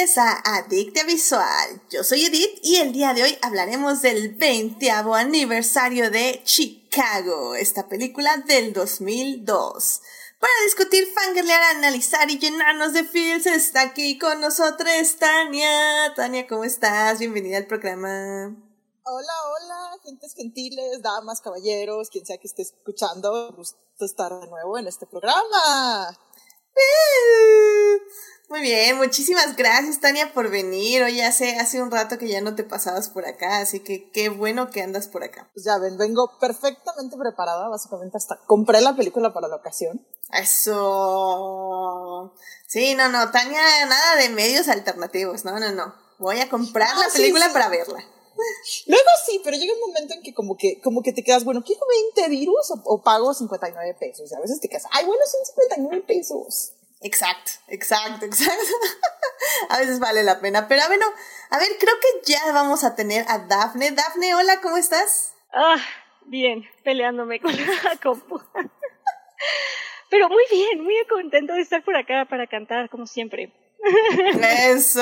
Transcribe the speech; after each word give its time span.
bienvenidos 0.00 0.18
a 0.18 0.56
Adicta 0.56 1.04
Visual. 1.04 1.82
Yo 1.90 2.02
soy 2.04 2.24
Edith 2.24 2.58
y 2.62 2.76
el 2.76 2.92
día 2.92 3.12
de 3.12 3.22
hoy 3.22 3.38
hablaremos 3.42 4.00
del 4.00 4.34
20 4.34 4.90
aniversario 4.90 6.10
de 6.10 6.40
Chicago, 6.42 7.54
esta 7.54 7.86
película 7.86 8.38
del 8.38 8.72
2002. 8.72 10.00
Para 10.38 10.52
discutir, 10.64 11.06
fangirlear, 11.12 11.76
analizar 11.76 12.30
y 12.30 12.38
llenarnos 12.38 12.94
de 12.94 13.04
feels, 13.04 13.44
está 13.44 13.82
aquí 13.82 14.18
con 14.18 14.40
nosotros 14.40 15.16
Tania. 15.18 16.14
Tania, 16.16 16.46
¿cómo 16.46 16.64
estás? 16.64 17.18
Bienvenida 17.18 17.58
al 17.58 17.66
programa. 17.66 18.56
Hola, 19.04 19.32
hola, 19.52 19.98
gentes 20.02 20.32
gentiles, 20.34 21.02
damas, 21.02 21.42
caballeros, 21.42 22.08
quien 22.08 22.24
sea 22.24 22.38
que 22.38 22.46
esté 22.46 22.62
escuchando, 22.62 23.52
gusto 23.54 23.76
estar 23.98 24.32
de 24.40 24.46
nuevo 24.46 24.78
en 24.78 24.86
este 24.86 25.06
programa. 25.06 26.16
Muy 28.50 28.62
bien, 28.62 28.96
muchísimas 28.96 29.54
gracias 29.54 30.00
Tania 30.00 30.32
por 30.32 30.50
venir. 30.50 31.04
Hoy 31.04 31.20
hace, 31.20 31.60
hace 31.60 31.80
un 31.80 31.92
rato 31.92 32.18
que 32.18 32.26
ya 32.26 32.40
no 32.40 32.56
te 32.56 32.64
pasabas 32.64 33.08
por 33.08 33.24
acá, 33.24 33.58
así 33.58 33.78
que 33.78 34.10
qué 34.10 34.28
bueno 34.28 34.70
que 34.70 34.82
andas 34.82 35.06
por 35.06 35.22
acá. 35.22 35.48
Pues 35.54 35.64
ya 35.64 35.78
ven, 35.78 35.96
vengo 35.96 36.36
perfectamente 36.40 37.16
preparada, 37.16 37.68
básicamente 37.68 38.16
hasta 38.16 38.40
compré 38.46 38.80
la 38.80 38.96
película 38.96 39.32
para 39.32 39.46
la 39.46 39.54
ocasión. 39.54 40.04
Eso. 40.32 42.34
Sí, 42.66 42.96
no, 42.96 43.08
no, 43.08 43.30
Tania, 43.30 43.86
nada 43.86 44.16
de 44.16 44.30
medios 44.30 44.66
alternativos, 44.66 45.44
no, 45.44 45.60
no, 45.60 45.70
no. 45.70 45.94
Voy 46.18 46.40
a 46.40 46.48
comprar 46.48 46.96
la 46.96 47.06
película 47.12 47.52
para 47.52 47.68
verla. 47.68 48.04
Luego 48.86 49.10
sí, 49.26 49.40
pero 49.44 49.56
llega 49.56 49.74
un 49.74 49.80
momento 49.80 50.14
en 50.14 50.22
que 50.22 50.34
como 50.34 50.56
que, 50.56 50.80
como 50.80 51.02
que 51.02 51.12
te 51.12 51.22
quedas, 51.22 51.44
bueno, 51.44 51.62
¿quiero 51.64 51.82
20 52.14 52.30
virus 52.30 52.70
o, 52.70 52.82
o 52.84 53.02
pago 53.02 53.34
59 53.34 53.96
pesos? 53.98 54.30
Y 54.30 54.34
a 54.34 54.40
veces 54.40 54.60
te 54.60 54.68
quedas, 54.68 54.84
ay, 54.92 55.06
bueno, 55.06 55.22
son 55.26 55.44
59 55.46 56.04
pesos. 56.06 56.72
Exacto, 57.02 57.52
exacto, 57.68 58.24
exacto. 58.26 58.74
a 59.68 59.78
veces 59.78 59.98
vale 60.00 60.22
la 60.22 60.40
pena. 60.40 60.68
Pero 60.68 60.82
bueno, 60.86 61.06
a 61.50 61.58
ver, 61.58 61.68
creo 61.78 61.94
que 62.00 62.32
ya 62.32 62.52
vamos 62.52 62.84
a 62.84 62.94
tener 62.94 63.24
a 63.28 63.38
Dafne. 63.38 63.90
Dafne, 63.92 64.34
hola, 64.34 64.60
¿cómo 64.60 64.76
estás? 64.76 65.34
Ah, 65.52 65.78
bien, 66.26 66.64
peleándome 66.84 67.40
con 67.40 67.52
la 67.52 67.96
compu. 68.02 68.40
Pero 70.10 70.28
muy 70.28 70.44
bien, 70.50 70.82
muy 70.82 70.94
contento 71.08 71.54
de 71.54 71.62
estar 71.62 71.82
por 71.84 71.96
acá 71.96 72.26
para 72.28 72.46
cantar, 72.46 72.90
como 72.90 73.06
siempre. 73.06 73.52
Eso, 73.82 75.00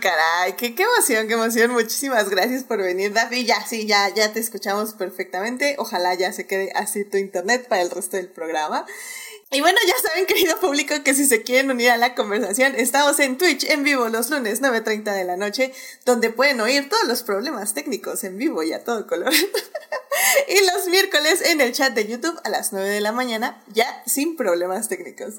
caray, 0.00 0.54
qué, 0.56 0.74
emoción, 0.78 1.28
qué 1.28 1.34
emoción. 1.34 1.72
Muchísimas 1.72 2.30
gracias 2.30 2.64
por 2.64 2.78
venir, 2.78 3.12
Dafne. 3.12 3.44
Ya, 3.44 3.64
sí, 3.66 3.86
ya, 3.86 4.08
ya 4.14 4.32
te 4.32 4.40
escuchamos 4.40 4.94
perfectamente. 4.94 5.76
Ojalá 5.78 6.14
ya 6.14 6.32
se 6.32 6.46
quede 6.46 6.72
así 6.74 7.04
tu 7.04 7.18
internet 7.18 7.66
para 7.68 7.82
el 7.82 7.90
resto 7.90 8.16
del 8.16 8.28
programa. 8.28 8.86
Y 9.54 9.60
bueno, 9.60 9.78
ya 9.86 9.94
saben, 10.08 10.26
querido 10.26 10.58
público, 10.58 10.96
que 11.04 11.14
si 11.14 11.26
se 11.26 11.42
quieren 11.42 11.70
unir 11.70 11.90
a 11.90 11.96
la 11.96 12.16
conversación, 12.16 12.74
estamos 12.74 13.20
en 13.20 13.38
Twitch 13.38 13.62
en 13.70 13.84
vivo 13.84 14.08
los 14.08 14.28
lunes 14.28 14.60
9.30 14.60 15.14
de 15.14 15.22
la 15.22 15.36
noche, 15.36 15.72
donde 16.04 16.30
pueden 16.30 16.60
oír 16.60 16.88
todos 16.88 17.06
los 17.06 17.22
problemas 17.22 17.72
técnicos 17.72 18.24
en 18.24 18.36
vivo 18.36 18.64
y 18.64 18.72
a 18.72 18.82
todo 18.82 19.06
color. 19.06 19.32
y 20.48 20.72
los 20.72 20.88
miércoles 20.88 21.40
en 21.42 21.60
el 21.60 21.70
chat 21.70 21.94
de 21.94 22.04
YouTube 22.04 22.36
a 22.42 22.48
las 22.48 22.72
9 22.72 22.88
de 22.88 23.00
la 23.00 23.12
mañana, 23.12 23.62
ya 23.72 24.02
sin 24.06 24.34
problemas 24.36 24.88
técnicos. 24.88 25.34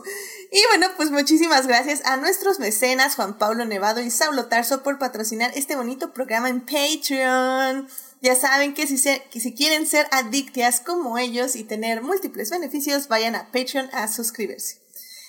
Y 0.50 0.64
bueno, 0.70 0.88
pues 0.96 1.12
muchísimas 1.12 1.68
gracias 1.68 2.06
a 2.06 2.16
nuestros 2.16 2.60
mecenas 2.60 3.16
Juan 3.16 3.38
Pablo 3.38 3.66
Nevado 3.66 4.00
y 4.00 4.12
Saulo 4.12 4.46
Tarso 4.46 4.82
por 4.82 4.98
patrocinar 4.98 5.52
este 5.56 5.76
bonito 5.76 6.14
programa 6.14 6.48
en 6.48 6.62
Patreon. 6.62 7.90
Ya 8.22 8.36
saben 8.36 8.74
que 8.74 8.88
si, 8.88 8.98
si 8.98 9.54
quieren 9.54 9.86
ser 9.86 10.08
adictas 10.12 10.80
como 10.80 11.18
ellos 11.18 11.56
y 11.56 11.64
tener 11.64 12.02
múltiples 12.02 12.50
beneficios, 12.50 13.08
vayan 13.08 13.36
a 13.36 13.52
Patreon 13.52 13.90
a 13.94 14.08
suscribirse. 14.08 14.82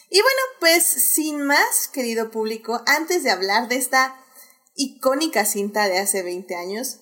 Y 0.09 0.21
bueno, 0.23 0.41
pues 0.61 0.85
sin 0.85 1.43
más, 1.43 1.89
querido 1.89 2.31
público, 2.31 2.83
antes 2.87 3.23
de 3.23 3.31
hablar 3.31 3.69
de 3.69 3.77
esta 3.77 4.17
icónica 4.77 5.45
cinta 5.45 5.89
de 5.89 5.99
hace 5.99 6.23
20 6.23 6.55
años, 6.55 7.01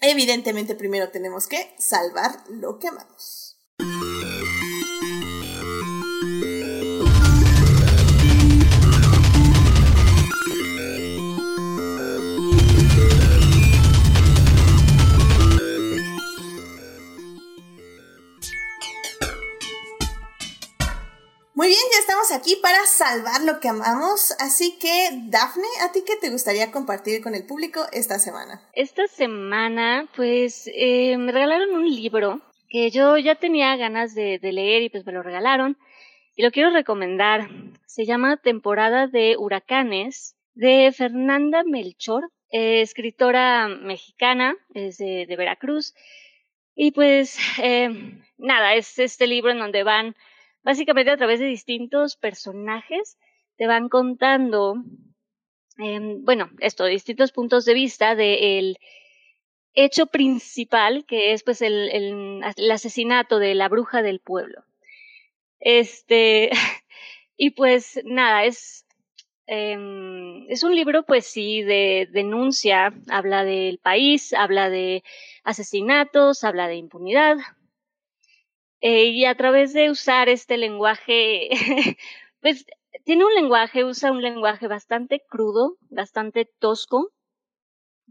evidentemente 0.00 0.74
primero 0.74 1.10
tenemos 1.10 1.48
que 1.48 1.74
salvar 1.78 2.44
lo 2.48 2.78
que 2.78 2.88
amamos. 2.88 3.58
Muy 21.60 21.68
bien, 21.68 21.80
ya 21.92 22.00
estamos 22.00 22.32
aquí 22.32 22.56
para 22.62 22.86
salvar 22.86 23.42
lo 23.42 23.60
que 23.60 23.68
amamos. 23.68 24.34
Así 24.40 24.78
que, 24.78 25.10
Dafne, 25.28 25.66
¿a 25.82 25.92
ti 25.92 26.04
qué 26.06 26.16
te 26.16 26.30
gustaría 26.30 26.72
compartir 26.72 27.22
con 27.22 27.34
el 27.34 27.44
público 27.44 27.82
esta 27.92 28.18
semana? 28.18 28.66
Esta 28.72 29.06
semana, 29.08 30.08
pues, 30.16 30.70
eh, 30.74 31.18
me 31.18 31.32
regalaron 31.32 31.74
un 31.74 31.86
libro 31.86 32.40
que 32.70 32.90
yo 32.90 33.18
ya 33.18 33.34
tenía 33.34 33.76
ganas 33.76 34.14
de, 34.14 34.38
leer 34.40 34.84
y 34.84 34.88
pues 34.88 35.04
me 35.04 35.12
lo 35.12 35.22
regalaron. 35.22 35.76
Y 36.34 36.42
lo 36.42 36.50
quiero 36.50 36.70
recomendar. 36.70 37.50
Se 37.84 38.06
llama 38.06 38.38
Temporada 38.38 39.06
de 39.06 39.36
Huracanes 39.36 40.36
de 40.54 40.90
Fernanda 40.96 41.62
Melchor, 41.62 42.30
eh, 42.50 42.80
escritora 42.80 43.68
mexicana, 43.68 44.56
es 44.72 44.96
de, 44.96 45.26
Veracruz. 45.36 45.92
Y 46.74 46.92
pues, 46.92 47.36
eh, 47.62 47.90
nada, 48.38 48.76
es 48.76 48.98
este 48.98 49.26
libro 49.26 49.52
en 49.52 49.58
donde 49.58 49.82
van 49.82 50.16
básicamente 50.62 51.10
a 51.10 51.16
través 51.16 51.40
de 51.40 51.46
distintos 51.46 52.16
personajes 52.16 53.18
te 53.56 53.66
van 53.66 53.88
contando, 53.88 54.76
em, 55.78 56.24
bueno, 56.24 56.50
esto, 56.60 56.84
distintos 56.86 57.32
puntos 57.32 57.64
de 57.64 57.74
vista 57.74 58.14
del 58.14 58.78
hecho 59.74 60.06
principal, 60.06 61.04
que 61.06 61.32
es 61.32 61.42
pues 61.42 61.62
el, 61.62 62.42
asesinato 62.72 63.38
de 63.38 63.54
la 63.54 63.68
bruja 63.68 64.02
del 64.02 64.20
pueblo. 64.20 64.64
Este, 65.60 66.50
y 67.36 67.50
pues 67.50 68.00
nada, 68.04 68.44
es, 68.44 68.86
em, 69.46 70.46
es 70.48 70.62
un 70.62 70.74
libro 70.74 71.04
pues 71.04 71.26
sí 71.26 71.62
de 71.62 72.08
denuncia, 72.10 72.92
habla 73.10 73.44
del 73.44 73.78
país, 73.78 74.32
habla 74.32 74.70
de 74.70 75.02
asesinatos, 75.44 76.44
habla 76.44 76.68
de 76.68 76.76
impunidad, 76.76 77.36
eh, 78.80 79.06
y 79.06 79.24
a 79.24 79.34
través 79.34 79.72
de 79.72 79.90
usar 79.90 80.28
este 80.28 80.56
lenguaje, 80.56 81.48
pues 82.40 82.66
tiene 83.04 83.24
un 83.24 83.34
lenguaje, 83.34 83.84
usa 83.84 84.10
un 84.10 84.22
lenguaje 84.22 84.66
bastante 84.68 85.22
crudo, 85.28 85.76
bastante 85.90 86.48
tosco, 86.58 87.10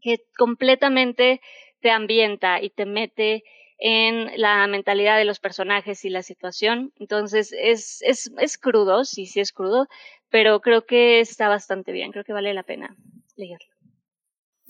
que 0.02 0.20
completamente 0.38 1.42
te 1.82 1.92
ambienta 1.92 2.62
y 2.62 2.70
te 2.70 2.86
mete 2.86 3.44
en 3.78 4.40
la 4.40 4.68
mentalidad 4.68 5.18
de 5.18 5.26
los 5.26 5.40
personajes 5.40 6.04
y 6.06 6.10
la 6.10 6.22
situación. 6.22 6.94
Entonces 6.98 7.54
es, 7.58 8.02
es, 8.02 8.32
es 8.38 8.58
crudo, 8.58 9.06
sí, 9.06 9.26
sí 9.26 9.40
es 9.40 9.54
crudo, 9.54 9.88
pero 10.30 10.60
creo 10.60 10.86
que 10.86 11.20
está 11.20 11.48
bastante 11.48 11.92
bien, 11.92 12.12
creo 12.12 12.24
que 12.24 12.34
vale 12.34 12.54
la 12.54 12.64
pena 12.64 12.96
leerlo. 13.36 13.79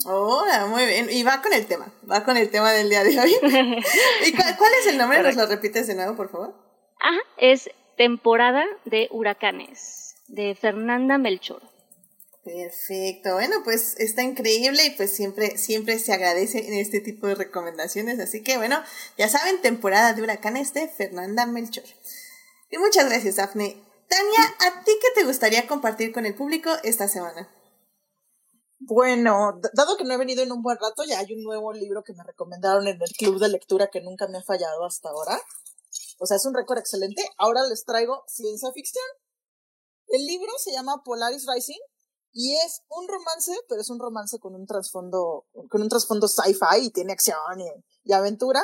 Hola, 0.06 0.66
muy 0.68 0.86
bien. 0.86 1.10
Y 1.10 1.24
va 1.24 1.42
con 1.42 1.52
el 1.54 1.66
tema, 1.66 1.92
va 2.10 2.24
con 2.24 2.38
el 2.38 2.50
tema 2.50 2.72
del 2.72 2.90
día 2.90 3.04
de 3.04 3.20
hoy. 3.20 3.36
¿Y 4.26 4.32
cuál, 4.32 4.72
es 4.80 4.88
el 4.88 4.98
nombre? 4.98 5.22
¿Nos 5.22 5.36
lo 5.36 5.46
repites 5.46 5.88
de 5.88 5.96
nuevo, 5.96 6.16
por 6.16 6.32
favor? 6.32 6.56
Ajá, 7.00 7.20
es 7.38 7.70
Temporada 7.98 8.66
de 8.86 9.10
Huracanes, 9.12 10.16
de 10.28 10.56
Fernanda 10.56 11.18
Melchor. 11.18 11.62
Perfecto. 12.46 13.34
Bueno, 13.34 13.58
pues 13.66 13.96
está 14.00 14.24
increíble 14.24 14.86
y 14.86 14.92
pues 14.92 15.14
siempre, 15.14 15.58
siempre 15.58 16.00
se 16.00 16.14
agradece 16.14 16.66
en 16.66 16.74
este 16.74 17.02
tipo 17.02 17.28
de 17.28 17.36
recomendaciones. 17.36 18.20
Así 18.20 18.42
que 18.42 18.58
bueno, 18.58 18.82
ya 19.18 19.28
saben, 19.28 19.62
temporada 19.62 20.14
de 20.14 20.22
huracanes 20.22 20.74
de 20.74 20.88
Fernanda 20.88 21.46
Melchor. 21.46 21.84
Y 22.72 22.78
muchas 22.78 23.10
gracias, 23.10 23.38
Afne. 23.38 23.84
Tania, 24.08 24.56
¿a 24.60 24.84
ti 24.84 24.92
qué 25.02 25.08
te 25.22 25.26
gustaría 25.26 25.68
compartir 25.68 26.14
con 26.14 26.26
el 26.26 26.34
público 26.34 26.72
esta 26.84 27.08
semana? 27.08 27.50
Bueno, 28.80 29.60
dado 29.74 29.98
que 29.98 30.06
no 30.06 30.14
he 30.14 30.18
venido 30.18 30.42
en 30.42 30.54
un 30.54 30.62
buen 30.62 30.78
rato, 30.78 31.04
ya 31.04 31.20
hay 31.20 31.34
un 31.34 31.44
nuevo 31.44 31.74
libro 31.74 32.02
que 32.02 32.14
me 32.14 32.24
recomendaron 32.24 32.88
en 32.88 33.02
el 33.02 33.10
club 33.12 33.38
de 33.38 33.50
lectura 33.50 33.90
que 33.90 34.00
nunca 34.00 34.28
me 34.28 34.38
ha 34.38 34.44
fallado 34.44 34.86
hasta 34.86 35.10
ahora. 35.10 35.38
O 36.18 36.26
sea, 36.26 36.38
es 36.38 36.46
un 36.46 36.54
récord 36.54 36.78
excelente. 36.78 37.24
Ahora 37.38 37.68
les 37.68 37.84
traigo 37.84 38.24
ciencia 38.28 38.72
ficción. 38.72 39.04
El 40.08 40.26
libro 40.26 40.52
se 40.58 40.72
llama 40.72 41.04
Polaris 41.04 41.46
Rising 41.46 41.80
y 42.32 42.56
es 42.56 42.84
un 42.90 43.08
romance, 43.10 43.54
pero 43.68 43.82
es 43.82 43.90
un 43.90 44.00
romance 44.00 44.40
con 44.40 44.56
un 44.56 44.66
trasfondo, 44.66 45.46
con 45.70 45.82
un 45.82 45.90
trasfondo 45.90 46.30
sci-fi 46.30 46.86
y 46.86 46.90
tiene 46.92 47.12
acción 47.12 47.38
y, 48.06 48.14
aventura. 48.14 48.62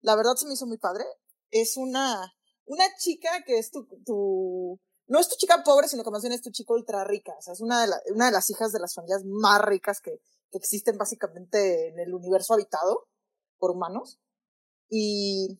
La 0.00 0.16
verdad 0.16 0.36
se 0.36 0.46
me 0.46 0.54
hizo 0.54 0.66
muy 0.66 0.78
padre. 0.78 1.04
Es 1.50 1.76
una, 1.76 2.34
una 2.64 2.84
chica 2.98 3.44
que 3.46 3.58
es 3.58 3.70
tu, 3.70 3.86
tu 4.06 4.80
no 5.08 5.18
es 5.18 5.28
tu 5.28 5.36
chica 5.36 5.62
pobre, 5.64 5.88
sino 5.88 6.04
que 6.04 6.10
más 6.10 6.22
bien 6.22 6.32
es 6.32 6.42
tu 6.42 6.50
chica 6.50 6.72
ultra 6.74 7.04
rica. 7.04 7.34
O 7.38 7.42
sea, 7.42 7.54
es 7.54 7.60
una 7.60 7.80
de, 7.80 8.30
las 8.30 8.50
hijas 8.50 8.72
de 8.72 8.78
las 8.78 8.94
familias 8.94 9.22
más 9.24 9.60
ricas 9.62 10.00
que, 10.00 10.20
que 10.50 10.58
existen 10.58 10.96
básicamente 10.96 11.88
en 11.88 11.98
el 11.98 12.14
universo 12.14 12.54
habitado 12.54 13.08
por 13.58 13.70
humanos. 13.70 14.20
Y 14.88 15.58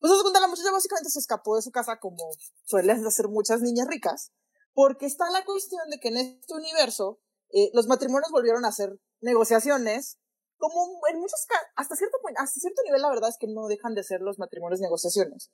pues 0.00 0.12
se 0.12 0.22
cuenta, 0.22 0.40
la 0.40 0.48
muchacha 0.48 0.70
básicamente 0.70 1.08
se 1.08 1.18
escapó 1.18 1.56
de 1.56 1.62
su 1.62 1.70
casa 1.70 1.98
como 1.98 2.28
suelen 2.64 3.06
hacer 3.06 3.28
muchas 3.28 3.62
niñas 3.62 3.88
ricas, 3.88 4.32
Porque 4.74 5.06
está 5.06 5.30
la 5.30 5.44
cuestión 5.44 5.88
de 5.88 5.98
que 5.98 6.08
en 6.08 6.18
este 6.18 6.52
universo 6.52 7.20
eh, 7.50 7.70
los 7.72 7.86
matrimonios 7.86 8.30
volvieron 8.30 8.64
a 8.64 8.68
hacer 8.68 8.98
negociaciones, 9.20 10.18
como 10.58 11.00
en 11.10 11.20
muchos 11.20 11.46
casos, 11.48 11.66
hasta 11.76 11.96
cierto, 11.96 12.18
hasta 12.36 12.60
cierto 12.60 12.82
nivel 12.84 13.00
la 13.02 13.08
verdad 13.08 13.30
es 13.30 13.38
que 13.38 13.46
no 13.46 13.66
dejan 13.66 13.94
de 13.94 14.02
ser 14.02 14.20
los 14.20 14.38
matrimonios 14.38 14.80
negociaciones. 14.80 15.50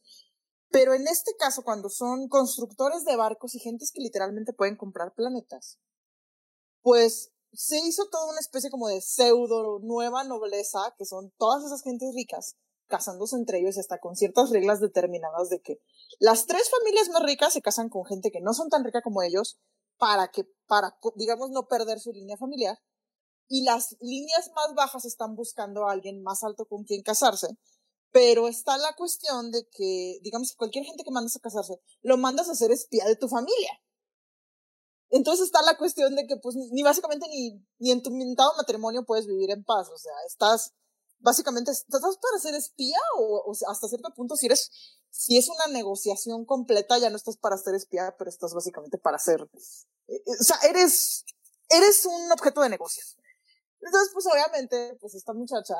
Pero 0.70 0.94
en 0.94 1.08
este 1.08 1.34
caso, 1.37 1.62
cuando 1.62 1.88
son 1.88 2.28
constructores 2.28 3.05
de 3.05 3.17
barcos 3.17 3.55
y 3.55 3.58
gentes 3.58 3.90
que 3.93 4.00
literalmente 4.00 4.52
pueden 4.52 4.76
comprar 4.76 5.14
planetas, 5.14 5.78
pues 6.82 7.32
se 7.52 7.78
hizo 7.78 8.08
toda 8.08 8.31
una 8.31 8.38
especie 8.38 8.70
como 8.70 8.88
de 8.88 9.00
pseudo 9.00 9.81
nueva 9.81 10.22
nobleza, 10.22 10.94
que 10.96 11.05
son 11.05 11.32
todas 11.37 11.64
esas 11.64 11.82
gentes 11.82 12.14
ricas, 12.14 12.56
casándose 12.87 13.37
entre 13.37 13.58
ellos 13.58 13.78
hasta 13.78 13.99
con 13.99 14.14
ciertas 14.14 14.50
reglas 14.50 14.81
determinadas 14.81 15.49
de 15.49 15.61
que 15.61 15.81
las 16.20 16.46
tres 16.46 16.70
familias 16.70 17.08
más 17.08 17.25
ricas 17.25 17.52
se 17.52 17.62
casan 17.62 17.88
con 17.88 18.05
gente 18.05 18.31
que 18.31 18.40
no 18.40 18.55
son 18.55 18.69
tan 18.69 18.84
rica 18.84 19.02
como 19.02 19.23
ellos 19.23 19.58
para 19.99 20.28
que, 20.28 20.44
para, 20.66 20.96
digamos, 21.16 21.50
no 21.50 21.66
perder 21.66 21.99
su 21.99 22.12
línea 22.12 22.37
familiar. 22.37 22.78
Y 23.49 23.64
las 23.64 23.96
líneas 24.00 24.50
más 24.55 24.75
bajas 24.76 25.05
están 25.05 25.34
buscando 25.34 25.87
a 25.88 25.93
alguien 25.93 26.23
más 26.23 26.44
alto 26.44 26.66
con 26.66 26.84
quien 26.84 27.02
casarse 27.02 27.49
pero 28.12 28.49
está 28.49 28.77
la 28.77 28.95
cuestión 28.97 29.51
de 29.51 29.69
que, 29.69 30.19
digamos, 30.23 30.55
cualquier 30.57 30.85
gente 30.85 31.05
que 31.05 31.11
mandas 31.11 31.37
a 31.37 31.41
casarse, 31.41 31.81
lo 32.03 32.17
mandas 32.17 32.49
a 32.49 32.55
ser 32.55 32.73
espía 32.73 33.05
de 33.05 33.17
tu 33.17 33.29
familia. 33.29 33.71
Entonces 35.11 35.47
está 35.47 35.62
la 35.62 35.77
cuestión 35.77 36.15
de 36.15 36.27
que, 36.27 36.37
pues, 36.37 36.57
ni 36.57 36.83
básicamente 36.83 37.27
ni, 37.29 37.65
ni 37.79 37.91
en 37.91 38.03
tu 38.03 38.11
mentado 38.11 38.53
matrimonio 38.57 39.05
puedes 39.05 39.27
vivir 39.27 39.51
en 39.51 39.65
paz. 39.65 39.89
O 39.93 39.99
sea, 39.99 40.12
estás, 40.27 40.73
básicamente, 41.19 41.73
estás 41.73 42.01
para 42.01 42.39
ser 42.41 42.55
espía 42.55 42.99
o, 43.19 43.43
o 43.45 43.55
sea, 43.55 43.71
hasta 43.71 43.89
cierto 43.89 44.12
punto, 44.15 44.37
si 44.37 44.47
eres, 44.47 44.71
si 45.11 45.37
es 45.37 45.49
una 45.49 45.67
negociación 45.67 46.45
completa, 46.45 46.99
ya 46.99 47.11
no 47.11 47.17
estás 47.17 47.37
para 47.37 47.59
ser 47.59 47.75
espía, 47.75 48.15
pero 48.19 48.31
estás 48.31 48.55
básicamente 48.55 48.99
para 48.99 49.19
ser, 49.19 49.41
eh, 49.43 50.15
eh, 50.15 50.23
o 50.41 50.45
sea, 50.45 50.57
eres, 50.69 51.25
eres 51.69 52.07
un 52.07 52.31
objeto 52.31 52.61
de 52.61 52.69
negocio. 52.69 53.03
Entonces, 53.81 54.11
pues, 54.12 54.27
obviamente, 54.27 54.97
pues, 55.01 55.15
esta 55.15 55.33
muchacha 55.33 55.75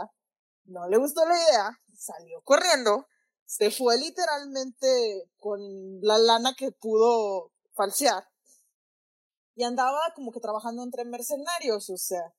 no 0.65 0.89
le 0.89 0.99
gustó 0.99 1.25
la 1.27 1.37
idea, 1.37 1.81
salió 1.97 2.43
corriendo, 2.43 3.07
se 3.45 3.71
fue 3.71 3.99
literalmente 3.99 5.31
con 5.39 5.61
la 6.03 6.19
lana 6.19 6.55
que 6.57 6.73
pudo 6.73 7.53
falsear 7.75 8.25
y 9.57 9.65
andaba 9.65 10.01
como 10.15 10.33
que 10.33 10.41
trabajando 10.41 10.83
entre 10.83 11.05
mercenarios, 11.05 11.91
o 11.91 11.97
sea, 11.97 12.33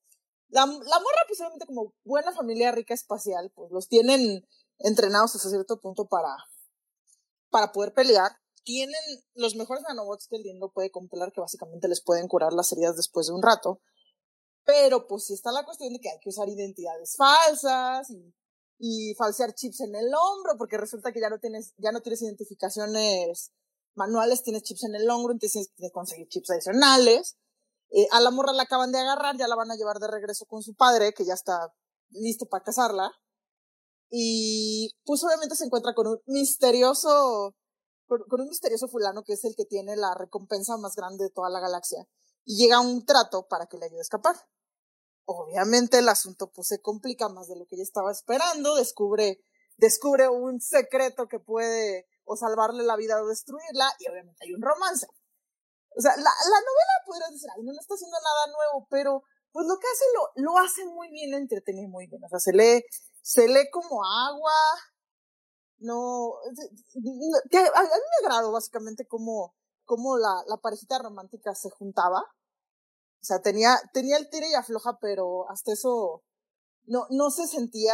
la, 0.50 0.66
la 0.66 1.00
morra 1.00 1.22
pues 1.28 1.40
obviamente 1.40 1.66
como 1.66 1.94
buena 2.04 2.32
familia 2.34 2.72
rica 2.72 2.94
espacial, 2.94 3.52
pues 3.56 3.72
los 3.72 3.88
tienen 3.88 4.46
entrenados 4.80 5.36
hasta 5.36 5.50
cierto 5.50 5.80
punto 5.80 6.08
para, 6.08 6.36
para 7.50 7.72
poder 7.72 7.94
pelear. 7.94 8.32
Tienen 8.64 9.02
los 9.34 9.56
mejores 9.56 9.84
nanobots 9.88 10.28
que 10.28 10.36
el 10.36 10.44
Diendo 10.44 10.72
puede 10.72 10.92
comprar, 10.92 11.32
que 11.32 11.42
básicamente 11.42 11.88
les 11.88 12.02
pueden 12.02 12.28
curar 12.28 12.54
las 12.54 12.72
heridas 12.72 12.96
después 12.96 13.28
de 13.28 13.34
un 13.34 13.42
rato. 13.42 13.82
Pero 14.64 15.08
pues 15.08 15.26
sí 15.26 15.34
está 15.34 15.52
la 15.52 15.66
cuestión 15.66 15.94
de 15.94 16.00
que 16.00 16.10
hay 16.10 16.20
que 16.20 16.30
usar 16.30 16.48
identidades 16.48 17.16
falsas 17.16 18.10
y, 18.80 19.14
falsear 19.16 19.54
chips 19.54 19.82
en 19.82 19.96
el 19.96 20.08
hombro, 20.14 20.58
porque 20.58 20.78
resulta 20.78 21.12
que 21.12 21.22
ya 21.22 21.30
no 21.30 21.40
tienes, 21.40 21.74
ya 21.78 21.92
no 21.92 22.02
tienes 22.02 22.22
identificaciones 22.22 23.52
manuales, 23.96 24.44
tienes 24.44 24.64
chips 24.64 24.86
en 24.86 24.96
el 24.96 25.10
hombro, 25.10 25.34
entonces 25.34 25.70
tienes 25.76 25.92
que 25.92 25.94
conseguir 25.94 26.28
chips 26.28 26.50
adicionales. 26.50 27.38
Eh, 27.92 28.08
a 28.12 28.22
la 28.22 28.32
morra 28.32 28.54
la 28.54 28.64
acaban 28.64 28.92
de 28.92 29.00
agarrar, 29.00 29.38
ya 29.38 29.48
la 29.48 29.56
van 29.56 29.70
a 29.70 29.76
llevar 29.76 30.00
de 30.00 30.08
regreso 30.08 30.46
con 30.46 30.64
su 30.64 30.74
padre, 30.74 31.14
que 31.14 31.26
ya 31.26 31.34
está 31.34 31.74
listo 32.10 32.48
para 32.48 32.64
casarla. 32.64 33.12
Y 34.10 34.94
pues 35.06 35.24
obviamente 35.24 35.56
se 35.56 35.66
encuentra 35.66 35.94
con 35.94 36.08
un 36.08 36.22
misterioso, 36.26 37.56
con, 38.08 38.42
un 38.42 38.48
misterioso 38.48 38.88
fulano 38.88 39.24
que 39.24 39.34
es 39.34 39.44
el 39.46 39.56
que 39.56 39.66
tiene 39.66 39.96
la 39.96 40.14
recompensa 40.16 40.78
más 40.78 40.96
grande 40.96 41.26
de 41.26 41.30
toda 41.30 41.50
la 41.50 41.62
galaxia. 41.62 42.06
Y 42.46 42.58
llega 42.58 42.80
un 42.80 43.06
trato 43.06 43.48
para 43.48 43.68
que 43.68 43.78
le 43.78 43.86
ayude 43.86 44.00
a 44.00 44.02
escapar. 44.02 44.36
Obviamente 45.26 46.00
el 46.00 46.10
asunto 46.10 46.52
pues 46.52 46.68
se 46.68 46.82
complica 46.82 47.30
más 47.30 47.48
de 47.48 47.56
lo 47.56 47.66
que 47.66 47.76
ella 47.76 47.84
estaba 47.84 48.12
esperando, 48.12 48.76
descubre, 48.76 49.44
descubre 49.78 50.28
un 50.28 50.60
secreto 50.60 51.28
que 51.28 51.40
puede 51.40 52.08
o 52.24 52.36
salvarle 52.36 52.84
la 52.84 52.96
vida 52.96 53.22
o 53.22 53.28
destruirla, 53.28 53.92
y 54.00 54.08
obviamente 54.10 54.44
hay 54.44 54.54
un 54.54 54.62
romance. 54.62 55.08
O 55.96 56.02
sea, 56.02 56.16
la, 56.16 56.24
la 56.24 56.60
novela 56.60 56.94
podría 57.06 57.28
decir, 57.30 57.50
ay, 57.56 57.64
no, 57.64 57.74
no 57.74 57.80
está 57.80 57.96
haciendo 57.96 58.18
nada 58.18 58.56
nuevo, 58.56 58.88
pero 58.90 59.24
pues 59.52 59.66
lo 59.68 59.78
que 59.78 59.88
hace 59.88 60.06
lo, 60.16 60.52
lo 60.52 60.58
hace 60.58 60.86
muy 60.86 61.10
bien, 61.10 61.34
entretiene 61.34 61.88
muy 61.88 62.08
bien. 62.08 62.24
O 62.24 62.30
sea, 62.30 62.40
se 62.40 62.54
lee, 62.54 62.84
se 63.22 63.48
lee 63.48 63.70
como 63.72 64.04
agua, 64.04 64.54
no, 65.80 66.34
que 67.50 67.58
a, 67.58 67.82
mí 67.82 67.90
me 68.24 68.52
básicamente 68.52 69.08
como, 69.08 69.56
como 69.92 70.16
la, 70.16 70.42
la 70.48 70.56
parejita 70.56 71.00
romántica 71.00 71.54
se 71.54 71.70
juntaba. 71.70 72.20
O 72.20 73.24
sea, 73.26 73.42
tenía, 73.42 73.76
tenía 73.92 74.16
el 74.16 74.30
tire 74.30 74.50
y 74.50 74.54
afloja, 74.54 74.98
pero 75.02 75.50
hasta 75.50 75.74
eso 75.74 76.24
no, 76.86 77.08
no 77.10 77.30
se 77.30 77.46
sentía, 77.46 77.94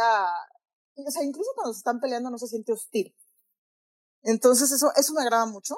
o 0.94 1.10
sea, 1.10 1.24
incluso 1.24 1.50
cuando 1.56 1.72
se 1.72 1.78
están 1.78 1.98
peleando 1.98 2.30
no 2.30 2.38
se 2.38 2.46
siente 2.46 2.72
hostil. 2.72 3.12
Entonces 4.22 4.70
eso, 4.70 4.92
eso 4.94 5.12
me 5.12 5.22
agrada 5.22 5.46
mucho. 5.46 5.74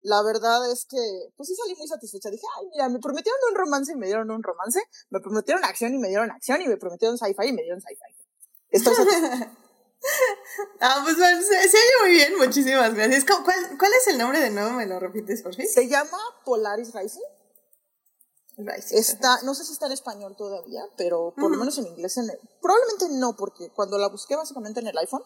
La 0.00 0.22
verdad 0.22 0.72
es 0.72 0.86
que, 0.86 0.96
pues 1.36 1.50
sí 1.50 1.54
salí 1.54 1.74
muy 1.76 1.86
satisfecha. 1.86 2.30
Dije, 2.30 2.46
ay, 2.58 2.68
mira, 2.72 2.88
me 2.88 2.98
prometieron 2.98 3.38
un 3.50 3.56
romance 3.56 3.92
y 3.92 3.96
me 3.96 4.06
dieron 4.06 4.30
un 4.30 4.42
romance. 4.42 4.80
Me 5.10 5.20
prometieron 5.20 5.62
acción 5.66 5.92
y 5.92 5.98
me 5.98 6.08
dieron 6.08 6.30
acción. 6.30 6.62
Y 6.62 6.66
me 6.66 6.78
prometieron 6.78 7.18
sci-fi 7.18 7.48
y 7.48 7.52
me 7.52 7.60
dieron 7.60 7.82
sci-fi. 7.82 8.16
Estoy 8.70 8.94
satisfecha. 8.94 9.54
ah, 10.80 11.00
pues 11.04 11.16
se, 11.16 11.42
se, 11.68 11.76
oye 11.76 11.92
muy 12.02 12.10
bien. 12.10 12.38
Muchísimas 12.38 12.94
gracias. 12.94 13.24
¿Cuál, 13.24 13.78
¿Cuál 13.78 13.92
es 13.92 14.08
el 14.08 14.18
nombre 14.18 14.40
de 14.40 14.50
nuevo? 14.50 14.72
¿Me 14.72 14.86
lo 14.86 14.98
repites, 14.98 15.42
por 15.42 15.54
fin? 15.54 15.68
Se 15.68 15.88
llama 15.88 16.18
Polaris 16.44 16.92
Rising. 16.94 17.20
Rising. 18.56 18.98
Está, 18.98 19.42
no 19.42 19.54
sé 19.54 19.64
si 19.64 19.72
está 19.72 19.86
en 19.86 19.92
español 19.92 20.36
todavía, 20.36 20.82
pero 20.96 21.32
por 21.36 21.48
mm. 21.48 21.52
lo 21.52 21.58
menos 21.58 21.78
en 21.78 21.86
inglés. 21.86 22.16
En 22.16 22.30
el, 22.30 22.38
probablemente 22.60 23.08
no, 23.10 23.36
porque 23.36 23.70
cuando 23.70 23.98
la 23.98 24.08
busqué 24.08 24.36
básicamente 24.36 24.80
en 24.80 24.88
el 24.88 24.98
iPhone, 24.98 25.22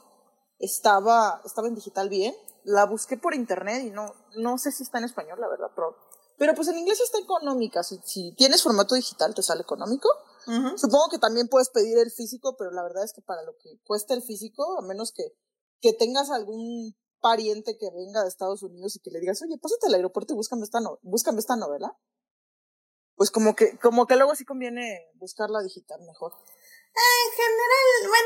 estaba, 0.58 1.40
estaba 1.44 1.68
en 1.68 1.74
digital 1.74 2.08
bien. 2.08 2.34
La 2.64 2.86
busqué 2.86 3.16
por 3.16 3.34
internet 3.34 3.82
y 3.84 3.90
no, 3.90 4.14
no 4.36 4.58
sé 4.58 4.72
si 4.72 4.82
está 4.82 4.98
en 4.98 5.04
español, 5.04 5.38
la 5.38 5.48
verdad, 5.48 5.70
pero, 5.74 5.96
pero 6.38 6.54
pues 6.54 6.68
en 6.68 6.78
inglés 6.78 7.00
está 7.00 7.18
económica. 7.18 7.82
Si, 7.82 8.00
si 8.04 8.34
tienes 8.36 8.62
formato 8.62 8.94
digital, 8.94 9.34
te 9.34 9.42
sale 9.42 9.62
económico. 9.62 10.08
Supongo 10.76 11.08
que 11.10 11.18
también 11.18 11.48
puedes 11.48 11.70
pedir 11.70 11.98
el 11.98 12.10
físico, 12.10 12.56
pero 12.56 12.70
la 12.70 12.82
verdad 12.82 13.04
es 13.04 13.12
que 13.12 13.22
para 13.22 13.42
lo 13.42 13.56
que 13.56 13.78
cuesta 13.84 14.14
el 14.14 14.22
físico, 14.22 14.78
a 14.78 14.82
menos 14.82 15.12
que, 15.12 15.24
que 15.80 15.92
tengas 15.92 16.30
algún 16.30 16.94
pariente 17.20 17.78
que 17.78 17.90
venga 17.90 18.22
de 18.22 18.28
Estados 18.28 18.62
Unidos 18.62 18.96
y 18.96 19.00
que 19.00 19.10
le 19.10 19.20
digas, 19.20 19.40
oye, 19.40 19.56
pásate 19.56 19.86
al 19.86 19.94
aeropuerto 19.94 20.34
y 20.34 20.36
búscame 20.36 20.64
esta, 20.64 20.80
no 20.80 20.98
búscame 21.02 21.38
esta 21.38 21.56
novela. 21.56 21.96
Pues 23.16 23.30
como 23.30 23.54
que, 23.54 23.78
como 23.78 24.06
que 24.06 24.16
luego 24.16 24.34
sí 24.34 24.44
conviene 24.44 25.10
buscarla 25.14 25.62
digital 25.62 26.00
mejor. 26.02 26.32
En 26.94 27.30
general, 27.32 28.08
bueno, 28.08 28.23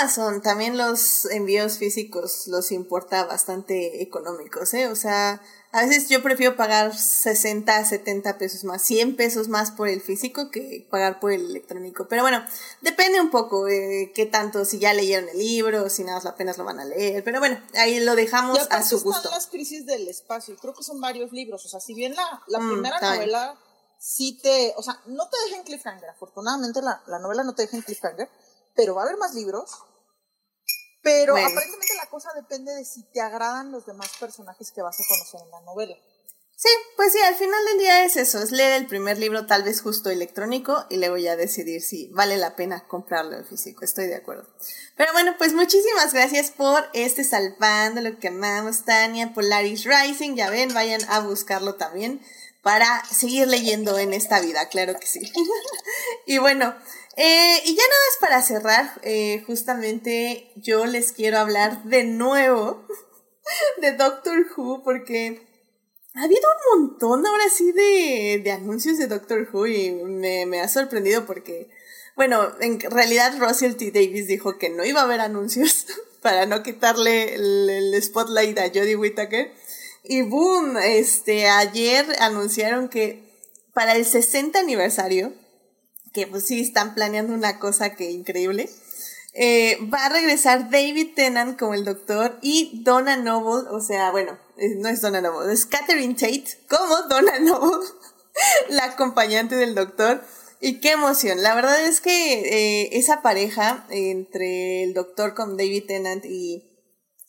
Amazon 0.00 0.40
también 0.40 0.78
los 0.78 1.26
envíos 1.26 1.78
físicos 1.78 2.46
los 2.46 2.72
importa 2.72 3.24
bastante 3.24 4.02
económicos, 4.02 4.72
¿eh? 4.74 4.88
O 4.88 4.96
sea, 4.96 5.42
a 5.72 5.82
veces 5.82 6.08
yo 6.08 6.22
prefiero 6.22 6.56
pagar 6.56 6.96
60, 6.96 7.84
70 7.84 8.38
pesos 8.38 8.64
más, 8.64 8.82
100 8.82 9.16
pesos 9.16 9.48
más 9.48 9.70
por 9.70 9.88
el 9.88 10.00
físico 10.00 10.50
que 10.50 10.86
pagar 10.90 11.20
por 11.20 11.32
el 11.32 11.50
electrónico. 11.50 12.08
Pero 12.08 12.22
bueno, 12.22 12.42
depende 12.80 13.20
un 13.20 13.30
poco 13.30 13.64
de 13.64 14.12
qué 14.14 14.26
tanto, 14.26 14.64
si 14.64 14.78
ya 14.78 14.94
leyeron 14.94 15.28
el 15.28 15.38
libro, 15.38 15.88
si 15.90 16.02
nada 16.02 16.16
más 16.16 16.26
apenas 16.26 16.56
lo 16.58 16.64
van 16.64 16.80
a 16.80 16.84
leer. 16.84 17.22
Pero 17.22 17.38
bueno, 17.38 17.62
ahí 17.74 18.00
lo 18.00 18.16
dejamos 18.16 18.58
a 18.70 18.82
su 18.82 19.00
gusto. 19.00 19.18
Están 19.18 19.32
las 19.32 19.46
crisis 19.48 19.86
del 19.86 20.08
espacio, 20.08 20.56
creo 20.56 20.74
que 20.74 20.82
son 20.82 21.00
varios 21.00 21.30
libros. 21.30 21.64
O 21.66 21.68
sea, 21.68 21.78
si 21.78 21.94
bien 21.94 22.14
la, 22.14 22.42
la 22.48 22.58
mm, 22.58 22.72
primera 22.72 23.00
novela 23.00 23.58
sí 23.98 24.40
te, 24.42 24.72
o 24.76 24.82
sea, 24.82 24.98
no 25.06 25.28
te 25.28 25.36
deja 25.44 25.58
en 25.58 25.64
cliffhanger. 25.64 26.08
Afortunadamente 26.08 26.80
la, 26.80 27.02
la 27.06 27.18
novela 27.18 27.44
no 27.44 27.54
te 27.54 27.62
deja 27.62 27.76
en 27.76 27.82
cliffhanger, 27.82 28.28
pero 28.74 28.94
va 28.94 29.02
a 29.02 29.04
haber 29.04 29.18
más 29.18 29.34
libros. 29.34 29.70
Pero 31.02 31.32
bueno. 31.32 31.48
aparentemente 31.48 31.94
la 31.96 32.06
cosa 32.06 32.30
depende 32.34 32.74
de 32.74 32.84
si 32.84 33.02
te 33.04 33.20
agradan 33.20 33.72
los 33.72 33.86
demás 33.86 34.10
personajes 34.18 34.70
que 34.70 34.82
vas 34.82 34.98
a 35.00 35.04
conocer 35.08 35.40
en 35.42 35.50
la 35.50 35.60
novela. 35.62 35.96
Sí, 36.62 36.68
pues 36.94 37.14
sí, 37.14 37.18
al 37.26 37.36
final 37.36 37.64
del 37.70 37.78
día 37.78 38.04
es 38.04 38.16
eso, 38.16 38.38
es 38.38 38.50
leer 38.52 38.72
el 38.72 38.86
primer 38.86 39.16
libro 39.16 39.46
tal 39.46 39.62
vez 39.62 39.80
justo 39.80 40.10
electrónico 40.10 40.84
y 40.90 40.98
luego 40.98 41.16
ya 41.16 41.34
decidir 41.34 41.80
si 41.80 42.08
vale 42.08 42.36
la 42.36 42.54
pena 42.54 42.86
comprarlo 42.86 43.34
en 43.38 43.46
físico, 43.46 43.82
estoy 43.82 44.08
de 44.08 44.16
acuerdo. 44.16 44.46
Pero 44.94 45.10
bueno, 45.14 45.34
pues 45.38 45.54
muchísimas 45.54 46.12
gracias 46.12 46.50
por 46.50 46.84
este 46.92 47.24
salvando 47.24 48.02
lo 48.02 48.18
que 48.18 48.28
amamos, 48.28 48.84
Tania, 48.84 49.32
Polaris 49.32 49.84
Rising, 49.84 50.34
ya 50.34 50.50
ven, 50.50 50.74
vayan 50.74 51.00
a 51.08 51.20
buscarlo 51.20 51.76
también 51.76 52.20
para 52.62 53.06
seguir 53.06 53.48
leyendo 53.48 53.96
en 53.98 54.12
esta 54.12 54.38
vida, 54.40 54.68
claro 54.68 55.00
que 55.00 55.06
sí. 55.06 55.32
y 56.26 56.36
bueno, 56.36 56.74
eh, 57.16 57.62
y 57.64 57.74
ya 57.74 57.82
nada 57.82 58.00
más 58.06 58.16
para 58.20 58.42
cerrar, 58.42 59.00
eh, 59.02 59.42
justamente 59.46 60.52
yo 60.56 60.86
les 60.86 61.12
quiero 61.12 61.38
hablar 61.38 61.82
de 61.84 62.04
nuevo 62.04 62.86
de 63.80 63.92
Doctor 63.92 64.46
Who, 64.56 64.82
porque 64.84 65.46
ha 66.14 66.24
habido 66.24 66.40
un 66.74 66.88
montón 66.88 67.26
ahora 67.26 67.48
sí 67.48 67.72
de, 67.72 68.40
de 68.42 68.52
anuncios 68.52 68.98
de 68.98 69.06
Doctor 69.06 69.48
Who 69.52 69.66
y 69.66 69.90
me, 69.92 70.46
me, 70.46 70.60
ha 70.60 70.68
sorprendido 70.68 71.26
porque, 71.26 71.70
bueno, 72.16 72.52
en 72.60 72.80
realidad 72.80 73.34
Russell 73.38 73.74
T. 73.74 73.90
Davis 73.90 74.26
dijo 74.26 74.58
que 74.58 74.70
no 74.70 74.84
iba 74.84 75.00
a 75.00 75.04
haber 75.04 75.20
anuncios 75.20 75.86
para 76.22 76.46
no 76.46 76.62
quitarle 76.62 77.34
el, 77.34 77.70
el 77.70 78.02
spotlight 78.02 78.58
a 78.58 78.68
Jodie 78.68 78.96
Whittaker. 78.96 79.52
Y 80.02 80.22
boom, 80.22 80.78
este, 80.78 81.48
ayer 81.48 82.06
anunciaron 82.20 82.88
que 82.88 83.28
para 83.74 83.94
el 83.96 84.04
60 84.04 84.58
aniversario, 84.58 85.32
que 86.12 86.26
pues 86.26 86.46
sí 86.46 86.60
están 86.60 86.94
planeando 86.94 87.32
una 87.34 87.58
cosa 87.58 87.94
que 87.94 88.10
increíble, 88.10 88.68
eh, 89.32 89.78
va 89.92 90.06
a 90.06 90.08
regresar 90.08 90.70
David 90.70 91.14
Tennant 91.14 91.58
como 91.58 91.74
el 91.74 91.84
doctor 91.84 92.38
y 92.42 92.82
Donna 92.82 93.16
Noble, 93.16 93.68
o 93.70 93.80
sea, 93.80 94.10
bueno, 94.10 94.38
eh, 94.56 94.74
no 94.76 94.88
es 94.88 95.00
Donna 95.00 95.20
Noble, 95.20 95.52
es 95.52 95.66
Catherine 95.66 96.14
Tate 96.14 96.58
como 96.68 97.02
Donna 97.08 97.38
Noble, 97.38 97.86
la 98.70 98.84
acompañante 98.84 99.56
del 99.56 99.74
doctor. 99.74 100.24
Y 100.62 100.80
qué 100.80 100.90
emoción. 100.90 101.42
La 101.42 101.54
verdad 101.54 101.82
es 101.86 102.02
que 102.02 102.10
eh, 102.12 102.98
esa 102.98 103.22
pareja 103.22 103.86
entre 103.88 104.82
el 104.82 104.92
doctor 104.92 105.32
con 105.34 105.56
David 105.56 105.84
Tennant 105.86 106.26
y 106.26 106.70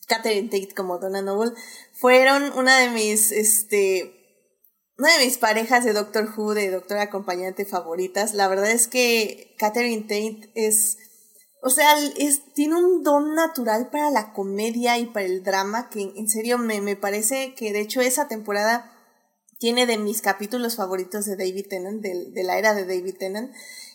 Catherine 0.08 0.50
Tate 0.50 0.76
como 0.76 0.98
Donna 0.98 1.22
Noble 1.22 1.54
fueron 1.94 2.52
una 2.58 2.78
de 2.80 2.90
mis, 2.90 3.32
este, 3.32 4.21
una 5.02 5.18
de 5.18 5.26
mis 5.26 5.40
parejas 5.40 5.84
de 5.84 5.94
Doctor 5.94 6.30
Who, 6.38 6.54
de 6.54 6.70
Doctor 6.70 7.00
Acompañante 7.00 7.66
favoritas. 7.66 8.36
La 8.36 8.48
verdad 8.48 8.70
es 8.70 8.88
que 8.88 9.56
Catherine 9.58 10.04
Tate 10.04 10.52
es, 10.54 11.00
o 11.64 11.72
sea, 11.72 11.96
es, 12.20 12.54
tiene 12.54 12.76
un 12.76 13.02
don 13.02 13.34
natural 13.34 13.90
para 13.90 14.12
la 14.12 14.32
comedia 14.32 15.00
y 15.00 15.08
para 15.08 15.26
el 15.26 15.42
drama 15.42 15.90
que 15.90 16.04
en 16.04 16.30
serio 16.30 16.60
me, 16.60 16.82
me 16.82 16.96
parece 16.96 17.56
que 17.56 17.74
de 17.74 17.80
hecho 17.80 18.00
esa 18.00 18.28
temporada 18.28 18.96
tiene 19.58 19.88
de 19.88 19.98
mis 19.98 20.22
capítulos 20.22 20.76
favoritos 20.76 21.26
de 21.26 21.36
David 21.36 21.66
Tennant, 21.68 22.00
de, 22.04 22.30
de 22.30 22.44
la 22.44 22.60
era 22.60 22.76
de 22.76 22.86
David 22.86 23.16
Tennant. 23.18 23.52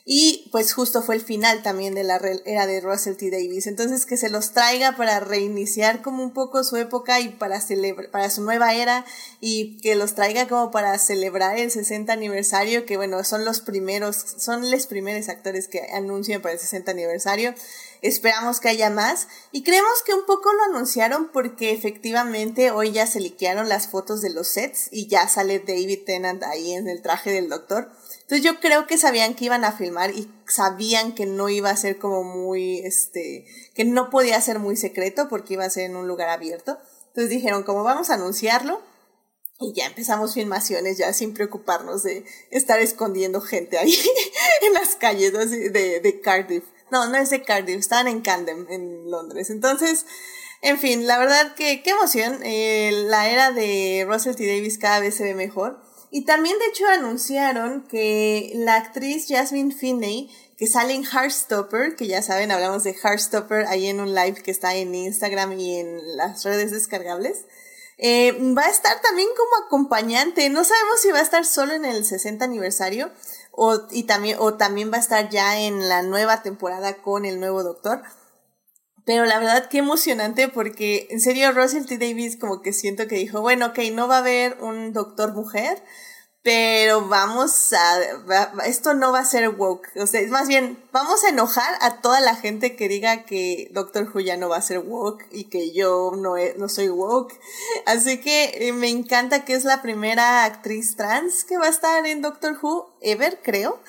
Y 0.08 0.48
pues 0.52 0.72
justo 0.72 1.02
fue 1.02 1.16
el 1.16 1.20
final 1.20 1.64
también 1.64 1.96
de 1.96 2.04
la 2.04 2.20
era 2.44 2.68
de 2.68 2.80
Russell 2.80 3.16
T. 3.16 3.28
Davis. 3.28 3.66
Entonces 3.66 4.06
que 4.06 4.16
se 4.16 4.30
los 4.30 4.52
traiga 4.52 4.96
para 4.96 5.18
reiniciar 5.18 6.00
como 6.00 6.22
un 6.22 6.32
poco 6.32 6.62
su 6.62 6.76
época 6.76 7.18
y 7.18 7.30
para 7.30 7.60
celebrar, 7.60 8.12
para 8.12 8.30
su 8.30 8.44
nueva 8.44 8.72
era 8.72 9.04
y 9.40 9.78
que 9.78 9.96
los 9.96 10.14
traiga 10.14 10.46
como 10.46 10.70
para 10.70 10.96
celebrar 11.00 11.58
el 11.58 11.72
60 11.72 12.12
aniversario, 12.12 12.86
que 12.86 12.96
bueno, 12.96 13.25
son 13.25 13.44
los 13.44 13.60
primeros, 13.60 14.14
son 14.38 14.70
los 14.70 14.86
primeros 14.86 15.28
actores 15.28 15.66
que 15.66 15.82
anuncian 15.92 16.40
para 16.40 16.54
el 16.54 16.60
60 16.60 16.92
aniversario. 16.92 17.52
Esperamos 18.00 18.60
que 18.60 18.68
haya 18.68 18.90
más 18.90 19.26
y 19.50 19.64
creemos 19.64 20.02
que 20.06 20.14
un 20.14 20.25
poco 20.25 20.52
lo 20.52 20.76
anunciaron 20.76 21.32
porque 21.32 21.72
efectivamente 21.72 22.70
hoy 22.70 22.92
ya 22.92 23.08
se 23.08 23.18
liquearon 23.18 23.68
las 23.68 23.88
fotos 23.88 24.20
de 24.20 24.30
los 24.30 24.46
sets 24.46 24.86
y 24.92 25.08
ya 25.08 25.26
sale 25.26 25.58
David 25.58 26.04
Tennant 26.06 26.44
ahí 26.44 26.75
en 26.75 26.86
el 26.86 27.02
traje 27.02 27.32
del 27.32 27.48
doctor. 27.48 27.90
Entonces 28.26 28.45
yo 28.45 28.59
creo 28.59 28.88
que 28.88 28.99
sabían 28.99 29.35
que 29.35 29.45
iban 29.45 29.64
a 29.64 29.71
filmar 29.71 30.11
y 30.11 30.28
sabían 30.49 31.14
que 31.14 31.26
no 31.26 31.49
iba 31.49 31.71
a 31.71 31.76
ser 31.76 31.99
como 31.99 32.25
muy, 32.25 32.78
este, 32.80 33.47
que 33.75 33.85
no 33.85 34.11
podía 34.11 34.40
ser 34.40 34.59
muy 34.59 34.76
secreto 34.76 35.28
porque 35.28 35.54
iba 35.54 35.64
a 35.64 35.71
ser 35.71 35.85
en 35.85 35.95
un 35.95 36.09
lugar 36.09 36.28
abierto. 36.30 36.76
Entonces 37.09 37.30
dijeron, 37.30 37.62
como 37.62 37.85
vamos 37.85 38.11
a 38.11 38.14
anunciarlo, 38.14 38.83
y 39.61 39.73
ya 39.75 39.87
empezamos 39.87 40.35
filmaciones 40.35 40.99
ya 40.99 41.12
sin 41.12 41.35
preocuparnos 41.35 42.02
de 42.02 42.25
estar 42.50 42.80
escondiendo 42.80 43.40
gente 43.40 43.78
ahí 43.78 43.95
en 44.62 44.75
las 44.75 44.97
calles 44.97 45.33
de, 45.33 45.71
de 46.00 46.21
Cardiff. 46.21 46.64
No, 46.90 47.09
no 47.09 47.16
es 47.16 47.30
de 47.30 47.42
Cardiff, 47.42 47.78
estaban 47.78 48.09
en 48.09 48.23
Camden, 48.23 48.66
en 48.68 49.09
Londres. 49.09 49.50
Entonces, 49.50 50.04
en 50.62 50.78
fin, 50.78 51.06
la 51.06 51.18
verdad 51.18 51.54
que 51.54 51.83
qué 51.83 51.90
emoción. 51.90 52.40
Eh, 52.42 52.90
la 53.06 53.28
era 53.28 53.52
de 53.52 54.04
Russell 54.09 54.35
T. 54.35 54.47
Davis 54.47 54.78
cada 54.78 55.00
vez 55.00 55.14
se 55.14 55.25
ve 55.25 55.35
mejor. 55.35 55.80
Y 56.10 56.25
también, 56.25 56.58
de 56.58 56.66
hecho, 56.66 56.86
anunciaron 56.88 57.86
que 57.88 58.52
la 58.54 58.76
actriz 58.76 59.26
Jasmine 59.28 59.75
Finney, 59.75 60.30
que 60.56 60.66
sale 60.66 60.94
en 60.94 61.04
Heartstopper, 61.04 61.96
que 61.96 62.06
ya 62.06 62.22
saben, 62.22 62.50
hablamos 62.50 62.84
de 62.84 62.94
Heartstopper 62.94 63.66
ahí 63.66 63.86
en 63.86 64.00
un 64.00 64.14
live 64.14 64.42
que 64.42 64.50
está 64.50 64.75
en 64.75 64.94
Instagram 64.94 65.58
y 65.58 65.80
en 65.80 66.16
las 66.16 66.44
redes 66.44 66.70
descargables, 66.70 67.44
eh, 67.98 68.32
va 68.56 68.66
a 68.66 68.70
estar 68.70 69.00
también 69.00 69.28
como 69.36 69.66
acompañante. 69.66 70.48
No 70.50 70.64
sabemos 70.64 71.00
si 71.00 71.10
va 71.10 71.18
a 71.18 71.22
estar 71.22 71.44
solo 71.44 71.72
en 71.72 71.84
el 71.84 72.04
60 72.04 72.44
aniversario 72.44 73.10
o, 73.52 73.82
y 73.90 74.04
también, 74.04 74.36
o 74.38 74.54
también 74.54 74.92
va 74.92 74.96
a 74.98 75.00
estar 75.00 75.28
ya 75.30 75.58
en 75.58 75.88
la 75.88 76.02
nueva 76.02 76.42
temporada 76.42 76.96
con 76.98 77.25
el 77.25 77.40
nuevo 77.40 77.62
doctor. 77.62 78.02
Pero 79.06 79.25
la 79.25 79.38
verdad 79.38 79.68
qué 79.70 79.78
emocionante 79.78 80.48
porque 80.48 81.06
en 81.10 81.20
serio 81.20 81.52
Russell 81.52 81.86
T. 81.86 81.96
Davis 81.96 82.36
como 82.36 82.60
que 82.60 82.72
siento 82.72 83.06
que 83.06 83.14
dijo, 83.14 83.40
bueno, 83.40 83.66
ok, 83.66 83.78
no 83.92 84.08
va 84.08 84.16
a 84.16 84.20
haber 84.20 84.58
un 84.60 84.92
doctor 84.92 85.32
mujer, 85.32 85.82
pero 86.46 87.08
vamos 87.08 87.72
a, 87.72 88.00
esto 88.66 88.94
no 88.94 89.10
va 89.10 89.18
a 89.18 89.25
ser 89.25 89.48
woke, 89.48 89.88
o 89.96 90.06
sea, 90.06 90.20
es 90.20 90.30
más 90.30 90.46
bien, 90.46 90.78
vamos 90.92 91.25
a 91.25 91.30
enojar 91.30 91.76
a 91.80 92.00
toda 92.00 92.20
la 92.20 92.36
gente 92.36 92.76
que 92.76 92.88
diga 92.88 93.25
que 93.25 93.68
Doctor 93.72 94.08
Who 94.12 94.20
ya 94.20 94.36
no 94.36 94.48
va 94.48 94.58
a 94.58 94.62
ser 94.62 94.78
woke 94.78 95.26
y 95.32 95.50
que 95.50 95.72
yo 95.72 96.12
no, 96.16 96.34
no 96.56 96.68
soy 96.68 96.88
woke. 96.88 97.36
Así 97.84 98.20
que 98.20 98.68
eh, 98.68 98.72
me 98.72 98.88
encanta 98.88 99.44
que 99.44 99.54
es 99.54 99.64
la 99.64 99.82
primera 99.82 100.44
actriz 100.44 100.94
trans 100.94 101.42
que 101.42 101.58
va 101.58 101.66
a 101.66 101.70
estar 101.70 102.06
en 102.06 102.22
Doctor 102.22 102.56
Who 102.62 102.96
ever, 103.02 103.40
creo. 103.42 103.80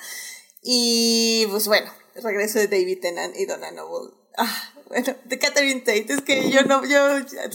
Y 0.60 1.46
pues 1.50 1.68
bueno, 1.68 1.92
regreso 2.16 2.58
de 2.58 2.66
David 2.66 2.98
Tennant 3.00 3.36
y 3.36 3.46
Donna 3.46 3.70
Noble. 3.70 4.14
Ah, 4.36 4.72
bueno, 4.88 5.14
de 5.24 5.38
Catherine 5.38 5.80
Tate, 5.80 6.06
es 6.08 6.22
que 6.22 6.50
yo 6.50 6.62
no, 6.62 6.84
yo, 6.84 6.98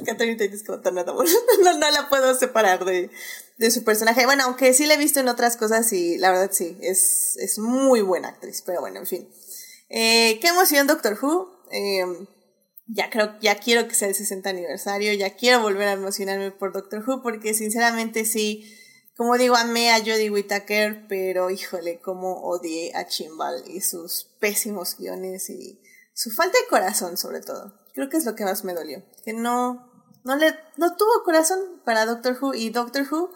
Catherine 0.05 0.35
Tate 0.35 0.53
es 0.53 0.63
como 0.63 0.81
tan 0.81 0.95
no, 0.95 1.03
no 1.03 1.91
la 1.91 2.09
puedo 2.09 2.33
separar 2.35 2.85
de, 2.85 3.09
de 3.57 3.71
su 3.71 3.83
personaje. 3.83 4.25
Bueno, 4.25 4.43
aunque 4.45 4.73
sí 4.73 4.85
la 4.85 4.93
he 4.93 4.97
visto 4.97 5.19
en 5.19 5.27
otras 5.27 5.57
cosas 5.57 5.91
y 5.93 6.17
la 6.17 6.31
verdad 6.31 6.51
sí, 6.51 6.77
es, 6.81 7.35
es 7.37 7.57
muy 7.57 8.01
buena 8.01 8.29
actriz, 8.29 8.61
pero 8.65 8.81
bueno, 8.81 8.99
en 8.99 9.07
fin. 9.07 9.29
Eh, 9.89 10.39
qué 10.41 10.47
emoción 10.47 10.87
Doctor 10.87 11.17
Who. 11.19 11.51
Em, 11.71 12.27
ya 12.85 13.09
creo, 13.09 13.35
ya 13.41 13.55
quiero 13.55 13.87
que 13.87 13.95
sea 13.95 14.09
el 14.09 14.15
60 14.15 14.49
aniversario, 14.49 15.13
ya 15.13 15.35
quiero 15.35 15.61
volver 15.61 15.87
a 15.87 15.93
emocionarme 15.93 16.51
por 16.51 16.73
Doctor 16.73 17.03
Who 17.07 17.23
porque 17.23 17.53
sinceramente 17.53 18.25
sí, 18.25 18.75
como 19.15 19.37
digo, 19.37 19.55
amé 19.55 19.91
a 19.91 19.99
Jodie 19.99 20.29
Whittaker, 20.29 21.07
pero 21.07 21.49
híjole, 21.49 21.99
cómo 21.99 22.43
odié 22.43 22.93
a 22.95 23.07
Chimbal 23.07 23.63
y 23.67 23.81
sus 23.81 24.35
pésimos 24.39 24.97
guiones 24.97 25.49
y 25.49 25.79
su 26.13 26.31
falta 26.31 26.57
de 26.57 26.67
corazón, 26.67 27.17
sobre 27.17 27.41
todo. 27.41 27.73
Creo 27.93 28.09
que 28.09 28.17
es 28.17 28.25
lo 28.25 28.35
que 28.35 28.43
más 28.43 28.63
me 28.63 28.73
dolió. 28.73 29.03
Que 29.23 29.33
no, 29.33 29.91
no 30.23 30.35
le, 30.35 30.55
no 30.77 30.95
tuvo 30.95 31.23
corazón 31.23 31.81
para 31.85 32.05
Doctor 32.05 32.37
Who 32.39 32.53
y 32.53 32.69
Doctor 32.69 33.05
Who, 33.11 33.31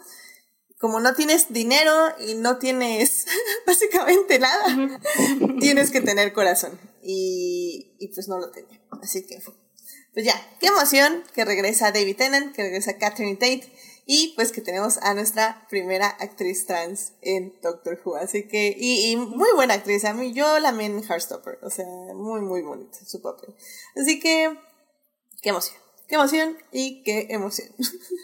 como 0.78 1.00
no 1.00 1.14
tienes 1.14 1.52
dinero 1.52 1.92
y 2.20 2.34
no 2.34 2.58
tienes 2.58 3.26
básicamente 3.66 4.38
nada, 4.38 4.64
tienes 5.60 5.90
que 5.90 6.00
tener 6.00 6.32
corazón. 6.32 6.78
Y, 7.02 7.96
y 7.98 8.08
pues 8.08 8.28
no 8.28 8.38
lo 8.38 8.50
tenía. 8.50 8.80
Así 9.02 9.26
que, 9.26 9.40
pues 10.12 10.26
ya, 10.26 10.34
qué 10.60 10.68
emoción 10.68 11.22
que 11.34 11.44
regresa 11.44 11.92
David 11.92 12.16
Tennant, 12.16 12.54
que 12.54 12.62
regresa 12.62 12.98
Catherine 12.98 13.36
Tate 13.36 13.72
y 14.10 14.32
pues 14.36 14.52
que 14.52 14.62
tenemos 14.62 14.96
a 15.02 15.12
nuestra 15.12 15.66
primera 15.68 16.08
actriz 16.08 16.64
trans 16.64 17.12
en 17.20 17.54
Doctor 17.60 18.00
Who. 18.02 18.16
Así 18.16 18.48
que, 18.48 18.74
y, 18.74 19.12
y 19.12 19.16
muy 19.16 19.50
buena 19.54 19.74
actriz. 19.74 20.06
A 20.06 20.14
mí, 20.14 20.32
yo 20.32 20.58
la 20.60 20.70
amé 20.70 20.86
en 20.86 21.04
Heartstopper. 21.04 21.58
O 21.62 21.68
sea, 21.68 21.84
muy, 22.14 22.40
muy 22.40 22.62
bonita 22.62 22.96
su 23.04 23.20
papel. 23.20 23.54
Así 24.00 24.18
que, 24.18 24.58
qué 25.42 25.50
emoción. 25.50 25.76
Qué 26.08 26.14
emoción 26.14 26.56
y 26.72 27.02
qué 27.02 27.26
emoción. 27.28 27.68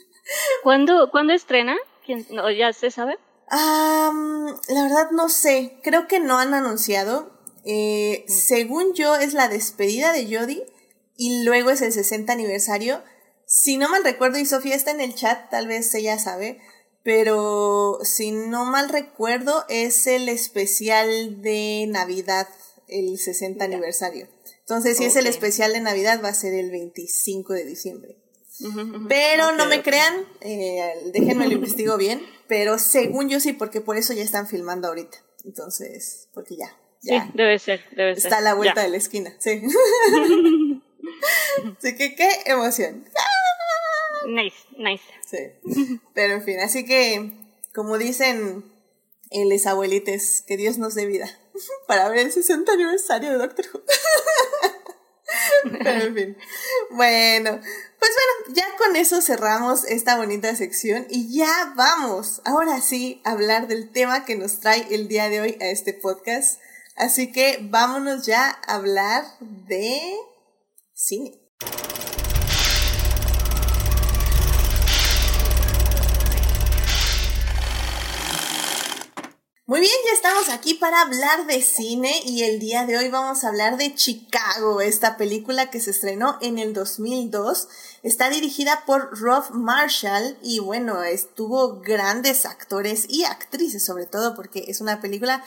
¿Cuándo, 0.63 1.11
¿cuándo 1.11 1.35
estrena? 1.35 1.77
no, 2.31 2.51
¿Ya 2.51 2.73
se 2.73 2.91
sabe? 2.91 3.19
la 3.51 4.83
verdad 4.85 5.11
no 5.11 5.29
sé. 5.29 5.81
Creo 5.83 6.09
que 6.09 6.19
no 6.19 6.39
han 6.39 6.55
anunciado. 6.55 7.31
Eh, 7.67 8.25
mm. 8.27 8.31
Según 8.31 8.95
yo, 8.95 9.17
es 9.17 9.35
la 9.35 9.49
despedida 9.49 10.15
de 10.15 10.35
Jodie 10.35 10.67
y 11.19 11.45
luego 11.45 11.69
es 11.69 11.83
el 11.83 11.93
60 11.93 12.33
aniversario 12.33 13.03
si 13.57 13.77
no 13.77 13.89
mal 13.89 14.03
recuerdo, 14.03 14.41
y 14.41 14.47
Sofía 14.47 14.75
está 14.75 14.91
en 14.91 15.01
el 15.01 15.15
chat, 15.15 15.49
tal 15.49 15.69
vez 15.69 15.95
ella 15.95 16.19
sabe, 16.19 16.59
pero 17.05 18.01
si 18.03 18.33
no 18.33 18.65
mal 18.65 18.89
recuerdo, 18.89 19.65
es 19.69 20.09
el 20.09 20.29
especial 20.29 21.41
de 21.41 21.87
Navidad, 21.89 22.49
el 22.89 23.17
60 23.17 23.65
aniversario. 23.65 24.27
Entonces, 24.59 24.97
si 24.97 25.05
es 25.05 25.15
el 25.15 25.29
especial 25.29 25.73
de 25.73 25.81
Navidad, 25.81 26.21
va 26.21 26.31
a 26.31 26.35
ser 26.35 26.53
el 26.53 26.73
25 26.73 27.53
de 27.53 27.65
diciembre. 27.65 28.17
Pero 29.09 29.53
no 29.53 29.67
me 29.67 29.85
crean, 29.85 30.27
eh, 30.41 30.93
déjenme 31.13 31.47
lo 31.47 31.53
investigo 31.55 31.97
bien, 31.97 32.27
pero 32.49 32.81
según 32.81 33.29
yo 33.29 33.39
sí, 33.39 33.53
porque 33.53 33.81
por 33.81 33.97
eso 33.97 34.15
ya 34.15 34.25
están 34.25 34.49
filmando 34.49 34.89
ahorita. 34.89 35.17
Entonces, 35.45 36.29
porque 36.35 36.57
ya. 36.57 36.77
ya 37.03 37.27
sí, 37.27 37.31
debe 37.35 37.61
ser, 37.61 37.85
debe 37.95 38.17
ser. 38.17 38.25
Está 38.25 38.39
a 38.39 38.41
la 38.41 38.55
vuelta 38.55 38.83
de 38.83 38.89
la 38.89 38.97
esquina, 38.97 39.33
sí. 39.39 39.63
Así 41.79 41.97
que 41.97 42.15
qué 42.17 42.29
emoción. 42.47 43.05
Nice, 44.27 44.57
nice. 44.77 45.05
Sí. 45.27 45.99
Pero 46.15 46.35
en 46.35 46.43
fin, 46.43 46.61
así 46.61 46.85
que, 46.85 47.33
como 47.75 47.99
dicen 47.99 48.65
en 49.31 49.49
les 49.49 49.67
abuelites, 49.67 50.45
que 50.47 50.57
Dios 50.57 50.79
nos 50.79 50.95
dé 50.95 51.07
vida 51.07 51.29
para 51.87 52.09
ver 52.09 52.19
el 52.21 52.33
60 52.33 52.73
aniversario 52.73 53.31
de 53.31 53.39
Doctor 53.39 53.67
Who. 53.73 53.83
Pero 55.83 56.05
en 56.05 56.15
fin. 56.15 56.37
Bueno, 56.91 57.51
pues 57.99 58.11
bueno, 58.15 58.55
ya 58.55 58.77
con 58.77 58.97
eso 58.97 59.21
cerramos 59.23 59.85
esta 59.85 60.17
bonita 60.17 60.55
sección 60.55 61.07
y 61.09 61.37
ya 61.37 61.73
vamos, 61.77 62.43
ahora 62.45 62.81
sí, 62.81 63.21
a 63.25 63.33
hablar 63.33 63.67
del 63.67 63.91
tema 63.91 64.25
que 64.25 64.37
nos 64.37 64.61
trae 64.61 64.87
el 64.91 65.09
día 65.09 65.29
de 65.29 65.41
hoy 65.41 65.59
a 65.61 65.67
este 65.67 65.95
podcast. 65.95 66.61
Así 66.97 67.33
que 67.33 67.59
vámonos 67.63 68.27
ya 68.27 68.59
a 68.67 68.75
hablar 68.75 69.25
de 69.41 70.17
cine. 70.93 71.41
Estamos 80.13 80.51
aquí 80.51 80.75
para 80.75 81.01
hablar 81.01 81.47
de 81.47 81.63
cine 81.63 82.13
y 82.27 82.43
el 82.43 82.61
día 82.61 82.85
de 82.85 82.99
hoy 82.99 83.09
vamos 83.09 83.45
a 83.45 83.49
hablar 83.49 83.79
de 83.79 83.95
Chicago, 83.95 84.83
esta 84.83 85.17
película 85.17 85.71
que 85.71 85.81
se 85.81 85.91
estrenó 85.91 86.37
en 86.43 86.59
el 86.59 86.75
2002. 86.75 87.69
Está 88.03 88.29
dirigida 88.29 88.85
por 88.85 89.19
Rob 89.19 89.53
Marshall 89.53 90.37
y 90.43 90.59
bueno, 90.59 91.03
estuvo 91.03 91.81
grandes 91.81 92.45
actores 92.45 93.07
y 93.09 93.25
actrices 93.25 93.83
sobre 93.83 94.05
todo 94.05 94.35
porque 94.35 94.67
es 94.69 94.83
una 94.83 95.01
película 95.01 95.43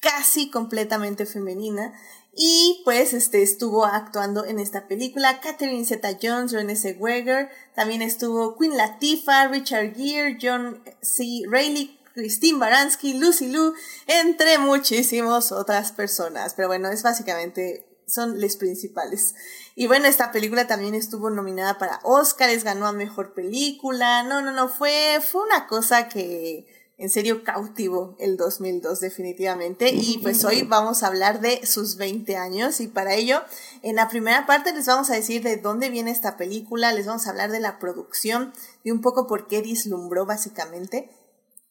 casi 0.00 0.50
completamente 0.50 1.24
femenina. 1.24 1.94
Y 2.34 2.82
pues 2.84 3.14
este 3.14 3.42
estuvo 3.42 3.86
actuando 3.86 4.44
en 4.44 4.58
esta 4.58 4.86
película 4.86 5.40
Catherine 5.40 5.86
Zeta 5.86 6.18
Jones, 6.20 6.52
Renée 6.52 6.76
Zellweger, 6.76 7.48
también 7.74 8.02
estuvo 8.02 8.56
Queen 8.58 8.76
Latifah, 8.76 9.48
Richard 9.48 9.94
Gere, 9.94 10.36
John 10.40 10.82
C. 11.00 11.42
Reilly, 11.48 11.98
Christine 12.14 12.58
Baranski, 12.58 13.14
Lucy 13.14 13.48
Liu, 13.48 13.74
entre 14.06 14.58
muchísimas 14.58 15.52
otras 15.52 15.92
personas. 15.92 16.54
Pero 16.54 16.68
bueno, 16.68 16.88
es 16.88 17.02
básicamente, 17.02 17.86
son 18.06 18.40
les 18.40 18.56
principales. 18.56 19.34
Y 19.74 19.86
bueno, 19.86 20.06
esta 20.06 20.32
película 20.32 20.66
también 20.66 20.94
estuvo 20.94 21.30
nominada 21.30 21.78
para 21.78 22.00
Oscars, 22.02 22.64
ganó 22.64 22.86
a 22.86 22.92
Mejor 22.92 23.34
Película. 23.34 24.22
No, 24.22 24.42
no, 24.42 24.52
no, 24.52 24.68
fue, 24.68 25.18
fue 25.22 25.42
una 25.42 25.66
cosa 25.66 26.08
que 26.08 26.66
en 26.98 27.10
serio 27.10 27.42
cautivo 27.42 28.14
el 28.20 28.36
2002 28.36 29.00
definitivamente. 29.00 29.90
Y 29.92 30.18
pues 30.18 30.44
hoy 30.44 30.62
vamos 30.62 31.02
a 31.02 31.08
hablar 31.08 31.40
de 31.40 31.66
sus 31.66 31.96
20 31.96 32.36
años 32.36 32.80
y 32.80 32.86
para 32.86 33.14
ello, 33.14 33.42
en 33.82 33.96
la 33.96 34.08
primera 34.08 34.46
parte 34.46 34.72
les 34.72 34.86
vamos 34.86 35.10
a 35.10 35.14
decir 35.14 35.42
de 35.42 35.56
dónde 35.56 35.90
viene 35.90 36.12
esta 36.12 36.36
película, 36.36 36.92
les 36.92 37.06
vamos 37.06 37.26
a 37.26 37.30
hablar 37.30 37.50
de 37.50 37.58
la 37.58 37.80
producción 37.80 38.52
y 38.84 38.92
un 38.92 39.00
poco 39.00 39.26
por 39.26 39.48
qué 39.48 39.62
dislumbró 39.62 40.26
básicamente 40.26 41.10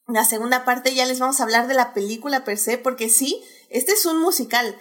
la 0.06 0.24
segunda 0.24 0.64
parte 0.64 0.94
ya 0.94 1.06
les 1.06 1.20
vamos 1.20 1.40
a 1.40 1.44
hablar 1.44 1.68
de 1.68 1.74
la 1.74 1.94
película 1.94 2.44
per 2.44 2.58
se, 2.58 2.78
porque 2.78 3.08
sí, 3.08 3.42
este 3.70 3.92
es 3.92 4.04
un 4.06 4.20
musical, 4.20 4.76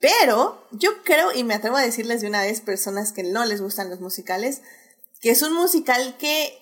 pero 0.00 0.66
yo 0.72 1.02
creo, 1.02 1.32
y 1.32 1.44
me 1.44 1.54
atrevo 1.54 1.76
a 1.76 1.82
decirles 1.82 2.20
de 2.20 2.28
una 2.28 2.42
vez, 2.42 2.60
personas 2.60 3.12
que 3.12 3.22
no 3.22 3.44
les 3.44 3.62
gustan 3.62 3.90
los 3.90 4.00
musicales, 4.00 4.60
que 5.20 5.30
es 5.30 5.42
un 5.42 5.54
musical 5.54 6.16
que 6.18 6.58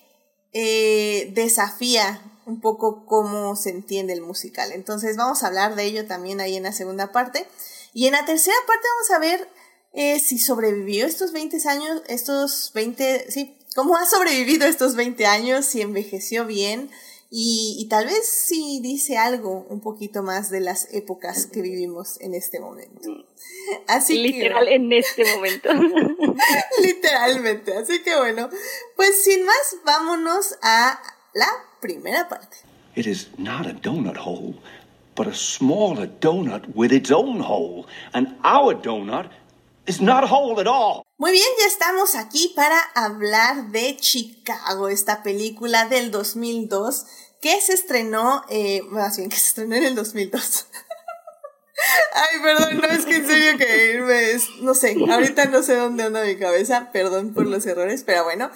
eh, 0.52 1.32
desafía 1.34 2.22
un 2.46 2.60
poco 2.60 3.06
cómo 3.06 3.56
se 3.56 3.70
entiende 3.70 4.12
el 4.12 4.20
musical. 4.20 4.72
Entonces 4.72 5.16
vamos 5.16 5.42
a 5.42 5.48
hablar 5.48 5.74
de 5.74 5.84
ello 5.84 6.06
también 6.06 6.40
ahí 6.40 6.56
en 6.56 6.64
la 6.64 6.72
segunda 6.72 7.12
parte. 7.12 7.48
Y 7.92 8.06
en 8.06 8.12
la 8.12 8.24
tercera 8.24 8.56
parte 8.66 8.86
vamos 8.96 9.10
a 9.10 9.18
ver 9.18 9.48
eh, 9.92 10.20
si 10.20 10.38
sobrevivió 10.38 11.06
estos 11.06 11.32
20 11.32 11.68
años, 11.68 12.02
estos 12.08 12.72
20, 12.74 13.30
sí, 13.30 13.58
cómo 13.74 13.96
ha 13.96 14.06
sobrevivido 14.06 14.66
estos 14.66 14.94
20 14.94 15.26
años, 15.26 15.66
si 15.66 15.80
envejeció 15.80 16.46
bien, 16.46 16.90
y, 17.34 17.86
tal 17.88 18.04
vez 18.04 18.28
sí 18.28 18.80
dice 18.82 19.16
algo 19.16 19.64
un 19.70 19.80
poquito 19.80 20.22
más 20.22 20.50
de 20.50 20.60
las 20.60 20.92
épocas 20.92 21.46
que 21.46 21.62
vivimos 21.62 22.20
en 22.20 22.34
este 22.34 22.60
momento. 22.60 23.08
Así 23.88 24.18
Literal 24.18 24.68
en 24.68 24.92
este 24.92 25.24
momento. 25.34 25.70
Literalmente. 26.82 27.74
Así 27.74 28.02
que 28.02 28.14
bueno, 28.18 28.50
pues 28.96 29.24
sin 29.24 29.46
más, 29.46 29.76
vámonos 29.82 30.58
a 30.60 31.00
la 31.32 31.48
primera 31.80 32.28
parte. 32.28 32.58
It 32.96 33.06
is 33.06 33.30
not 33.38 33.66
a 33.66 33.72
donut 33.72 34.18
hole, 34.18 34.56
but 35.16 35.26
a 35.26 35.34
smaller 35.34 36.10
donut 36.20 36.66
with 36.74 36.92
its 36.92 37.10
own 37.10 37.40
hole. 37.40 37.86
And 38.12 38.36
our 38.44 38.74
donut 38.74 39.30
is 39.86 40.00
not 40.00 40.24
hole 40.24 40.60
at 40.60 40.66
all. 40.66 41.02
Muy 41.18 41.32
bien, 41.32 41.46
ya 41.58 41.66
estamos 41.66 42.14
aquí 42.14 42.52
para 42.56 42.78
hablar 42.94 43.68
de 43.70 43.96
Chicago, 43.96 44.88
esta 44.88 45.22
película 45.22 45.86
del 45.86 46.10
2002 46.10 47.06
que 47.40 47.60
se 47.60 47.74
estrenó, 47.74 48.44
eh, 48.48 48.82
más 48.88 49.16
bien 49.16 49.28
que 49.28 49.36
se 49.36 49.48
estrenó 49.48 49.74
en 49.74 49.84
el 49.84 49.94
2002. 49.94 50.66
Ay, 52.14 52.40
perdón, 52.42 52.80
no 52.80 52.88
es 52.88 53.04
que 53.04 53.16
en 53.16 53.26
serio 53.26 53.58
que 53.58 53.92
irme 53.94 54.30
es, 54.30 54.44
no 54.60 54.74
sé, 54.74 54.96
ahorita 55.10 55.46
no 55.46 55.62
sé 55.62 55.74
dónde 55.74 56.04
anda 56.04 56.24
mi 56.24 56.36
cabeza, 56.36 56.90
perdón 56.92 57.34
por 57.34 57.46
los 57.46 57.66
errores, 57.66 58.04
pero 58.04 58.22
bueno, 58.24 58.50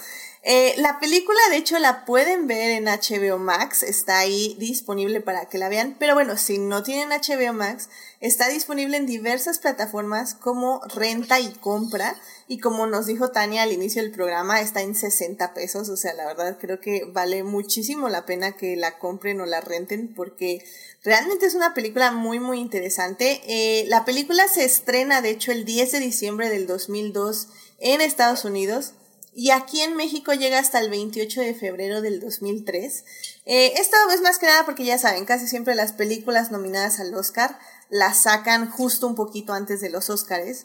eh, 0.49 0.75
la 0.77 1.01
película, 1.01 1.41
de 1.51 1.57
hecho, 1.57 1.77
la 1.81 2.05
pueden 2.05 2.47
ver 2.47 2.71
en 2.71 2.85
HBO 2.85 3.37
Max, 3.37 3.83
está 3.83 4.21
ahí 4.21 4.55
disponible 4.61 5.21
para 5.21 5.47
que 5.47 5.59
la 5.59 5.69
vean, 5.69 5.97
pero 5.99 6.15
bueno, 6.15 6.37
si 6.37 6.59
no 6.59 6.85
tienen 6.85 7.09
HBO 7.09 7.53
Max, 7.53 7.89
está 8.21 8.47
disponible 8.47 8.97
en 8.97 9.07
diversas 9.07 9.59
plataformas 9.59 10.35
como 10.35 10.83
renta 10.95 11.41
y 11.41 11.53
compra, 11.55 12.15
y 12.47 12.61
como 12.61 12.87
nos 12.87 13.07
dijo 13.07 13.33
Tania 13.33 13.65
al 13.65 13.73
inicio 13.73 14.01
del 14.01 14.13
programa, 14.13 14.61
está 14.61 14.83
en 14.83 14.95
60 14.95 15.53
pesos, 15.53 15.89
o 15.89 15.97
sea, 15.97 16.15
la 16.15 16.27
verdad 16.27 16.59
creo 16.61 16.79
que 16.79 17.05
vale 17.13 17.43
muchísimo 17.43 18.09
la 18.09 18.25
pena 18.25 18.53
que 18.53 18.77
la 18.77 19.01
compren 19.01 19.41
o 19.41 19.47
la 19.47 19.61
renten, 19.61 20.15
porque 20.15 20.65
realmente 21.03 21.47
es 21.47 21.57
una 21.57 21.75
película 21.75 22.13
muy, 22.13 22.39
muy 22.39 22.61
interesante. 22.61 23.41
Eh, 23.49 23.85
la 23.89 24.05
película 24.05 24.47
se 24.47 24.65
estrena, 24.65 25.23
de 25.23 25.31
hecho, 25.31 25.51
el 25.51 25.65
10 25.65 25.91
de 25.91 25.99
diciembre 25.99 26.51
del 26.51 26.69
2002 26.69 27.49
en 27.81 28.01
Estados 28.01 28.45
Unidos 28.45 28.95
y 29.39 29.51
aquí 29.51 29.83
en 29.83 29.97
México 29.97 30.33
llega 30.33 30.59
hasta 30.59 30.81
el 30.81 30.89
28 30.89 31.43
de 31.43 31.55
febrero 31.55 32.01
del 32.01 32.21
2003. 32.21 33.05
Eh, 33.45 33.75
esto 33.77 33.95
es 34.11 34.23
más 34.23 34.39
que 34.39 34.47
nada 34.47 34.65
porque 34.65 34.87
ya 34.87 34.97
saben, 34.97 35.27
casi 35.27 35.47
siempre 35.47 35.75
las 35.75 35.93
películas 35.93 36.51
nominadas 36.51 37.01
al 37.01 37.15
Oscar 37.15 37.59
las 37.91 38.23
sacan 38.23 38.71
justo 38.71 39.07
un 39.07 39.15
poquito 39.15 39.53
antes 39.53 39.83
de 39.83 39.91
los 39.91 40.09
Oscars 40.09 40.65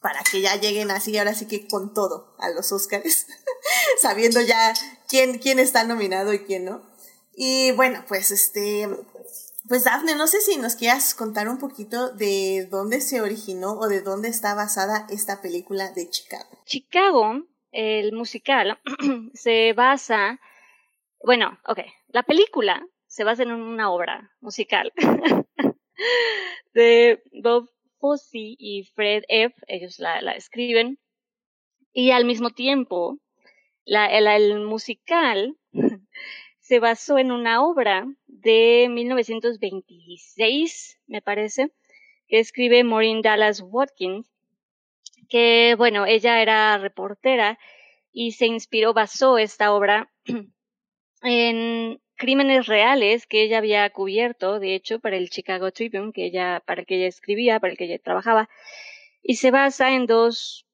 para 0.00 0.22
que 0.22 0.40
ya 0.40 0.54
lleguen 0.54 0.92
así, 0.92 1.18
ahora 1.18 1.34
sí 1.34 1.46
que 1.46 1.66
con 1.66 1.94
todo 1.94 2.36
a 2.38 2.48
los 2.50 2.70
Oscars, 2.70 3.26
sabiendo 4.00 4.40
ya 4.40 4.72
quién, 5.08 5.38
quién 5.40 5.58
está 5.58 5.82
nominado 5.82 6.32
y 6.32 6.44
quién 6.44 6.64
no. 6.64 6.88
Y 7.34 7.72
bueno, 7.72 8.04
pues 8.06 8.30
este, 8.30 8.88
pues 9.68 9.82
Dafne, 9.82 10.14
no 10.14 10.28
sé 10.28 10.40
si 10.40 10.58
nos 10.58 10.76
quieras 10.76 11.16
contar 11.16 11.48
un 11.48 11.58
poquito 11.58 12.10
de 12.10 12.68
dónde 12.70 13.00
se 13.00 13.20
originó 13.20 13.72
o 13.72 13.88
de 13.88 14.00
dónde 14.00 14.28
está 14.28 14.54
basada 14.54 15.08
esta 15.10 15.40
película 15.40 15.90
de 15.90 16.08
Chicago. 16.08 16.46
Chicago 16.66 17.46
el 17.72 18.12
musical 18.12 18.78
se 19.34 19.72
basa, 19.72 20.38
bueno, 21.22 21.58
ok, 21.66 21.80
la 22.08 22.22
película 22.22 22.86
se 23.06 23.24
basa 23.24 23.42
en 23.42 23.52
una 23.52 23.90
obra 23.90 24.30
musical 24.40 24.92
de 26.74 27.22
Bob 27.42 27.68
Fosse 27.98 28.54
y 28.58 28.84
Fred 28.94 29.24
F. 29.28 29.54
Ellos 29.66 29.98
la, 29.98 30.18
escriben. 30.32 30.98
Y 31.92 32.10
al 32.10 32.26
mismo 32.26 32.50
tiempo, 32.50 33.18
la, 33.84 34.06
el, 34.06 34.60
musical 34.60 35.56
se 36.60 36.78
basó 36.78 37.18
en 37.18 37.32
una 37.32 37.64
obra 37.64 38.06
de 38.26 38.88
1926, 38.90 41.00
me 41.06 41.22
parece, 41.22 41.72
que 42.28 42.38
escribe 42.38 42.84
Maureen 42.84 43.22
Dallas 43.22 43.62
Watkins, 43.62 44.30
que, 45.28 45.74
bueno, 45.76 46.06
ella 46.06 46.42
era 46.42 46.78
reportera 46.78 47.58
y 48.12 48.32
se 48.32 48.46
inspiró, 48.46 48.94
basó 48.94 49.38
esta 49.38 49.72
obra 49.72 50.10
en 51.22 52.00
crímenes 52.16 52.66
reales 52.66 53.26
que 53.26 53.42
ella 53.42 53.58
había 53.58 53.88
cubierto, 53.90 54.58
de 54.58 54.74
hecho, 54.74 55.00
para 55.00 55.16
el 55.16 55.30
Chicago 55.30 55.70
Tribune, 55.70 56.12
que 56.12 56.26
ella, 56.26 56.62
para 56.66 56.80
el 56.80 56.86
que 56.86 56.96
ella 56.96 57.08
escribía, 57.08 57.60
para 57.60 57.72
el 57.72 57.78
que 57.78 57.84
ella 57.84 57.98
trabajaba, 57.98 58.48
y 59.22 59.36
se 59.36 59.50
basa 59.50 59.92
en 59.92 60.06
dos 60.06 60.66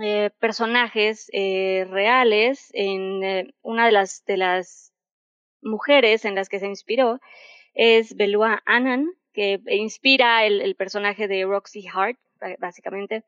eh, 0.00 0.30
personajes 0.38 1.28
eh, 1.32 1.86
reales, 1.90 2.70
en 2.74 3.24
eh, 3.24 3.54
una 3.62 3.86
de 3.86 3.92
las, 3.92 4.24
de 4.24 4.36
las 4.36 4.92
mujeres 5.62 6.24
en 6.24 6.34
las 6.34 6.48
que 6.48 6.60
se 6.60 6.66
inspiró 6.66 7.20
es 7.74 8.14
Belua 8.16 8.62
Annan, 8.66 9.08
que 9.32 9.60
inspira 9.66 10.44
el, 10.44 10.60
el 10.60 10.74
personaje 10.74 11.28
de 11.28 11.44
Roxy 11.44 11.86
Hart, 11.92 12.18
básicamente, 12.58 13.24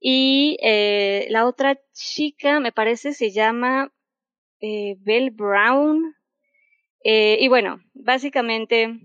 y 0.00 0.58
eh, 0.62 1.26
la 1.30 1.46
otra 1.46 1.80
chica, 1.92 2.60
me 2.60 2.72
parece, 2.72 3.12
se 3.12 3.30
llama 3.30 3.92
eh, 4.60 4.96
Belle 5.00 5.30
Brown. 5.30 6.14
Eh, 7.04 7.38
y 7.40 7.48
bueno, 7.48 7.80
básicamente, 7.94 9.00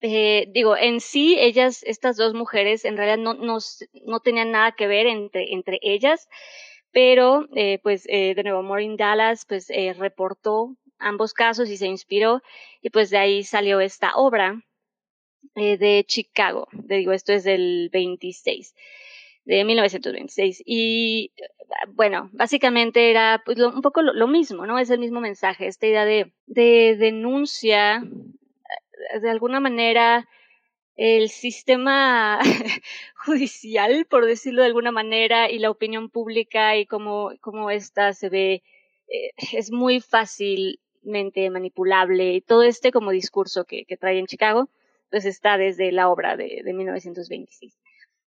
digo, 0.00 0.76
en 0.76 1.00
sí, 1.00 1.36
ellas, 1.38 1.82
estas 1.84 2.16
dos 2.16 2.34
mujeres, 2.34 2.84
en 2.84 2.96
realidad 2.96 3.18
no, 3.18 3.34
no, 3.34 3.58
no 4.04 4.20
tenían 4.20 4.52
nada 4.52 4.72
que 4.72 4.86
ver 4.86 5.06
entre, 5.06 5.52
entre 5.52 5.78
ellas, 5.82 6.28
pero 6.92 7.46
pues 7.82 8.04
de 8.04 8.40
nuevo, 8.42 8.62
Maureen 8.62 8.96
Dallas 8.96 9.44
pues 9.46 9.68
reportó 9.98 10.76
ambos 10.98 11.34
casos 11.34 11.68
y 11.68 11.76
se 11.76 11.86
inspiró 11.86 12.42
y 12.80 12.90
pues 12.90 13.10
de 13.10 13.18
ahí 13.18 13.44
salió 13.44 13.80
esta 13.80 14.14
obra 14.14 14.62
de 15.54 16.04
Chicago. 16.06 16.68
digo, 16.72 17.12
esto 17.12 17.32
es 17.32 17.44
del 17.44 17.90
26 17.92 18.74
de 19.46 19.64
1926. 19.64 20.62
Y 20.66 21.32
bueno, 21.94 22.28
básicamente 22.32 23.10
era 23.10 23.42
pues, 23.44 23.58
un 23.58 23.80
poco 23.80 24.02
lo, 24.02 24.26
mismo, 24.26 24.66
¿no? 24.66 24.78
Es 24.78 24.90
el 24.90 24.98
mismo 24.98 25.20
mensaje, 25.20 25.66
esta 25.66 25.86
idea 25.86 26.04
de, 26.04 26.32
de 26.46 26.96
denuncia, 26.98 28.02
de 29.20 29.30
alguna 29.30 29.60
manera, 29.60 30.28
el 30.96 31.28
sistema 31.28 32.40
judicial, 33.14 34.06
por 34.10 34.26
decirlo 34.26 34.62
de 34.62 34.68
alguna 34.68 34.92
manera, 34.92 35.50
y 35.50 35.58
la 35.58 35.70
opinión 35.70 36.10
pública 36.10 36.76
y 36.76 36.86
cómo, 36.86 37.30
cómo 37.40 37.70
esta 37.70 38.12
se 38.14 38.28
ve, 38.28 38.62
eh, 39.08 39.30
es 39.52 39.70
muy 39.70 40.00
fácilmente 40.00 41.48
manipulable 41.50 42.34
y 42.34 42.40
todo 42.40 42.62
este 42.64 42.90
como 42.90 43.12
discurso 43.12 43.64
que, 43.64 43.84
que 43.84 43.96
trae 43.96 44.18
en 44.18 44.26
Chicago. 44.26 44.68
pues 45.10 45.24
está 45.24 45.56
desde 45.56 45.92
la 45.92 46.08
obra 46.08 46.36
de, 46.36 46.62
de 46.64 46.72
1926. 46.72 47.76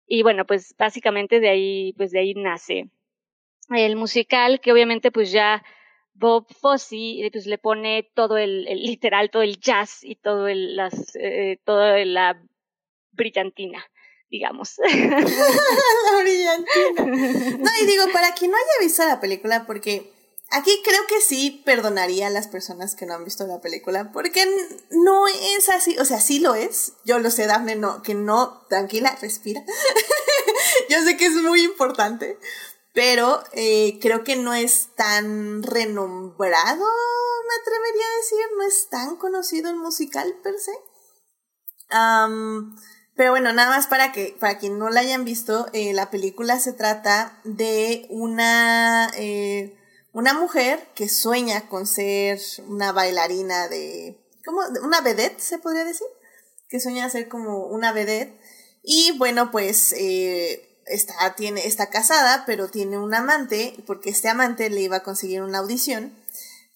Y 0.06 0.22
bueno, 0.22 0.44
pues 0.46 0.74
básicamente 0.78 1.40
de 1.40 1.48
ahí, 1.48 1.94
pues 1.96 2.10
de 2.10 2.20
ahí 2.20 2.34
nace 2.34 2.90
el 3.70 3.96
musical, 3.96 4.60
que 4.60 4.72
obviamente 4.72 5.10
pues 5.10 5.32
ya 5.32 5.62
Bob 6.14 6.46
Fosse 6.52 7.30
pues 7.32 7.46
le 7.46 7.58
pone 7.58 8.10
todo 8.14 8.36
el, 8.36 8.64
literal, 8.64 9.30
todo 9.30 9.42
el 9.42 9.58
jazz 9.58 10.04
y 10.04 10.16
todo 10.16 10.48
el, 10.48 10.76
las, 10.76 11.16
eh, 11.16 11.58
toda 11.64 12.04
la 12.04 12.42
brillantina 13.12 13.84
digamos. 14.32 14.78
la 14.82 16.22
brillantina. 16.22 17.58
No, 17.58 17.70
y 17.82 17.86
digo, 17.86 18.04
para 18.14 18.32
quien 18.32 18.50
no 18.50 18.56
haya 18.56 18.84
visto 18.86 19.04
la 19.06 19.20
película, 19.20 19.64
porque 19.66 20.10
aquí 20.52 20.80
creo 20.84 21.00
que 21.08 21.20
sí 21.20 21.62
perdonaría 21.64 22.28
a 22.28 22.30
las 22.30 22.46
personas 22.46 22.94
que 22.94 23.06
no 23.06 23.14
han 23.14 23.24
visto 23.24 23.46
la 23.46 23.60
película, 23.60 24.12
porque 24.12 24.46
no 24.90 25.26
es 25.26 25.68
así, 25.70 25.98
o 25.98 26.04
sea, 26.04 26.20
sí 26.20 26.38
lo 26.38 26.54
es. 26.54 26.92
Yo 27.04 27.18
lo 27.18 27.30
sé, 27.30 27.46
Dafne, 27.46 27.76
no, 27.76 28.02
que 28.02 28.14
no, 28.14 28.64
tranquila, 28.68 29.16
respira. 29.20 29.64
Yo 30.88 31.02
sé 31.02 31.16
que 31.16 31.26
es 31.26 31.34
muy 31.34 31.62
importante, 31.64 32.38
pero 32.92 33.42
eh, 33.52 33.98
creo 34.00 34.24
que 34.24 34.36
no 34.36 34.52
es 34.52 34.88
tan 34.94 35.62
renombrado, 35.62 36.84
me 36.84 37.60
atrevería 37.62 38.06
a 38.06 38.16
decir, 38.18 38.38
no 38.56 38.62
es 38.64 38.88
tan 38.90 39.16
conocido 39.16 39.70
el 39.70 39.76
musical 39.76 40.34
per 40.42 40.54
se. 40.58 40.72
pero 43.16 43.30
bueno, 43.30 43.52
nada 43.54 43.70
más 43.70 43.86
para 43.86 44.12
que, 44.12 44.36
para 44.38 44.58
quien 44.58 44.78
no 44.78 44.90
la 44.90 45.00
hayan 45.00 45.24
visto, 45.24 45.66
eh, 45.72 45.94
la 45.94 46.10
película 46.10 46.60
se 46.60 46.74
trata 46.74 47.40
de 47.44 48.06
una, 48.10 49.10
eh, 49.16 49.78
una 50.12 50.34
mujer 50.34 50.86
que 50.94 51.08
sueña 51.08 51.68
con 51.68 51.86
ser 51.86 52.40
una 52.66 52.92
bailarina 52.92 53.68
de, 53.68 54.18
¿cómo? 54.44 54.60
Una 54.82 55.00
vedette, 55.00 55.40
se 55.40 55.58
podría 55.58 55.84
decir, 55.84 56.06
que 56.68 56.80
sueña 56.80 57.08
ser 57.10 57.28
como 57.28 57.66
una 57.66 57.92
vedette. 57.92 58.38
Y 58.82 59.16
bueno, 59.18 59.50
pues 59.50 59.94
está, 60.86 61.34
tiene, 61.34 61.66
está 61.66 61.88
casada, 61.90 62.44
pero 62.46 62.68
tiene 62.68 62.98
un 62.98 63.14
amante, 63.14 63.74
porque 63.86 64.10
este 64.10 64.28
amante 64.28 64.70
le 64.70 64.80
iba 64.80 64.98
a 64.98 65.02
conseguir 65.02 65.42
una 65.42 65.58
audición. 65.58 66.14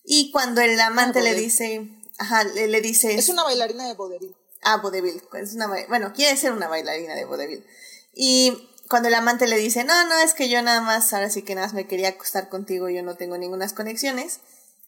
Y 0.04 0.30
cuando 0.30 0.60
el 0.60 0.78
amante 0.80 1.22
le 1.22 1.34
dice, 1.34 1.88
ajá, 2.18 2.44
le, 2.44 2.80
dice... 2.80 3.14
Es 3.14 3.28
una 3.28 3.42
bailarina 3.44 3.86
de 3.86 3.94
vodevil. 3.94 4.36
Ah, 4.62 4.78
vodevil. 4.78 5.22
Es 5.34 5.54
una, 5.54 5.66
bueno, 5.88 6.12
quiere 6.14 6.36
ser 6.36 6.52
una 6.52 6.68
bailarina 6.68 7.14
de 7.14 7.24
vodevil. 7.24 7.66
Y 8.14 8.70
cuando 8.88 9.08
el 9.08 9.14
amante 9.14 9.46
le 9.46 9.56
dice, 9.56 9.84
no, 9.84 10.08
no, 10.08 10.16
es 10.18 10.34
que 10.34 10.48
yo 10.48 10.62
nada 10.62 10.80
más, 10.80 11.12
ahora 11.12 11.30
sí 11.30 11.42
que 11.42 11.54
nada 11.54 11.66
más 11.66 11.74
me 11.74 11.86
quería 11.86 12.10
acostar 12.10 12.48
contigo, 12.48 12.88
yo 12.88 13.02
no 13.02 13.16
tengo 13.16 13.36
ninguna 13.38 13.68
conexiones, 13.74 14.40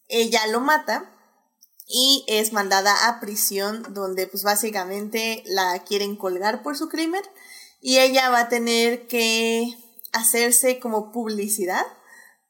ella 0.09 0.47
lo 0.47 0.61
mata 0.61 1.11
y 1.87 2.25
es 2.29 2.53
mandada 2.53 3.09
a 3.09 3.21
prisión 3.21 3.83
donde 3.95 4.27
pues 4.27 4.43
básicamente 4.43 5.43
la 5.47 5.83
quieren 5.85 6.17
colgar 6.17 6.63
por 6.63 6.77
su 6.77 6.89
crimen 6.89 7.23
y 7.81 7.99
ella 7.99 8.29
va 8.31 8.41
a 8.41 8.49
tener 8.49 9.07
que 9.07 9.75
hacerse 10.13 10.79
como 10.79 11.13
publicidad 11.13 11.87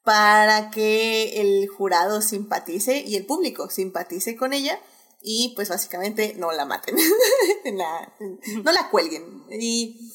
para 0.05 0.71
que 0.71 1.41
el 1.41 1.69
jurado 1.69 2.23
simpatice 2.23 3.05
y 3.07 3.17
el 3.17 3.27
público 3.27 3.71
simpatice 3.71 4.37
con 4.37 4.53
ella 4.53 4.81
y 5.21 5.53
pues 5.57 5.69
básicamente 5.69 6.35
no 6.37 6.53
la 6.53 6.65
maten, 6.65 6.97
no 8.65 8.73
la 8.73 8.89
cuelguen. 8.91 9.45
Y, 9.51 10.13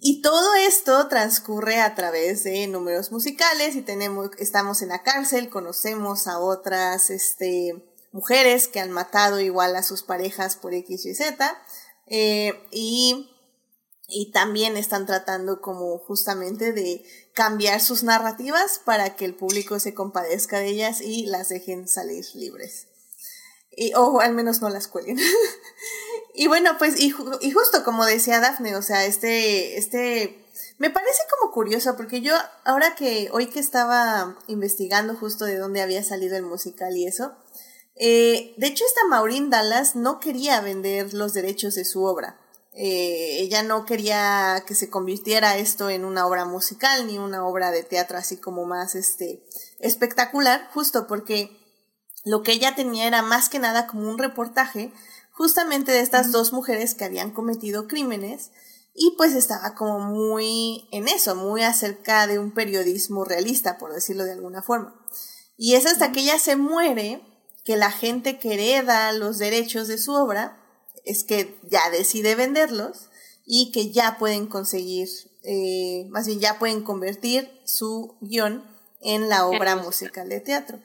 y, 0.00 0.22
todo 0.22 0.54
esto 0.54 1.08
transcurre 1.08 1.80
a 1.80 1.94
través 1.94 2.44
de 2.44 2.66
números 2.66 3.12
musicales 3.12 3.76
y 3.76 3.82
tenemos, 3.82 4.30
estamos 4.38 4.82
en 4.82 4.90
la 4.90 5.02
cárcel, 5.02 5.50
conocemos 5.50 6.26
a 6.26 6.38
otras 6.38 7.10
este, 7.10 7.82
mujeres 8.12 8.68
que 8.68 8.80
han 8.80 8.90
matado 8.90 9.40
igual 9.40 9.76
a 9.76 9.82
sus 9.82 10.02
parejas 10.02 10.56
por 10.56 10.74
X 10.74 11.06
y 11.06 11.14
Z. 11.14 11.56
Eh, 12.06 12.66
y 12.70 13.30
y 14.10 14.32
también 14.32 14.76
están 14.76 15.06
tratando 15.06 15.60
como 15.60 15.98
justamente 15.98 16.72
de 16.72 17.04
cambiar 17.32 17.80
sus 17.80 18.02
narrativas 18.02 18.80
para 18.84 19.14
que 19.16 19.24
el 19.24 19.34
público 19.34 19.78
se 19.78 19.94
compadezca 19.94 20.58
de 20.58 20.68
ellas 20.68 21.00
y 21.00 21.26
las 21.26 21.48
dejen 21.48 21.88
salir 21.88 22.24
libres. 22.34 22.88
Y, 23.70 23.94
o 23.94 24.20
al 24.20 24.34
menos 24.34 24.60
no 24.60 24.68
las 24.68 24.88
cuelguen. 24.88 25.18
y 26.34 26.46
bueno, 26.46 26.76
pues, 26.78 27.00
y, 27.00 27.10
justo 27.10 27.84
como 27.84 28.04
decía 28.04 28.40
Dafne, 28.40 28.76
o 28.76 28.82
sea, 28.82 29.04
este, 29.04 29.78
este, 29.78 30.44
me 30.78 30.90
parece 30.90 31.22
como 31.30 31.52
curioso 31.52 31.96
porque 31.96 32.20
yo, 32.20 32.34
ahora 32.64 32.94
que, 32.94 33.28
hoy 33.32 33.46
que 33.46 33.60
estaba 33.60 34.38
investigando 34.46 35.14
justo 35.16 35.44
de 35.44 35.58
dónde 35.58 35.82
había 35.82 36.02
salido 36.04 36.36
el 36.36 36.44
musical 36.44 36.96
y 36.96 37.06
eso, 37.06 37.32
eh, 37.96 38.54
de 38.56 38.66
hecho 38.66 38.84
esta 38.86 39.06
Maureen 39.08 39.50
Dallas 39.50 39.96
no 39.96 40.20
quería 40.20 40.60
vender 40.60 41.12
los 41.12 41.34
derechos 41.34 41.74
de 41.74 41.84
su 41.84 42.04
obra. 42.04 42.40
Eh, 42.72 43.40
ella 43.40 43.62
no 43.64 43.84
quería 43.84 44.62
que 44.66 44.76
se 44.76 44.88
convirtiera 44.88 45.58
esto 45.58 45.90
en 45.90 46.04
una 46.04 46.26
obra 46.26 46.44
musical 46.44 47.06
ni 47.06 47.18
una 47.18 47.44
obra 47.44 47.72
de 47.72 47.82
teatro 47.82 48.16
así 48.16 48.36
como 48.36 48.64
más 48.64 48.94
este 48.94 49.44
espectacular, 49.80 50.68
justo 50.72 51.06
porque 51.08 51.60
lo 52.24 52.42
que 52.42 52.52
ella 52.52 52.74
tenía 52.74 53.06
era 53.06 53.22
más 53.22 53.48
que 53.48 53.58
nada 53.58 53.86
como 53.86 54.08
un 54.08 54.18
reportaje 54.18 54.92
justamente 55.40 55.90
de 55.90 56.00
estas 56.00 56.32
dos 56.32 56.52
mujeres 56.52 56.94
que 56.94 57.06
habían 57.06 57.30
cometido 57.30 57.88
crímenes 57.88 58.50
y 58.94 59.14
pues 59.16 59.32
estaba 59.34 59.74
como 59.74 59.98
muy 59.98 60.86
en 60.92 61.08
eso, 61.08 61.34
muy 61.34 61.62
acerca 61.62 62.26
de 62.26 62.38
un 62.38 62.50
periodismo 62.52 63.24
realista, 63.24 63.78
por 63.78 63.94
decirlo 63.94 64.24
de 64.24 64.32
alguna 64.32 64.60
forma. 64.60 65.02
Y 65.56 65.76
es 65.76 65.86
hasta 65.86 66.12
que 66.12 66.20
ella 66.20 66.38
se 66.38 66.56
muere 66.56 67.22
que 67.64 67.78
la 67.78 67.90
gente 67.90 68.38
que 68.38 68.52
hereda 68.52 69.12
los 69.12 69.38
derechos 69.38 69.88
de 69.88 69.96
su 69.96 70.12
obra 70.12 70.62
es 71.06 71.24
que 71.24 71.58
ya 71.70 71.88
decide 71.88 72.34
venderlos 72.34 73.08
y 73.46 73.72
que 73.72 73.90
ya 73.92 74.18
pueden 74.18 74.46
conseguir, 74.46 75.08
eh, 75.44 76.06
más 76.10 76.26
bien 76.26 76.38
ya 76.38 76.58
pueden 76.58 76.82
convertir 76.82 77.50
su 77.64 78.18
guion 78.20 78.62
en 79.00 79.30
la 79.30 79.46
obra 79.46 79.76
musical 79.76 80.28
de 80.28 80.40
teatro. 80.40 80.80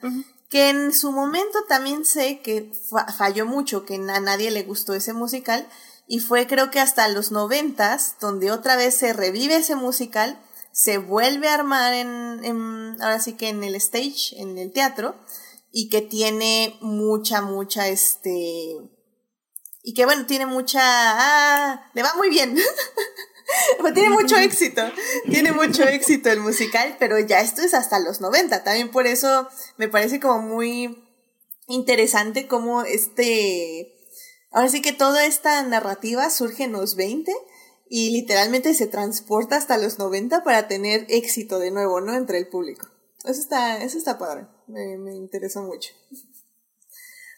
Que 0.48 0.70
en 0.70 0.92
su 0.92 1.12
momento 1.12 1.64
también 1.68 2.04
sé 2.04 2.40
que 2.40 2.72
falló 3.16 3.46
mucho, 3.46 3.84
que 3.84 3.96
a 3.96 4.20
nadie 4.20 4.50
le 4.50 4.62
gustó 4.62 4.94
ese 4.94 5.12
musical 5.12 5.68
y 6.06 6.20
fue 6.20 6.46
creo 6.46 6.70
que 6.70 6.80
hasta 6.80 7.08
los 7.08 7.32
noventas 7.32 8.16
donde 8.20 8.52
otra 8.52 8.76
vez 8.76 8.96
se 8.96 9.12
revive 9.12 9.56
ese 9.56 9.74
musical, 9.74 10.40
se 10.72 10.98
vuelve 10.98 11.48
a 11.48 11.54
armar 11.54 11.94
en, 11.94 12.44
en 12.44 12.96
ahora 13.02 13.18
sí 13.18 13.32
que 13.32 13.48
en 13.48 13.64
el 13.64 13.74
stage, 13.74 14.40
en 14.40 14.56
el 14.58 14.72
teatro 14.72 15.16
y 15.72 15.88
que 15.88 16.02
tiene 16.02 16.78
mucha, 16.80 17.42
mucha, 17.42 17.88
este, 17.88 18.76
y 19.82 19.94
que 19.94 20.04
bueno, 20.04 20.26
tiene 20.26 20.46
mucha... 20.46 20.80
Ah, 20.82 21.90
le 21.94 22.02
va 22.02 22.12
muy 22.16 22.28
bien. 22.28 22.56
tiene 23.94 24.10
mucho 24.10 24.36
éxito, 24.36 24.82
tiene 25.30 25.52
mucho 25.52 25.84
éxito 25.84 26.30
el 26.30 26.40
musical, 26.40 26.96
pero 26.98 27.18
ya 27.18 27.40
esto 27.40 27.62
es 27.62 27.74
hasta 27.74 27.98
los 27.98 28.20
90, 28.20 28.64
también 28.64 28.90
por 28.90 29.06
eso 29.06 29.48
me 29.76 29.88
parece 29.88 30.20
como 30.20 30.42
muy 30.42 31.04
interesante 31.68 32.46
cómo 32.46 32.82
este, 32.82 33.94
ahora 34.50 34.68
sí 34.68 34.82
que 34.82 34.92
toda 34.92 35.26
esta 35.26 35.62
narrativa 35.62 36.28
surge 36.30 36.64
en 36.64 36.72
los 36.72 36.96
20 36.96 37.32
y 37.88 38.10
literalmente 38.10 38.74
se 38.74 38.86
transporta 38.86 39.56
hasta 39.56 39.78
los 39.78 39.98
90 39.98 40.42
para 40.42 40.66
tener 40.66 41.06
éxito 41.08 41.58
de 41.58 41.70
nuevo, 41.70 42.00
¿no? 42.00 42.14
Entre 42.14 42.38
el 42.38 42.48
público. 42.48 42.88
Eso 43.24 43.40
está, 43.40 43.82
eso 43.82 43.98
está 43.98 44.18
padre, 44.18 44.46
me, 44.66 44.98
me 44.98 45.14
interesó 45.14 45.62
mucho. 45.62 45.90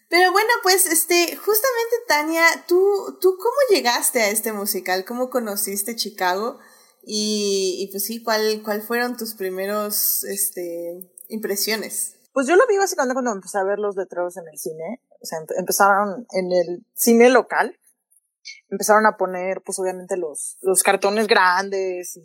Pero 0.09 0.33
bueno, 0.33 0.49
pues 0.62 0.87
este, 0.87 1.37
justamente 1.37 1.97
Tania, 2.07 2.42
¿tú, 2.66 3.18
tú 3.21 3.37
cómo 3.37 3.57
llegaste 3.71 4.21
a 4.23 4.31
este 4.31 4.53
musical? 4.53 5.05
¿Cómo 5.05 5.29
conociste 5.29 5.97
Chicago? 5.97 6.59
Y, 7.03 7.77
y 7.81 7.90
pues 7.90 8.05
sí, 8.05 8.23
¿cuál, 8.23 8.62
¿cuál 8.64 8.83
fueron 8.83 9.16
tus 9.16 9.35
primeros 9.35 10.25
este, 10.25 11.11
impresiones? 11.29 12.16
Pues 12.33 12.47
yo 12.47 12.57
lo 12.57 12.66
vi 12.66 12.79
básicamente 12.79 13.14
cuando 13.14 13.33
empecé 13.33 13.59
a 13.59 13.64
ver 13.64 13.79
los 13.79 13.97
letreros 13.97 14.37
en 14.37 14.44
el 14.51 14.59
cine. 14.59 15.03
O 15.21 15.27
sea, 15.27 15.38
empezaron 15.57 16.27
en 16.33 16.53
el 16.53 16.87
cine 16.94 17.29
local. 17.31 17.79
Empezaron 18.71 19.05
a 19.07 19.16
poner, 19.16 19.62
pues 19.62 19.79
obviamente, 19.79 20.16
los, 20.16 20.57
los 20.62 20.83
cartones 20.83 21.27
grandes 21.27 22.18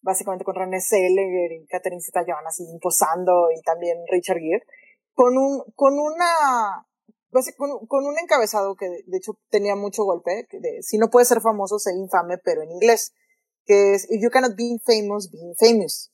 básicamente 0.00 0.44
con 0.44 0.54
René 0.54 0.80
Zellweger 0.80 1.52
y 1.52 1.66
Catherine 1.66 2.00
Zeta-Jones 2.00 2.46
así 2.46 2.64
posando 2.80 3.48
y 3.54 3.60
también 3.62 3.98
Richard 4.10 4.38
Gere. 4.38 4.64
Con 5.12 5.36
un, 5.36 5.64
con 5.74 5.98
una, 5.98 6.86
con, 7.56 7.86
con, 7.86 8.06
un 8.06 8.18
encabezado 8.18 8.74
que 8.76 8.88
de, 8.88 9.16
hecho 9.16 9.38
tenía 9.50 9.76
mucho 9.76 10.04
golpe, 10.04 10.46
de 10.50 10.82
si 10.82 10.98
no 10.98 11.10
puedes 11.10 11.28
ser 11.28 11.40
famoso, 11.40 11.78
sé 11.78 11.92
infame, 11.94 12.38
pero 12.38 12.62
en 12.62 12.70
inglés, 12.70 13.12
que 13.64 13.94
es 13.94 14.10
If 14.10 14.22
you 14.22 14.30
cannot 14.30 14.56
be 14.56 14.78
famous, 14.84 15.30
be 15.30 15.38
famous. 15.58 16.10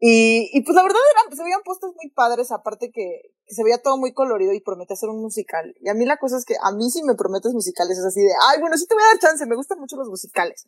Y, 0.00 0.50
y 0.52 0.62
pues 0.62 0.74
la 0.74 0.82
verdad 0.82 1.00
eran, 1.12 1.36
se 1.36 1.42
veían 1.42 1.62
puestos 1.64 1.94
muy 1.94 2.10
padres, 2.10 2.50
aparte 2.50 2.90
que, 2.92 3.20
que, 3.46 3.54
se 3.54 3.62
veía 3.62 3.80
todo 3.80 3.96
muy 3.96 4.12
colorido 4.12 4.52
y 4.52 4.60
promete 4.60 4.96
ser 4.96 5.08
un 5.08 5.20
musical. 5.20 5.74
Y 5.80 5.88
a 5.88 5.94
mí 5.94 6.04
la 6.04 6.18
cosa 6.18 6.36
es 6.36 6.44
que 6.44 6.56
a 6.60 6.72
mí 6.72 6.90
si 6.90 7.02
me 7.02 7.14
prometes 7.14 7.52
musicales 7.52 7.98
es 7.98 8.04
así 8.04 8.20
de, 8.20 8.32
ay, 8.48 8.60
bueno, 8.60 8.76
sí 8.76 8.86
te 8.86 8.94
voy 8.94 9.04
a 9.04 9.06
dar 9.06 9.18
chance, 9.18 9.46
me 9.46 9.56
gustan 9.56 9.78
mucho 9.78 9.96
los 9.96 10.08
musicales. 10.08 10.66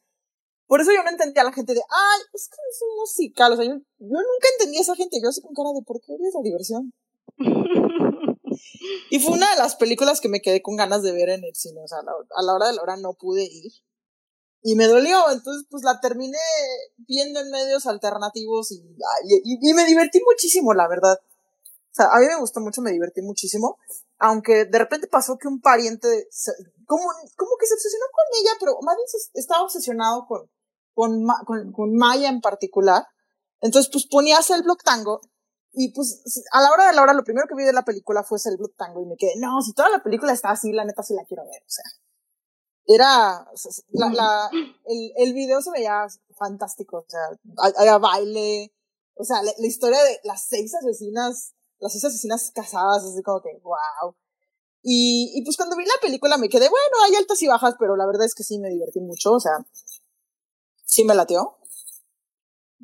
Por 0.67 0.81
eso 0.81 0.91
yo 0.93 1.03
no 1.03 1.11
entendía 1.11 1.43
a 1.43 1.45
la 1.45 1.53
gente 1.53 1.75
de, 1.75 1.81
ay, 1.81 2.21
es 2.35 2.49
que 2.49 2.57
es 2.71 2.83
un 2.83 2.97
musical. 2.99 3.53
O 3.53 3.57
sea, 3.57 3.65
yo, 3.65 3.75
yo 3.75 3.79
nunca 3.99 4.49
entendía 4.59 4.81
a 4.81 4.83
esa 4.83 4.97
gente. 4.97 5.21
Yo 5.23 5.29
así 5.29 5.41
con 5.41 5.55
cara 5.55 5.71
de, 5.73 5.83
¿por 5.83 6.01
qué 6.01 6.13
odias 6.13 6.35
la 6.35 6.43
diversión? 6.43 6.93
Y 9.11 9.19
fue 9.21 9.35
una 9.35 9.51
de 9.51 9.57
las 9.57 9.77
películas 9.77 10.21
que 10.21 10.29
me 10.29 10.41
quedé 10.41 10.63
con 10.63 10.77
ganas 10.77 11.03
de 11.03 11.13
ver 11.13 11.29
en 11.31 11.45
el 11.45 11.55
cine. 11.55 11.81
O 11.83 11.89
sea, 11.89 11.99
a 11.99 12.43
la 12.43 12.55
hora 12.55 12.67
de 12.67 12.75
la 12.75 12.83
hora 12.83 12.97
no 12.97 13.15
pude 13.15 13.45
ir. 13.45 13.73
Y 14.63 14.75
me 14.75 14.89
dolió, 14.89 15.31
entonces 15.31 15.65
pues 15.71 15.85
la 15.85 16.01
terminé 16.01 16.39
viendo 16.97 17.39
en 17.39 17.51
medios 17.51 17.87
alternativos 17.87 18.73
y, 18.73 18.83
y, 19.45 19.75
me 19.75 19.85
divertí 19.85 20.21
muchísimo, 20.25 20.75
la 20.75 20.89
verdad. 20.89 21.21
O 21.23 21.95
sea, 21.95 22.07
a 22.07 22.19
mí 22.19 22.27
me 22.27 22.41
gustó 22.41 22.61
mucho, 22.61 22.83
me 22.83 22.91
divertí 22.91 23.23
muchísimo. 23.23 23.79
Aunque 24.19 24.65
de 24.65 24.79
repente 24.79 25.07
pasó 25.07 25.39
que 25.39 25.47
un 25.47 25.61
pariente, 25.61 26.09
como, 26.85 27.05
como 27.37 27.51
que 27.61 27.67
se 27.67 27.75
obsesionó 27.75 28.07
con 28.13 28.41
ella, 28.41 28.51
pero 28.59 28.79
más 28.83 28.97
estaba 29.35 29.63
obsesionado 29.63 30.27
con, 30.27 30.51
con, 30.95 31.25
con, 31.45 31.73
con 31.73 31.95
Maya 31.95 32.29
en 32.29 32.41
particular. 32.41 33.07
Entonces, 33.61 33.89
pues 33.93 34.09
ponías 34.09 34.51
el 34.51 34.65
block 34.65 34.83
tango 34.83 35.21
y 35.79 35.93
pues 35.93 36.23
a 36.53 36.63
la 36.63 36.71
hora 36.71 36.87
de 36.87 36.95
la 36.95 37.03
hora 37.03 37.13
lo 37.13 37.23
primero 37.23 37.47
que 37.47 37.55
vi 37.55 37.63
de 37.63 37.73
la 37.75 37.85
película 37.85 38.25
fue 38.25 38.39
el 38.47 38.57
block 38.57 38.75
tango 38.77 39.03
y 39.03 39.05
me 39.05 39.17
quedé, 39.17 39.37
no, 39.37 39.61
si 39.61 39.75
toda 39.75 39.91
la 39.91 40.03
película 40.03 40.33
está 40.33 40.51
así, 40.51 40.73
la 40.73 40.87
neta 40.87 41.03
sí 41.03 41.13
la 41.13 41.25
quiero 41.25 41.45
ver, 41.45 41.63
o 41.63 41.69
sea. 41.69 41.85
Era, 42.87 43.47
la, 43.91 44.09
la, 44.09 44.51
el, 44.87 45.13
el 45.17 45.35
video 45.35 45.61
se 45.61 45.71
veía 45.73 46.07
fantástico, 46.39 46.99
o 46.99 47.07
sea, 47.07 47.21
había 47.77 47.99
baile, 47.99 48.73
o 49.17 49.25
sea, 49.25 49.43
la, 49.43 49.53
historia 49.67 50.03
de 50.03 50.19
las 50.25 50.47
seis 50.49 50.75
asesinas, 50.75 51.53
las 51.79 51.93
seis 51.93 52.05
asesinas 52.07 52.51
casadas, 52.53 53.05
así 53.05 53.23
como 53.23 53.43
que, 53.43 53.61
wow. 53.63 54.17
Y, 54.83 55.33
y 55.35 55.45
pues 55.45 55.59
cuando 55.59 55.77
vi 55.77 55.85
la 55.85 56.01
película 56.01 56.39
me 56.39 56.49
quedé, 56.49 56.71
bueno, 56.71 57.05
hay 57.05 57.17
altas 57.17 57.43
y 57.43 57.49
bajas, 57.49 57.75
pero 57.79 57.97
la 57.97 58.07
verdad 58.07 58.25
es 58.25 58.35
que 58.35 58.45
sí 58.45 58.59
me 58.59 58.71
divertí 58.71 59.01
mucho, 59.01 59.33
o 59.33 59.41
sea, 59.41 59.59
sí 60.87 61.05
me 61.05 61.15
latió. 61.15 61.59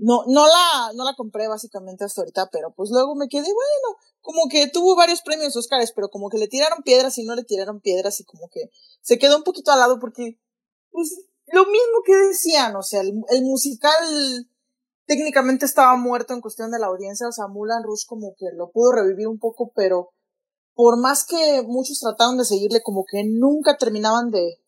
No, 0.05 0.25
no 0.27 0.49
la, 0.49 0.93
no 0.97 1.05
la 1.05 1.15
compré 1.15 1.47
básicamente 1.47 2.05
hasta 2.05 2.23
ahorita, 2.23 2.49
pero 2.51 2.73
pues 2.75 2.91
luego 2.91 3.15
me 3.15 3.29
quedé, 3.29 3.45
bueno, 3.45 3.99
como 4.21 4.49
que 4.51 4.67
tuvo 4.67 4.97
varios 4.97 5.23
premios 5.23 5.55
Oscars, 5.55 5.93
pero 5.95 6.09
como 6.09 6.29
que 6.29 6.38
le 6.38 6.49
tiraron 6.49 6.83
piedras 6.83 7.19
y 7.19 7.25
no 7.25 7.37
le 7.37 7.45
tiraron 7.45 7.81
piedras 7.81 8.19
y 8.19 8.25
como 8.25 8.49
que 8.49 8.71
se 9.01 9.17
quedó 9.17 9.37
un 9.37 9.45
poquito 9.45 9.71
al 9.71 9.79
lado 9.79 10.01
porque, 10.01 10.41
pues, 10.91 11.21
lo 11.47 11.67
mismo 11.67 12.03
que 12.05 12.17
decían, 12.17 12.75
o 12.75 12.83
sea, 12.83 13.01
el, 13.01 13.43
musical 13.43 14.49
técnicamente 15.07 15.67
estaba 15.67 15.95
muerto 15.97 16.35
en 16.35 16.41
cuestión 16.41 16.73
de 16.73 16.81
la 16.81 16.87
audiencia, 16.88 17.29
o 17.29 17.33
sea, 17.33 17.47
Mulan 17.47 17.85
Rush 17.85 18.05
como 18.09 18.35
que 18.37 18.47
lo 18.57 18.73
pudo 18.73 18.91
revivir 18.91 19.29
un 19.29 19.38
poco, 19.38 19.71
pero 19.73 20.11
por 20.75 20.99
más 20.99 21.25
que 21.25 21.62
muchos 21.65 22.01
trataron 22.01 22.38
de 22.38 22.45
seguirle, 22.45 22.83
como 22.83 23.05
que 23.09 23.23
nunca 23.23 23.77
terminaban 23.77 24.33
de, 24.33 24.62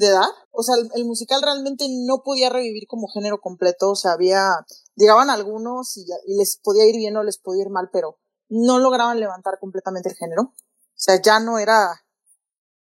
de 0.00 0.10
dar. 0.10 0.30
O 0.50 0.62
sea, 0.62 0.74
el, 0.94 1.04
musical 1.04 1.42
realmente 1.42 1.86
no 1.88 2.22
podía 2.24 2.48
revivir 2.48 2.86
como 2.88 3.06
género 3.06 3.38
completo. 3.38 3.90
O 3.90 3.94
sea, 3.94 4.12
había, 4.12 4.50
llegaban 4.96 5.30
algunos 5.30 5.96
y, 5.96 6.06
les 6.26 6.58
podía 6.62 6.88
ir 6.88 6.96
bien 6.96 7.16
o 7.16 7.22
les 7.22 7.38
podía 7.38 7.62
ir 7.62 7.70
mal, 7.70 7.90
pero 7.92 8.18
no 8.48 8.78
lograban 8.78 9.20
levantar 9.20 9.58
completamente 9.60 10.08
el 10.08 10.16
género. 10.16 10.42
O 10.42 11.02
sea, 11.02 11.20
ya 11.20 11.38
no 11.38 11.58
era 11.58 12.02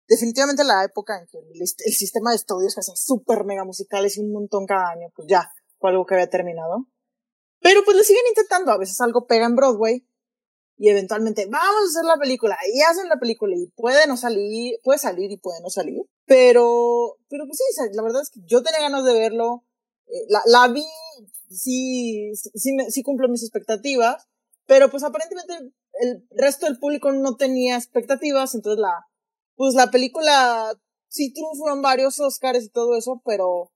definitivamente 0.08 0.64
la 0.64 0.84
época 0.84 1.18
en 1.20 1.28
que 1.28 1.38
el, 1.38 1.68
sistema 1.94 2.32
de 2.32 2.38
estudios 2.38 2.78
hacía 2.78 2.96
súper 2.96 3.46
mega 3.46 3.64
musicales 3.64 4.18
y 4.18 4.22
un 4.22 4.34
montón 4.34 4.66
cada 4.66 4.90
año, 4.90 5.08
pues 5.16 5.28
ya 5.30 5.52
fue 5.80 5.92
algo 5.92 6.06
que 6.06 6.16
había 6.16 6.30
terminado. 6.30 6.88
Pero 7.62 7.82
pues 7.86 7.96
lo 7.96 8.04
siguen 8.04 8.26
intentando. 8.30 8.72
A 8.72 8.78
veces 8.78 9.00
algo 9.00 9.28
pega 9.28 9.46
en 9.46 9.56
Broadway 9.56 10.08
y 10.78 10.90
eventualmente 10.90 11.46
vamos 11.46 11.76
a 11.84 11.90
hacer 11.90 12.06
la 12.06 12.18
película 12.18 12.58
y 12.74 12.82
hacen 12.82 13.08
la 13.08 13.18
película 13.18 13.56
y 13.56 13.68
puede 13.68 14.08
no 14.08 14.18
salir, 14.18 14.80
puede 14.84 15.00
salir 15.00 15.32
y 15.32 15.38
puede 15.38 15.62
no 15.62 15.70
salir. 15.70 16.02
Pero, 16.26 17.18
pero 17.30 17.46
pues 17.46 17.58
sí, 17.58 17.82
la 17.94 18.04
verdad 18.04 18.22
es 18.22 18.30
que 18.30 18.42
yo 18.46 18.62
tenía 18.62 18.82
ganas 18.82 19.06
de 19.06 19.14
verlo. 19.14 19.64
Eh, 20.08 20.26
la, 20.30 20.42
la 20.46 20.68
vi, 20.68 20.84
sí, 21.50 22.32
sí, 22.36 22.74
me, 22.74 22.92
sí 22.92 23.04
cumplió 23.04 23.30
mis 23.30 23.44
expectativas, 23.44 24.28
pero 24.66 24.90
pues 24.90 25.04
aparentemente 25.04 25.54
el 26.02 26.28
resto 26.32 26.66
del 26.66 26.80
público 26.80 27.12
no 27.12 27.38
tenía 27.38 27.78
expectativas, 27.78 28.54
entonces 28.54 28.80
la, 28.80 29.08
pues 29.56 29.76
la 29.76 29.92
película 29.92 30.74
sí 31.08 31.32
triunfó 31.32 31.72
en 31.74 31.82
varios 31.82 32.20
Oscars 32.20 32.66
y 32.66 32.70
todo 32.70 32.98
eso, 32.98 33.22
pero, 33.24 33.72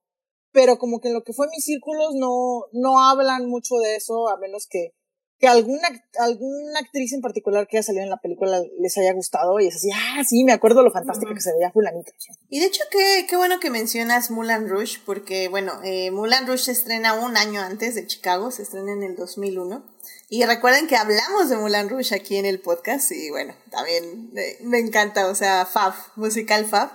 pero 0.52 0.78
como 0.78 1.00
que 1.00 1.08
en 1.08 1.14
lo 1.14 1.22
que 1.22 1.32
fue 1.32 1.48
mis 1.48 1.64
círculos 1.64 2.14
no, 2.14 2.66
no 2.72 3.02
hablan 3.02 3.48
mucho 3.48 3.76
de 3.76 3.96
eso, 3.96 4.28
a 4.28 4.36
menos 4.36 4.66
que 4.68 4.92
que 5.40 5.48
alguna, 5.48 5.88
alguna 6.18 6.80
actriz 6.80 7.14
en 7.14 7.22
particular 7.22 7.66
que 7.66 7.78
haya 7.78 7.82
salido 7.82 8.04
en 8.04 8.10
la 8.10 8.18
película 8.18 8.62
les 8.78 8.98
haya 8.98 9.14
gustado 9.14 9.58
y 9.58 9.68
es 9.68 9.76
así, 9.76 9.88
ah, 9.94 10.22
sí, 10.22 10.44
me 10.44 10.52
acuerdo 10.52 10.82
lo 10.82 10.92
fantástico 10.92 11.32
que 11.32 11.40
se 11.40 11.54
veía 11.54 11.72
fulanita. 11.72 12.12
Y 12.50 12.60
de 12.60 12.66
hecho, 12.66 12.82
qué, 12.90 13.26
qué 13.26 13.36
bueno 13.38 13.58
que 13.58 13.70
mencionas 13.70 14.30
Mulan 14.30 14.68
Rush, 14.68 14.98
porque 15.06 15.48
bueno, 15.48 15.80
eh, 15.82 16.10
Mulan 16.10 16.46
Rush 16.46 16.64
se 16.64 16.72
estrena 16.72 17.14
un 17.14 17.38
año 17.38 17.62
antes 17.62 17.94
de 17.94 18.06
Chicago, 18.06 18.50
se 18.50 18.62
estrena 18.62 18.92
en 18.92 19.02
el 19.02 19.16
2001. 19.16 19.82
Y 20.28 20.44
recuerden 20.44 20.86
que 20.86 20.96
hablamos 20.96 21.48
de 21.48 21.56
Mulan 21.56 21.88
Rush 21.88 22.12
aquí 22.12 22.36
en 22.36 22.44
el 22.44 22.60
podcast 22.60 23.10
y 23.10 23.30
bueno, 23.30 23.54
también 23.70 24.30
eh, 24.36 24.58
me 24.60 24.78
encanta, 24.78 25.26
o 25.28 25.34
sea, 25.34 25.64
Fab, 25.64 25.94
musical 26.16 26.66
Fab. 26.66 26.90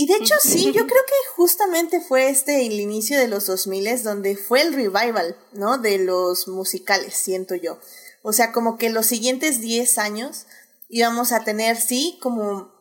Y 0.00 0.06
de 0.06 0.14
hecho 0.14 0.34
sí, 0.40 0.72
yo 0.72 0.86
creo 0.86 1.02
que 1.06 1.30
justamente 1.36 2.00
fue 2.00 2.30
este 2.30 2.64
el 2.64 2.80
inicio 2.80 3.18
de 3.18 3.28
los 3.28 3.44
2000 3.44 4.02
donde 4.02 4.34
fue 4.34 4.62
el 4.62 4.72
revival, 4.72 5.36
¿no? 5.52 5.76
De 5.76 5.98
los 5.98 6.48
musicales, 6.48 7.12
siento 7.12 7.54
yo. 7.54 7.78
O 8.22 8.32
sea, 8.32 8.50
como 8.50 8.78
que 8.78 8.88
los 8.88 9.04
siguientes 9.04 9.60
10 9.60 9.98
años 9.98 10.46
íbamos 10.88 11.32
a 11.32 11.44
tener, 11.44 11.78
sí, 11.78 12.18
como, 12.22 12.72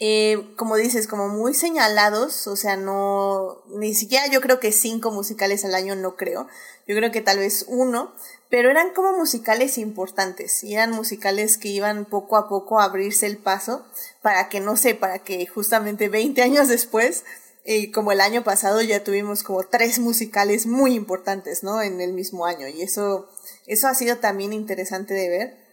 eh, 0.00 0.54
como 0.56 0.76
dices, 0.76 1.06
como 1.06 1.28
muy 1.28 1.54
señalados, 1.54 2.48
o 2.48 2.56
sea, 2.56 2.76
no, 2.76 3.62
ni 3.68 3.94
siquiera 3.94 4.26
yo 4.26 4.40
creo 4.40 4.58
que 4.58 4.72
cinco 4.72 5.12
musicales 5.12 5.64
al 5.64 5.74
año, 5.74 5.94
no 5.94 6.16
creo. 6.16 6.48
Yo 6.86 6.96
creo 6.96 7.12
que 7.12 7.20
tal 7.20 7.38
vez 7.38 7.64
uno, 7.68 8.12
pero 8.50 8.70
eran 8.70 8.92
como 8.92 9.16
musicales 9.16 9.78
importantes 9.78 10.64
y 10.64 10.74
eran 10.74 10.90
musicales 10.90 11.58
que 11.58 11.68
iban 11.68 12.04
poco 12.06 12.36
a 12.36 12.48
poco 12.48 12.80
a 12.80 12.84
abrirse 12.84 13.26
el 13.26 13.38
paso 13.38 13.86
para 14.20 14.48
que, 14.48 14.60
no 14.60 14.76
sé, 14.76 14.94
para 14.94 15.20
que 15.20 15.46
justamente 15.46 16.08
20 16.08 16.42
años 16.42 16.68
después, 16.68 17.24
eh, 17.64 17.92
como 17.92 18.12
el 18.12 18.20
año 18.20 18.42
pasado, 18.44 18.82
ya 18.82 19.04
tuvimos 19.04 19.44
como 19.44 19.62
tres 19.62 19.98
musicales 20.00 20.66
muy 20.66 20.94
importantes, 20.94 21.62
¿no? 21.62 21.80
En 21.82 22.00
el 22.00 22.12
mismo 22.12 22.46
año 22.46 22.68
y 22.68 22.82
eso, 22.82 23.28
eso 23.66 23.86
ha 23.88 23.94
sido 23.94 24.16
también 24.18 24.52
interesante 24.52 25.14
de 25.14 25.28
ver. 25.28 25.63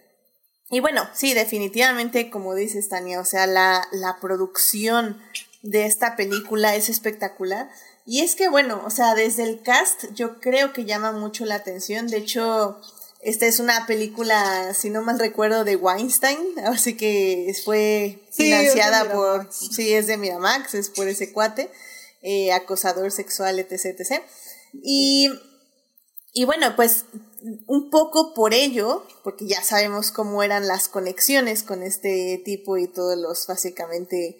Y 0.72 0.80
bueno, 0.80 1.06
sí, 1.12 1.34
definitivamente, 1.34 2.30
como 2.30 2.54
dices, 2.54 2.88
Tania, 2.88 3.20
o 3.20 3.24
sea, 3.26 3.46
la, 3.46 3.86
la 3.92 4.16
producción 4.20 5.22
de 5.60 5.84
esta 5.84 6.16
película 6.16 6.74
es 6.74 6.88
espectacular 6.88 7.68
y 8.06 8.22
es 8.22 8.34
que, 8.34 8.48
bueno, 8.48 8.82
o 8.84 8.90
sea, 8.90 9.14
desde 9.14 9.44
el 9.44 9.62
cast 9.62 10.06
yo 10.14 10.40
creo 10.40 10.72
que 10.72 10.86
llama 10.86 11.12
mucho 11.12 11.44
la 11.44 11.56
atención. 11.56 12.08
De 12.08 12.16
hecho, 12.16 12.80
esta 13.20 13.46
es 13.46 13.60
una 13.60 13.86
película, 13.86 14.74
si 14.74 14.90
no 14.90 15.02
mal 15.02 15.18
recuerdo, 15.18 15.64
de 15.64 15.76
Weinstein, 15.76 16.38
así 16.64 16.96
que 16.96 17.54
fue 17.64 18.20
financiada 18.32 19.12
por, 19.12 19.52
sí, 19.52 19.92
es 19.92 20.06
de 20.06 20.16
Miramax, 20.16 20.74
es 20.74 20.88
por 20.88 21.06
ese 21.06 21.32
cuate, 21.32 21.70
eh, 22.22 22.52
acosador 22.52 23.12
sexual, 23.12 23.58
etc, 23.58 23.94
etc. 23.98 24.22
Y, 24.82 25.30
y 26.32 26.44
bueno, 26.44 26.74
pues 26.76 27.04
un 27.66 27.90
poco 27.90 28.34
por 28.34 28.54
ello, 28.54 29.06
porque 29.24 29.46
ya 29.46 29.62
sabemos 29.62 30.10
cómo 30.10 30.42
eran 30.42 30.66
las 30.68 30.88
conexiones 30.88 31.62
con 31.62 31.82
este 31.82 32.40
tipo 32.44 32.76
y 32.78 32.86
todos 32.86 33.18
los 33.18 33.46
básicamente 33.46 34.38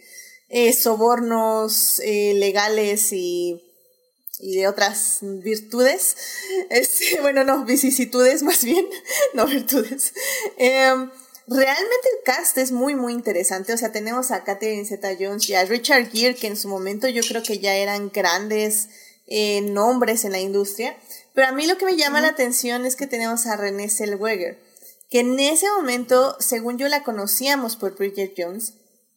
eh, 0.49 0.73
sobornos 0.73 2.01
eh, 2.01 2.35
legales 2.35 3.12
y, 3.12 3.62
y, 4.38 4.57
de 4.57 4.69
otras 4.69 5.19
virtudes. 5.23 6.17
Este, 6.71 7.21
bueno, 7.21 7.45
no, 7.45 7.65
vicisitudes 7.65 8.43
más 8.43 8.62
bien, 8.65 8.87
no 9.35 9.47
virtudes. 9.47 10.12
Em, 10.59 11.11
realmente 11.47 12.09
el 12.17 12.25
cast 12.25 12.59
es 12.59 12.71
muy, 12.71 12.95
muy 12.95 13.12
interesante. 13.12 13.73
O 13.73 13.79
sea, 13.79 13.93
tenemos 13.93 14.31
a 14.31 14.45
Catherine 14.45 14.85
Zeta 14.85 15.17
Jones 15.19 15.49
y 15.49 15.55
a 15.55 15.65
Richard 15.65 16.11
Gere, 16.11 16.35
que 16.35 16.47
en 16.47 16.57
su 16.57 16.69
momento 16.69 17.09
yo 17.09 17.23
creo 17.23 17.43
que 17.43 17.59
ya 17.59 17.75
eran 17.75 18.11
grandes 18.11 18.88
eh, 19.27 19.62
nombres 19.62 20.25
en 20.25 20.33
la 20.33 20.41
industria. 20.41 20.97
Pero 21.35 21.49
a 21.49 21.53
mí 21.53 21.66
lo 21.66 21.79
que 21.79 21.87
me 21.87 21.97
llama 21.97 22.21
la 22.21 22.29
atención 22.29 22.85
es 22.87 22.97
que 22.97 23.07
tenemos 23.07 23.47
a 23.47 23.57
Renée 23.57 23.88
Zellweger, 23.88 24.62
que 25.11 25.21
en 25.21 25.38
ese 25.40 25.71
momento, 25.71 26.37
según 26.40 26.79
yo 26.79 26.88
la 26.88 27.05
conocíamos 27.05 27.77
por 27.77 27.97
Bridget 27.97 28.35
Jones, 28.37 28.75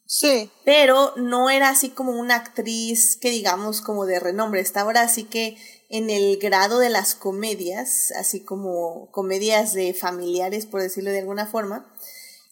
Sí. 0.07 0.51
Pero 0.63 1.13
no 1.17 1.49
era 1.49 1.69
así 1.69 1.89
como 1.89 2.11
una 2.11 2.35
actriz 2.35 3.17
que 3.17 3.31
digamos 3.31 3.81
como 3.81 4.05
de 4.05 4.19
renombre. 4.19 4.61
Está 4.61 4.81
ahora 4.81 5.01
así 5.01 5.23
que 5.23 5.57
en 5.89 6.09
el 6.09 6.37
grado 6.37 6.79
de 6.79 6.89
las 6.89 7.15
comedias, 7.15 8.11
así 8.11 8.43
como 8.43 9.09
comedias 9.11 9.73
de 9.73 9.93
familiares, 9.93 10.65
por 10.65 10.81
decirlo 10.81 11.11
de 11.11 11.19
alguna 11.19 11.47
forma. 11.47 11.91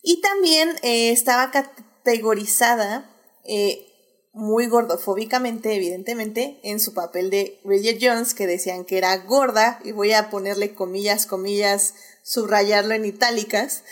Y 0.02 0.22
también 0.22 0.70
eh, 0.82 1.12
estaba 1.12 1.52
categorizada 1.52 3.10
eh, 3.44 3.93
muy 4.34 4.66
gordofóbicamente, 4.66 5.76
evidentemente, 5.76 6.60
en 6.64 6.80
su 6.80 6.94
papel 6.94 7.30
de 7.30 7.60
Bridget 7.64 8.00
Jones, 8.02 8.34
que 8.34 8.48
decían 8.48 8.84
que 8.84 8.98
era 8.98 9.16
gorda, 9.18 9.80
y 9.84 9.92
voy 9.92 10.14
a 10.14 10.32
ponerle 10.32 10.74
comillas, 10.74 11.28
comillas, 11.28 11.94
subrayarlo 12.24 12.96
en 12.96 13.06
itálicas, 13.06 13.84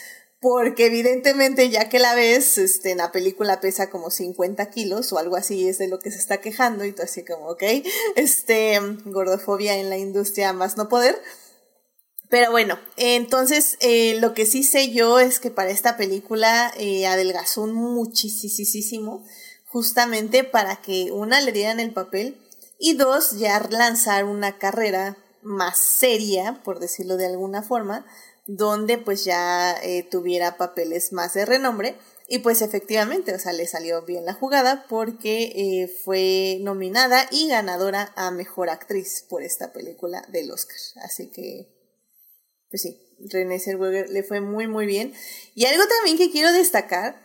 porque 0.42 0.88
evidentemente 0.88 1.70
ya 1.70 1.88
que 1.88 2.00
la 2.00 2.16
ves, 2.16 2.58
este, 2.58 2.90
en 2.90 2.98
la 2.98 3.12
película 3.12 3.62
pesa 3.62 3.92
como 3.92 4.10
50 4.10 4.72
kilos 4.72 5.14
o 5.14 5.20
algo 5.20 5.36
así, 5.36 5.68
es 5.68 5.78
de 5.78 5.88
lo 5.88 6.00
que 6.00 6.10
se 6.10 6.18
está 6.18 6.42
quejando 6.42 6.84
y 6.86 6.92
tú 6.92 7.04
así 7.04 7.24
como, 7.24 7.50
ok, 7.50 7.64
este, 8.16 8.80
gordofobia 9.06 9.78
en 9.78 9.92
la 9.92 10.00
industria 10.00 10.54
más 10.54 10.76
no 10.76 10.90
poder. 10.90 11.22
Pero 12.32 12.50
bueno, 12.50 12.80
entonces 12.98 13.78
eh, 13.82 14.18
lo 14.20 14.34
que 14.34 14.46
sí 14.46 14.64
sé 14.64 14.92
yo 14.92 15.20
es 15.20 15.40
que 15.40 15.52
para 15.52 15.70
esta 15.70 15.98
película 15.98 16.74
eh, 16.78 17.06
adelgazó 17.06 17.68
muchísimo, 17.68 19.24
justamente 19.72 20.44
para 20.44 20.82
que 20.82 21.12
una 21.14 21.40
le 21.40 21.54
dieran 21.54 21.80
el 21.80 21.94
papel 21.94 22.38
y 22.78 22.96
dos 22.96 23.40
ya 23.40 23.60
lanzar 23.70 24.26
una 24.26 24.58
carrera 24.58 25.18
más 25.44 25.80
seria, 25.80 26.62
por 26.64 26.80
decirlo 26.80 27.16
de 27.16 27.28
alguna 27.28 27.64
forma, 27.64 28.06
donde 28.48 28.98
pues 28.98 29.24
ya 29.24 29.78
eh, 29.82 30.04
tuviera 30.04 30.58
papeles 30.58 31.14
más 31.14 31.34
de 31.36 31.46
renombre. 31.46 31.96
Y 32.28 32.40
pues 32.40 32.62
efectivamente, 32.62 33.34
o 33.34 33.40
sea, 33.40 33.54
le 33.54 33.66
salió 33.66 34.04
bien 34.04 34.26
la 34.26 34.34
jugada 34.34 34.86
porque 34.90 35.54
eh, 35.56 35.88
fue 36.04 36.58
nominada 36.62 37.28
y 37.32 37.48
ganadora 37.48 38.12
a 38.16 38.32
Mejor 38.32 38.70
Actriz 38.70 39.26
por 39.30 39.42
esta 39.42 39.72
película 39.72 40.26
del 40.30 40.52
Oscar. 40.52 40.78
Así 41.04 41.30
que, 41.30 41.68
pues 42.70 42.82
sí, 42.82 42.98
Renée 43.30 43.60
Zellweger 43.60 44.10
le 44.10 44.24
fue 44.24 44.42
muy, 44.42 44.68
muy 44.68 44.86
bien. 44.86 45.14
Y 45.56 45.66
algo 45.66 45.84
también 45.88 46.18
que 46.18 46.32
quiero 46.32 46.52
destacar 46.52 47.22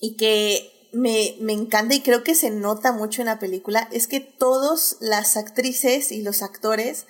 y 0.00 0.16
que 0.16 0.79
me, 0.92 1.36
me 1.40 1.52
encanta 1.52 1.94
y 1.94 2.02
creo 2.02 2.24
que 2.24 2.34
se 2.34 2.50
nota 2.50 2.92
mucho 2.92 3.22
en 3.22 3.26
la 3.26 3.38
película 3.38 3.88
es 3.92 4.06
que 4.06 4.20
todas 4.20 4.96
las 5.00 5.36
actrices 5.36 6.12
y 6.12 6.22
los 6.22 6.42
actores 6.42 7.06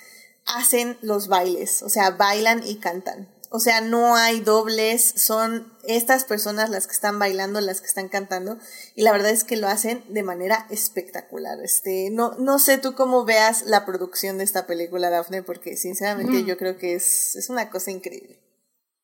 hacen 0.46 0.98
los 1.02 1.28
bailes, 1.28 1.82
o 1.82 1.88
sea, 1.88 2.10
bailan 2.10 2.66
y 2.66 2.76
cantan. 2.76 3.28
O 3.52 3.58
sea, 3.58 3.80
no 3.80 4.14
hay 4.14 4.40
dobles, 4.40 5.02
son 5.16 5.72
estas 5.82 6.22
personas 6.22 6.70
las 6.70 6.86
que 6.86 6.92
están 6.92 7.18
bailando, 7.18 7.60
las 7.60 7.80
que 7.80 7.88
están 7.88 8.08
cantando, 8.08 8.58
y 8.94 9.02
la 9.02 9.10
verdad 9.10 9.32
es 9.32 9.42
que 9.42 9.56
lo 9.56 9.66
hacen 9.66 10.04
de 10.08 10.22
manera 10.22 10.68
espectacular. 10.70 11.58
Este, 11.60 12.10
no, 12.10 12.36
no 12.38 12.60
sé 12.60 12.78
tú 12.78 12.94
cómo 12.94 13.24
veas 13.24 13.62
la 13.62 13.84
producción 13.84 14.38
de 14.38 14.44
esta 14.44 14.68
película, 14.68 15.10
Daphne, 15.10 15.42
porque 15.42 15.76
sinceramente 15.76 16.44
yo 16.44 16.56
creo 16.56 16.78
que 16.78 16.94
es, 16.94 17.34
es 17.34 17.50
una 17.50 17.70
cosa 17.70 17.90
increíble. 17.90 18.38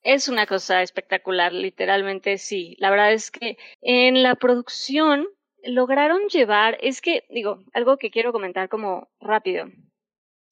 Es 0.06 0.28
una 0.28 0.46
cosa 0.46 0.82
espectacular, 0.82 1.52
literalmente 1.52 2.38
sí. 2.38 2.76
La 2.78 2.90
verdad 2.90 3.12
es 3.12 3.30
que 3.30 3.58
en 3.82 4.22
la 4.22 4.36
producción 4.36 5.26
lograron 5.64 6.28
llevar, 6.28 6.78
es 6.80 7.00
que, 7.00 7.24
digo, 7.28 7.64
algo 7.74 7.96
que 7.96 8.10
quiero 8.10 8.32
comentar 8.32 8.68
como 8.68 9.08
rápido 9.20 9.66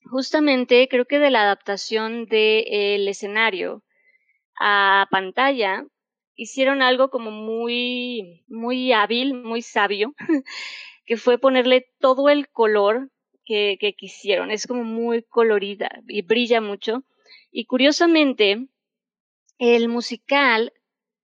justamente 0.04 0.88
creo 0.88 1.06
que 1.06 1.18
de 1.18 1.30
la 1.30 1.42
adaptación 1.42 2.26
del 2.26 3.08
escenario 3.08 3.82
a 4.60 5.06
pantalla 5.10 5.86
hicieron 6.36 6.82
algo 6.82 7.10
como 7.10 7.30
muy, 7.30 8.44
muy 8.48 8.92
hábil, 8.92 9.34
muy 9.34 9.62
sabio, 9.62 10.14
que 11.06 11.16
fue 11.16 11.38
ponerle 11.38 11.86
todo 11.98 12.28
el 12.28 12.48
color 12.48 13.10
que, 13.44 13.76
que 13.80 13.94
quisieron. 13.94 14.50
Es 14.50 14.66
como 14.66 14.84
muy 14.84 15.22
colorida 15.22 15.90
y 16.08 16.22
brilla 16.22 16.60
mucho. 16.60 17.04
Y 17.50 17.66
curiosamente, 17.66 18.66
el 19.58 19.88
musical 19.88 20.72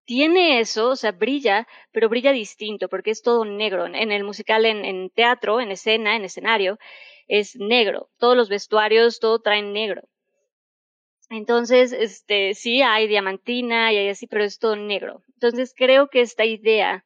tiene 0.05 0.59
eso, 0.61 0.89
o 0.91 0.97
sea, 0.97 1.13
brilla, 1.13 1.69
pero 1.93 2.09
brilla 2.09 2.33
distinto, 2.33 2.89
porque 2.89 3.11
es 3.11 3.23
todo 3.23 3.45
negro. 3.45 3.87
En 3.87 4.11
el 4.11 4.25
musical, 4.25 4.65
en, 4.67 5.11
teatro, 5.11 5.61
en 5.61 5.71
escena, 5.71 6.17
en 6.17 6.25
escenario, 6.25 6.79
es 7.29 7.55
negro. 7.57 8.11
Todos 8.19 8.37
los 8.37 8.49
vestuarios, 8.49 9.21
todo 9.21 9.41
traen 9.41 9.73
negro. 9.73 10.03
Entonces, 11.29 11.93
este, 11.93 12.55
sí 12.55 12.83
hay 12.83 13.07
diamantina 13.07 13.93
y 13.93 13.99
hay 13.99 14.09
así, 14.09 14.27
pero 14.27 14.43
es 14.43 14.59
todo 14.59 14.75
negro. 14.75 15.23
Entonces, 15.35 15.73
creo 15.77 16.09
que 16.09 16.23
esta 16.23 16.45
idea 16.45 17.05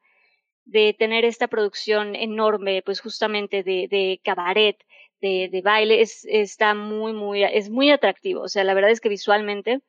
de 0.65 0.97
tener 0.99 1.27
esta 1.27 1.47
producción 1.49 2.17
enorme, 2.17 2.81
pues 2.83 3.03
justamente 3.03 3.63
de, 3.63 3.87
de 3.91 4.19
cabaret, 4.25 4.79
de, 5.21 5.51
de 5.53 5.61
baile, 5.61 6.01
es, 6.01 6.25
está 6.25 6.75
muy, 6.75 7.13
muy, 7.13 7.45
es 7.45 7.69
muy 7.69 7.91
atractivo. 7.91 8.41
O 8.43 8.49
sea, 8.49 8.65
la 8.65 8.73
verdad 8.73 8.93
es 8.93 9.01
que 9.03 9.11
visualmente 9.11 9.83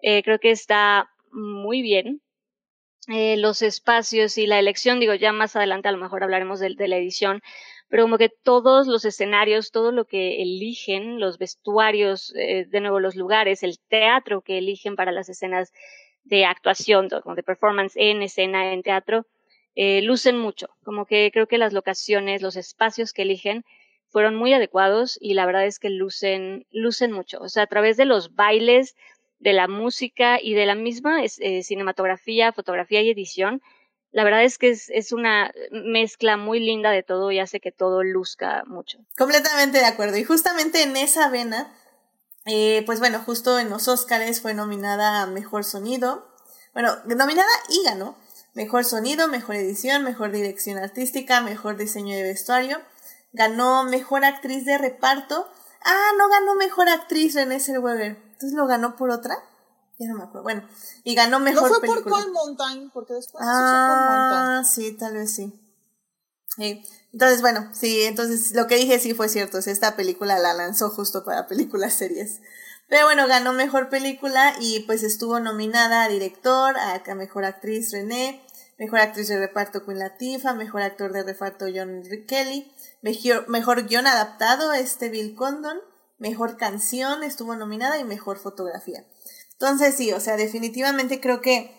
eh, 0.00 0.22
creo 0.22 0.38
que 0.38 0.50
está 0.50 1.10
muy 1.30 1.82
bien. 1.82 2.22
Eh, 3.08 3.36
los 3.36 3.62
espacios 3.62 4.36
y 4.36 4.46
la 4.46 4.58
elección, 4.58 4.98
digo, 4.98 5.14
ya 5.14 5.32
más 5.32 5.54
adelante 5.54 5.88
a 5.88 5.92
lo 5.92 5.98
mejor 5.98 6.24
hablaremos 6.24 6.58
de, 6.58 6.74
la 6.88 6.96
edición, 6.96 7.40
pero 7.88 8.02
como 8.02 8.18
que 8.18 8.28
todos 8.28 8.88
los 8.88 9.04
escenarios, 9.04 9.70
todo 9.70 9.92
lo 9.92 10.06
que 10.06 10.42
eligen, 10.42 11.20
los 11.20 11.38
vestuarios, 11.38 12.34
eh, 12.34 12.66
de 12.68 12.80
nuevo 12.80 12.98
los 12.98 13.14
lugares, 13.14 13.62
el 13.62 13.78
teatro 13.88 14.40
que 14.40 14.58
eligen 14.58 14.96
para 14.96 15.12
las 15.12 15.28
escenas 15.28 15.72
de 16.24 16.44
actuación, 16.46 17.08
de 17.08 17.42
performance 17.44 17.92
en 17.96 18.22
escena, 18.22 18.72
en 18.72 18.82
teatro, 18.82 19.26
lucen 19.76 20.36
mucho. 20.38 20.68
Como 20.82 21.06
que 21.06 21.30
creo 21.32 21.46
que 21.46 21.58
las 21.58 21.72
locaciones, 21.72 22.42
los 22.42 22.56
espacios 22.56 23.12
que 23.12 23.22
eligen 23.22 23.64
fueron 24.08 24.34
muy 24.34 24.52
adecuados 24.52 25.18
y 25.20 25.34
la 25.34 25.46
verdad 25.46 25.66
es 25.66 25.78
que 25.78 25.90
lucen, 25.90 26.66
lucen 26.70 27.12
mucho. 27.12 27.38
O 27.40 27.48
sea, 27.48 27.64
a 27.64 27.66
través 27.66 27.96
de 27.96 28.04
los 28.04 28.34
bailes, 28.34 28.96
de 29.38 29.52
la 29.52 29.68
música 29.68 30.38
y 30.40 30.54
de 30.54 30.66
la 30.66 30.74
misma 30.74 31.22
eh, 31.24 31.62
cinematografía, 31.62 32.52
fotografía 32.52 33.02
y 33.02 33.10
edición, 33.10 33.62
la 34.12 34.24
verdad 34.24 34.44
es 34.44 34.56
que 34.56 34.70
es, 34.70 34.88
es, 34.88 35.12
una 35.12 35.52
mezcla 35.70 36.38
muy 36.38 36.58
linda 36.58 36.90
de 36.90 37.02
todo 37.02 37.30
y 37.32 37.38
hace 37.38 37.60
que 37.60 37.70
todo 37.70 38.02
luzca 38.02 38.64
mucho. 38.66 38.98
Completamente 39.18 39.78
de 39.78 39.84
acuerdo. 39.84 40.16
Y 40.16 40.24
justamente 40.24 40.82
en 40.82 40.96
esa 40.96 41.28
vena, 41.28 41.70
eh, 42.46 42.82
pues 42.86 43.00
bueno, 43.00 43.18
justo 43.18 43.58
en 43.58 43.68
los 43.68 43.88
Oscars 43.88 44.40
fue 44.40 44.54
nominada 44.54 45.22
a 45.22 45.26
Mejor 45.26 45.64
Sonido. 45.64 46.32
Bueno, 46.72 46.96
nominada 47.04 47.50
y 47.68 47.82
ganó. 47.84 48.16
Mejor 48.54 48.86
sonido, 48.86 49.28
mejor 49.28 49.56
edición, 49.56 50.02
mejor 50.02 50.30
dirección 50.30 50.78
artística, 50.78 51.42
mejor 51.42 51.76
diseño 51.76 52.16
de 52.16 52.22
vestuario. 52.22 52.80
Ganó 53.32 53.84
mejor 53.84 54.24
actriz 54.24 54.64
de 54.64 54.78
reparto. 54.78 55.46
Ah, 55.84 56.12
no 56.16 56.28
ganó 56.30 56.54
mejor 56.54 56.88
actriz 56.88 57.34
Renée 57.34 57.60
Zellweger. 57.60 58.16
Entonces 58.36 58.56
lo 58.56 58.66
ganó 58.66 58.96
por 58.96 59.10
otra. 59.10 59.34
Ya 59.98 60.08
no 60.08 60.16
me 60.16 60.24
acuerdo. 60.24 60.42
Bueno, 60.42 60.62
y 61.04 61.14
ganó 61.14 61.40
mejor 61.40 61.62
¿No 61.62 61.68
fue 61.68 61.80
película. 61.80 62.02
por 62.02 62.12
Cold 62.12 62.32
Mountain? 62.34 62.90
Porque 62.90 63.14
después 63.14 63.42
ah, 63.46 64.62
sí, 64.70 64.92
tal 64.92 65.14
vez 65.14 65.34
sí. 65.34 65.58
sí. 66.54 66.84
Entonces, 67.14 67.40
bueno, 67.40 67.70
sí, 67.72 68.02
entonces 68.02 68.54
lo 68.54 68.66
que 68.66 68.76
dije 68.76 68.98
sí 68.98 69.14
fue 69.14 69.30
cierto. 69.30 69.56
esta 69.56 69.96
película 69.96 70.38
la 70.38 70.52
lanzó 70.52 70.90
justo 70.90 71.24
para 71.24 71.46
películas 71.46 71.94
series. 71.94 72.40
Pero 72.88 73.06
bueno, 73.06 73.26
ganó 73.26 73.54
mejor 73.54 73.88
película 73.88 74.54
y 74.60 74.80
pues 74.80 75.02
estuvo 75.02 75.40
nominada 75.40 76.04
a 76.04 76.08
director, 76.08 76.76
a, 76.76 77.02
mejor 77.14 77.46
actriz 77.46 77.90
René, 77.90 78.44
mejor 78.78 79.00
actriz 79.00 79.28
de 79.28 79.38
reparto 79.38 79.84
Queen 79.84 79.98
Latifah, 79.98 80.52
mejor 80.52 80.82
actor 80.82 81.12
de 81.12 81.22
reparto 81.22 81.66
John 81.74 82.02
Kelly, 82.28 82.70
mejor, 83.00 83.48
mejor 83.48 83.88
guion 83.88 84.06
adaptado 84.06 84.72
este 84.72 85.08
Bill 85.08 85.34
Condon, 85.34 85.80
mejor 86.18 86.56
canción 86.56 87.22
estuvo 87.22 87.54
nominada 87.56 87.98
y 87.98 88.04
mejor 88.04 88.38
fotografía. 88.38 89.04
Entonces 89.52 89.94
sí, 89.94 90.12
o 90.12 90.20
sea, 90.20 90.36
definitivamente 90.36 91.20
creo 91.20 91.40
que 91.40 91.74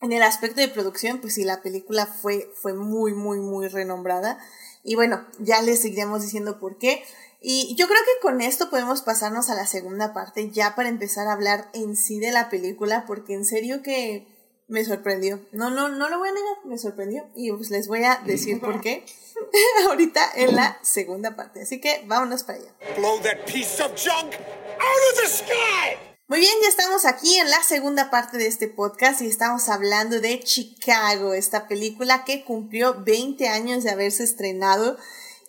en 0.00 0.12
el 0.12 0.22
aspecto 0.22 0.60
de 0.60 0.68
producción, 0.68 1.20
pues 1.20 1.34
sí, 1.34 1.44
la 1.44 1.62
película 1.62 2.06
fue, 2.06 2.50
fue 2.54 2.72
muy, 2.72 3.12
muy, 3.12 3.38
muy 3.38 3.68
renombrada. 3.68 4.38
Y 4.82 4.94
bueno, 4.94 5.26
ya 5.38 5.60
les 5.60 5.82
seguiremos 5.82 6.22
diciendo 6.22 6.58
por 6.58 6.78
qué. 6.78 7.02
Y 7.40 7.74
yo 7.76 7.86
creo 7.86 8.00
que 8.00 8.22
con 8.22 8.40
esto 8.40 8.70
podemos 8.70 9.02
pasarnos 9.02 9.50
a 9.50 9.54
la 9.54 9.66
segunda 9.66 10.12
parte, 10.12 10.50
ya 10.50 10.74
para 10.74 10.88
empezar 10.88 11.26
a 11.26 11.32
hablar 11.32 11.70
en 11.74 11.96
sí 11.96 12.18
de 12.18 12.32
la 12.32 12.48
película, 12.48 13.04
porque 13.06 13.34
en 13.34 13.44
serio 13.44 13.82
que 13.82 14.26
me 14.70 14.84
sorprendió. 14.84 15.40
No, 15.52 15.68
no, 15.70 15.88
no 15.88 16.08
lo 16.08 16.18
voy 16.18 16.28
a 16.28 16.32
negar, 16.32 16.56
me 16.64 16.78
sorprendió. 16.78 17.28
Y 17.34 17.52
pues 17.52 17.70
les 17.70 17.88
voy 17.88 18.04
a 18.04 18.22
decir 18.24 18.60
por 18.60 18.80
qué 18.80 19.04
ahorita 19.88 20.30
en 20.36 20.56
la 20.56 20.78
segunda 20.82 21.36
parte. 21.36 21.62
Así 21.62 21.80
que 21.80 22.04
vámonos 22.06 22.44
para 22.44 22.58
allá. 22.58 22.72
Blow 22.96 23.20
that 23.20 23.44
piece 23.46 23.82
of 23.82 23.92
junk 23.96 24.32
out 24.34 25.12
of 25.12 25.20
the 25.22 25.28
sky! 25.28 25.98
Muy 26.28 26.38
bien, 26.38 26.52
ya 26.62 26.68
estamos 26.68 27.04
aquí 27.06 27.38
en 27.38 27.50
la 27.50 27.60
segunda 27.64 28.08
parte 28.08 28.38
de 28.38 28.46
este 28.46 28.68
podcast 28.68 29.20
y 29.20 29.26
estamos 29.26 29.68
hablando 29.68 30.20
de 30.20 30.38
Chicago, 30.38 31.34
esta 31.34 31.66
película 31.66 32.24
que 32.24 32.44
cumplió 32.44 33.02
20 33.02 33.48
años 33.48 33.82
de 33.82 33.90
haberse 33.90 34.22
estrenado. 34.22 34.96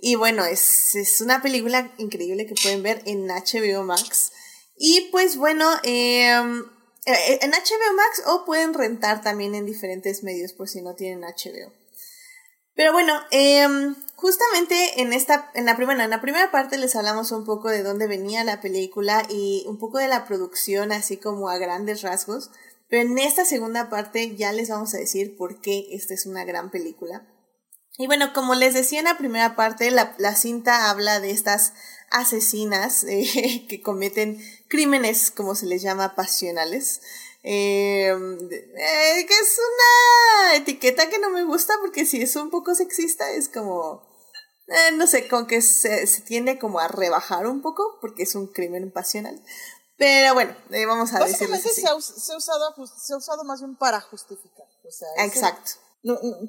Y 0.01 0.15
bueno, 0.15 0.43
es, 0.45 0.95
es 0.95 1.21
una 1.21 1.43
película 1.43 1.93
increíble 1.99 2.47
que 2.47 2.55
pueden 2.55 2.81
ver 2.81 3.03
en 3.05 3.27
HBO 3.27 3.83
Max. 3.83 4.31
Y 4.75 5.09
pues 5.11 5.37
bueno, 5.37 5.69
eh, 5.83 6.33
en 7.05 7.51
HBO 7.51 7.93
Max 7.95 8.23
o 8.27 8.45
pueden 8.45 8.73
rentar 8.73 9.21
también 9.21 9.55
en 9.55 9.65
diferentes 9.65 10.23
medios 10.23 10.53
por 10.53 10.69
si 10.69 10.81
no 10.81 10.95
tienen 10.95 11.21
HBO. 11.21 11.71
Pero 12.75 12.93
bueno, 12.93 13.19
eh, 13.31 13.67
justamente 14.15 15.01
en 15.01 15.13
esta, 15.13 15.51
en 15.53 15.65
la 15.65 15.75
primera, 15.75 16.03
en 16.03 16.09
la 16.09 16.21
primera 16.21 16.51
parte 16.51 16.77
les 16.77 16.95
hablamos 16.95 17.31
un 17.31 17.45
poco 17.45 17.69
de 17.69 17.83
dónde 17.83 18.07
venía 18.07 18.43
la 18.43 18.61
película 18.61 19.23
y 19.29 19.65
un 19.67 19.77
poco 19.77 19.97
de 19.97 20.07
la 20.07 20.25
producción, 20.25 20.91
así 20.91 21.17
como 21.17 21.49
a 21.49 21.57
grandes 21.57 22.01
rasgos. 22.01 22.51
Pero 22.87 23.03
en 23.03 23.17
esta 23.19 23.45
segunda 23.45 23.89
parte 23.89 24.35
ya 24.35 24.51
les 24.51 24.69
vamos 24.69 24.93
a 24.93 24.97
decir 24.97 25.37
por 25.37 25.61
qué 25.61 25.87
esta 25.91 26.13
es 26.13 26.25
una 26.25 26.43
gran 26.43 26.71
película. 26.71 27.27
Y 27.97 28.07
bueno, 28.07 28.33
como 28.33 28.55
les 28.55 28.73
decía 28.73 28.99
en 28.99 29.05
la 29.05 29.17
primera 29.17 29.55
parte, 29.55 29.91
la, 29.91 30.15
la 30.17 30.35
cinta 30.35 30.89
habla 30.89 31.19
de 31.19 31.31
estas 31.31 31.73
asesinas 32.09 33.03
eh, 33.07 33.65
que 33.67 33.81
cometen 33.81 34.41
crímenes, 34.71 35.31
como 35.31 35.53
se 35.53 35.65
les 35.65 35.81
llama, 35.81 36.15
pasionales. 36.15 37.01
Em, 37.43 38.37
eh, 38.39 39.25
que 39.27 39.33
es 39.33 39.59
una 39.59 40.55
etiqueta 40.55 41.09
que 41.09 41.19
no 41.19 41.29
me 41.29 41.43
gusta 41.43 41.73
porque 41.81 42.05
si 42.05 42.21
es 42.21 42.35
un 42.35 42.49
poco 42.49 42.73
sexista 42.73 43.29
es 43.31 43.49
como, 43.49 44.01
eh, 44.67 44.95
no 44.95 45.07
sé, 45.07 45.27
con 45.27 45.45
que 45.45 45.61
se, 45.61 46.07
se 46.07 46.21
tiende 46.21 46.57
como 46.57 46.79
a 46.79 46.87
rebajar 46.87 47.47
un 47.47 47.61
poco 47.61 47.97
porque 47.99 48.23
es 48.23 48.35
un 48.35 48.47
crimen 48.47 48.91
pasional. 48.91 49.43
Pero 49.97 50.33
bueno, 50.33 50.55
eh, 50.71 50.85
vamos 50.85 51.13
a 51.13 51.23
decirlo 51.25 51.55
así. 51.55 51.69
Se 51.69 51.81
ha, 51.81 51.99
se, 51.99 52.33
ha 52.33 52.37
usado, 52.37 52.73
se 52.97 53.13
ha 53.13 53.17
usado 53.17 53.43
más 53.43 53.59
bien 53.59 53.75
para 53.75 53.99
justificar. 53.99 54.65
O 54.87 54.91
sea, 54.91 55.25
Exacto. 55.25 55.73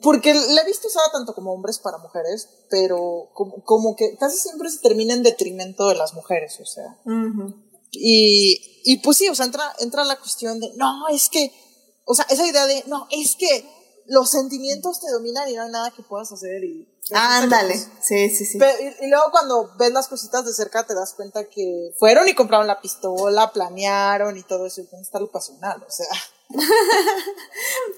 porque 0.02 0.32
la 0.32 0.62
he 0.62 0.66
visto 0.66 0.88
usada 0.88 1.10
tanto 1.10 1.34
como 1.34 1.52
hombres 1.52 1.78
para 1.80 1.98
mujeres, 1.98 2.48
pero 2.70 3.30
como, 3.34 3.64
como, 3.64 3.96
que 3.96 4.16
casi 4.16 4.38
siempre 4.38 4.70
se 4.70 4.78
termina 4.78 5.12
en 5.14 5.22
detrimento 5.22 5.88
de 5.88 5.96
las 5.96 6.14
mujeres, 6.14 6.60
o 6.60 6.66
sea. 6.66 6.96
Y, 7.92 8.82
y 8.84 8.96
pues 8.98 9.18
sí, 9.18 9.28
o 9.28 9.34
sea, 9.34 9.46
entra, 9.46 9.72
entra 9.78 10.04
la 10.04 10.18
cuestión 10.18 10.58
de, 10.58 10.72
no, 10.76 11.08
es 11.08 11.28
que, 11.28 11.52
o 12.04 12.14
sea, 12.14 12.26
esa 12.30 12.46
idea 12.46 12.66
de, 12.66 12.82
no, 12.86 13.06
es 13.10 13.36
que 13.36 13.64
los 14.06 14.30
sentimientos 14.30 15.00
te 15.00 15.10
dominan 15.10 15.48
y 15.48 15.54
no 15.54 15.62
hay 15.62 15.70
nada 15.70 15.90
que 15.90 16.02
puedas 16.02 16.32
hacer 16.32 16.64
y 16.64 16.88
Ándale, 17.10 17.76
sí, 18.00 18.30
sí, 18.30 18.46
sí. 18.46 18.58
y, 19.00 19.08
luego 19.08 19.32
cuando 19.32 19.74
ves 19.76 19.92
las 19.92 20.06
cositas 20.06 20.44
de 20.44 20.54
cerca 20.54 20.86
te 20.86 20.94
das 20.94 21.14
cuenta 21.14 21.48
que 21.48 21.92
fueron 21.98 22.28
y 22.28 22.34
compraron 22.34 22.68
la 22.68 22.80
pistola, 22.80 23.52
planearon 23.52 24.36
y 24.36 24.42
todo 24.44 24.66
eso. 24.66 24.82
Y 24.82 24.84
dónde 24.84 25.02
está 25.02 25.18
lo 25.18 25.30
pasional? 25.30 25.84
O 25.86 25.90
sea. 25.90 26.06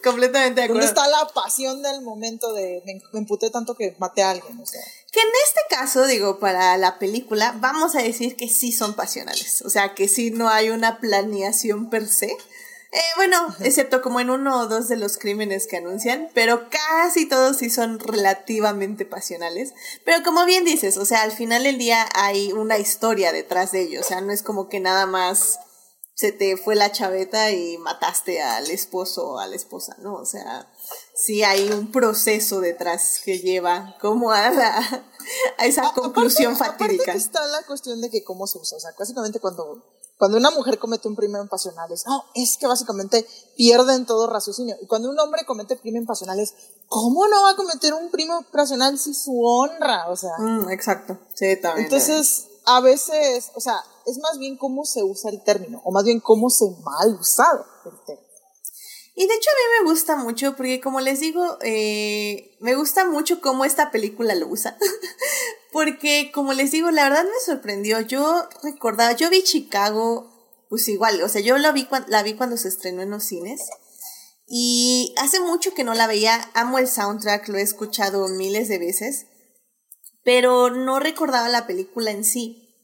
Completamente 0.04 0.60
de 0.60 0.64
acuerdo. 0.64 0.86
¿Dónde 0.86 1.00
está 1.00 1.06
la 1.08 1.28
pasión 1.34 1.82
del 1.82 2.00
momento 2.00 2.54
de 2.54 2.82
me, 2.86 2.94
me, 3.12 3.18
emputé 3.18 3.50
tanto 3.50 3.74
que 3.74 3.94
maté 3.98 4.22
a 4.22 4.30
alguien? 4.30 4.58
O 4.58 4.64
sea. 4.64 4.80
Que 5.12 5.20
en 5.20 5.28
este 5.44 5.60
caso, 5.68 6.06
digo, 6.06 6.38
para 6.38 6.78
la 6.78 6.98
película, 6.98 7.54
vamos 7.58 7.94
a 7.94 8.02
decir 8.02 8.36
que 8.36 8.48
sí 8.48 8.72
son 8.72 8.94
pasionales. 8.94 9.60
O 9.62 9.70
sea, 9.70 9.94
que 9.94 10.08
sí 10.08 10.30
no 10.30 10.48
hay 10.48 10.70
una 10.70 10.98
planeación 10.98 11.90
per 11.90 12.08
se 12.08 12.34
eh, 12.94 13.00
bueno, 13.16 13.52
excepto 13.58 14.00
como 14.02 14.20
en 14.20 14.30
uno 14.30 14.60
o 14.60 14.66
dos 14.68 14.86
de 14.86 14.96
los 14.96 15.18
crímenes 15.18 15.66
que 15.66 15.78
anuncian, 15.78 16.28
pero 16.32 16.68
casi 16.70 17.26
todos 17.26 17.56
sí 17.56 17.68
son 17.68 17.98
relativamente 17.98 19.04
pasionales. 19.04 19.74
Pero 20.04 20.22
como 20.22 20.44
bien 20.44 20.64
dices, 20.64 20.96
o 20.96 21.04
sea, 21.04 21.22
al 21.22 21.32
final 21.32 21.64
del 21.64 21.76
día 21.76 22.06
hay 22.14 22.52
una 22.52 22.78
historia 22.78 23.32
detrás 23.32 23.72
de 23.72 23.82
ello, 23.82 24.00
o 24.00 24.04
sea, 24.04 24.20
no 24.20 24.32
es 24.32 24.44
como 24.44 24.68
que 24.68 24.78
nada 24.78 25.06
más 25.06 25.58
se 26.14 26.30
te 26.30 26.56
fue 26.56 26.76
la 26.76 26.92
chaveta 26.92 27.50
y 27.50 27.78
mataste 27.78 28.40
al 28.40 28.70
esposo 28.70 29.32
o 29.32 29.38
a 29.40 29.48
la 29.48 29.56
esposa, 29.56 29.96
¿no? 29.98 30.14
O 30.14 30.24
sea, 30.24 30.72
sí 31.16 31.42
hay 31.42 31.68
un 31.70 31.90
proceso 31.90 32.60
detrás 32.60 33.20
que 33.24 33.40
lleva 33.40 33.96
como 34.00 34.30
a, 34.30 34.50
la, 34.50 35.04
a 35.58 35.66
esa 35.66 35.92
conclusión 35.94 36.56
fatídica. 36.56 37.02
Aparte 37.02 37.18
está 37.18 37.44
la 37.48 37.64
cuestión 37.64 38.00
de 38.00 38.08
que 38.10 38.22
cómo 38.22 38.46
se 38.46 38.58
usa, 38.58 38.76
o 38.76 38.80
sea, 38.80 38.92
básicamente 38.96 39.40
cuando 39.40 39.82
cuando 40.16 40.38
una 40.38 40.50
mujer 40.50 40.78
comete 40.78 41.08
un 41.08 41.16
crimen 41.16 41.48
pasional 41.48 41.90
es, 41.90 42.06
no, 42.06 42.24
es 42.34 42.56
que 42.56 42.66
básicamente 42.66 43.26
pierden 43.56 44.06
todo 44.06 44.28
raciocinio. 44.28 44.76
Y 44.80 44.86
cuando 44.86 45.10
un 45.10 45.18
hombre 45.18 45.44
comete 45.44 45.78
crimen 45.78 46.06
pasional 46.06 46.38
es, 46.38 46.54
¿cómo 46.86 47.26
no 47.26 47.42
va 47.42 47.50
a 47.50 47.56
cometer 47.56 47.92
un 47.94 48.08
crimen 48.10 48.38
pasional 48.52 48.98
si 48.98 49.12
su 49.12 49.42
honra? 49.42 50.08
O 50.10 50.16
sea. 50.16 50.32
Mm, 50.38 50.70
exacto. 50.70 51.18
Sí, 51.34 51.60
también. 51.60 51.86
Entonces, 51.86 52.46
a 52.64 52.80
veces, 52.80 53.50
o 53.54 53.60
sea, 53.60 53.82
es 54.06 54.18
más 54.18 54.38
bien 54.38 54.56
cómo 54.56 54.84
se 54.84 55.02
usa 55.02 55.30
el 55.30 55.42
término, 55.42 55.80
o 55.84 55.90
más 55.90 56.04
bien 56.04 56.20
cómo 56.20 56.48
se 56.50 56.70
mal 56.82 57.18
usado 57.18 57.64
el 57.84 58.04
término. 58.04 58.23
Y 59.16 59.26
de 59.28 59.34
hecho 59.34 59.48
a 59.50 59.54
mí 59.54 59.84
me 59.84 59.90
gusta 59.90 60.16
mucho, 60.16 60.56
porque 60.56 60.80
como 60.80 61.00
les 61.00 61.20
digo, 61.20 61.58
eh, 61.62 62.56
me 62.60 62.74
gusta 62.74 63.04
mucho 63.04 63.40
cómo 63.40 63.64
esta 63.64 63.92
película 63.92 64.34
lo 64.34 64.48
usa. 64.48 64.76
porque 65.72 66.32
como 66.34 66.52
les 66.52 66.72
digo, 66.72 66.90
la 66.90 67.04
verdad 67.04 67.24
me 67.24 67.44
sorprendió. 67.44 68.00
Yo 68.00 68.48
recordaba, 68.64 69.12
yo 69.12 69.30
vi 69.30 69.44
Chicago, 69.44 70.32
pues 70.68 70.88
igual, 70.88 71.22
o 71.22 71.28
sea, 71.28 71.40
yo 71.40 71.56
la 71.58 71.70
vi, 71.70 71.86
la 72.08 72.24
vi 72.24 72.34
cuando 72.34 72.56
se 72.56 72.68
estrenó 72.68 73.02
en 73.02 73.10
los 73.10 73.24
cines. 73.24 73.60
Y 74.46 75.14
hace 75.16 75.40
mucho 75.40 75.74
que 75.74 75.84
no 75.84 75.94
la 75.94 76.08
veía, 76.08 76.50
amo 76.54 76.78
el 76.78 76.88
soundtrack, 76.88 77.48
lo 77.48 77.58
he 77.58 77.62
escuchado 77.62 78.28
miles 78.28 78.68
de 78.68 78.78
veces, 78.78 79.26
pero 80.22 80.70
no 80.70 80.98
recordaba 80.98 81.48
la 81.48 81.66
película 81.66 82.10
en 82.10 82.24
sí. 82.24 82.76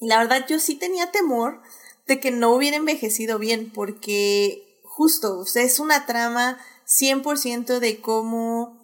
Y 0.00 0.06
la 0.06 0.18
verdad 0.18 0.46
yo 0.48 0.58
sí 0.58 0.76
tenía 0.76 1.10
temor 1.10 1.60
de 2.06 2.20
que 2.20 2.30
no 2.30 2.54
hubiera 2.54 2.76
envejecido 2.76 3.38
bien, 3.38 3.70
porque 3.72 4.71
justo, 4.94 5.38
o 5.38 5.46
sea, 5.46 5.62
es 5.62 5.78
una 5.78 6.04
trama 6.04 6.58
100% 6.86 7.78
de 7.78 8.00
cómo 8.02 8.78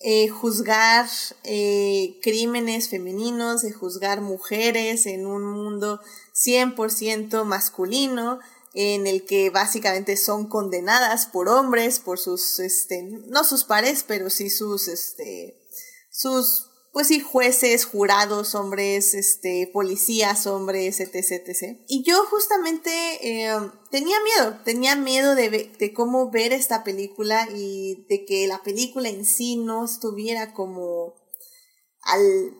eh, 0.00 0.28
juzgar 0.28 1.06
eh, 1.44 2.18
crímenes 2.22 2.88
femeninos, 2.88 3.60
de 3.60 3.70
juzgar 3.70 4.22
mujeres 4.22 5.04
en 5.04 5.26
un 5.26 5.44
mundo 5.44 6.00
100% 6.34 7.44
masculino, 7.44 8.40
en 8.72 9.06
el 9.06 9.26
que 9.26 9.50
básicamente 9.50 10.16
son 10.16 10.48
condenadas 10.48 11.26
por 11.26 11.50
hombres, 11.50 11.98
por 11.98 12.18
sus, 12.18 12.58
este, 12.58 13.02
no 13.02 13.44
sus 13.44 13.64
pares, 13.64 14.02
pero 14.06 14.30
sí 14.30 14.48
sus, 14.48 14.88
este, 14.88 15.60
sus 16.10 16.69
pues 16.92 17.06
sí, 17.06 17.20
jueces, 17.20 17.84
jurados, 17.84 18.54
hombres, 18.54 19.14
este, 19.14 19.70
policías, 19.72 20.46
hombres, 20.46 20.98
etc, 21.00 21.14
etc. 21.14 21.78
Y 21.86 22.02
yo 22.02 22.24
justamente 22.26 22.90
eh, 23.22 23.56
tenía 23.90 24.16
miedo, 24.22 24.58
tenía 24.64 24.96
miedo 24.96 25.34
de, 25.36 25.72
de 25.78 25.92
cómo 25.94 26.30
ver 26.30 26.52
esta 26.52 26.82
película 26.82 27.48
y 27.54 28.06
de 28.08 28.24
que 28.24 28.48
la 28.48 28.62
película 28.62 29.08
en 29.08 29.24
sí 29.24 29.56
no 29.56 29.84
estuviera 29.84 30.52
como 30.52 31.14
al, 32.02 32.56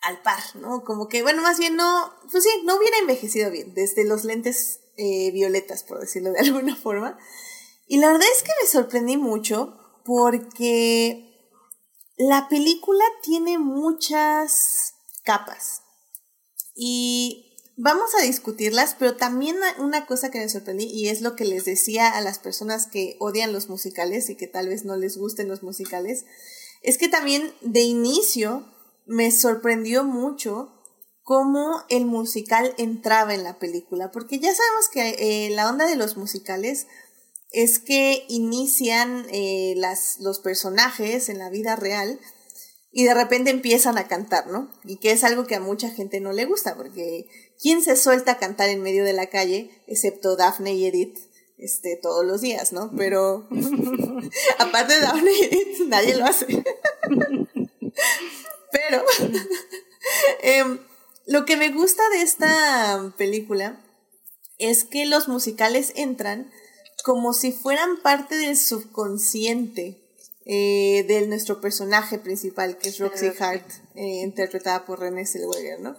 al 0.00 0.20
par, 0.22 0.40
¿no? 0.54 0.82
Como 0.82 1.08
que, 1.08 1.22
bueno, 1.22 1.42
más 1.42 1.58
bien 1.58 1.76
no, 1.76 2.12
pues 2.30 2.42
sí, 2.44 2.50
no 2.64 2.76
hubiera 2.76 2.98
envejecido 2.98 3.50
bien, 3.50 3.72
desde 3.74 4.04
los 4.04 4.24
lentes 4.24 4.80
eh, 4.96 5.30
violetas, 5.30 5.84
por 5.84 6.00
decirlo 6.00 6.32
de 6.32 6.40
alguna 6.40 6.76
forma. 6.76 7.18
Y 7.86 7.98
la 7.98 8.10
verdad 8.10 8.28
es 8.34 8.42
que 8.42 8.50
me 8.60 8.68
sorprendí 8.68 9.16
mucho 9.16 9.78
porque 10.04 11.33
la 12.16 12.48
película 12.48 13.04
tiene 13.22 13.58
muchas 13.58 14.94
capas 15.24 15.82
y 16.74 17.56
vamos 17.76 18.14
a 18.14 18.22
discutirlas, 18.22 18.96
pero 18.98 19.16
también 19.16 19.56
una 19.78 20.06
cosa 20.06 20.30
que 20.30 20.38
me 20.38 20.48
sorprendí 20.48 20.84
y 20.84 21.08
es 21.08 21.22
lo 21.22 21.34
que 21.34 21.44
les 21.44 21.64
decía 21.64 22.08
a 22.08 22.20
las 22.20 22.38
personas 22.38 22.86
que 22.86 23.16
odian 23.20 23.52
los 23.52 23.68
musicales 23.68 24.30
y 24.30 24.36
que 24.36 24.46
tal 24.46 24.68
vez 24.68 24.84
no 24.84 24.96
les 24.96 25.16
gusten 25.16 25.48
los 25.48 25.62
musicales, 25.62 26.24
es 26.82 26.98
que 26.98 27.08
también 27.08 27.52
de 27.62 27.80
inicio 27.80 28.68
me 29.06 29.30
sorprendió 29.30 30.04
mucho 30.04 30.70
cómo 31.22 31.82
el 31.88 32.04
musical 32.04 32.74
entraba 32.76 33.34
en 33.34 33.44
la 33.44 33.58
película, 33.58 34.10
porque 34.12 34.38
ya 34.38 34.54
sabemos 34.54 34.88
que 34.92 35.46
eh, 35.46 35.50
la 35.50 35.68
onda 35.70 35.86
de 35.86 35.96
los 35.96 36.16
musicales 36.16 36.86
es 37.54 37.78
que 37.78 38.24
inician 38.28 39.26
eh, 39.30 39.74
las, 39.76 40.18
los 40.20 40.40
personajes 40.40 41.28
en 41.28 41.38
la 41.38 41.50
vida 41.50 41.76
real 41.76 42.20
y 42.90 43.04
de 43.04 43.14
repente 43.14 43.50
empiezan 43.50 43.96
a 43.96 44.08
cantar, 44.08 44.48
¿no? 44.48 44.70
Y 44.84 44.96
que 44.98 45.12
es 45.12 45.22
algo 45.22 45.46
que 45.46 45.54
a 45.54 45.60
mucha 45.60 45.88
gente 45.88 46.20
no 46.20 46.32
le 46.32 46.46
gusta, 46.46 46.76
porque 46.76 47.26
¿quién 47.60 47.80
se 47.80 47.96
suelta 47.96 48.32
a 48.32 48.38
cantar 48.38 48.68
en 48.70 48.82
medio 48.82 49.04
de 49.04 49.12
la 49.12 49.30
calle, 49.30 49.70
excepto 49.86 50.36
Daphne 50.36 50.74
y 50.74 50.86
Edith, 50.86 51.18
este, 51.56 51.96
todos 52.00 52.24
los 52.24 52.40
días, 52.40 52.72
¿no? 52.72 52.90
Pero 52.96 53.48
aparte 54.58 54.94
de 54.94 55.00
Daphne 55.00 55.30
y 55.32 55.44
Edith, 55.44 55.80
nadie 55.86 56.16
lo 56.16 56.24
hace. 56.24 56.46
Pero 58.72 59.04
em, 60.42 60.80
lo 61.26 61.44
que 61.44 61.56
me 61.56 61.70
gusta 61.70 62.02
de 62.10 62.22
esta 62.22 63.14
película 63.16 63.80
es 64.58 64.84
que 64.84 65.06
los 65.06 65.28
musicales 65.28 65.92
entran 65.94 66.50
como 67.04 67.34
si 67.34 67.52
fueran 67.52 68.00
parte 68.02 68.34
del 68.34 68.56
subconsciente 68.56 70.00
eh, 70.46 71.04
de 71.06 71.26
nuestro 71.26 71.60
personaje 71.60 72.18
principal, 72.18 72.78
que 72.78 72.88
es 72.88 72.98
Roxy 72.98 73.30
Hart, 73.38 73.70
eh, 73.94 74.22
interpretada 74.22 74.86
por 74.86 75.00
René 75.00 75.26
Zellweger, 75.26 75.80
¿no? 75.80 75.98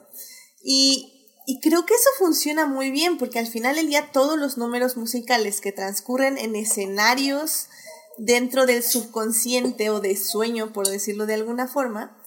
Y, 0.64 1.30
y 1.46 1.60
creo 1.60 1.86
que 1.86 1.94
eso 1.94 2.10
funciona 2.18 2.66
muy 2.66 2.90
bien, 2.90 3.20
porque 3.20 3.38
al 3.38 3.46
final 3.46 3.76
del 3.76 3.88
día 3.88 4.10
todos 4.12 4.40
los 4.40 4.58
números 4.58 4.98
musicales 4.98 5.62
que 5.62 5.72
transcurren 5.72 6.40
en 6.40 6.56
escenarios 6.56 7.68
dentro 8.18 8.66
del 8.66 8.82
subconsciente 8.82 9.92
o 9.92 10.00
de 10.00 10.18
sueño, 10.18 10.74
por 10.74 10.88
decirlo 10.88 11.28
de 11.28 11.36
alguna 11.36 11.68
forma, 11.68 12.20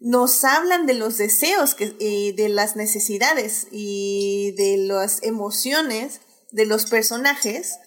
nos 0.00 0.42
hablan 0.42 0.86
de 0.86 0.94
los 0.94 1.16
deseos, 1.16 1.76
que, 1.76 1.94
eh, 2.00 2.34
de 2.36 2.48
las 2.48 2.74
necesidades 2.74 3.68
y 3.70 4.52
de 4.56 4.78
las 4.78 5.22
emociones 5.22 6.22
de 6.50 6.66
los 6.66 6.86
personajes 6.86 7.78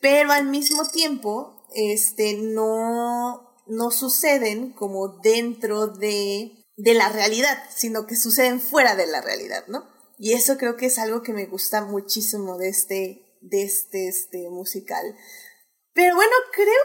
pero 0.00 0.32
al 0.32 0.46
mismo 0.46 0.88
tiempo 0.88 1.66
este, 1.74 2.34
no, 2.34 3.54
no 3.66 3.90
suceden 3.90 4.72
como 4.72 5.20
dentro 5.20 5.86
de, 5.86 6.52
de 6.76 6.94
la 6.94 7.08
realidad, 7.10 7.62
sino 7.74 8.06
que 8.06 8.16
suceden 8.16 8.60
fuera 8.60 8.96
de 8.96 9.06
la 9.06 9.20
realidad, 9.20 9.64
¿no? 9.68 9.88
Y 10.18 10.34
eso 10.34 10.58
creo 10.58 10.76
que 10.76 10.86
es 10.86 10.98
algo 10.98 11.22
que 11.22 11.32
me 11.32 11.46
gusta 11.46 11.82
muchísimo 11.82 12.58
de 12.58 12.68
este, 12.68 13.38
de 13.40 13.62
este, 13.62 14.08
este 14.08 14.50
musical. 14.50 15.16
Pero 15.92 16.14
bueno, 16.14 16.32
creo 16.52 16.82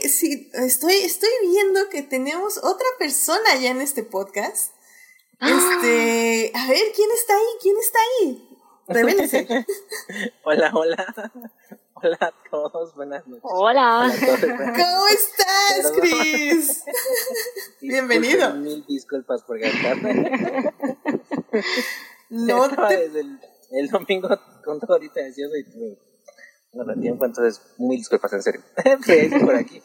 que 0.00 0.08
sí, 0.08 0.50
estoy, 0.54 0.94
estoy 0.94 1.30
viendo 1.42 1.88
que 1.88 2.02
tenemos 2.02 2.58
otra 2.58 2.86
persona 2.98 3.56
ya 3.60 3.70
en 3.70 3.80
este 3.80 4.02
podcast. 4.02 4.72
Este, 5.40 6.52
a 6.54 6.68
ver, 6.68 6.92
¿quién 6.94 7.10
está 7.12 7.34
ahí? 7.34 7.46
¿Quién 7.60 7.76
está 7.78 7.98
ahí? 7.98 8.48
Revélese. 8.88 9.66
hola, 10.44 10.70
hola. 10.74 11.32
Hola 12.04 12.18
a 12.20 12.32
todos, 12.50 12.94
buenas 12.94 13.26
noches. 13.26 13.44
Hola. 13.44 14.12
¿Cómo 14.20 15.06
estás, 15.08 15.92
Chris? 15.98 16.84
Bienvenido. 17.80 18.54
Mil 18.56 18.84
disculpas 18.86 19.42
por 19.42 19.58
gastarme. 19.58 20.70
No 22.30 22.68
te... 22.68 23.04
el 23.70 23.88
domingo 23.88 24.28
con 24.64 24.80
todo 24.80 24.94
ahorita 24.94 25.20
delicioso 25.20 25.54
y 25.56 25.96
no 26.72 26.94
tiempo, 27.00 27.24
entonces 27.24 27.62
muy 27.78 27.96
disculpas, 27.98 28.32
en 28.32 28.42
serio. 28.42 28.60
por 29.46 29.54
aquí. 29.54 29.80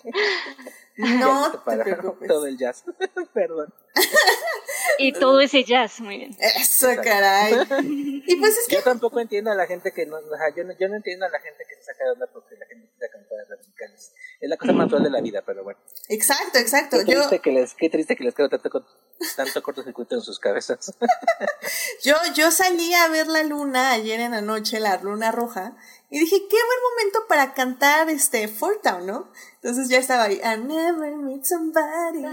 No 1.19 1.51
te 1.51 1.77
preocupes. 1.77 2.27
todo 2.27 2.45
el 2.45 2.57
jazz. 2.57 2.83
Perdón. 3.33 3.73
Y 4.97 5.13
todo 5.13 5.39
ese 5.39 5.63
jazz, 5.63 6.01
muy 6.01 6.17
bien. 6.17 6.37
Eso, 6.39 6.89
caray. 7.01 7.53
Y 8.27 8.35
pues 8.35 8.57
es 8.57 8.67
que... 8.67 8.75
Yo 8.75 8.83
tampoco 8.83 9.19
entiendo 9.21 9.49
a 9.49 9.55
la 9.55 9.65
gente 9.65 9.93
que 9.93 10.05
no, 10.05 10.17
o 10.17 10.37
sea, 10.37 10.53
yo 10.55 10.65
no, 10.65 10.73
yo 10.77 10.89
no 10.89 10.97
entiendo 10.97 11.25
a 11.25 11.29
la 11.29 11.39
gente 11.39 11.63
que 11.69 11.75
se 11.75 11.83
saca 11.83 12.03
de 12.03 12.11
onda 12.11 12.27
porque 12.27 12.55
la 12.57 12.65
gente 12.65 12.85
empieza 12.85 13.05
a 13.05 13.09
cantar 13.09 13.37
las 13.47 13.59
musicales. 13.59 14.13
Es 14.41 14.49
la 14.49 14.57
cosa 14.57 14.73
más 14.73 14.87
natural 14.87 15.03
de 15.03 15.09
la 15.09 15.21
vida, 15.21 15.41
pero 15.45 15.63
bueno. 15.63 15.79
Exacto, 16.09 16.59
exacto. 16.59 16.97
Qué 16.99 17.05
triste, 17.05 17.35
Yo, 17.37 17.41
que, 17.41 17.51
les, 17.51 17.73
qué 17.75 17.89
triste 17.89 18.15
que 18.17 18.23
les 18.25 18.35
quede 18.35 18.49
tanto, 18.49 18.85
tanto 19.37 19.63
cortocircuito 19.63 20.15
en 20.15 20.21
sus 20.21 20.37
cabezas. 20.37 20.93
yo, 22.03 22.15
yo 22.35 22.51
salí 22.51 22.93
a 22.93 23.07
ver 23.07 23.27
la 23.27 23.43
luna 23.43 23.91
ayer 23.91 24.19
en 24.19 24.31
la 24.31 24.41
noche, 24.41 24.81
la 24.81 24.97
luna 24.97 25.31
roja, 25.31 25.77
y 26.11 26.19
dije, 26.19 26.37
qué 26.49 26.57
buen 26.57 26.79
momento 26.91 27.27
para 27.27 27.53
cantar 27.53 28.09
este 28.09 28.47
Fort 28.47 28.81
Town, 28.81 29.05
¿no? 29.05 29.31
Entonces 29.61 29.89
ya 29.89 29.99
estaba 29.99 30.23
ahí, 30.23 30.41
I 30.43 30.57
never 30.59 31.15
meet 31.17 31.43
somebody. 31.43 32.25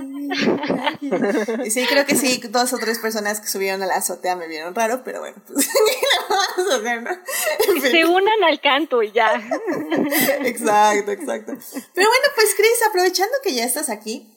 y 1.66 1.70
sí, 1.70 1.85
creo 1.87 2.07
que 2.07 2.16
sí, 2.16 2.41
dos 2.49 2.72
o 2.72 2.79
tres 2.79 2.99
personas 2.99 3.41
que 3.41 3.49
subieron 3.49 3.83
a 3.83 3.87
la 3.87 3.97
azotea 3.97 4.35
me 4.35 4.49
vieron 4.49 4.74
raro, 4.74 5.03
pero 5.05 5.20
bueno, 5.20 5.37
pues, 5.47 5.68
¿qué 5.68 6.07
vamos 6.29 6.72
a 6.72 6.77
hacer, 6.77 7.03
no? 7.03 7.11
En 7.11 7.83
fin. 7.83 7.91
Se 7.91 8.05
unan 8.07 8.45
al 8.45 8.61
canto 8.61 9.03
y 9.03 9.12
ya. 9.12 9.35
Exacto, 10.41 11.11
exacto. 11.11 11.53
Pero 11.95 12.09
bueno, 12.09 12.27
pues 12.35 12.55
Chris, 12.57 12.87
aprovechando 12.89 13.35
que 13.43 13.55
ya 13.55 13.64
estás 13.64 13.91
aquí, 13.91 14.36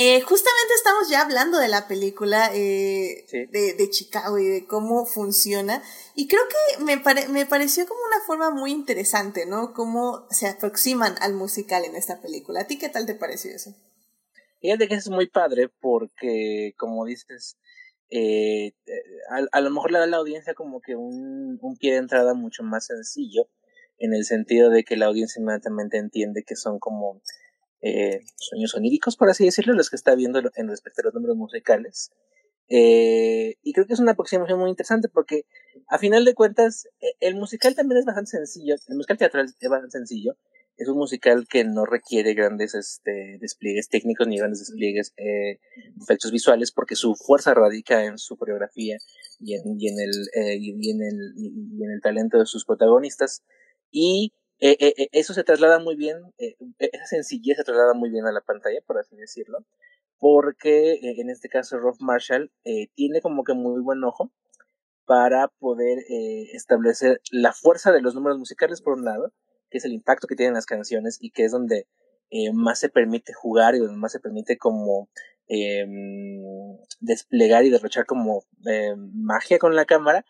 eh, 0.00 0.20
justamente 0.20 0.74
estamos 0.76 1.08
ya 1.10 1.22
hablando 1.22 1.58
de 1.58 1.66
la 1.66 1.88
película 1.88 2.50
eh, 2.54 3.24
Sí. 3.26 3.46
de, 3.46 3.74
de 3.74 3.90
Chicago 3.90 4.38
y 4.38 4.46
de 4.46 4.66
cómo 4.66 5.04
funciona. 5.06 5.82
Y 6.14 6.28
creo 6.28 6.42
que 6.48 6.84
me, 6.84 6.98
pare- 6.98 7.26
me 7.28 7.46
pareció 7.46 7.84
como 7.86 8.00
una 8.06 8.24
forma 8.24 8.50
muy 8.50 8.70
interesante, 8.70 9.44
¿no? 9.44 9.74
Cómo 9.74 10.26
se 10.30 10.46
aproximan 10.46 11.16
al 11.20 11.34
musical 11.34 11.84
en 11.84 11.96
esta 11.96 12.20
película. 12.20 12.60
¿A 12.60 12.66
ti 12.68 12.78
qué 12.78 12.88
tal 12.88 13.06
te 13.06 13.14
pareció 13.16 13.50
eso? 13.52 13.74
Fíjate 14.60 14.86
que 14.86 14.94
es 14.94 15.08
muy 15.08 15.28
padre 15.28 15.68
porque, 15.80 16.74
como 16.76 17.04
dices, 17.04 17.56
eh, 18.10 18.68
eh, 18.86 19.02
a, 19.30 19.40
a 19.50 19.60
lo 19.60 19.70
mejor 19.70 19.90
le 19.90 19.98
da 19.98 20.04
a 20.04 20.08
la 20.08 20.16
audiencia 20.18 20.54
como 20.54 20.80
que 20.80 20.94
un, 20.94 21.58
un 21.60 21.76
pie 21.76 21.92
de 21.92 21.98
entrada 21.98 22.34
mucho 22.34 22.62
más 22.62 22.86
sencillo, 22.86 23.48
en 23.98 24.14
el 24.14 24.24
sentido 24.24 24.70
de 24.70 24.84
que 24.84 24.96
la 24.96 25.06
audiencia 25.06 25.40
inmediatamente 25.40 25.98
entiende 25.98 26.44
que 26.46 26.54
son 26.54 26.78
como 26.78 27.20
eh, 27.80 28.20
sueños 28.36 28.74
oníricos, 28.74 29.16
por 29.16 29.30
así 29.30 29.44
decirlo, 29.44 29.74
los 29.74 29.90
que 29.90 29.96
está 29.96 30.14
viendo 30.14 30.40
en 30.54 30.68
respecto 30.68 31.02
a 31.02 31.04
los 31.04 31.14
números 31.14 31.36
musicales. 31.36 32.10
Eh, 32.70 33.56
y 33.62 33.72
creo 33.72 33.86
que 33.86 33.94
es 33.94 34.00
una 34.00 34.12
aproximación 34.12 34.58
muy 34.58 34.70
interesante 34.70 35.08
porque, 35.08 35.46
a 35.88 35.98
final 35.98 36.24
de 36.24 36.34
cuentas, 36.34 36.86
eh, 37.00 37.12
el 37.20 37.36
musical 37.36 37.74
también 37.74 37.98
es 37.98 38.04
bastante 38.04 38.30
sencillo, 38.30 38.74
el 38.88 38.96
musical 38.96 39.16
teatral 39.16 39.46
es 39.46 39.68
bastante 39.70 39.98
sencillo, 39.98 40.36
es 40.78 40.88
un 40.88 40.98
musical 40.98 41.46
que 41.48 41.64
no 41.64 41.84
requiere 41.86 42.34
grandes 42.34 42.74
este, 42.74 43.38
despliegues 43.40 43.88
técnicos 43.88 44.28
ni 44.28 44.38
grandes 44.38 44.60
despliegues 44.60 45.12
eh, 45.16 45.58
efectos 46.00 46.30
visuales 46.30 46.70
porque 46.70 46.94
su 46.94 47.16
fuerza 47.16 47.52
radica 47.52 48.04
en 48.04 48.16
su 48.16 48.36
coreografía 48.36 48.96
y 49.40 49.54
en, 49.54 49.62
y 49.76 49.88
en, 49.88 49.98
el, 49.98 50.10
eh, 50.34 50.56
y 50.60 50.90
en, 50.90 51.02
el, 51.02 51.32
y, 51.36 51.78
y 51.78 51.84
en 51.84 51.90
el 51.90 52.00
talento 52.00 52.38
de 52.38 52.46
sus 52.46 52.64
protagonistas 52.64 53.42
y 53.90 54.32
eh, 54.60 54.76
eh, 54.80 54.94
eh, 54.98 55.08
eso 55.12 55.34
se 55.34 55.44
traslada 55.44 55.78
muy 55.78 55.96
bien, 55.96 56.18
eh, 56.38 56.56
esa 56.78 57.06
sencillez 57.06 57.56
se 57.58 57.64
traslada 57.64 57.94
muy 57.94 58.10
bien 58.10 58.26
a 58.26 58.32
la 58.32 58.40
pantalla, 58.40 58.80
por 58.86 58.98
así 58.98 59.16
decirlo, 59.16 59.64
porque 60.18 60.94
eh, 60.94 61.20
en 61.20 61.30
este 61.30 61.48
caso 61.48 61.78
Rob 61.78 61.96
Marshall 62.00 62.52
eh, 62.64 62.88
tiene 62.94 63.20
como 63.20 63.44
que 63.44 63.54
muy 63.54 63.80
buen 63.82 64.02
ojo 64.04 64.32
para 65.06 65.48
poder 65.48 66.00
establecer 66.54 67.20
la 67.32 67.52
fuerza 67.54 67.92
de 67.92 68.02
los 68.02 68.14
números 68.14 68.38
musicales 68.38 68.82
por 68.82 68.94
un 68.94 69.04
lado, 69.06 69.32
que 69.70 69.78
es 69.78 69.84
el 69.86 69.92
impacto 69.92 70.26
que 70.26 70.36
tienen 70.36 70.54
las 70.54 70.66
canciones 70.66 71.18
y 71.20 71.30
que 71.30 71.44
es 71.44 71.52
donde 71.52 71.86
más 72.54 72.78
se 72.80 72.90
permite 72.90 73.32
jugar 73.32 73.74
y 73.74 73.78
donde 73.78 73.96
más 73.96 74.12
se 74.12 74.20
permite 74.20 74.58
como 74.58 75.08
eh, 75.48 75.86
desplegar 77.00 77.64
y 77.64 77.70
derrochar 77.70 78.06
como 78.06 78.44
eh, 78.66 78.94
magia 78.96 79.58
con 79.58 79.74
la 79.74 79.84
cámara 79.86 80.24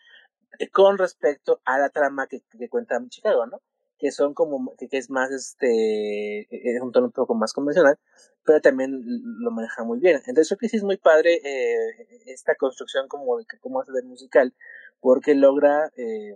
con 0.73 0.97
respecto 0.97 1.61
a 1.65 1.79
la 1.79 1.89
trama 1.89 2.27
que, 2.27 2.41
que 2.57 2.69
cuenta 2.69 3.01
Chicago, 3.09 3.45
¿no? 3.45 3.61
Que 3.99 4.11
son 4.11 4.33
como, 4.33 4.75
que, 4.77 4.87
es 4.91 5.09
más 5.09 5.29
este, 5.31 6.47
es 6.49 6.81
un 6.81 6.91
tono 6.93 7.07
un 7.07 7.11
poco 7.11 7.35
más 7.35 7.53
convencional, 7.53 7.97
pero 8.45 8.61
también 8.61 9.01
lo 9.05 9.51
maneja 9.51 9.83
muy 9.83 9.99
bien. 9.99 10.17
Entonces 10.25 10.47
creo 10.49 10.57
que 10.59 10.69
sí 10.69 10.77
es 10.77 10.83
muy 10.83 10.97
padre 10.97 11.41
eh, 11.43 12.07
esta 12.27 12.55
construcción 12.55 13.07
como 13.09 13.37
de 13.37 13.45
cómo 13.61 13.81
hace 13.81 13.91
del 13.91 14.05
musical, 14.05 14.53
porque 15.01 15.35
logra 15.35 15.91
eh, 15.97 16.35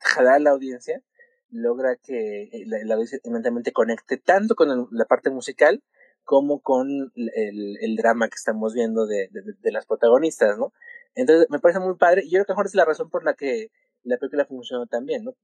jalar 0.00 0.34
a 0.34 0.38
la 0.38 0.50
audiencia, 0.50 1.02
logra 1.50 1.96
que 1.96 2.44
eh, 2.44 2.64
la, 2.66 2.78
la 2.84 2.94
audiencia 2.94 3.20
inmediatamente 3.24 3.72
conecte 3.72 4.16
tanto 4.18 4.54
con 4.54 4.70
el- 4.70 4.86
la 4.90 5.04
parte 5.06 5.30
musical 5.30 5.82
como 6.24 6.60
con 6.60 6.88
el, 7.16 7.76
el 7.80 7.96
drama 7.96 8.28
que 8.28 8.34
estamos 8.36 8.74
viendo 8.74 9.06
de, 9.06 9.28
de, 9.32 9.42
de 9.58 9.72
las 9.72 9.86
protagonistas, 9.86 10.58
¿no? 10.58 10.72
Entonces 11.14 11.48
me 11.50 11.58
parece 11.58 11.80
muy 11.80 11.96
padre 11.96 12.22
y 12.24 12.30
yo 12.30 12.36
creo 12.38 12.44
que 12.46 12.52
mejor 12.52 12.66
es 12.66 12.74
la 12.74 12.84
razón 12.84 13.08
por 13.10 13.24
la 13.24 13.34
que 13.34 13.70
la 14.04 14.18
película 14.18 14.44
funcionó 14.44 14.86
tan 14.86 15.06
bien, 15.06 15.24
¿no? 15.24 15.34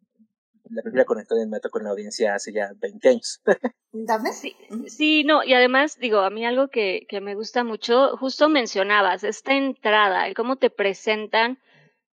La 0.71 0.83
película 0.83 1.05
conectó 1.05 1.35
de 1.35 1.43
inmediato 1.43 1.71
con 1.71 1.85
la 1.85 1.91
audiencia 1.91 2.35
hace 2.35 2.53
ya 2.53 2.73
20 2.77 3.09
años. 3.09 3.43
¿Dafne? 3.93 4.33
Sí, 4.33 4.57
sí, 4.87 5.25
no, 5.25 5.45
y 5.45 5.53
además, 5.55 5.99
digo, 5.99 6.21
a 6.21 6.31
mí 6.31 6.45
algo 6.45 6.69
que, 6.69 7.07
que 7.09 7.21
me 7.21 7.35
gusta 7.35 7.65
mucho, 7.65 8.17
justo 8.17 8.49
mencionabas, 8.49 9.25
esta 9.25 9.55
entrada, 9.55 10.27
el 10.27 10.35
cómo 10.35 10.57
te 10.57 10.71
presentan, 10.71 11.59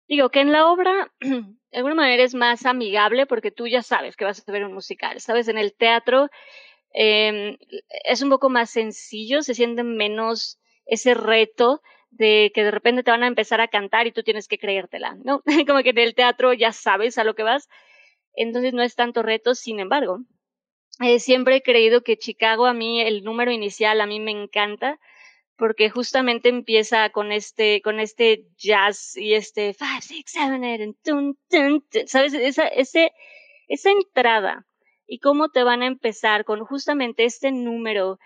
digo, 0.07 0.29
que 0.29 0.39
en 0.39 0.51
la 0.51 0.67
obra, 0.67 1.11
de 1.19 1.77
alguna 1.77 1.95
manera 1.95 2.23
es 2.23 2.33
más 2.33 2.65
amigable 2.65 3.25
porque 3.25 3.51
tú 3.51 3.67
ya 3.67 3.83
sabes 3.83 4.15
que 4.15 4.25
vas 4.25 4.47
a 4.47 4.51
ver 4.51 4.63
un 4.63 4.73
musical, 4.73 5.19
sabes, 5.19 5.47
en 5.49 5.57
el 5.57 5.73
teatro 5.73 6.29
eh, 6.93 7.57
es 8.05 8.21
un 8.21 8.29
poco 8.29 8.49
más 8.49 8.69
sencillo, 8.69 9.41
se 9.41 9.53
siente 9.53 9.83
menos 9.83 10.59
ese 10.85 11.13
reto 11.13 11.81
de 12.09 12.51
que 12.55 12.63
de 12.63 12.71
repente 12.71 13.03
te 13.03 13.11
van 13.11 13.23
a 13.23 13.27
empezar 13.27 13.61
a 13.61 13.67
cantar 13.67 14.07
y 14.07 14.11
tú 14.11 14.23
tienes 14.23 14.47
que 14.47 14.57
creértela, 14.57 15.15
¿no? 15.23 15.43
Como 15.67 15.83
que 15.83 15.89
en 15.89 15.99
el 15.99 16.15
teatro 16.15 16.53
ya 16.53 16.71
sabes 16.71 17.17
a 17.17 17.23
lo 17.23 17.35
que 17.35 17.43
vas, 17.43 17.67
entonces 18.37 18.73
no 18.73 18.83
es 18.83 18.95
tanto 18.95 19.23
reto, 19.23 19.55
sin 19.55 19.79
embargo, 19.79 20.19
eh, 21.01 21.19
siempre 21.19 21.57
he 21.57 21.61
creído 21.61 22.01
que 22.01 22.17
Chicago 22.17 22.65
a 22.65 22.73
mí, 22.73 23.01
el 23.01 23.23
número 23.23 23.51
inicial 23.51 24.01
a 24.01 24.07
mí 24.07 24.19
me 24.19 24.31
encanta 24.31 24.99
porque 25.57 25.89
justamente 25.89 26.49
empieza 26.49 27.09
con 27.09 27.31
este, 27.31 27.81
con 27.81 27.99
este 27.99 28.45
jazz 28.57 29.17
y 29.17 29.33
este 29.33 29.73
five, 29.73 30.01
six, 30.01 30.31
seven, 30.31 30.63
eight, 30.63 30.81
and 30.81 30.95
tun, 31.03 31.37
tun, 31.49 31.83
tun, 31.91 32.07
¿sabes? 32.07 32.33
Esa, 32.33 32.67
ese, 32.67 33.11
esa 33.67 33.91
entrada 33.91 34.65
y 35.07 35.19
cómo 35.19 35.49
te 35.49 35.63
van 35.63 35.81
a 35.81 35.87
empezar 35.87 36.45
con 36.45 36.63
justamente 36.63 37.25
este 37.25 37.51
número 37.51 38.19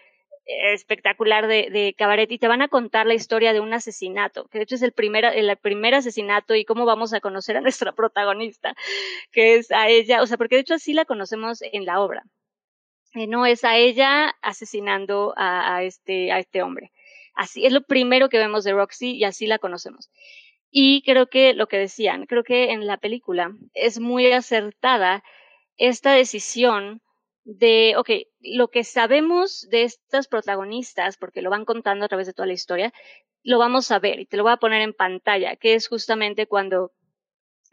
espectacular 0.73 1.47
de, 1.47 1.95
cabaret 1.97 2.31
y 2.31 2.37
te 2.37 2.47
van 2.47 2.61
a 2.61 2.67
contar 2.67 3.07
la 3.07 3.13
historia 3.13 3.53
de 3.53 3.59
un 3.59 3.73
asesinato, 3.73 4.47
que 4.47 4.59
de 4.59 4.63
hecho 4.63 4.75
es 4.75 4.81
el 4.81 4.91
primer, 4.91 5.25
el 5.25 5.55
primer 5.57 5.95
asesinato 5.95 6.55
y 6.55 6.65
cómo 6.65 6.85
vamos 6.85 7.13
a 7.13 7.21
conocer 7.21 7.57
a 7.57 7.61
nuestra 7.61 7.91
protagonista, 7.95 8.75
que 9.31 9.55
es 9.55 9.71
a 9.71 9.89
ella, 9.89 10.21
o 10.21 10.27
sea, 10.27 10.37
porque 10.37 10.55
de 10.55 10.61
hecho 10.61 10.75
así 10.75 10.93
la 10.93 11.05
conocemos 11.05 11.61
en 11.61 11.85
la 11.85 11.99
obra. 11.99 12.23
Eh, 13.13 13.27
no 13.27 13.45
es 13.45 13.63
a 13.65 13.77
ella 13.77 14.35
asesinando 14.41 15.33
a, 15.35 15.83
este, 15.83 16.31
a 16.31 16.39
este 16.39 16.61
hombre. 16.61 16.91
Así 17.33 17.65
es 17.65 17.73
lo 17.73 17.81
primero 17.81 18.29
que 18.29 18.37
vemos 18.37 18.63
de 18.63 18.73
Roxy 18.73 19.11
y 19.15 19.23
así 19.25 19.47
la 19.47 19.59
conocemos. 19.59 20.09
Y 20.69 21.03
creo 21.03 21.27
que 21.27 21.53
lo 21.53 21.67
que 21.67 21.77
decían, 21.77 22.25
creo 22.25 22.43
que 22.43 22.71
en 22.71 22.87
la 22.87 22.97
película 22.97 23.53
es 23.73 23.99
muy 23.99 24.31
acertada 24.31 25.23
esta 25.75 26.13
decisión 26.13 27.01
de, 27.43 27.95
ok, 27.97 28.09
lo 28.41 28.69
que 28.69 28.83
sabemos 28.83 29.67
de 29.69 29.83
estas 29.83 30.27
protagonistas, 30.27 31.17
porque 31.17 31.41
lo 31.41 31.49
van 31.49 31.65
contando 31.65 32.05
a 32.05 32.07
través 32.07 32.27
de 32.27 32.33
toda 32.33 32.47
la 32.47 32.53
historia, 32.53 32.93
lo 33.43 33.57
vamos 33.57 33.91
a 33.91 33.99
ver 33.99 34.19
y 34.19 34.25
te 34.25 34.37
lo 34.37 34.43
voy 34.43 34.51
a 34.51 34.57
poner 34.57 34.81
en 34.81 34.93
pantalla, 34.93 35.55
que 35.55 35.73
es 35.73 35.87
justamente 35.87 36.47
cuando, 36.47 36.91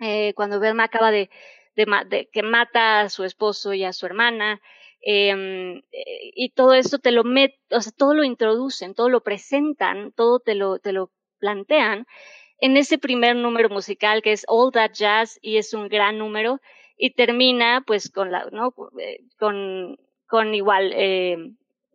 eh, 0.01 0.33
cuando 0.35 0.61
Velma 0.61 0.85
acaba 0.85 1.11
de, 1.11 1.31
de, 1.77 2.29
que 2.33 2.43
mata 2.43 3.01
a 3.01 3.09
su 3.09 3.25
esposo 3.25 3.75
y 3.75 3.85
a 3.85 3.93
su 3.93 4.07
hermana, 4.07 4.61
eh, 5.01 5.83
y 5.93 6.51
todo 6.51 6.75
esto 6.75 6.99
te 6.99 7.12
lo 7.12 7.23
met, 7.23 7.53
o 7.71 7.81
sea, 7.81 7.93
todo 7.97 8.14
lo 8.14 8.25
introducen, 8.25 8.95
todo 8.95 9.09
lo 9.09 9.23
presentan, 9.23 10.12
todo 10.12 10.41
te 10.41 10.55
lo, 10.55 10.79
te 10.79 10.93
lo 10.93 11.12
plantean 11.39 12.07
en 12.61 12.77
ese 12.77 12.99
primer 12.99 13.37
número 13.37 13.69
musical 13.69 14.23
que 14.23 14.33
es 14.33 14.45
All 14.49 14.73
That 14.73 14.93
Jazz 14.93 15.39
y 15.41 15.57
es 15.57 15.75
un 15.75 15.89
gran 15.89 16.19
número 16.19 16.61
y 16.99 17.11
termina 17.11 17.82
pues 17.86 18.11
con 18.11 18.32
la, 18.32 18.46
¿no? 18.51 18.72
Con, 19.38 19.99
con 20.26 20.55
igual, 20.55 20.92
eh, 20.94 21.53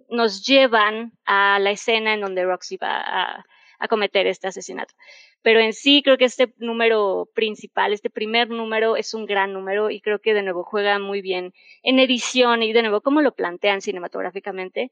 nos 0.09 0.45
llevan 0.45 1.11
a 1.25 1.59
la 1.59 1.71
escena 1.71 2.13
en 2.13 2.21
donde 2.21 2.45
Roxy 2.45 2.77
va 2.77 3.01
a, 3.01 3.45
cometer 3.89 4.27
este 4.27 4.47
asesinato. 4.47 4.93
Pero 5.41 5.59
en 5.59 5.73
sí 5.73 6.01
creo 6.03 6.17
que 6.17 6.23
este 6.23 6.53
número 6.57 7.27
principal, 7.35 7.91
este 7.91 8.09
primer 8.09 8.49
número 8.49 8.95
es 8.95 9.13
un 9.13 9.25
gran 9.25 9.51
número 9.51 9.89
y 9.89 9.99
creo 9.99 10.19
que 10.19 10.33
de 10.33 10.41
nuevo 10.41 10.63
juega 10.63 10.99
muy 10.99 11.21
bien 11.21 11.53
en 11.83 11.99
edición 11.99 12.63
y 12.63 12.71
de 12.71 12.81
nuevo 12.81 13.01
como 13.01 13.21
lo 13.21 13.33
plantean 13.33 13.81
cinematográficamente 13.81 14.89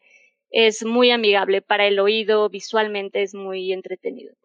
es 0.49 0.84
muy 0.84 1.09
amigable 1.12 1.62
para 1.62 1.88
el 1.88 2.01
oído, 2.01 2.49
visualmente 2.49 3.22
es 3.22 3.34
muy 3.34 3.72
entretenido. 3.72 4.36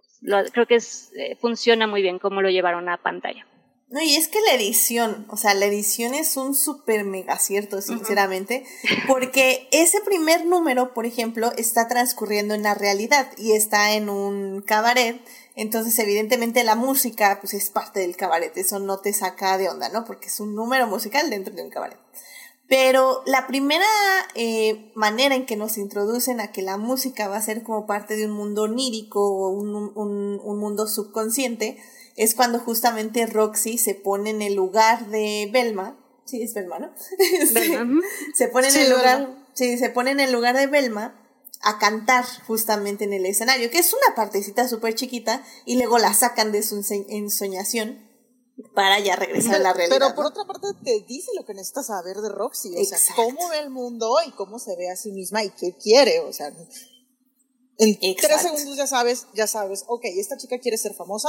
Creo 0.53 0.67
que 0.67 0.77
eh, 0.77 1.35
funciona 1.41 1.89
muy 1.89 2.03
bien 2.03 2.21
como 2.21 2.41
lo 2.41 2.51
llevaron 2.51 2.89
a 2.89 2.99
pantalla. 2.99 3.45
No, 3.89 4.03
y 4.03 4.17
es 4.17 4.27
que 4.27 4.41
la 4.41 4.55
edición, 4.55 5.27
o 5.31 5.37
sea, 5.37 5.55
la 5.55 5.67
edición 5.67 6.13
es 6.13 6.37
un 6.37 6.57
súper 6.57 7.05
mega 7.05 7.35
acierto, 7.35 7.81
sinceramente, 7.81 8.65
porque 9.07 9.69
ese 9.71 10.01
primer 10.01 10.45
número, 10.45 10.93
por 10.93 11.07
ejemplo, 11.07 11.53
está 11.57 11.87
transcurriendo 11.87 12.55
en 12.55 12.65
la 12.65 12.75
realidad 12.75 13.31
y 13.39 13.53
está 13.53 13.93
en 13.93 14.09
un 14.09 14.61
cabaret, 14.63 15.21
entonces 15.55 15.97
evidentemente 16.01 16.65
la 16.65 16.75
música, 16.75 17.39
pues 17.41 17.55
es 17.55 17.71
parte 17.71 18.01
del 18.01 18.17
cabaret, 18.17 18.57
eso 18.57 18.81
no 18.81 18.99
te 18.99 19.13
saca 19.13 19.57
de 19.57 19.69
onda, 19.69 19.89
¿no? 19.89 20.05
Porque 20.05 20.27
es 20.27 20.41
un 20.41 20.57
número 20.57 20.89
musical 20.89 21.31
dentro 21.31 21.55
de 21.55 21.63
un 21.63 21.71
cabaret. 21.71 21.99
Pero 22.69 23.23
la 23.27 23.47
primera 23.47 23.87
eh, 24.35 24.91
manera 24.97 25.37
en 25.37 25.47
que 25.47 25.55
nos 25.55 25.79
introducen 25.79 26.41
a 26.41 26.51
que 26.51 26.63
la 26.63 26.77
música 26.77 27.29
va 27.29 27.37
a 27.37 27.43
ser 27.43 27.63
como 27.63 27.87
parte 27.87 28.17
de 28.17 28.27
un 28.27 28.33
mundo 28.33 28.63
onírico 28.63 29.21
o 29.21 29.51
un, 29.51 29.93
un, 29.95 30.41
un 30.43 30.59
mundo 30.59 30.89
subconsciente, 30.89 31.79
es 32.17 32.35
cuando 32.35 32.59
justamente 32.59 33.27
Roxy 33.27 33.79
se 33.79 33.95
pone 33.95 34.31
en 34.31 34.43
el 34.43 34.55
lugar 34.55 35.09
de 35.09 35.49
Belma. 35.53 35.99
Sí, 36.25 36.43
es 36.43 36.55
Belma, 36.55 36.79
¿no? 36.79 36.93
se 38.35 38.49
pone 38.49 38.69
en 38.69 38.77
el 38.77 38.91
lugar, 38.91 39.49
sí, 39.55 39.79
se 39.79 39.91
pone 39.91 40.11
en 40.11 40.21
el 40.21 40.33
lugar 40.33 40.57
de 40.57 40.67
Belma 40.67 41.23
a 41.63 41.79
cantar 41.79 42.25
justamente 42.47 43.05
en 43.05 43.13
el 43.13 43.27
escenario, 43.27 43.71
que 43.71 43.79
es 43.79 43.93
una 43.93 44.15
partecita 44.15 44.69
súper 44.69 44.95
chiquita, 44.95 45.45
y 45.65 45.77
luego 45.77 45.99
la 45.99 46.15
sacan 46.15 46.53
de 46.53 46.63
su 46.63 46.83
ensoñación 47.09 48.07
para 48.75 48.99
ya 49.01 49.17
regresar 49.17 49.57
a 49.57 49.59
la 49.59 49.73
realidad. 49.73 49.99
Pero 49.99 50.15
por 50.15 50.27
otra 50.27 50.45
parte 50.45 50.69
te 50.83 51.05
dice 51.07 51.31
lo 51.37 51.45
que 51.45 51.55
necesitas 51.55 51.87
saber 51.87 52.17
de 52.17 52.29
Roxy, 52.31 52.75
o 52.77 52.85
sea, 52.85 52.99
cómo 53.15 53.49
ve 53.51 53.59
el 53.59 53.71
mundo 53.71 54.17
y 54.27 54.31
cómo 54.33 54.59
se 54.59 54.77
ve 54.77 54.91
a 54.91 54.97
sí 54.97 55.13
misma 55.13 55.45
y 55.45 55.51
qué 55.51 55.77
quiere, 55.77 56.21
o 56.21 56.33
sea, 56.33 56.53
en 57.79 58.17
tres 58.17 58.41
segundos 58.41 58.77
ya 58.77 58.87
sabes, 58.87 59.27
ya 59.35 59.47
sabes, 59.47 59.85
ok, 59.87 60.05
esta 60.17 60.37
chica 60.37 60.59
quiere 60.59 60.79
ser 60.79 60.95
famosa, 60.95 61.29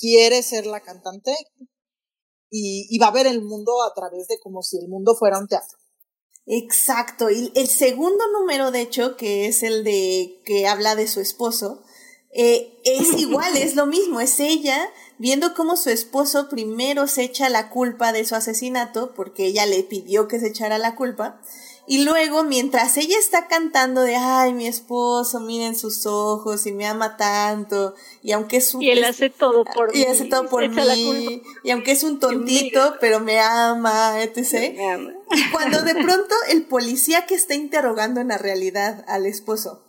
quiere 0.00 0.42
ser 0.42 0.66
la 0.66 0.80
cantante 0.80 1.34
y, 2.50 2.98
va 2.98 3.08
a 3.08 3.12
ver 3.12 3.26
el 3.26 3.42
mundo 3.42 3.82
a 3.82 3.94
través 3.94 4.26
de 4.26 4.40
como 4.40 4.62
si 4.62 4.78
el 4.78 4.88
mundo 4.88 5.14
fuera 5.14 5.38
un 5.38 5.46
teatro. 5.46 5.78
Exacto. 6.46 7.30
Y 7.30 7.52
el 7.54 7.68
segundo 7.68 8.24
número, 8.32 8.72
de 8.72 8.80
hecho, 8.80 9.16
que 9.16 9.46
es 9.46 9.62
el 9.62 9.84
de 9.84 10.40
que 10.44 10.66
habla 10.66 10.96
de 10.96 11.06
su 11.06 11.20
esposo, 11.20 11.82
eh, 12.32 12.80
es 12.84 13.12
igual, 13.18 13.56
es 13.56 13.76
lo 13.76 13.86
mismo, 13.86 14.20
es 14.20 14.40
ella 14.40 14.90
viendo 15.18 15.54
cómo 15.54 15.76
su 15.76 15.90
esposo 15.90 16.48
primero 16.48 17.06
se 17.06 17.22
echa 17.22 17.48
la 17.50 17.70
culpa 17.70 18.12
de 18.12 18.24
su 18.24 18.34
asesinato, 18.34 19.14
porque 19.14 19.46
ella 19.46 19.66
le 19.66 19.82
pidió 19.84 20.26
que 20.26 20.40
se 20.40 20.48
echara 20.48 20.78
la 20.78 20.96
culpa, 20.96 21.40
y 21.90 22.04
luego, 22.04 22.44
mientras 22.44 22.96
ella 22.98 23.18
está 23.18 23.48
cantando 23.48 24.02
de, 24.02 24.14
ay, 24.14 24.52
mi 24.52 24.68
esposo, 24.68 25.40
miren 25.40 25.74
sus 25.74 26.06
ojos 26.06 26.64
y 26.66 26.70
me 26.70 26.86
ama 26.86 27.16
tanto, 27.16 27.96
y 28.22 28.30
aunque 28.30 28.58
es 28.58 28.72
un... 28.76 28.82
Y 28.82 28.90
él 28.90 29.02
hace 29.02 29.28
todo 29.28 29.64
por 29.64 29.96
y 29.96 30.04
hace 30.04 30.26
todo 30.26 30.48
por 30.48 30.68
mí, 30.68 31.42
y 31.64 31.70
aunque 31.72 31.90
es 31.90 32.04
un 32.04 32.20
tontito, 32.20 32.94
pero 33.00 33.18
me 33.18 33.40
ama, 33.40 34.22
etc. 34.22 34.78
Y 35.32 35.50
cuando 35.50 35.82
de 35.82 35.94
pronto 35.94 36.32
el 36.48 36.62
policía 36.62 37.26
que 37.26 37.34
está 37.34 37.56
interrogando 37.56 38.20
en 38.20 38.28
la 38.28 38.38
realidad 38.38 39.04
al 39.08 39.26
esposo, 39.26 39.82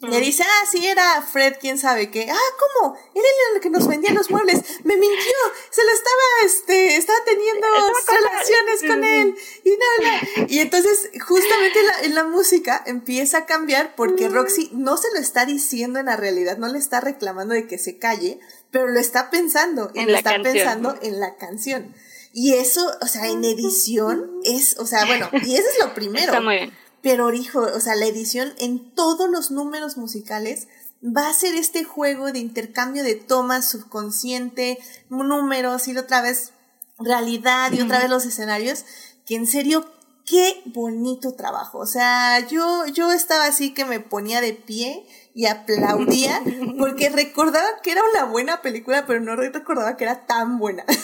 le 0.00 0.18
dice, 0.20 0.42
ah, 0.42 0.66
sí, 0.70 0.86
era 0.86 1.20
Fred, 1.20 1.56
quién 1.60 1.76
sabe 1.76 2.10
qué. 2.10 2.26
Ah, 2.30 2.38
¿cómo? 2.58 2.94
Él 3.14 3.22
era 3.22 3.56
el 3.56 3.60
que 3.60 3.68
nos 3.68 3.86
vendía 3.86 4.12
los 4.14 4.30
muebles. 4.30 4.58
Me 4.82 4.96
mintió. 4.96 5.32
Se 5.70 5.84
lo 5.84 5.90
estaba, 5.90 6.22
este, 6.46 6.96
estaba 6.96 7.18
teniendo 7.26 7.66
relaciones 8.06 8.80
con 8.86 9.04
él. 9.04 9.36
Y 9.62 9.70
nada. 9.70 10.46
Y 10.48 10.60
entonces, 10.60 11.10
justamente 11.20 11.82
la, 11.82 12.00
en 12.06 12.14
la 12.14 12.24
música 12.24 12.82
empieza 12.86 13.38
a 13.38 13.46
cambiar 13.46 13.94
porque 13.94 14.28
Roxy 14.28 14.70
no 14.72 14.96
se 14.96 15.08
lo 15.12 15.20
está 15.20 15.44
diciendo 15.44 15.98
en 15.98 16.06
la 16.06 16.16
realidad, 16.16 16.56
no 16.56 16.68
le 16.68 16.78
está 16.78 17.00
reclamando 17.00 17.52
de 17.52 17.66
que 17.66 17.76
se 17.76 17.98
calle, 17.98 18.40
pero 18.70 18.88
lo 18.88 18.98
está 18.98 19.28
pensando. 19.30 19.90
Y 19.92 20.06
lo 20.06 20.16
está 20.16 20.40
pensando 20.42 20.96
en 21.02 21.20
la 21.20 21.36
canción. 21.36 21.94
Y 22.32 22.54
eso, 22.54 22.90
o 23.02 23.06
sea, 23.06 23.26
en 23.26 23.44
edición 23.44 24.40
es, 24.44 24.78
o 24.78 24.86
sea, 24.86 25.04
bueno, 25.04 25.28
y 25.44 25.56
eso 25.56 25.68
es 25.68 25.84
lo 25.84 25.92
primero. 25.92 26.26
Está 26.26 26.40
muy 26.40 26.56
bien. 26.56 26.72
Pero, 27.02 27.32
hijo, 27.32 27.60
o 27.60 27.80
sea, 27.80 27.94
la 27.96 28.06
edición 28.06 28.52
en 28.58 28.94
todos 28.94 29.30
los 29.30 29.50
números 29.50 29.96
musicales 29.96 30.68
va 31.02 31.28
a 31.28 31.34
ser 31.34 31.54
este 31.54 31.84
juego 31.84 32.30
de 32.32 32.38
intercambio 32.38 33.02
de 33.02 33.14
tomas 33.14 33.70
subconsciente, 33.70 34.78
números 35.08 35.88
y 35.88 35.96
otra 35.96 36.20
vez 36.20 36.52
realidad 36.98 37.72
y 37.72 37.80
otra 37.80 37.98
vez 38.00 38.10
los 38.10 38.26
escenarios, 38.26 38.84
que 39.24 39.36
en 39.36 39.46
serio, 39.46 39.90
qué 40.26 40.62
bonito 40.66 41.32
trabajo. 41.34 41.78
O 41.78 41.86
sea, 41.86 42.46
yo, 42.46 42.86
yo 42.86 43.10
estaba 43.12 43.46
así 43.46 43.72
que 43.72 43.84
me 43.84 44.00
ponía 44.00 44.40
de 44.40 44.52
pie 44.52 45.06
y 45.34 45.46
aplaudía 45.46 46.42
porque 46.78 47.08
recordaba 47.08 47.80
que 47.82 47.92
era 47.92 48.02
una 48.12 48.24
buena 48.24 48.60
película, 48.62 49.06
pero 49.06 49.20
no 49.20 49.36
recordaba 49.36 49.96
que 49.96 50.04
era 50.04 50.26
tan 50.26 50.58
buena. 50.58 50.84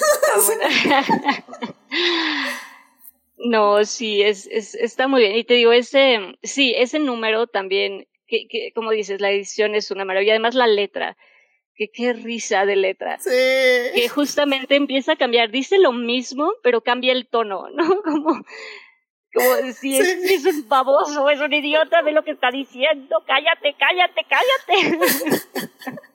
No, 3.37 3.85
sí, 3.85 4.23
es, 4.23 4.47
es, 4.51 4.75
está 4.75 5.09
muy 5.09 5.23
bien. 5.23 5.37
Y 5.37 5.45
te 5.45 5.55
digo, 5.55 5.73
ese, 5.73 6.19
sí, 6.43 6.75
ese 6.77 6.99
número 6.99 7.47
también, 7.47 8.09
que, 8.27 8.49
que, 8.49 8.73
como 8.75 8.91
dices, 8.91 9.21
la 9.21 9.31
edición 9.31 9.75
es 9.75 9.91
una 9.91 10.05
maravilla. 10.05 10.33
Además, 10.33 10.55
la 10.55 10.67
letra, 10.67 11.17
que 11.75 11.89
qué 11.89 12.15
risa 12.15 12.65
de 12.65 12.77
letra. 12.77 13.19
Sí. 13.19 13.31
Que 13.31 14.09
justamente 14.09 14.77
empieza 14.77 15.13
a 15.13 15.17
cambiar. 15.17 15.51
Dice 15.51 15.79
lo 15.79 15.93
mismo, 15.93 16.53
pero 16.63 16.81
cambia 16.81 17.13
el 17.13 17.29
tono, 17.29 17.69
¿no? 17.71 18.03
Como, 18.03 18.43
como 19.33 19.73
si 19.73 19.99
es, 19.99 20.07
es, 20.07 20.45
un 20.47 20.69
baboso, 20.69 21.29
es 21.31 21.41
un 21.41 21.53
idiota, 21.53 22.03
ve 22.03 22.13
lo 22.13 22.25
que 22.25 22.33
está 22.33 22.51
diciendo, 22.51 23.23
cállate, 23.27 23.75
cállate, 23.79 24.27
cállate. 24.29 24.99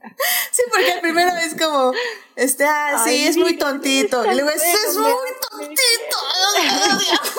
Sí, 0.51 0.61
porque 0.69 0.91
el 0.91 1.01
primero 1.01 1.31
es 1.37 1.55
como, 1.59 1.93
este, 2.35 2.63
ah, 2.63 3.01
sí, 3.03 3.25
es 3.25 3.37
muy 3.37 3.57
tontito. 3.57 4.23
Y 4.23 4.35
luego, 4.35 4.51
es, 4.51 4.61
es 4.61 4.95
muy 4.97 5.09
tontito. 5.49 5.77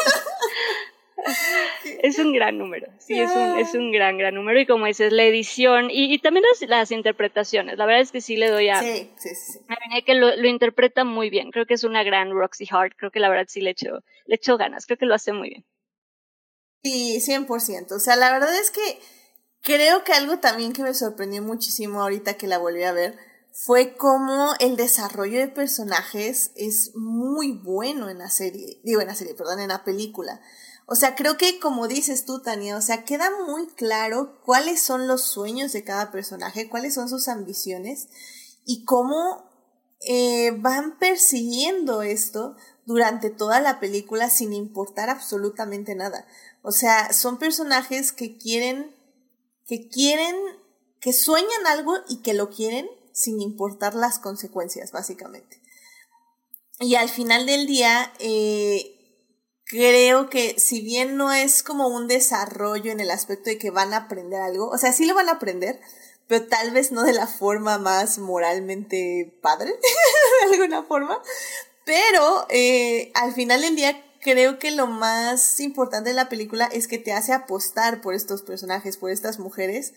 es 2.03 2.19
un 2.19 2.33
gran 2.33 2.59
número, 2.59 2.89
sí, 2.99 3.19
es 3.19 3.31
un, 3.31 3.59
es 3.59 3.75
un 3.75 3.93
gran, 3.93 4.19
gran 4.19 4.35
número. 4.35 4.61
Y 4.61 4.67
como 4.67 4.87
dices, 4.87 5.13
la 5.13 5.25
edición 5.25 5.91
y, 5.91 6.13
y 6.13 6.19
también 6.19 6.45
las, 6.51 6.69
las, 6.69 6.91
interpretaciones. 6.91 7.79
La 7.79 7.87
verdad 7.87 8.03
es 8.03 8.13
que 8.13 8.21
sí 8.21 8.37
le 8.37 8.51
doy 8.51 8.69
a. 8.69 8.81
Sí, 8.81 9.11
sí, 9.17 9.35
sí. 9.35 9.59
A 9.69 10.01
que 10.03 10.15
lo, 10.15 10.35
lo, 10.37 10.49
interpreta 10.49 11.05
muy 11.05 11.31
bien. 11.31 11.51
Creo 11.51 11.67
que 11.67 11.75
es 11.75 11.85
una 11.85 12.03
gran 12.03 12.31
Roxy 12.31 12.67
Hart. 12.71 12.95
Creo 12.97 13.11
que 13.11 13.21
la 13.21 13.29
verdad 13.29 13.47
sí 13.49 13.61
le 13.61 13.71
echo, 13.71 14.03
le 14.27 14.35
echo 14.37 14.57
ganas. 14.57 14.87
Creo 14.87 14.99
que 14.99 15.07
lo 15.07 15.15
hace 15.15 15.33
muy 15.33 15.51
bien. 15.51 15.65
Sí, 16.83 17.21
100%. 17.21 17.93
O 17.93 18.01
sea, 18.01 18.17
la 18.17 18.33
verdad 18.33 18.55
es 18.59 18.71
que 18.71 18.99
creo 19.63 20.03
que 20.05 20.13
algo 20.13 20.39
también 20.39 20.73
que 20.73 20.83
me 20.83 20.95
sorprendió 20.95 21.43
muchísimo 21.43 22.03
ahorita 22.03 22.35
que 22.35 22.49
la 22.49 22.59
volví 22.59 22.83
a 22.83 22.93
ver 22.93 23.17
fue 23.53 23.95
como 23.95 24.55
el 24.61 24.77
desarrollo 24.77 25.39
de 25.39 25.49
personajes 25.49 26.53
es 26.57 26.93
muy 26.95 27.53
bueno 27.53 28.09
en 28.09 28.19
la 28.19 28.31
serie, 28.31 28.81
digo 28.83 29.01
en 29.01 29.09
la 29.09 29.15
serie, 29.15 29.35
perdón, 29.35 29.61
en 29.61 29.69
la 29.69 29.85
película. 29.85 30.41
O 30.87 30.95
sea, 30.95 31.15
creo 31.15 31.37
que 31.37 31.59
como 31.59 31.89
dices 31.89 32.25
tú, 32.25 32.41
Tania, 32.41 32.77
o 32.77 32.83
sea, 32.83 33.05
queda 33.05 33.31
muy 33.47 33.67
claro 33.67 34.41
cuáles 34.45 34.83
son 34.83 35.07
los 35.07 35.23
sueños 35.23 35.73
de 35.73 35.85
cada 35.85 36.11
personaje, 36.11 36.69
cuáles 36.69 36.95
son 36.95 37.09
sus 37.09 37.29
ambiciones 37.29 38.09
y 38.65 38.85
cómo 38.85 39.51
eh, 40.01 40.51
van 40.59 40.99
persiguiendo 40.99 42.03
esto 42.03 42.57
durante 42.85 43.31
toda 43.31 43.61
la 43.61 43.79
película 43.79 44.29
sin 44.31 44.53
importar 44.53 45.09
absolutamente 45.09 45.95
nada. 45.95 46.27
O 46.63 46.73
sea, 46.73 47.13
son 47.13 47.39
personajes 47.39 48.13
que 48.13 48.37
quieren, 48.37 48.95
que 49.67 49.89
quieren, 49.89 50.37
que 51.01 51.13
sueñan 51.13 51.67
algo 51.69 51.95
y 52.09 52.19
que 52.19 52.35
lo 52.35 52.51
quieren 52.51 52.89
sin 53.13 53.41
importar 53.41 53.95
las 53.95 54.19
consecuencias, 54.19 54.91
básicamente. 54.91 55.61
Y 56.81 56.97
al 56.97 57.09
final 57.09 57.47
del 57.47 57.67
día, 57.67 58.13
eh, 58.19 59.02
creo 59.73 60.29
que 60.29 60.61
si 60.61 60.83
bien 60.83 61.17
no 61.17 61.33
es 61.33 61.63
como 61.63 61.89
un 61.89 62.07
desarrollo 62.07 62.93
en 62.93 63.01
el 63.01 63.11
aspecto 63.11 63.49
de 63.49 63.57
que 63.57 63.71
van 63.71 63.95
a 63.95 64.05
aprender 64.05 64.39
algo, 64.39 64.69
o 64.69 64.77
sea, 64.77 64.93
sí 64.93 65.07
lo 65.07 65.15
van 65.15 65.31
a 65.31 65.33
aprender, 65.33 65.81
pero 66.27 66.47
tal 66.47 66.73
vez 66.73 66.93
no 66.93 67.05
de 67.05 67.15
la 67.15 67.27
forma 67.27 67.79
más 67.79 68.19
moralmente 68.19 69.35
padre, 69.41 69.71
de 70.51 70.53
alguna 70.53 70.83
forma. 70.83 71.23
Pero 71.87 72.47
eh, 72.51 73.13
al 73.15 73.33
final 73.33 73.63
del 73.63 73.75
día 73.75 74.05
creo 74.21 74.59
que 74.59 74.73
lo 74.73 74.89
más 74.89 75.59
importante 75.59 76.11
de 76.11 76.17
la 76.17 76.29
película 76.29 76.67
es 76.67 76.87
que 76.87 76.99
te 76.99 77.15
hace 77.15 77.33
apostar 77.33 78.03
por 78.03 78.15
estos 78.15 78.43
personajes, 78.43 78.99
por 78.99 79.11
estas 79.11 79.39
mujeres, 79.39 79.95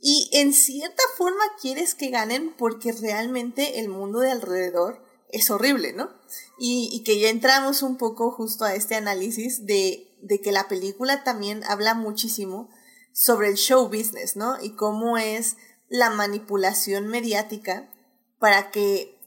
y 0.00 0.30
en 0.32 0.52
cierta 0.52 1.04
forma 1.16 1.44
quieres 1.60 1.94
que 1.94 2.10
ganen 2.10 2.52
porque 2.58 2.90
realmente 2.90 3.78
el 3.78 3.88
mundo 3.88 4.18
de 4.18 4.32
alrededor 4.32 5.00
es 5.32 5.50
horrible, 5.50 5.92
¿no? 5.92 6.10
Y, 6.58 7.02
que 7.04 7.18
ya 7.18 7.28
entramos 7.28 7.82
un 7.82 7.96
poco 7.96 8.30
justo 8.30 8.64
a 8.64 8.74
este 8.74 8.94
análisis 8.94 9.66
de, 9.66 10.16
de 10.22 10.40
que 10.40 10.52
la 10.52 10.68
película 10.68 11.24
también 11.24 11.64
habla 11.64 11.94
muchísimo 11.94 12.70
sobre 13.12 13.48
el 13.48 13.56
show 13.56 13.88
business, 13.88 14.36
¿no? 14.36 14.62
Y 14.62 14.76
cómo 14.76 15.18
es 15.18 15.56
la 15.88 16.10
manipulación 16.10 17.08
mediática 17.08 17.90
para 18.38 18.70
que, 18.70 19.18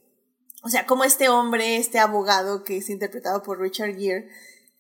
o 0.64 0.70
sea, 0.70 0.86
cómo 0.86 1.04
este 1.04 1.28
hombre, 1.28 1.78
este 1.78 2.00
abogado 2.00 2.64
que 2.64 2.78
es 2.78 2.90
interpretado 2.90 3.44
por 3.44 3.60
Richard 3.60 3.98
Gere, 3.98 4.30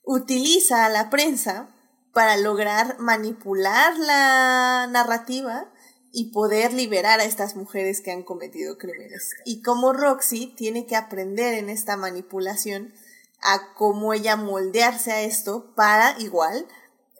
utiliza 0.03 0.85
a 0.85 0.89
la 0.89 1.09
prensa 1.09 1.69
para 2.13 2.37
lograr 2.37 2.97
manipular 2.99 3.97
la 3.97 4.87
narrativa 4.89 5.71
y 6.17 6.31
poder 6.31 6.71
liberar 6.71 7.19
a 7.19 7.25
estas 7.25 7.57
mujeres 7.57 7.99
que 7.99 8.09
han 8.09 8.23
cometido 8.23 8.77
crímenes. 8.77 9.31
Y 9.43 9.61
cómo 9.61 9.91
Roxy 9.91 10.47
tiene 10.55 10.85
que 10.85 10.95
aprender 10.95 11.53
en 11.55 11.69
esta 11.69 11.97
manipulación 11.97 12.93
a 13.41 13.73
cómo 13.73 14.13
ella 14.13 14.37
moldearse 14.37 15.11
a 15.11 15.21
esto 15.23 15.73
para 15.75 16.17
igual 16.19 16.67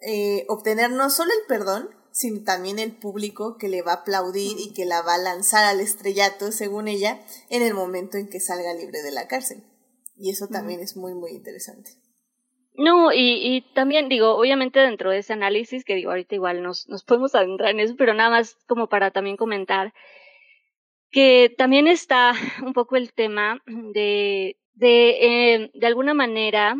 eh, 0.00 0.46
obtener 0.48 0.90
no 0.90 1.10
solo 1.10 1.30
el 1.30 1.46
perdón, 1.46 1.90
sino 2.10 2.42
también 2.42 2.78
el 2.78 2.96
público 2.96 3.58
que 3.58 3.68
le 3.68 3.82
va 3.82 3.92
a 3.92 3.96
aplaudir 3.96 4.58
y 4.58 4.72
que 4.72 4.86
la 4.86 5.02
va 5.02 5.16
a 5.16 5.18
lanzar 5.18 5.66
al 5.66 5.80
estrellato, 5.80 6.50
según 6.50 6.88
ella, 6.88 7.20
en 7.50 7.60
el 7.60 7.74
momento 7.74 8.16
en 8.16 8.30
que 8.30 8.40
salga 8.40 8.72
libre 8.72 9.02
de 9.02 9.10
la 9.10 9.28
cárcel. 9.28 9.62
Y 10.16 10.30
eso 10.30 10.48
también 10.48 10.80
es 10.80 10.96
muy, 10.96 11.12
muy 11.12 11.32
interesante. 11.32 11.98
No, 12.78 13.10
y, 13.12 13.40
y 13.42 13.62
también 13.74 14.08
digo, 14.08 14.36
obviamente 14.36 14.80
dentro 14.80 15.10
de 15.10 15.18
ese 15.18 15.32
análisis, 15.32 15.84
que 15.84 15.94
digo, 15.94 16.10
ahorita 16.10 16.34
igual 16.34 16.62
nos, 16.62 16.86
podemos 17.06 17.34
adentrar 17.34 17.70
en 17.70 17.80
eso, 17.80 17.94
pero 17.96 18.12
nada 18.12 18.28
más 18.30 18.58
como 18.66 18.88
para 18.88 19.10
también 19.10 19.36
comentar 19.36 19.94
que 21.10 21.54
también 21.56 21.86
está 21.86 22.32
un 22.62 22.74
poco 22.74 22.96
el 22.96 23.12
tema 23.14 23.62
de, 23.66 24.56
de, 24.74 25.54
eh, 25.54 25.70
de 25.72 25.86
alguna 25.86 26.12
manera, 26.12 26.76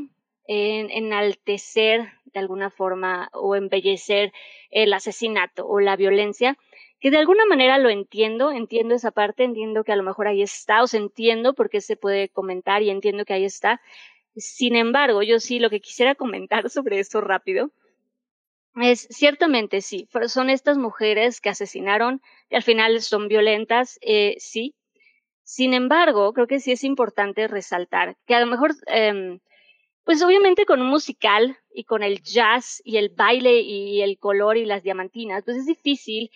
en, 0.47 0.91
enaltecer 0.91 2.13
de 2.25 2.41
alguna 2.41 2.71
forma 2.71 3.31
o 3.33 3.57
embellecer 3.57 4.33
el 4.71 4.93
asesinato 4.93 5.67
o 5.67 5.81
la 5.81 5.97
violencia, 5.97 6.59
que 7.01 7.11
de 7.11 7.19
alguna 7.19 7.47
manera 7.47 7.79
lo 7.79 7.89
entiendo, 7.89 8.51
entiendo 8.51 8.95
esa 8.95 9.11
parte, 9.11 9.45
entiendo 9.45 9.85
que 9.85 9.93
a 9.93 9.97
lo 9.97 10.03
mejor 10.03 10.29
ahí 10.29 10.43
está, 10.43 10.83
o 10.83 10.87
sea, 10.87 11.01
entiendo 11.01 11.55
por 11.55 11.71
qué 11.71 11.81
se 11.81 11.97
puede 11.97 12.29
comentar 12.29 12.83
y 12.83 12.91
entiendo 12.91 13.25
que 13.25 13.35
ahí 13.35 13.45
está, 13.45 13.81
sin 14.37 14.77
embargo, 14.77 15.23
yo 15.23 15.41
sí 15.41 15.59
lo 15.59 15.71
que 15.71 15.81
quisiera 15.81 16.15
comentar 16.15 16.69
sobre 16.71 17.01
esto 17.01 17.21
rápido 17.21 17.71
es 18.77 19.09
ciertamente 19.11 19.81
sí, 19.81 20.07
son 20.27 20.51
estas 20.51 20.77
mujeres 20.77 21.41
que 21.41 21.49
asesinaron 21.49 22.21
y 22.51 22.57
al 22.57 22.63
final 22.63 23.01
son 23.01 23.29
violentas, 23.29 23.99
eh, 24.03 24.37
sí. 24.39 24.75
Sin 25.45 25.73
embargo, 25.75 26.33
creo 26.35 26.47
que 26.47 26.61
sí 26.61 26.73
es 26.73 26.85
importante 26.85 27.49
resaltar 27.49 28.17
que 28.27 28.35
a 28.35 28.41
lo 28.41 28.47
mejor, 28.47 28.73
eh, 28.89 29.39
pues 30.05 30.23
obviamente 30.23 30.67
con 30.67 30.83
un 30.83 30.89
musical 30.89 31.57
y 31.73 31.85
con 31.85 32.03
el 32.03 32.23
jazz 32.23 32.83
y 32.85 32.99
el 32.99 33.11
baile 33.11 33.61
y 33.61 34.03
el 34.03 34.19
color 34.19 34.57
y 34.57 34.67
las 34.67 34.83
diamantinas, 34.83 35.45
pues 35.45 35.57
es 35.59 35.67
difícil 35.67 36.31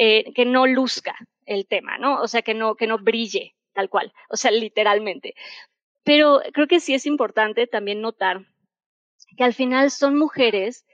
eh, 0.00 0.32
que 0.34 0.44
no 0.44 0.66
luzca 0.66 1.16
el 1.44 1.66
tema, 1.66 1.98
¿no? 1.98 2.20
O 2.20 2.28
sea, 2.28 2.42
que 2.42 2.54
no, 2.54 2.76
que 2.76 2.86
no 2.86 2.98
brille 2.98 3.56
tal 3.72 3.88
cual, 3.88 4.12
o 4.28 4.36
sea, 4.36 4.50
literalmente. 4.50 5.34
Pero 6.08 6.40
creo 6.54 6.66
que 6.66 6.80
sí 6.80 6.94
es 6.94 7.04
importante 7.04 7.66
también 7.66 8.00
notar 8.00 8.46
que 9.36 9.44
al 9.44 9.52
final 9.52 9.90
son 9.90 10.16
mujeres 10.16 10.86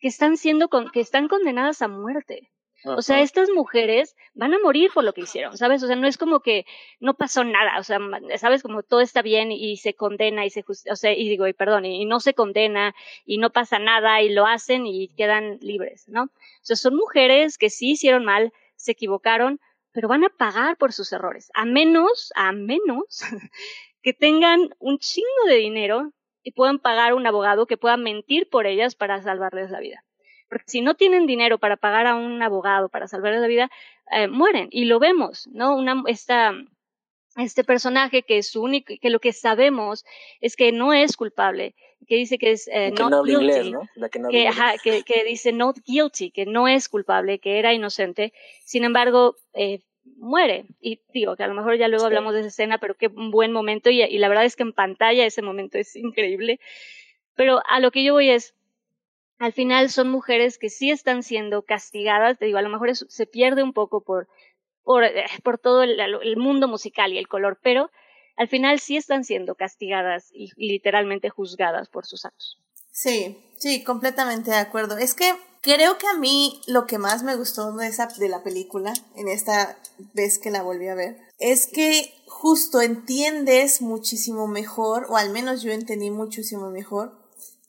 que 0.00 0.08
están 0.08 0.36
siendo, 0.36 0.68
con, 0.68 0.90
que 0.90 0.98
están 0.98 1.28
condenadas 1.28 1.82
a 1.82 1.88
muerte. 1.88 2.50
O 2.84 3.00
sea, 3.00 3.20
estas 3.20 3.48
mujeres 3.48 4.16
van 4.34 4.54
a 4.54 4.58
morir 4.58 4.90
por 4.92 5.04
lo 5.04 5.12
que 5.12 5.20
hicieron, 5.20 5.56
¿sabes? 5.56 5.84
O 5.84 5.86
sea, 5.86 5.94
no 5.94 6.08
es 6.08 6.18
como 6.18 6.40
que 6.40 6.66
no 6.98 7.14
pasó 7.14 7.44
nada, 7.44 7.78
o 7.78 7.84
sea, 7.84 8.00
¿sabes? 8.38 8.64
Como 8.64 8.82
todo 8.82 9.00
está 9.00 9.22
bien 9.22 9.52
y 9.52 9.76
se 9.76 9.94
condena 9.94 10.44
y 10.44 10.50
se 10.50 10.64
o 10.68 10.96
sea, 10.96 11.12
y 11.12 11.28
digo, 11.28 11.46
y 11.46 11.52
perdón, 11.52 11.84
y, 11.84 12.04
no 12.04 12.18
se 12.18 12.34
condena 12.34 12.92
y 13.24 13.38
no 13.38 13.50
pasa 13.50 13.78
nada 13.78 14.20
y 14.20 14.30
lo 14.30 14.46
hacen 14.46 14.84
y 14.84 15.14
quedan 15.14 15.58
libres, 15.60 16.08
¿no? 16.08 16.24
O 16.24 16.30
sea, 16.62 16.74
son 16.74 16.96
mujeres 16.96 17.56
que 17.56 17.70
sí 17.70 17.92
hicieron 17.92 18.24
mal, 18.24 18.52
se 18.74 18.92
equivocaron, 18.92 19.60
pero 19.92 20.08
van 20.08 20.24
a 20.24 20.28
pagar 20.28 20.76
por 20.76 20.92
sus 20.92 21.12
errores, 21.12 21.50
a 21.54 21.64
menos, 21.64 22.32
a 22.34 22.52
menos 22.52 23.20
que 24.06 24.12
tengan 24.12 24.72
un 24.78 24.98
chingo 25.00 25.26
de 25.48 25.56
dinero 25.56 26.12
y 26.44 26.52
puedan 26.52 26.78
pagar 26.78 27.12
un 27.12 27.26
abogado 27.26 27.66
que 27.66 27.76
pueda 27.76 27.96
mentir 27.96 28.48
por 28.48 28.64
ellas 28.64 28.94
para 28.94 29.20
salvarles 29.20 29.72
la 29.72 29.80
vida. 29.80 30.04
Porque 30.48 30.62
si 30.68 30.80
no 30.80 30.94
tienen 30.94 31.26
dinero 31.26 31.58
para 31.58 31.76
pagar 31.76 32.06
a 32.06 32.14
un 32.14 32.40
abogado 32.40 32.88
para 32.88 33.08
salvarles 33.08 33.40
la 33.40 33.48
vida, 33.48 33.68
eh, 34.12 34.28
mueren. 34.28 34.68
Y 34.70 34.84
lo 34.84 35.00
vemos, 35.00 35.48
¿no? 35.48 35.76
Una, 35.76 36.04
esta, 36.06 36.54
este 37.36 37.64
personaje 37.64 38.22
que 38.22 38.38
es 38.38 38.54
único, 38.54 38.94
que 39.02 39.10
lo 39.10 39.18
que 39.18 39.32
sabemos 39.32 40.04
es 40.40 40.54
que 40.54 40.70
no 40.70 40.92
es 40.92 41.16
culpable, 41.16 41.74
que 42.06 42.14
dice 42.14 42.38
que 42.38 42.52
es 42.52 42.68
eh, 42.68 42.92
not 42.92 43.24
guilty, 43.24 43.32
inglés, 43.32 43.70
¿no? 43.72 43.80
La 43.96 44.08
que, 44.08 44.20
no 44.20 44.28
que, 44.28 44.46
ajá, 44.46 44.74
que, 44.84 45.02
que, 45.02 45.24
dice 45.24 45.50
not 45.50 45.78
guilty, 45.84 46.30
que 46.30 46.46
no 46.46 46.68
es 46.68 46.88
culpable, 46.88 47.40
que 47.40 47.58
era 47.58 47.74
inocente. 47.74 48.32
Sin 48.64 48.84
embargo, 48.84 49.34
eh, 49.52 49.80
muere. 50.16 50.66
Y 50.80 51.00
digo 51.12 51.36
que 51.36 51.44
a 51.44 51.48
lo 51.48 51.54
mejor 51.54 51.76
ya 51.76 51.88
luego 51.88 52.04
hablamos 52.04 52.34
de 52.34 52.40
esa 52.40 52.48
escena, 52.48 52.78
pero 52.78 52.94
qué 52.94 53.08
buen 53.08 53.52
momento 53.52 53.90
y, 53.90 54.02
y, 54.02 54.18
la 54.18 54.28
verdad 54.28 54.44
es 54.44 54.56
que 54.56 54.62
en 54.62 54.72
pantalla 54.72 55.26
ese 55.26 55.42
momento 55.42 55.78
es 55.78 55.96
increíble. 55.96 56.60
Pero 57.34 57.60
a 57.68 57.80
lo 57.80 57.90
que 57.90 58.02
yo 58.02 58.14
voy 58.14 58.30
es, 58.30 58.54
al 59.38 59.52
final 59.52 59.90
son 59.90 60.08
mujeres 60.08 60.58
que 60.58 60.70
sí 60.70 60.90
están 60.90 61.22
siendo 61.22 61.62
castigadas, 61.62 62.38
te 62.38 62.46
digo, 62.46 62.58
a 62.58 62.62
lo 62.62 62.70
mejor 62.70 62.88
eso 62.88 63.06
se 63.08 63.26
pierde 63.26 63.62
un 63.62 63.72
poco 63.72 64.00
por, 64.00 64.28
por, 64.82 65.04
eh, 65.04 65.26
por 65.42 65.58
todo 65.58 65.82
el, 65.82 66.00
el, 66.00 66.36
mundo 66.36 66.68
musical 66.68 67.12
y 67.12 67.18
el 67.18 67.28
color, 67.28 67.58
pero 67.62 67.90
al 68.36 68.48
final 68.48 68.80
sí 68.80 68.96
están 68.96 69.24
siendo 69.24 69.54
castigadas 69.54 70.30
y, 70.32 70.50
y 70.56 70.72
literalmente 70.72 71.28
juzgadas 71.28 71.88
por 71.88 72.06
sus 72.06 72.24
actos. 72.24 72.58
Sí, 72.90 73.36
sí, 73.58 73.84
completamente 73.84 74.50
de 74.50 74.56
acuerdo. 74.56 74.96
Es 74.96 75.12
que 75.12 75.34
creo 75.66 75.98
que 75.98 76.06
a 76.06 76.14
mí 76.14 76.62
lo 76.68 76.86
que 76.86 76.96
más 76.96 77.24
me 77.24 77.34
gustó 77.34 77.72
de, 77.72 77.88
esa, 77.88 78.06
de 78.06 78.28
la 78.28 78.44
película, 78.44 78.94
en 79.16 79.26
esta 79.26 79.76
vez 80.14 80.38
que 80.38 80.52
la 80.52 80.62
volví 80.62 80.86
a 80.86 80.94
ver, 80.94 81.18
es 81.40 81.66
que 81.66 82.14
justo 82.28 82.80
entiendes 82.80 83.82
muchísimo 83.82 84.46
mejor, 84.46 85.06
o 85.10 85.16
al 85.16 85.30
menos 85.30 85.62
yo 85.62 85.72
entendí 85.72 86.10
muchísimo 86.10 86.70
mejor, 86.70 87.18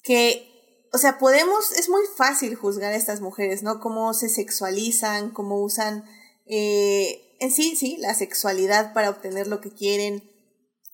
que, 0.03 0.87
o 0.93 0.99
sea, 0.99 1.17
podemos, 1.17 1.71
es 1.71 1.89
muy 1.89 2.03
fácil 2.15 2.55
juzgar 2.55 2.93
a 2.93 2.95
estas 2.95 3.19
mujeres, 3.19 3.63
¿no? 3.63 3.79
Cómo 3.79 4.13
se 4.13 4.29
sexualizan, 4.29 5.31
cómo 5.31 5.59
usan, 5.59 6.05
eh, 6.45 7.35
en 7.39 7.51
sí, 7.51 7.75
sí, 7.75 7.97
la 7.97 8.13
sexualidad 8.13 8.93
para 8.93 9.09
obtener 9.09 9.47
lo 9.47 9.59
que 9.59 9.71
quieren, 9.71 10.31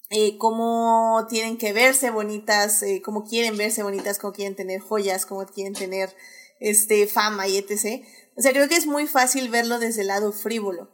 eh, 0.10 0.38
cómo 0.38 1.28
tienen 1.30 1.58
que 1.58 1.74
verse 1.74 2.12
bonitas, 2.12 2.82
eh, 2.82 3.01
cómo 3.04 3.26
quieren 3.26 3.58
verse 3.58 3.84
bonitas, 3.84 4.20
cómo 4.20 4.32
quieren 4.32 4.56
tener 4.56 4.80
joyas, 4.80 5.26
cómo 5.26 5.45
quieren 5.45 5.74
tener 5.74 6.16
este, 6.64 7.05
fama 7.07 7.47
y 7.47 7.57
etc. 7.57 8.03
O 8.36 8.41
sea, 8.41 8.51
creo 8.51 8.68
que 8.68 8.76
es 8.76 8.88
muy 8.88 9.05
fácil 9.05 9.49
verlo 9.49 9.78
desde 9.78 10.01
el 10.01 10.07
lado 10.07 10.32
frívolo. 10.32 10.89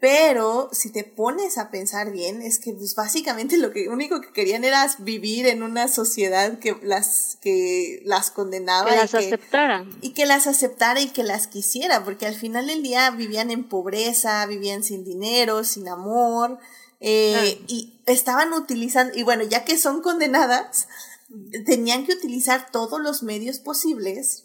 Pero 0.00 0.68
si 0.72 0.90
te 0.90 1.04
pones 1.04 1.56
a 1.56 1.70
pensar 1.70 2.12
bien, 2.12 2.42
es 2.42 2.58
que 2.58 2.74
pues, 2.74 2.94
básicamente 2.94 3.56
lo 3.56 3.72
que 3.72 3.88
único 3.88 4.20
que 4.20 4.32
querían 4.32 4.62
era 4.64 4.86
vivir 4.98 5.46
en 5.46 5.62
una 5.62 5.88
sociedad 5.88 6.58
que 6.58 6.76
las, 6.82 7.38
que 7.40 8.02
las 8.04 8.30
condenaba. 8.30 8.90
Que 8.90 8.96
las 8.96 9.14
y 9.14 9.16
aceptara. 9.16 9.86
Y 10.02 10.10
que 10.10 10.26
las 10.26 10.46
aceptara 10.46 11.00
y 11.00 11.08
que 11.08 11.22
las 11.22 11.46
quisiera, 11.46 12.04
porque 12.04 12.26
al 12.26 12.34
final 12.34 12.66
del 12.66 12.82
día 12.82 13.10
vivían 13.12 13.50
en 13.50 13.64
pobreza, 13.64 14.44
vivían 14.44 14.82
sin 14.82 15.04
dinero, 15.04 15.64
sin 15.64 15.88
amor, 15.88 16.58
eh, 17.00 17.62
y 17.66 18.00
estaban 18.04 18.52
utilizando, 18.52 19.16
y 19.16 19.22
bueno, 19.22 19.44
ya 19.44 19.64
que 19.64 19.78
son 19.78 20.02
condenadas, 20.02 20.86
tenían 21.64 22.04
que 22.04 22.12
utilizar 22.12 22.70
todos 22.70 23.00
los 23.00 23.22
medios 23.22 23.58
posibles 23.58 24.43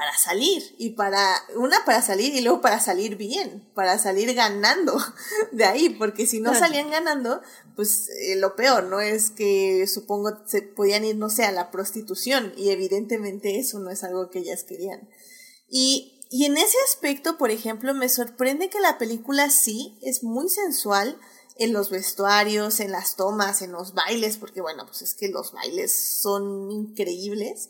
para 0.00 0.16
salir 0.16 0.62
y 0.78 0.90
para 0.90 1.44
una 1.56 1.84
para 1.84 2.00
salir 2.00 2.34
y 2.34 2.40
luego 2.40 2.62
para 2.62 2.80
salir 2.80 3.16
bien, 3.16 3.62
para 3.74 3.98
salir 3.98 4.32
ganando 4.32 4.96
de 5.52 5.66
ahí, 5.66 5.90
porque 5.90 6.26
si 6.26 6.40
no 6.40 6.54
salían 6.54 6.88
ganando, 6.88 7.42
pues 7.76 8.08
eh, 8.08 8.36
lo 8.36 8.56
peor, 8.56 8.84
¿no? 8.84 9.02
Es 9.02 9.28
que 9.28 9.86
supongo 9.86 10.38
se 10.46 10.62
podían 10.62 11.04
ir, 11.04 11.16
no 11.16 11.28
sé, 11.28 11.44
a 11.44 11.52
la 11.52 11.70
prostitución 11.70 12.54
y 12.56 12.70
evidentemente 12.70 13.58
eso 13.58 13.78
no 13.78 13.90
es 13.90 14.02
algo 14.02 14.30
que 14.30 14.38
ellas 14.38 14.64
querían. 14.64 15.06
Y, 15.68 16.18
y 16.30 16.46
en 16.46 16.56
ese 16.56 16.78
aspecto, 16.88 17.36
por 17.36 17.50
ejemplo, 17.50 17.92
me 17.92 18.08
sorprende 18.08 18.70
que 18.70 18.80
la 18.80 18.96
película 18.96 19.50
sí 19.50 19.98
es 20.00 20.24
muy 20.24 20.48
sensual, 20.48 21.20
en 21.56 21.74
los 21.74 21.90
vestuarios, 21.90 22.80
en 22.80 22.90
las 22.90 23.16
tomas, 23.16 23.60
en 23.60 23.72
los 23.72 23.92
bailes, 23.92 24.38
porque 24.38 24.62
bueno, 24.62 24.86
pues 24.86 25.02
es 25.02 25.12
que 25.12 25.28
los 25.28 25.52
bailes 25.52 25.92
son 25.92 26.70
increíbles. 26.70 27.68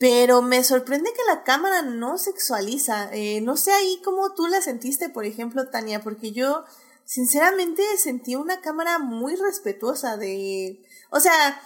Pero 0.00 0.40
me 0.40 0.64
sorprende 0.64 1.12
que 1.12 1.22
la 1.26 1.44
cámara 1.44 1.82
no 1.82 2.16
sexualiza. 2.16 3.10
Eh, 3.12 3.42
no 3.42 3.58
sé 3.58 3.70
ahí 3.72 4.00
cómo 4.02 4.32
tú 4.32 4.46
la 4.46 4.62
sentiste, 4.62 5.10
por 5.10 5.26
ejemplo, 5.26 5.68
Tania, 5.68 6.00
porque 6.00 6.32
yo 6.32 6.64
sinceramente 7.04 7.82
sentí 7.98 8.34
una 8.34 8.62
cámara 8.62 8.98
muy 8.98 9.36
respetuosa 9.36 10.16
de... 10.16 10.82
O 11.10 11.20
sea, 11.20 11.60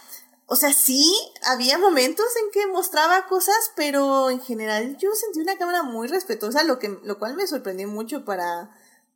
o 0.47 0.57
sea, 0.57 0.73
sí, 0.73 1.13
había 1.45 1.77
momentos 1.77 2.25
en 2.43 2.51
que 2.51 2.67
mostraba 2.67 3.25
cosas, 3.27 3.71
pero 3.77 4.29
en 4.29 4.41
general 4.41 4.97
yo 4.97 5.15
sentí 5.15 5.39
una 5.39 5.57
cámara 5.57 5.83
muy 5.83 6.09
respetuosa, 6.09 6.65
lo, 6.65 6.77
que, 6.77 6.89
lo 7.03 7.17
cual 7.17 7.37
me 7.37 7.47
sorprendió 7.47 7.87
mucho 7.87 8.25
para, 8.25 8.69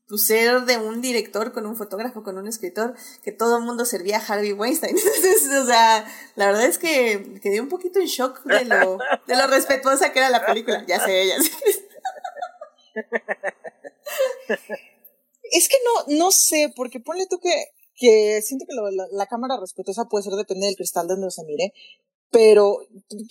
pues, 0.09 0.25
ser 0.25 0.65
de 0.65 0.77
un 0.77 1.01
director 1.01 1.53
con 1.53 1.67
un 1.67 1.77
fotógrafo, 1.77 2.23
con 2.23 2.37
un 2.37 2.47
escritor, 2.47 2.95
que 3.23 3.31
todo 3.31 3.57
el 3.57 3.63
mundo 3.63 3.85
servía 3.85 4.17
a 4.17 4.25
Harvey 4.25 4.53
Weinstein. 4.53 4.95
o 5.61 5.65
sea, 5.65 6.05
la 6.35 6.47
verdad 6.47 6.65
es 6.65 6.79
que 6.79 7.39
quedé 7.41 7.61
un 7.61 7.69
poquito 7.69 7.99
en 7.99 8.07
shock 8.07 8.43
de 8.43 8.65
lo, 8.65 8.97
de 9.27 9.35
lo 9.35 9.47
respetuosa 9.47 10.11
que 10.11 10.19
era 10.19 10.31
la 10.31 10.45
película. 10.45 10.83
Ya 10.87 10.99
sé, 10.99 11.27
ya 11.27 11.39
sé. 11.39 11.51
Es 15.51 15.69
que 15.69 15.77
no, 15.85 16.17
no 16.17 16.31
sé, 16.31 16.73
porque 16.75 16.99
ponle 16.99 17.27
tú 17.27 17.39
que, 17.39 17.53
que 17.95 18.41
siento 18.41 18.65
que 18.67 18.75
la, 19.11 19.27
cámara 19.27 19.59
respetuosa 19.59 20.05
puede 20.05 20.23
ser 20.23 20.33
depende 20.33 20.67
del 20.67 20.75
cristal 20.75 21.07
de 21.07 21.15
donde 21.15 21.31
se 21.31 21.43
mire, 21.43 21.73
pero 22.31 22.79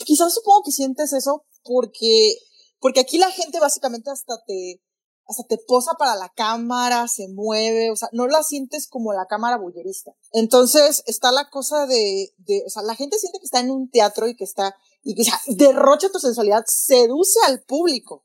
quizás 0.05 0.35
supongo 0.35 0.62
que 0.64 0.72
sientes 0.72 1.12
eso 1.12 1.45
porque, 1.64 2.35
porque 2.81 3.01
aquí 3.01 3.18
la 3.18 3.31
gente 3.31 3.61
básicamente 3.61 4.11
hasta 4.11 4.45
te, 4.47 4.81
hasta 5.29 5.45
te 5.45 5.59
posa 5.59 5.93
para 5.99 6.16
la 6.16 6.31
cámara, 6.31 7.07
se 7.07 7.29
mueve, 7.29 7.91
o 7.91 7.97
sea, 7.97 8.09
no 8.12 8.26
la 8.26 8.43
sientes 8.43 8.89
como 8.89 9.12
la 9.12 9.26
cámara 9.26 9.59
bullerista. 9.59 10.14
Entonces 10.33 11.03
está 11.07 11.31
la 11.33 11.51
cosa 11.51 11.87
de, 11.87 12.33
o 12.66 12.70
sea, 12.70 12.83
la 12.83 12.95
gente 12.95 13.18
siente 13.18 13.39
que 13.39 13.45
está 13.45 13.61
en 13.61 13.70
un 13.70 13.91
teatro 13.91 14.26
y 14.26 14.35
que 14.35 14.45
está, 14.45 14.74
y 15.03 15.14
que 15.14 15.22
o 15.22 15.24
sea, 15.24 15.39
derrocha 15.47 16.09
tu 16.09 16.18
sensualidad, 16.18 16.64
seduce 16.66 17.39
al 17.47 17.62
público. 17.62 18.24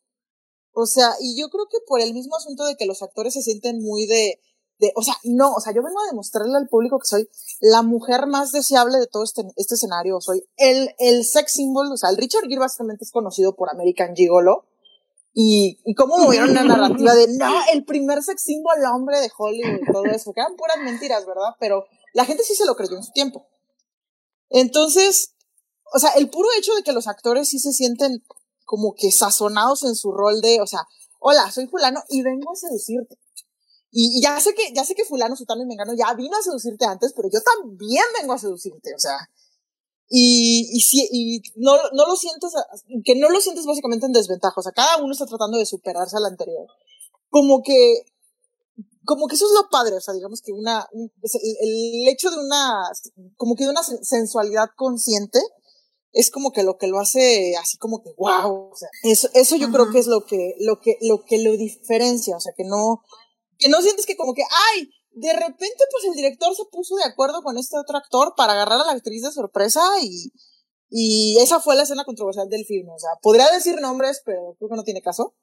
O 0.72 0.86
sea, 0.86 1.14
y 1.20 1.40
yo 1.40 1.50
creo 1.50 1.68
que 1.70 1.78
por 1.86 2.00
el 2.00 2.14
mismo 2.14 2.38
asunto 2.38 2.66
de 2.66 2.76
que 2.76 2.86
los 2.86 3.04
actores 3.04 3.34
se 3.34 3.44
sienten 3.44 3.82
muy 3.82 4.08
de, 4.08 4.40
de, 4.80 4.94
o 4.96 5.04
sea, 5.04 5.16
no, 5.26 5.54
o 5.54 5.60
sea, 5.60 5.74
yo 5.74 5.84
vengo 5.84 6.00
a 6.00 6.08
demostrarle 6.08 6.58
al 6.58 6.70
público 6.70 7.00
que 7.00 7.08
soy 7.08 7.30
la 7.60 7.82
mujer 7.82 8.28
más 8.28 8.54
deseable 8.54 8.98
de 8.98 9.08
todo 9.08 9.24
este, 9.24 9.44
este 9.58 9.76
escenario, 9.76 10.20
soy 10.22 10.48
el, 10.56 10.96
el 11.00 11.26
sex 11.26 11.52
symbol, 11.52 11.92
o 11.92 11.98
sea, 11.98 12.10
el 12.10 12.18
Richard 12.18 12.48
Gere 12.48 12.60
básicamente 12.60 13.04
es 13.04 13.12
conocido 13.12 13.56
por 13.56 13.70
American 13.70 14.16
Gigolo, 14.16 14.66
y, 15.34 15.80
y 15.84 15.96
cómo 15.96 16.18
movieron 16.18 16.52
una 16.52 16.64
narrativa 16.64 17.16
de, 17.16 17.28
no, 17.38 17.54
el 17.74 17.84
primer 17.86 18.22
sex 18.22 18.44
symbol 18.44 18.76
hombre 18.94 19.20
de 19.20 19.32
Hollywood 19.36 19.80
y 19.82 19.92
todo 19.92 20.06
eso, 20.06 20.32
que 20.32 20.42
eran 20.42 20.56
puras 20.56 20.78
mentiras, 20.84 21.26
¿verdad? 21.26 21.56
Pero 21.60 21.86
la 22.14 22.26
gente 22.26 22.44
sí 22.44 22.56
se 22.56 22.66
lo 22.66 22.76
creyó 22.76 22.96
en 22.96 23.04
su 23.04 23.12
tiempo. 23.12 23.48
Entonces, 24.50 25.34
o 25.94 26.00
sea, 26.00 26.12
el 26.12 26.30
puro 26.30 26.48
hecho 26.58 26.74
de 26.76 26.84
que 26.84 26.92
los 26.92 27.08
actores 27.08 27.50
sí 27.50 27.60
se 27.60 27.74
sienten 27.74 28.24
como 28.66 28.94
que 28.96 29.12
sazonados 29.12 29.84
en 29.84 29.96
su 29.96 30.12
rol 30.12 30.42
de, 30.42 30.62
o 30.62 30.68
sea, 30.68 30.82
hola, 31.20 31.52
soy 31.52 31.68
fulano 31.68 32.04
y 32.10 32.22
vengo 32.22 32.52
a 32.52 32.56
seducirte. 32.56 33.18
Y, 33.92 34.18
y 34.18 34.22
ya 34.22 34.40
sé 34.40 34.54
que, 34.54 34.74
ya 34.74 34.86
sé 34.86 34.96
que 34.96 35.06
fulano, 35.06 35.36
sutano 35.36 35.64
y 35.64 35.66
mengano 35.66 35.94
ya 35.94 36.14
vino 36.14 36.38
a 36.38 36.42
seducirte 36.42 36.86
antes, 36.86 37.14
pero 37.16 37.30
yo 37.32 37.40
también 37.42 38.04
vengo 38.20 38.34
a 38.34 38.40
seducirte, 38.40 38.94
o 38.96 39.00
sea, 39.00 39.18
y, 40.16 40.70
y, 40.72 40.82
si, 40.82 41.10
y 41.12 41.42
no, 41.56 41.76
no 41.92 42.06
lo 42.06 42.16
sientes, 42.16 42.54
que 43.04 43.16
no 43.16 43.30
lo 43.30 43.42
sientes 43.42 43.66
básicamente 43.66 44.06
en 44.06 44.12
desventaja, 44.12 44.54
o 44.56 44.62
sea, 44.62 44.72
cada 44.72 44.98
uno 44.98 45.12
está 45.12 45.26
tratando 45.26 45.58
de 45.58 45.66
superarse 45.66 46.16
al 46.16 46.26
anterior. 46.28 46.68
Como 47.32 47.64
que, 47.64 48.06
como 49.06 49.26
que 49.26 49.34
eso 49.34 49.48
es 49.48 49.54
lo 49.54 49.72
padre, 49.72 49.96
o 49.96 50.02
sea, 50.02 50.14
digamos 50.14 50.42
que 50.42 50.52
una, 50.52 50.88
pues, 51.20 51.34
el, 51.34 52.08
hecho 52.08 52.30
de 52.30 52.38
una, 52.38 52.84
como 53.38 53.56
que 53.56 53.64
de 53.64 53.72
una 53.72 53.82
sensualidad 53.82 54.68
consciente, 54.76 55.40
es 56.12 56.30
como 56.30 56.52
que 56.52 56.62
lo 56.62 56.78
que 56.78 56.86
lo 56.86 57.00
hace 57.00 57.56
así 57.60 57.78
como 57.78 58.04
que 58.04 58.12
wow, 58.16 58.70
o 58.72 58.76
sea, 58.76 58.90
eso, 59.02 59.30
eso 59.34 59.56
yo 59.56 59.72
creo 59.72 59.90
que 59.90 59.98
es 59.98 60.06
lo 60.06 60.28
que, 60.28 60.54
lo 60.60 60.80
que, 60.80 60.96
lo 61.02 61.24
que 61.26 61.40
lo 61.40 61.54
diferencia, 61.54 62.38
o 62.38 62.40
sea, 62.40 62.54
que 62.56 62.66
no, 62.66 63.02
que 63.58 63.68
no 63.68 63.82
sientes 63.82 64.06
que 64.06 64.16
como 64.16 64.36
que, 64.36 64.44
ay, 64.76 64.92
de 65.14 65.34
repente 65.34 65.84
pues 65.92 66.06
el 66.06 66.14
director 66.14 66.56
se 66.56 66.66
puso 66.72 66.96
de 66.96 67.04
acuerdo 67.04 67.42
con 67.42 67.58
este 67.58 67.78
otro 67.78 67.98
actor 67.98 68.34
para 68.36 68.54
agarrar 68.54 68.82
a 68.82 68.86
la 68.86 68.92
actriz 68.94 69.24
de 69.24 69.32
sorpresa 69.32 69.82
y, 70.02 70.32
y 70.90 71.38
esa 71.40 71.60
fue 71.60 71.76
la 71.76 71.84
escena 71.84 72.06
controversial 72.06 72.50
del 72.50 72.66
filme. 72.66 72.92
O 72.92 73.00
sea, 73.00 73.12
podría 73.22 73.50
decir 73.52 73.80
nombres, 73.82 74.22
pero 74.26 74.56
creo 74.58 74.70
que 74.70 74.76
no 74.76 74.84
tiene 74.84 75.02
caso. 75.02 75.36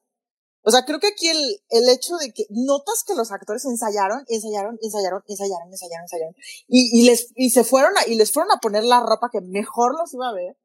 O 0.62 0.70
sea, 0.70 0.84
creo 0.84 1.00
que 1.00 1.08
aquí 1.08 1.28
el, 1.28 1.62
el 1.70 1.88
hecho 1.88 2.16
de 2.16 2.32
que 2.32 2.44
notas 2.50 3.02
que 3.06 3.14
los 3.14 3.32
actores 3.32 3.64
ensayaron, 3.64 4.24
ensayaron, 4.28 4.78
ensayaron, 4.82 5.22
ensayaron, 5.26 5.72
ensayaron, 5.72 6.02
ensayaron, 6.02 6.34
y, 6.68 7.00
y 7.00 7.06
les, 7.06 7.32
y 7.34 7.50
se 7.50 7.64
fueron 7.64 7.92
a, 7.96 8.06
y 8.06 8.14
les 8.14 8.30
fueron 8.30 8.52
a 8.52 8.60
poner 8.60 8.84
la 8.84 9.00
ropa 9.00 9.30
que 9.32 9.40
mejor 9.40 9.98
los 9.98 10.12
iba 10.12 10.28
a 10.28 10.34
ver. 10.34 10.56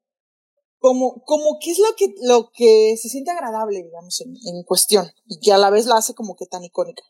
Como, 0.79 1.23
como 1.23 1.57
que 1.59 1.71
es 1.71 1.79
lo 1.79 1.95
que, 1.97 2.13
lo 2.21 2.51
que 2.53 2.95
se 3.01 3.09
siente 3.09 3.31
agradable, 3.31 3.81
digamos, 3.81 4.21
en, 4.21 4.35
en 4.35 4.63
cuestión, 4.63 5.09
y 5.25 5.39
que 5.39 5.53
a 5.53 5.57
la 5.57 5.69
vez 5.69 5.85
la 5.85 5.95
hace 5.95 6.13
como 6.13 6.35
que 6.35 6.45
tan 6.45 6.63
icónica. 6.63 7.01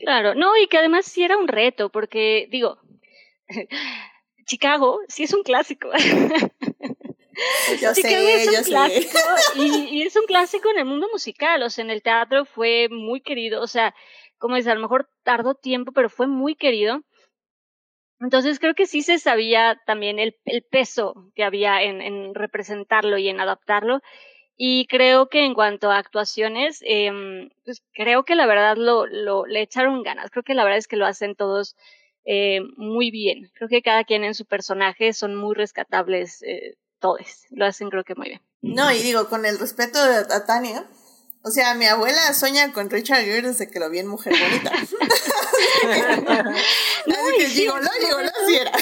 Claro, 0.00 0.34
no, 0.34 0.56
y 0.56 0.66
que 0.66 0.78
además 0.78 1.04
sí 1.04 1.22
era 1.22 1.36
un 1.36 1.46
reto, 1.46 1.90
porque 1.90 2.48
digo, 2.50 2.78
Chicago 4.46 5.00
sí 5.08 5.24
es 5.24 5.34
un 5.34 5.42
clásico. 5.42 5.90
yo 7.80 7.92
Chicago 7.94 8.26
sé, 8.26 8.42
es 8.42 8.48
un 8.48 8.54
yo 8.54 8.62
clásico 8.64 9.18
sé. 9.18 9.52
y, 9.60 9.98
y, 9.98 10.02
es 10.02 10.16
un 10.16 10.24
clásico 10.24 10.70
en 10.70 10.78
el 10.78 10.86
mundo 10.86 11.06
musical, 11.12 11.62
o 11.62 11.68
sea, 11.68 11.84
en 11.84 11.90
el 11.90 12.02
teatro 12.02 12.46
fue 12.46 12.88
muy 12.90 13.20
querido, 13.20 13.60
o 13.60 13.66
sea, 13.66 13.94
como 14.38 14.56
es, 14.56 14.66
a 14.66 14.74
lo 14.74 14.80
mejor 14.80 15.10
tardó 15.22 15.54
tiempo, 15.54 15.92
pero 15.92 16.08
fue 16.08 16.26
muy 16.26 16.54
querido. 16.54 17.02
Entonces 18.20 18.58
creo 18.58 18.74
que 18.74 18.86
sí 18.86 19.02
se 19.02 19.18
sabía 19.18 19.80
también 19.86 20.18
el, 20.18 20.36
el 20.44 20.62
peso 20.62 21.30
que 21.34 21.44
había 21.44 21.82
en, 21.82 22.00
en 22.00 22.34
representarlo 22.34 23.18
y 23.18 23.28
en 23.28 23.40
adaptarlo. 23.40 24.00
Y 24.62 24.86
creo 24.88 25.30
que 25.30 25.46
en 25.46 25.54
cuanto 25.54 25.90
a 25.90 25.96
actuaciones, 25.96 26.80
eh, 26.82 27.10
pues 27.64 27.80
creo 27.94 28.26
que 28.26 28.34
la 28.34 28.44
verdad 28.44 28.76
lo, 28.76 29.06
lo, 29.06 29.46
le 29.46 29.62
echaron 29.62 30.02
ganas. 30.02 30.30
Creo 30.30 30.42
que 30.42 30.52
la 30.52 30.64
verdad 30.64 30.76
es 30.76 30.86
que 30.86 30.96
lo 30.96 31.06
hacen 31.06 31.34
todos 31.34 31.76
eh, 32.26 32.60
muy 32.76 33.10
bien. 33.10 33.50
Creo 33.54 33.70
que 33.70 33.80
cada 33.80 34.04
quien 34.04 34.22
en 34.22 34.34
su 34.34 34.44
personaje 34.44 35.14
son 35.14 35.34
muy 35.34 35.54
rescatables 35.54 36.42
eh, 36.42 36.76
todos. 36.98 37.46
Lo 37.48 37.64
hacen 37.64 37.88
creo 37.88 38.04
que 38.04 38.14
muy 38.14 38.28
bien. 38.28 38.42
No, 38.60 38.92
y 38.92 38.98
digo, 38.98 39.30
con 39.30 39.46
el 39.46 39.58
respeto 39.58 40.04
de, 40.04 40.16
a 40.30 40.44
Tania, 40.44 40.86
o 41.42 41.50
sea, 41.50 41.72
mi 41.74 41.86
abuela 41.86 42.34
sueña 42.34 42.70
con 42.74 42.90
Richard 42.90 43.24
Gere 43.24 43.48
desde 43.48 43.70
que 43.70 43.80
lo 43.80 43.88
vi 43.88 44.00
en 44.00 44.08
Mujer 44.08 44.34
Bonita. 44.38 44.72
no, 47.06 47.14
Así 47.14 47.32
que 47.38 47.46
sí, 47.46 47.60
digo, 47.60 47.80
no, 47.80 47.88
digo, 47.98 48.20
no, 48.20 48.30
sí 48.46 48.56
era. 48.56 48.72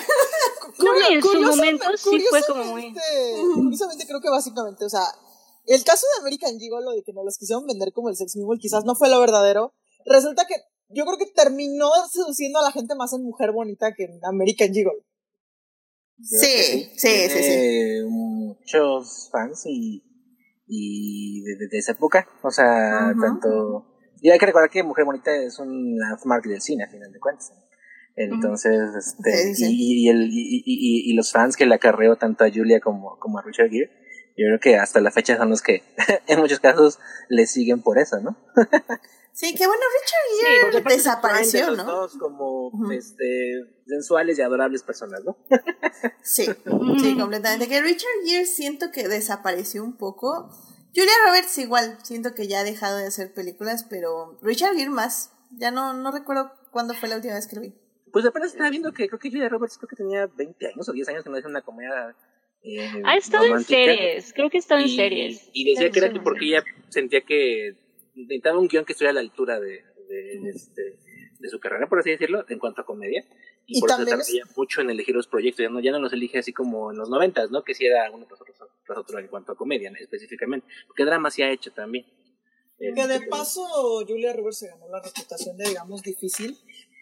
No, 0.79 1.01
y 1.09 1.15
en 1.15 1.23
su 1.23 1.41
momento 1.41 1.97
sí 1.97 2.21
fue 2.29 2.43
como 2.49 2.65
muy... 2.65 2.93
Curiosamente 3.55 4.09
creo 4.09 4.21
que 4.21 4.29
básicamente, 4.29 4.85
o 4.85 4.89
sea, 4.89 5.05
el 5.69 5.85
caso 5.85 6.07
de 6.07 6.23
American 6.23 6.59
Gigolo, 6.59 6.91
de 6.93 7.03
que 7.03 7.13
nos 7.13 7.25
los 7.25 7.39
quisieron 7.39 7.67
vender 7.67 7.93
como 7.93 8.09
el 8.09 8.17
sex 8.17 8.33
symbol, 8.33 8.59
quizás 8.59 8.85
no 8.85 8.95
fue 8.95 9.11
lo 9.11 9.21
verdadero. 9.21 9.75
Resulta 10.07 10.47
que 10.47 10.55
yo 10.89 11.05
creo 11.05 11.19
que 11.19 11.27
terminó 11.27 11.91
seduciendo 12.11 12.59
a 12.59 12.63
la 12.63 12.73
gente 12.73 12.95
más 12.95 13.13
en 13.13 13.23
Mujer 13.23 13.53
Bonita 13.53 13.93
que 13.95 14.05
en 14.05 14.19
American 14.25 14.73
Gigolo. 14.73 15.05
Sí, 16.21 16.47
sí, 16.47 16.91
sí, 16.97 17.29
sí, 17.29 17.43
sí. 17.43 18.03
Muchos 18.09 19.29
fans 19.31 19.65
y, 19.67 20.03
y 20.67 21.43
de, 21.43 21.57
de, 21.57 21.69
de, 21.69 21.79
esa 21.79 21.93
época, 21.93 22.29
o 22.43 22.51
sea, 22.51 22.65
uh 22.65 23.17
-huh. 23.17 23.21
tanto... 23.21 23.95
Y 24.21 24.31
hay 24.31 24.39
que 24.39 24.47
recordar 24.47 24.69
que 24.69 24.83
Mujer 24.83 25.05
Bonita 25.05 25.31
es 25.37 25.61
un 25.61 25.97
landmark 25.97 26.45
del 26.45 26.61
cine, 26.61 26.85
a 26.85 26.91
final 26.91 27.13
de 27.13 27.21
cuentas. 27.21 27.53
Entonces, 28.17 28.73
uh 28.73 28.95
-huh. 28.95 28.99
este, 28.99 29.33
sí, 29.33 29.55
sí. 29.55 29.67
Y, 29.71 30.07
y, 30.07 30.09
el, 30.09 30.29
y, 30.33 30.63
y, 30.67 31.11
y, 31.13 31.15
los 31.15 31.31
fans 31.31 31.57
que 31.57 31.67
le 31.67 31.77
acarreó 31.77 32.17
tanto 32.17 32.43
a 32.45 32.51
Julia 32.51 32.81
como, 32.81 33.17
como 33.21 33.39
a 33.39 33.43
Richard 33.43 33.71
Gere, 33.71 33.93
yo 34.39 34.47
creo 34.47 34.61
que 34.61 34.77
hasta 34.77 35.01
la 35.01 35.11
fecha 35.11 35.37
son 35.37 35.51
los 35.51 35.63
que 35.63 35.83
en 36.27 36.39
muchos 36.39 36.61
casos 36.61 36.99
le 37.29 37.47
siguen 37.47 37.83
por 37.83 37.99
eso, 37.99 38.21
¿no? 38.21 38.37
sí, 39.33 39.55
que 39.55 39.67
bueno, 39.67 39.83
Richard 40.01 40.73
Gere 40.73 40.79
sí, 40.79 40.95
desapareció, 40.95 41.65
de 41.65 41.77
los 41.77 41.79
¿no? 41.79 41.93
Dos 41.93 42.17
como 42.19 42.69
uh 42.69 42.73
-huh. 42.73 42.97
este, 42.97 43.83
sensuales 43.87 44.39
y 44.39 44.43
adorables 44.43 44.85
personas, 44.85 45.25
¿no? 45.25 45.37
sí, 46.23 46.47
sí, 46.47 47.17
completamente. 47.19 47.69
Que 47.69 47.83
Richard 47.83 48.25
Gere 48.25 48.47
siento 48.47 48.93
que 48.93 49.09
desapareció 49.09 49.83
un 49.83 49.97
poco. 49.97 50.51
Julia 50.95 51.13
Roberts 51.27 51.59
igual, 51.59 51.99
siento 52.03 52.35
que 52.35 52.47
ya 52.47 52.61
ha 52.61 52.65
dejado 52.65 52.97
de 52.97 53.07
hacer 53.07 53.35
películas, 53.35 53.85
pero 53.91 54.39
Richard 54.41 54.77
Gere 54.77 54.91
más. 54.91 55.33
Ya 55.51 55.71
no, 55.71 55.95
no 55.95 56.13
recuerdo 56.13 56.53
cuándo 56.71 56.95
fue 56.95 57.09
la 57.09 57.17
última 57.17 57.35
vez 57.35 57.47
que 57.49 57.57
lo 57.57 57.63
vi. 57.63 57.75
Pues 58.13 58.25
apenas 58.25 58.53
estaba 58.53 58.71
viendo 58.71 58.93
que 58.93 59.09
creo 59.09 59.19
que 59.19 59.31
Julia 59.31 59.49
Roberts 59.49 59.79
creo 59.79 59.89
que 59.89 59.97
tenía 59.97 60.27
20 60.27 60.67
años 60.67 60.89
o 60.89 60.93
10 60.93 61.09
años 61.09 61.25
que 61.25 61.31
no 61.31 61.37
hacía 61.37 61.49
una 61.49 61.63
comedia 61.63 62.15
eh, 62.63 63.03
ha 63.05 63.17
estado 63.17 63.45
romántica. 63.45 63.79
en 63.79 63.87
series, 63.87 64.33
creo 64.33 64.51
que 64.51 64.59
ha 64.59 64.61
estado 64.61 64.81
en 64.81 64.89
series. 64.89 65.51
Y 65.53 65.65
decía 65.65 65.91
que 65.91 65.99
era 65.99 66.13
que 66.13 66.21
porque 66.21 66.47
ella 66.47 66.65
sentía 66.89 67.21
que 67.23 67.75
necesitaba 68.15 68.59
un 68.59 68.69
guion 68.69 68.85
que 68.85 68.93
estuviera 68.93 69.11
a 69.11 69.15
la 69.15 69.21
altura 69.21 69.61
de, 69.61 69.85
de, 70.09 70.41
de, 70.41 70.51
este, 70.51 70.99
de 71.39 71.49
su 71.49 71.61
carrera, 71.61 71.89
por 71.89 72.01
así 72.01 72.11
decirlo, 72.11 72.45
en 72.49 72.59
cuanto 72.59 72.83
a 72.83 72.87
comedia. 72.87 73.25
Y, 73.67 73.79
y 73.79 73.81
por 73.81 73.91
eso 73.91 73.99
tardía 74.05 74.43
es... 74.45 74.57
mucho 74.57 74.81
en 74.81 74.91
elegir 74.91 75.15
los 75.15 75.27
proyectos, 75.27 75.63
ya 75.63 75.69
no, 75.69 75.81
ya 75.81 75.93
no 75.93 75.99
los 75.99 76.13
elige 76.13 76.39
así 76.39 76.53
como 76.53 76.91
en 76.91 76.99
los 76.99 77.09
noventas, 77.09 77.51
¿no? 77.51 77.63
Que 77.63 77.75
si 77.75 77.87
era 77.87 78.11
uno 78.11 78.27
tras 78.27 78.41
otro, 78.41 78.55
tras 78.87 78.99
otro 78.99 79.19
en 79.19 79.29
cuanto 79.29 79.53
a 79.53 79.57
comedia, 79.57 79.91
¿no? 79.91 79.99
específicamente. 79.99 80.67
Porque 80.87 81.05
drama 81.05 81.31
sí 81.31 81.43
ha 81.43 81.51
hecho 81.51 81.73
también. 81.73 82.07
Que 82.79 83.07
de 83.07 83.21
paso 83.27 83.67
Julia 84.07 84.33
Roberts 84.33 84.59
se 84.59 84.69
ganó 84.69 84.89
la 84.89 85.03
reputación 85.03 85.57
de, 85.57 85.69
digamos, 85.69 86.01
difícil, 86.03 86.57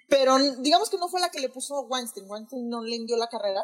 pero 0.08 0.38
digamos 0.60 0.88
que 0.88 0.96
no 0.96 1.08
fue 1.08 1.20
la 1.20 1.30
que 1.30 1.40
le 1.40 1.50
puso 1.50 1.82
Weinstein. 1.82 2.26
Weinstein 2.28 2.68
no 2.68 2.82
le 2.82 2.98
dio 3.04 3.16
la 3.18 3.28
carrera, 3.28 3.62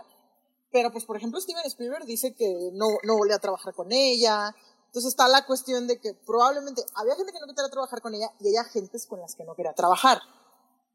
pero 0.73 0.91
pues 0.91 1.05
por 1.05 1.17
ejemplo 1.17 1.41
Steven 1.41 1.65
Spielberg 1.67 2.07
dice 2.07 2.35
que 2.35 2.71
no, 2.73 2.87
no 3.05 3.17
volvió 3.17 3.37
a 3.37 3.39
trabajar 3.39 3.75
con 3.75 3.93
ella. 3.93 4.55
Entonces 4.87 5.11
está 5.11 5.29
la 5.29 5.47
cuestión 5.47 5.87
de 5.87 6.01
que 6.01 6.15
probablemente 6.15 6.85
había 6.95 7.15
gente 7.15 7.33
que 7.33 7.39
no 7.41 7.47
quería 7.47 7.71
trabajar 7.71 8.03
con 8.03 8.15
ella 8.15 8.31
y 8.41 8.49
ella 8.49 8.65
gentes 8.65 9.07
con 9.07 9.21
las 9.21 9.35
que 9.35 9.45
no 9.45 9.55
quería 9.55 9.73
trabajar. 9.75 10.21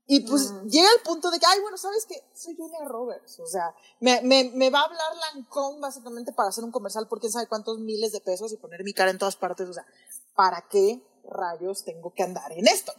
Y 0.09 0.21
pues 0.21 0.51
mm. 0.51 0.69
llega 0.69 0.87
el 0.95 1.01
punto 1.03 1.29
de 1.29 1.39
que, 1.39 1.45
ay, 1.45 1.59
bueno, 1.61 1.77
¿sabes 1.77 2.05
qué? 2.05 2.23
Soy 2.33 2.55
Julia 2.55 2.85
Roberts. 2.85 3.39
O 3.39 3.47
sea, 3.47 3.75
me, 3.99 4.21
me, 4.21 4.51
me 4.53 4.69
va 4.69 4.79
a 4.79 4.85
hablar 4.85 5.13
Lancome 5.33 5.79
básicamente 5.81 6.31
para 6.31 6.49
hacer 6.49 6.63
un 6.63 6.71
comercial 6.71 7.07
por 7.07 7.19
quién 7.19 7.31
sabe 7.31 7.47
cuántos 7.47 7.79
miles 7.79 8.13
de 8.13 8.21
pesos 8.21 8.53
y 8.53 8.57
poner 8.57 8.83
mi 8.83 8.93
cara 8.93 9.11
en 9.11 9.17
todas 9.17 9.35
partes. 9.35 9.67
O 9.67 9.73
sea, 9.73 9.85
¿para 10.33 10.65
qué 10.69 11.03
rayos 11.29 11.83
tengo 11.83 12.13
que 12.13 12.23
andar 12.23 12.51
en 12.53 12.67
esto? 12.67 12.93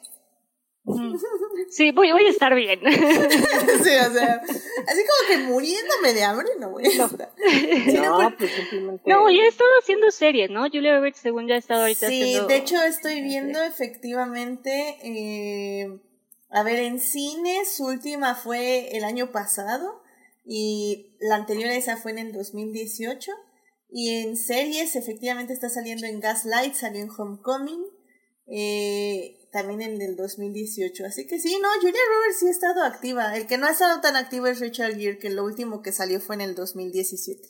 Sí, 1.70 1.93
voy, 1.93 2.12
voy 2.12 2.24
a 2.24 2.30
estar 2.30 2.55
bien. 2.55 2.80
sí, 2.91 3.91
o 3.91 4.12
sea, 4.12 4.41
así 4.86 5.03
como 5.05 5.28
que 5.28 5.39
muriéndome 5.39 6.14
de 6.14 6.22
hambre, 6.24 6.49
no 6.59 6.70
voy 6.70 6.86
a 6.86 6.89
estar. 6.89 7.32
No, 7.95 8.22
no, 8.22 8.36
pues 8.36 8.51
simplemente... 8.53 9.03
No, 9.07 9.30
ya 9.30 9.43
he 9.43 9.49
estado 9.49 9.70
haciendo 9.80 10.11
series, 10.11 10.51
¿no? 10.51 10.62
Julia 10.70 10.97
Roberts, 10.97 11.18
según 11.18 11.47
ya 11.47 11.57
ha 11.57 11.59
estado 11.59 11.82
ahorita 11.82 12.09
sí, 12.09 12.22
haciendo... 12.22 12.49
de 12.49 12.57
hecho 12.57 12.82
estoy 12.82 13.20
viendo 13.20 13.62
efectivamente, 13.62 14.97
eh, 15.03 16.01
a 16.51 16.62
ver, 16.62 16.78
en 16.78 17.01
cine 17.01 17.64
su 17.66 17.84
última 17.84 18.34
fue 18.34 18.97
el 18.97 19.05
año 19.05 19.30
pasado 19.30 20.03
y 20.45 21.16
la 21.20 21.36
anterior 21.36 21.68
a 21.68 21.76
esa 21.76 21.97
fue 21.99 22.12
en 22.12 22.18
el 22.18 22.32
2018 22.32 23.32
y 23.91 24.22
en 24.22 24.36
series 24.36 24.97
efectivamente 24.97 25.53
está 25.53 25.68
saliendo 25.68 26.07
en 26.07 26.20
Gaslight, 26.20 26.74
salió 26.74 27.03
en 27.03 27.11
Homecoming, 27.11 27.84
eh, 28.47 29.38
también 29.51 29.82
en 29.82 30.01
el 30.03 30.16
2018. 30.16 31.05
Así 31.07 31.26
que 31.26 31.38
sí, 31.38 31.59
no, 31.61 31.68
Julia 31.80 32.01
Roberts 32.14 32.38
sí 32.40 32.46
ha 32.46 32.51
estado 32.51 32.82
activa. 32.82 33.36
El 33.36 33.46
que 33.46 33.59
no 33.59 33.66
ha 33.66 33.70
estado 33.70 34.01
tan 34.01 34.16
activo 34.16 34.46
es 34.46 34.61
Richard 34.61 34.96
Gere, 34.96 35.18
que 35.18 35.30
lo 35.30 35.44
último 35.44 35.82
que 35.82 35.92
salió 35.92 36.20
fue 36.20 36.36
en 36.36 36.42
el 36.42 36.55
2017. 36.55 37.49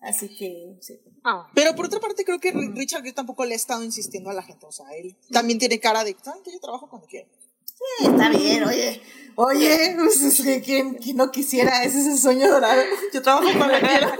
Así 0.00 0.28
que 0.36 0.76
sí. 0.80 1.00
Ah. 1.24 1.50
Pero 1.54 1.74
por 1.74 1.86
otra 1.86 2.00
parte, 2.00 2.24
creo 2.24 2.38
que 2.38 2.52
Richard 2.52 3.02
Gere 3.02 3.14
tampoco 3.14 3.44
le 3.44 3.54
ha 3.54 3.56
estado 3.56 3.82
insistiendo 3.82 4.30
a 4.30 4.34
la 4.34 4.42
gente. 4.42 4.66
O 4.66 4.72
sea, 4.72 4.86
él 4.96 5.16
también 5.30 5.58
tiene 5.58 5.80
cara 5.80 6.04
de, 6.04 6.16
¿saben 6.22 6.42
que 6.42 6.52
yo 6.52 6.60
trabajo 6.60 6.88
cuando 6.88 7.06
quiero? 7.06 7.28
Sí, 7.64 8.06
está 8.06 8.28
bien, 8.28 8.64
oye. 8.64 9.00
Oye, 9.36 9.94
pues, 9.98 10.22
es 10.22 10.40
que 10.42 10.60
¿quién, 10.60 10.94
quién 10.94 11.16
no 11.16 11.30
quisiera? 11.30 11.82
Ese 11.82 12.00
es 12.00 12.06
el 12.06 12.18
sueño 12.18 12.50
dorado. 12.50 12.82
Yo 13.12 13.22
trabajo 13.22 13.48
cuando 13.56 13.78
quiero. 13.78 14.12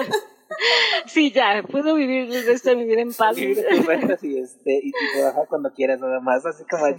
Sí, 1.06 1.32
ya, 1.32 1.62
puedo 1.70 1.94
vivir 1.94 2.32
el 2.32 2.46
resto 2.46 2.70
de 2.70 2.76
mi 2.76 2.84
vida 2.84 3.00
en 3.00 3.12
paz. 3.12 3.34
Vivir 3.36 3.58
y, 4.22 4.38
este, 4.38 4.80
y, 4.82 4.88
y 4.88 4.92
trabajar 5.18 5.46
cuando 5.48 5.72
quieras 5.72 6.00
nada 6.00 6.20
más, 6.20 6.44
así 6.46 6.64
como, 6.70 6.84
ay, 6.86 6.96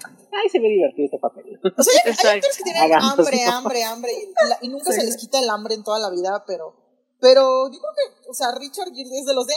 se 0.52 0.60
me 0.60 0.68
divertido 0.68 1.06
este 1.06 1.20
papel. 1.20 1.60
O 1.78 1.84
sea, 1.84 1.93
hay, 2.06 2.12
hay 2.12 2.38
actores 2.38 2.58
que 2.58 2.64
tienen 2.64 2.93
hambre, 2.93 3.43
hambre, 3.46 3.84
hambre. 3.84 4.12
Y, 4.14 4.48
la- 4.50 4.58
y 4.62 4.68
nunca 4.70 4.91
Sí. 4.91 5.00
se 5.00 5.06
les 5.06 5.18
quita 5.18 5.39
el 5.39 5.50
hambre 5.50 5.76
en 5.76 5.84
toda 5.84 6.00
la 6.00 6.10
vida, 6.10 6.43
pero. 6.46 6.76
Pero 7.22 7.72
yo 7.72 7.80
creo 7.80 7.91
que, 7.96 8.30
o 8.30 8.34
sea, 8.34 8.48
Richard 8.60 8.93
Gere 8.93 9.10
es 9.20 9.26
de 9.26 9.34
los 9.34 9.48
de, 9.48 9.54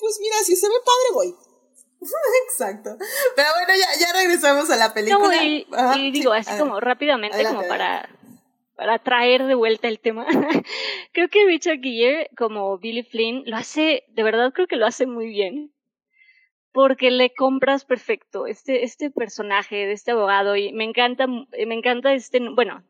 pues 0.00 0.18
mira, 0.20 0.36
si 0.44 0.56
se 0.56 0.66
ve 0.68 0.74
padre, 0.84 1.14
voy. 1.14 1.36
Exacto. 2.46 2.96
Pero 3.36 3.48
bueno, 3.56 3.72
ya, 3.78 4.00
ya 4.06 4.12
regresamos 4.18 4.70
a 4.70 4.76
la 4.76 4.94
película. 4.94 5.18
No, 5.36 5.42
y, 5.42 5.66
Ajá, 5.72 5.96
y 5.98 6.10
digo, 6.10 6.32
sí, 6.34 6.38
así 6.40 6.58
como 6.58 6.80
rápidamente, 6.80 7.34
Adelante, 7.36 7.56
como 7.58 7.68
para, 7.68 8.08
para 8.78 9.00
traer 9.00 9.44
de 9.44 9.56
vuelta 9.56 9.88
el 9.88 9.98
tema. 9.98 10.24
creo 11.12 11.28
que 11.28 11.44
Richard 11.46 11.80
Gere, 11.82 12.30
como 12.36 12.78
Billy 12.78 13.02
Flynn, 13.02 13.42
lo 13.44 13.56
hace, 13.56 14.04
de 14.06 14.22
verdad 14.22 14.52
creo 14.52 14.68
que 14.68 14.76
lo 14.76 14.86
hace 14.86 15.04
muy 15.04 15.26
bien. 15.26 15.72
Porque 16.70 17.10
le 17.10 17.34
compras 17.34 17.84
perfecto 17.84 18.46
este, 18.46 18.84
este 18.84 19.10
personaje 19.10 19.74
de 19.74 19.92
este 19.92 20.12
abogado 20.12 20.54
y 20.54 20.72
me 20.72 20.84
encanta, 20.84 21.26
me 21.26 21.74
encanta 21.74 22.12
este, 22.12 22.38
bueno, 22.50 22.84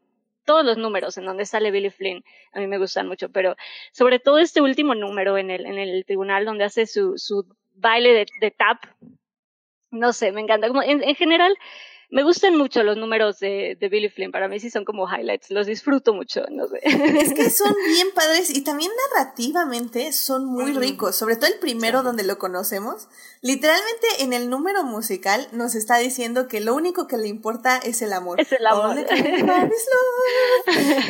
todos 0.44 0.62
los 0.62 0.76
números 0.76 1.16
en 1.16 1.24
donde 1.24 1.46
sale 1.46 1.70
Billy 1.70 1.88
Flynn 1.88 2.22
a 2.52 2.60
mí 2.60 2.66
me 2.66 2.76
gustan 2.76 3.08
mucho, 3.08 3.30
pero 3.30 3.56
sobre 3.90 4.18
todo 4.18 4.40
este 4.40 4.60
último 4.60 4.94
número 4.94 5.38
en 5.38 5.50
el, 5.50 5.64
en 5.64 5.78
el 5.78 6.04
tribunal 6.04 6.44
donde 6.44 6.64
hace 6.64 6.84
su, 6.84 7.16
su 7.16 7.46
baile 7.74 8.26
de, 8.40 8.50
tap. 8.50 8.84
No 9.90 10.12
sé, 10.12 10.32
me 10.32 10.42
encanta. 10.42 10.68
Como 10.68 10.82
en, 10.82 11.02
en 11.02 11.14
general, 11.14 11.56
me 12.10 12.22
gustan 12.22 12.56
mucho 12.56 12.82
los 12.82 12.96
números 12.96 13.38
de, 13.38 13.76
de 13.78 13.88
Billy 13.90 14.08
Flynn. 14.08 14.32
Para 14.32 14.48
mí 14.48 14.58
sí 14.60 14.70
son 14.70 14.86
como 14.86 15.06
highlights. 15.06 15.50
Los 15.50 15.66
disfruto 15.66 16.14
mucho, 16.14 16.42
no 16.50 16.66
sé. 16.66 16.80
Es 16.82 17.34
que 17.34 17.50
son 17.50 17.74
bien 17.86 18.08
padres 18.14 18.48
y 18.48 18.62
también 18.62 18.90
narrativamente 19.12 20.12
son 20.12 20.46
muy 20.46 20.72
ricos, 20.72 21.16
sobre 21.16 21.36
todo 21.36 21.48
el 21.48 21.58
primero 21.58 22.02
donde 22.02 22.22
lo 22.22 22.38
conocemos. 22.38 23.08
Literalmente 23.42 24.06
en 24.20 24.32
el 24.32 24.48
número 24.48 24.84
musical 24.84 25.48
nos 25.52 25.74
está 25.74 25.98
diciendo 25.98 26.48
que 26.48 26.60
lo 26.60 26.74
único 26.74 27.06
que 27.06 27.18
le 27.18 27.28
importa 27.28 27.76
es 27.76 28.00
el 28.00 28.14
amor. 28.14 28.40
Es 28.40 28.52
el 28.52 28.66
amor. 28.66 28.96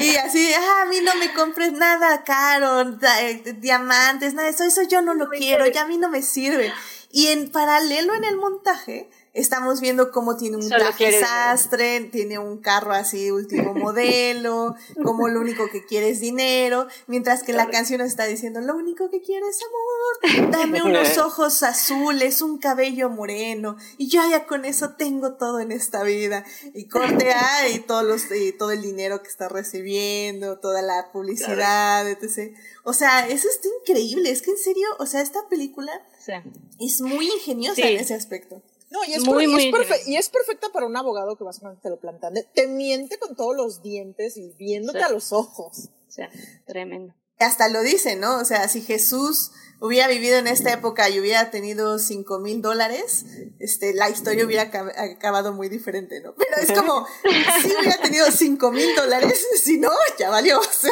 Y 0.00 0.16
así, 0.16 0.52
ah, 0.54 0.82
a 0.82 0.86
mí 0.86 1.00
no 1.02 1.14
me 1.16 1.32
compres 1.32 1.72
nada 1.72 2.24
caro, 2.24 2.80
eh, 3.20 3.42
diamantes, 3.58 4.34
nada 4.34 4.48
de 4.48 4.54
eso, 4.54 4.64
eso 4.64 4.82
yo 4.82 5.00
no 5.02 5.14
lo 5.14 5.28
quiero, 5.28 5.66
ya 5.66 5.82
a 5.82 5.86
mí 5.86 5.96
no 5.96 6.08
me 6.08 6.22
sirve. 6.22 6.72
Y 7.10 7.28
en 7.28 7.50
paralelo 7.50 8.14
en 8.14 8.24
el 8.24 8.36
montaje 8.36 9.08
estamos 9.40 9.80
viendo 9.80 10.10
cómo 10.10 10.36
tiene 10.36 10.56
un 10.56 10.62
Solo 10.62 10.76
traje 10.78 11.20
sastre, 11.20 12.00
tiene 12.12 12.38
un 12.38 12.58
carro 12.58 12.92
así 12.92 13.30
último 13.30 13.74
modelo, 13.74 14.74
como 15.04 15.28
lo 15.28 15.40
único 15.40 15.68
que 15.70 15.84
quiere 15.84 16.10
es 16.10 16.20
dinero, 16.20 16.86
mientras 17.06 17.42
que 17.42 17.52
la 17.52 17.68
canción 17.70 18.00
está 18.00 18.24
diciendo 18.24 18.60
lo 18.60 18.74
único 18.76 19.10
que 19.10 19.20
quiero 19.20 19.46
es 19.48 19.58
amor, 19.62 20.50
dame 20.50 20.82
unos 20.82 21.18
ojos 21.18 21.62
azules, 21.62 22.42
un 22.42 22.58
cabello 22.58 23.10
moreno 23.10 23.76
y 23.96 24.08
yo 24.08 24.22
ya 24.28 24.46
con 24.46 24.64
eso 24.64 24.94
tengo 24.96 25.34
todo 25.34 25.60
en 25.60 25.72
esta 25.72 26.02
vida 26.02 26.44
y 26.74 26.88
corte 26.88 27.32
A 27.32 27.68
y 27.68 27.78
todos 27.80 28.04
los 28.04 28.24
y 28.30 28.52
todo 28.52 28.72
el 28.72 28.82
dinero 28.82 29.22
que 29.22 29.28
está 29.28 29.48
recibiendo, 29.48 30.58
toda 30.58 30.82
la 30.82 31.10
publicidad, 31.12 32.08
etc. 32.08 32.54
O 32.84 32.92
sea, 32.92 33.26
eso 33.28 33.48
está 33.48 33.68
increíble, 33.80 34.30
es 34.30 34.42
que 34.42 34.50
en 34.50 34.58
serio, 34.58 34.86
o 34.98 35.06
sea, 35.06 35.20
esta 35.20 35.48
película 35.48 35.92
Sí. 36.18 36.32
es 36.80 37.00
muy 37.00 37.26
ingeniosa 37.26 37.76
Sí. 37.76 37.82
en 37.82 38.00
ese 38.00 38.14
aspecto. 38.14 38.62
No, 38.90 39.04
y 39.04 39.12
es, 39.14 39.24
Muy, 39.24 39.34
per- 39.34 39.42
y 39.44 39.46
muy 39.48 39.60
es 39.60 39.66
perfe- 39.66 39.68
interesante. 39.82 40.10
y 40.10 40.16
es 40.16 40.28
perfecta 40.30 40.68
para 40.72 40.86
un 40.86 40.96
abogado 40.96 41.36
que 41.36 41.44
básicamente 41.44 41.82
te 41.82 41.90
lo 41.90 41.98
plantean. 42.00 42.34
de- 42.34 42.44
Te 42.54 42.66
miente 42.66 43.18
con 43.18 43.36
todos 43.36 43.54
los 43.56 43.82
dientes 43.82 44.36
y 44.36 44.50
viéndote 44.58 44.98
Sí. 45.00 45.04
a 45.04 45.08
los 45.10 45.32
ojos. 45.32 45.88
Sí, 46.08 46.22
tremendo. 46.66 47.14
hasta 47.40 47.68
lo 47.68 47.82
dice, 47.82 48.16
¿no? 48.16 48.38
O 48.40 48.44
sea, 48.44 48.66
si 48.66 48.80
Jesús 48.80 49.52
hubiera 49.80 50.08
vivido 50.08 50.38
en 50.38 50.48
esta 50.48 50.72
época 50.72 51.08
y 51.08 51.20
hubiera 51.20 51.52
tenido 51.52 52.00
cinco 52.00 52.40
mil 52.40 52.60
dólares, 52.62 53.26
este, 53.60 53.94
la 53.94 54.10
historia 54.10 54.44
hubiera 54.44 54.62
aca- 54.64 54.92
acabado 54.96 55.52
muy 55.52 55.68
diferente, 55.68 56.20
¿no? 56.20 56.34
Pero 56.34 56.56
es 56.60 56.72
como, 56.72 57.06
si 57.62 57.68
hubiera 57.76 57.96
tenido 58.02 58.28
cinco 58.32 58.72
mil 58.72 58.92
dólares, 58.96 59.40
si 59.62 59.78
no, 59.78 59.90
ya 60.18 60.30
valió. 60.30 60.58
O 60.58 60.62
sea, 60.64 60.90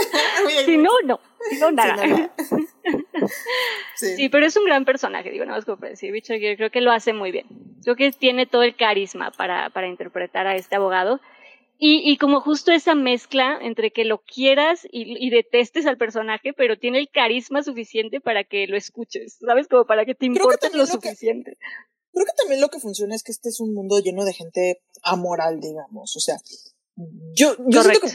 Si 0.65 0.77
no, 0.77 0.91
no. 1.05 1.19
Si 1.51 1.57
no, 1.59 1.71
nada. 1.71 1.97
Sí, 2.03 2.09
nada. 2.11 2.35
Sí. 3.97 4.15
Sí, 4.17 4.29
pero 4.29 4.45
es 4.47 4.57
un 4.57 4.65
gran 4.67 4.85
personaje, 4.85 5.31
digo, 5.31 5.45
nada 5.45 5.57
más 5.59 5.65
como 5.65 5.79
para 5.79 5.91
decir, 5.91 6.13
Richard 6.13 6.39
Gere 6.39 6.57
creo 6.57 6.71
que 6.71 6.83
lo 6.83 6.93
hace 6.93 7.13
muy 7.15 7.33
bien. 7.33 7.47
Creo 7.83 7.97
que 7.97 8.13
tiene 8.13 8.47
todo 8.47 8.63
el 8.63 8.77
carisma 8.77 9.31
para, 9.31 9.71
para 9.71 9.89
interpretar 9.89 10.47
a 10.47 10.55
este 10.55 10.77
abogado. 10.77 11.21
Y, 11.79 12.03
y 12.11 12.17
como 12.19 12.41
justo 12.41 12.73
esa 12.73 12.95
mezcla 12.95 13.59
entre 13.61 13.91
que 13.91 14.05
lo 14.05 14.19
quieras 14.19 14.87
y, 14.91 15.17
y 15.25 15.31
detestes 15.31 15.87
al 15.87 15.97
personaje, 15.99 16.53
pero 16.53 16.79
tiene 16.79 16.99
el 16.99 17.09
carisma 17.11 17.63
suficiente 17.63 18.21
para 18.21 18.45
que 18.45 18.67
lo 18.67 18.77
escuches, 18.77 19.39
¿sabes? 19.45 19.67
Como 19.69 19.85
para 19.87 20.05
que 20.05 20.15
te 20.15 20.27
también 20.27 20.43
lo 20.45 20.79
lo 20.79 20.85
que- 20.87 21.09
suficiente. 21.09 21.57
Creo 22.13 22.25
que 22.25 22.33
también 22.39 22.61
lo 22.63 22.69
que 22.69 22.81
funciona 22.81 23.15
es 23.15 23.23
que 23.23 23.33
este 23.33 23.51
es 23.51 23.61
un 23.61 23.75
mundo 23.75 23.99
lleno 24.01 24.25
de 24.25 24.33
gente 24.33 24.81
amoral, 25.03 25.61
digamos. 25.61 26.17
O 26.17 26.21
sea, 26.21 26.37
yo, 27.35 27.55
yo 27.69 27.83
siento 27.83 28.01
que 28.01 28.07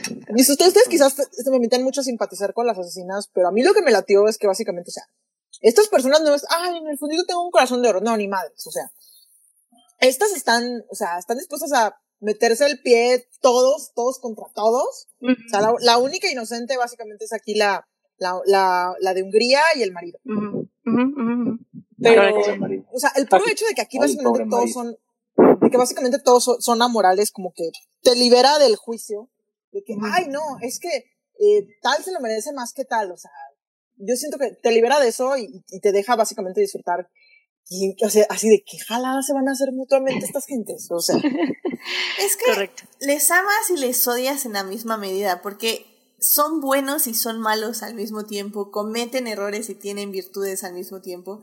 ustedes, 0.41 0.49
ustedes 0.67 0.88
quizás 0.89 1.13
se 1.13 1.43
me 1.45 1.51
permiten 1.51 1.84
mucho 1.84 2.01
a 2.01 2.03
simpatizar 2.03 2.53
con 2.53 2.65
las 2.65 2.77
asesinas, 2.77 3.29
pero 3.34 3.47
a 3.47 3.51
mí 3.51 3.61
lo 3.63 3.73
que 3.73 3.82
me 3.84 3.91
latió 3.91 4.27
es 4.27 4.38
que 4.38 4.47
básicamente, 4.47 4.89
o 4.89 4.93
sea, 4.93 5.03
estas 5.61 5.88
personas 5.89 6.21
no 6.21 6.34
es, 6.34 6.43
ay, 6.49 6.77
en 6.77 6.88
el 6.88 6.97
fondo 6.97 7.15
yo 7.15 7.23
tengo 7.25 7.43
un 7.45 7.51
corazón 7.51 7.82
de 7.84 7.89
oro. 7.89 8.01
No, 8.01 8.17
ni 8.17 8.27
madres. 8.27 8.65
O 8.65 8.71
sea, 8.71 8.89
estas 9.99 10.32
están, 10.32 10.84
o 10.89 10.95
sea, 10.95 11.19
están 11.19 11.38
dispuestas 11.38 11.71
a 11.73 11.95
meterse 12.19 12.65
el 12.65 12.82
pie 12.82 13.27
todos, 13.41 13.91
todos 13.93 14.19
contra 14.19 14.45
todos. 14.55 15.07
Ujú, 15.21 15.32
O 15.34 15.49
sea, 15.49 15.61
la, 15.61 15.73
la 15.82 15.97
única 15.99 16.32
inocente 16.32 16.77
básicamente 16.77 17.25
es 17.25 17.34
aquí 17.34 17.53
la, 17.53 17.88
la, 18.17 18.39
la, 18.45 18.95
la 18.99 19.13
de 19.13 19.21
Hungría 19.23 19.61
y 19.75 19.84
el 19.84 19.91
marido. 19.91 20.19
ujú, 20.25 20.67
ujú, 20.86 21.01
ujú. 21.01 21.59
Pero, 22.01 22.21
Correcto. 22.34 22.57
marido. 22.57 22.84
o 22.91 22.99
sea, 22.99 23.11
el 23.15 23.27
puro 23.27 23.43
hecho 23.47 23.65
de 23.65 23.75
que 23.75 23.82
aquí 23.82 23.99
básicamente 23.99 24.39
todos 24.49 24.61
marido. 24.61 24.73
son, 24.73 24.97
de 25.72 25.74
que 25.74 25.78
básicamente 25.78 26.19
todos 26.19 26.43
son, 26.43 26.61
son 26.61 26.82
amorales, 26.82 27.32
como 27.32 27.53
que 27.53 27.72
te 28.01 28.15
libera 28.15 28.59
del 28.59 28.76
juicio, 28.76 29.30
de 29.72 29.84
que, 29.84 29.95
ay, 30.13 30.28
no, 30.28 30.41
es 30.61 30.80
que 30.80 30.89
eh, 31.39 31.67
tal 31.82 32.03
se 32.03 32.11
lo 32.11 32.19
merece 32.19 32.53
más 32.53 32.74
que 32.74 32.86
tal, 32.86 33.11
o 33.11 33.17
sea, 33.17 33.32
yo 33.95 34.15
siento 34.15 34.38
que 34.38 34.51
te 34.51 34.72
libera 34.72 34.99
de 34.99 35.09
eso 35.09 35.38
y, 35.38 35.63
y 35.69 35.80
te 35.80 35.91
deja 35.91 36.15
básicamente 36.15 36.61
disfrutar. 36.61 37.09
Y, 37.69 37.95
o 38.03 38.09
sea, 38.09 38.26
así 38.30 38.49
de 38.49 38.63
que 38.65 38.80
jalada 38.80 39.22
se 39.22 39.34
van 39.34 39.47
a 39.47 39.53
hacer 39.53 39.72
mutuamente 39.72 40.26
estas 40.26 40.45
gentes, 40.45 40.88
o 40.91 40.99
sea, 40.99 41.15
Es 42.19 42.36
que 42.38 42.45
Correcto. 42.45 42.84
les 42.99 43.32
amas 43.32 43.69
y 43.69 43.78
les 43.78 44.07
odias 44.07 44.45
en 44.45 44.53
la 44.53 44.63
misma 44.63 44.97
medida, 44.97 45.41
porque 45.41 45.86
son 46.19 46.61
buenos 46.61 47.07
y 47.07 47.13
son 47.13 47.39
malos 47.39 47.82
al 47.82 47.95
mismo 47.95 48.26
tiempo, 48.26 48.72
cometen 48.72 49.28
errores 49.28 49.69
y 49.69 49.76
tienen 49.76 50.11
virtudes 50.11 50.63
al 50.63 50.74
mismo 50.74 51.01
tiempo. 51.01 51.41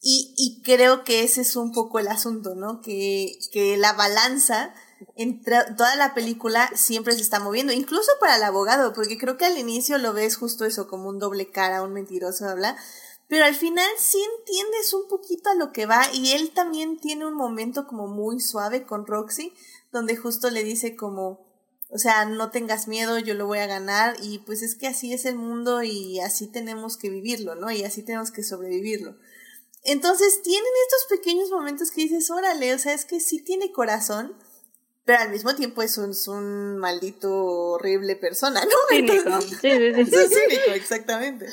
Y, 0.00 0.34
y 0.36 0.62
creo 0.62 1.04
que 1.04 1.22
ese 1.22 1.40
es 1.40 1.56
un 1.56 1.72
poco 1.72 1.98
el 1.98 2.08
asunto, 2.08 2.54
¿no? 2.54 2.80
Que, 2.80 3.38
que 3.52 3.76
la 3.76 3.92
balanza 3.92 4.74
entre 5.16 5.56
toda 5.76 5.96
la 5.96 6.14
película 6.14 6.70
siempre 6.74 7.14
se 7.14 7.22
está 7.22 7.40
moviendo, 7.40 7.72
incluso 7.72 8.10
para 8.20 8.36
el 8.36 8.42
abogado, 8.42 8.92
porque 8.92 9.18
creo 9.18 9.36
que 9.36 9.44
al 9.44 9.58
inicio 9.58 9.98
lo 9.98 10.12
ves 10.12 10.36
justo 10.36 10.64
eso, 10.64 10.88
como 10.88 11.08
un 11.08 11.18
doble 11.18 11.50
cara, 11.50 11.82
un 11.82 11.92
mentiroso, 11.92 12.44
bla, 12.44 12.54
bla, 12.54 12.76
pero 13.28 13.44
al 13.44 13.54
final 13.54 13.88
sí 13.98 14.18
entiendes 14.38 14.94
un 14.94 15.06
poquito 15.06 15.50
a 15.50 15.54
lo 15.54 15.70
que 15.70 15.86
va 15.86 16.02
y 16.12 16.32
él 16.32 16.50
también 16.50 16.98
tiene 16.98 17.26
un 17.26 17.34
momento 17.34 17.86
como 17.86 18.06
muy 18.08 18.40
suave 18.40 18.84
con 18.84 19.06
Roxy, 19.06 19.52
donde 19.92 20.16
justo 20.16 20.50
le 20.50 20.64
dice 20.64 20.96
como, 20.96 21.46
o 21.90 21.98
sea, 21.98 22.24
no 22.24 22.50
tengas 22.50 22.88
miedo, 22.88 23.18
yo 23.18 23.34
lo 23.34 23.46
voy 23.46 23.58
a 23.58 23.66
ganar 23.66 24.16
y 24.22 24.38
pues 24.40 24.62
es 24.62 24.74
que 24.74 24.86
así 24.86 25.12
es 25.12 25.26
el 25.26 25.36
mundo 25.36 25.82
y 25.82 26.20
así 26.20 26.46
tenemos 26.46 26.96
que 26.96 27.10
vivirlo, 27.10 27.54
¿no? 27.54 27.70
Y 27.70 27.84
así 27.84 28.02
tenemos 28.02 28.30
que 28.30 28.42
sobrevivirlo. 28.42 29.16
Entonces 29.84 30.42
tienen 30.42 30.70
estos 30.86 31.18
pequeños 31.18 31.50
momentos 31.50 31.90
que 31.90 32.02
dices, 32.02 32.30
órale, 32.30 32.74
o 32.74 32.78
sea, 32.78 32.92
es 32.94 33.04
que 33.04 33.20
sí 33.20 33.42
tiene 33.42 33.72
corazón, 33.72 34.36
pero 35.04 35.20
al 35.22 35.30
mismo 35.30 35.54
tiempo 35.54 35.82
es 35.82 35.96
un, 35.96 36.10
es 36.10 36.28
un 36.28 36.76
maldito 36.78 37.32
horrible 37.34 38.16
persona, 38.16 38.60
¿no? 38.64 38.70
Cínico. 38.90 39.14
Entonces- 39.14 39.58
Sí, 39.60 39.70
sí, 39.70 39.94
sí. 39.94 40.00
es 40.16 40.28
cínico, 40.28 40.70
exactamente. 40.74 41.46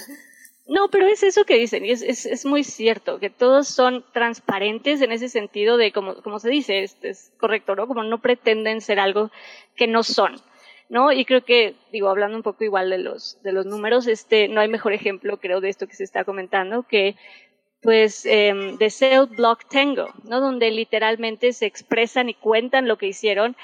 No, 0.68 0.90
pero 0.90 1.06
es 1.06 1.22
eso 1.22 1.46
que 1.46 1.58
dicen, 1.58 1.86
y 1.86 1.92
es, 1.92 2.02
es, 2.02 2.26
es 2.26 2.44
muy 2.44 2.64
cierto, 2.64 3.20
que 3.20 3.30
todos 3.30 3.68
son 3.68 4.04
transparentes 4.14 5.00
en 5.02 5.12
ese 5.12 5.30
sentido 5.30 5.78
de, 5.78 5.92
como, 5.92 6.22
como 6.24 6.40
se 6.40 6.50
dice, 6.50 6.84
es, 6.84 6.98
es 7.04 7.32
correcto, 7.40 7.76
¿no? 7.76 7.88
Como 7.88 8.04
no 8.04 8.20
pretenden 8.20 8.82
ser 8.82 9.00
algo 9.00 9.30
que 9.76 9.86
no 9.86 10.02
son, 10.02 10.42
¿no? 10.90 11.12
Y 11.12 11.24
creo 11.26 11.46
que, 11.46 11.76
digo, 11.92 12.10
hablando 12.10 12.36
un 12.36 12.42
poco 12.44 12.64
igual 12.64 12.90
de 12.90 12.98
los, 12.98 13.38
de 13.44 13.52
los 13.52 13.68
números, 13.68 14.08
este, 14.08 14.48
no 14.48 14.60
hay 14.60 14.68
mejor 14.68 14.94
ejemplo, 14.94 15.40
creo, 15.40 15.62
de 15.62 15.70
esto 15.70 15.86
que 15.88 15.96
se 15.96 16.04
está 16.04 16.26
comentando, 16.26 16.82
que 16.82 17.16
pues 17.86 18.26
eh, 18.26 18.76
The 18.80 18.90
Cell 18.90 19.28
Block 19.28 19.70
Tango, 19.70 20.10
¿no? 20.24 20.42
Donde 20.42 20.72
literalmente 20.72 21.54
se 21.54 21.68
expresan 21.68 22.30
y 22.30 22.34
cuentan 22.34 22.88
lo 22.88 22.98
que 22.98 23.08
hicieron 23.08 23.56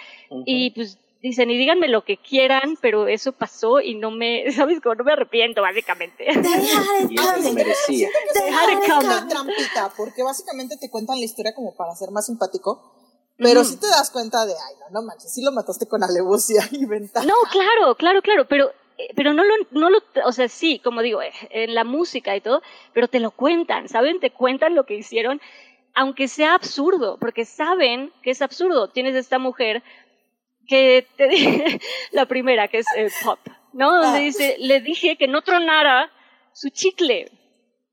y 0.45 0.69
pues 0.71 0.99
dicen 1.21 1.49
y 1.49 1.57
díganme 1.57 1.87
lo 1.87 2.05
que 2.05 2.17
quieran, 2.17 2.77
pero 2.81 3.07
eso 3.07 3.31
pasó 3.31 3.79
y 3.81 3.95
no 3.95 4.11
me, 4.11 4.45
¿sabes? 4.55 4.79
Como 4.79 4.95
no 4.95 5.03
me 5.03 5.13
arrepiento 5.13 5.61
básicamente. 5.61 6.29
eso 6.29 7.37
lo 7.43 7.53
merecía. 7.53 8.09
Dejar 8.33 9.27
trampita, 9.27 9.91
porque 9.97 10.21
básicamente 10.23 10.77
te 10.77 10.89
cuentan 10.91 11.19
la 11.19 11.25
historia 11.25 11.53
como 11.55 11.75
para 11.75 11.95
ser 11.95 12.11
más 12.11 12.27
simpático. 12.27 12.93
Pero 13.37 13.63
si 13.63 13.77
te 13.77 13.87
das 13.87 14.11
cuenta 14.11 14.45
de, 14.45 14.53
ay, 14.53 14.75
no, 14.81 15.01
no 15.01 15.07
manches, 15.07 15.33
sí 15.33 15.41
lo 15.41 15.51
mataste 15.51 15.87
con 15.87 16.03
alevosía 16.03 16.61
y 16.69 16.85
ventaja. 16.85 17.25
No, 17.25 17.33
claro, 17.51 17.95
claro, 17.95 18.21
claro, 18.21 18.47
pero 18.47 18.71
pero 19.15 19.33
no 19.33 19.43
lo, 19.43 19.53
no 19.71 19.89
lo, 19.89 19.99
o 20.25 20.31
sea, 20.31 20.47
sí, 20.47 20.79
como 20.79 21.01
digo, 21.01 21.21
eh, 21.21 21.31
en 21.49 21.75
la 21.75 21.83
música 21.83 22.35
y 22.35 22.41
todo, 22.41 22.61
pero 22.93 23.07
te 23.07 23.19
lo 23.19 23.31
cuentan, 23.31 23.87
¿saben? 23.87 24.19
Te 24.19 24.31
cuentan 24.31 24.75
lo 24.75 24.85
que 24.85 24.95
hicieron, 24.95 25.41
aunque 25.93 26.27
sea 26.27 26.53
absurdo, 26.53 27.17
porque 27.19 27.45
saben 27.45 28.11
que 28.21 28.31
es 28.31 28.41
absurdo. 28.41 28.89
Tienes 28.89 29.15
esta 29.15 29.39
mujer 29.39 29.83
que 30.67 31.07
te 31.17 31.27
dije, 31.27 31.79
la 32.11 32.25
primera, 32.25 32.67
que 32.67 32.79
es 32.79 32.87
eh, 32.97 33.09
Pop, 33.23 33.39
¿no? 33.73 33.91
Donde 33.91 34.19
ah. 34.19 34.21
dice, 34.21 34.55
le 34.59 34.81
dije 34.81 35.17
que 35.17 35.27
no 35.27 35.41
tronara 35.41 36.11
su 36.53 36.69
chicle, 36.69 37.31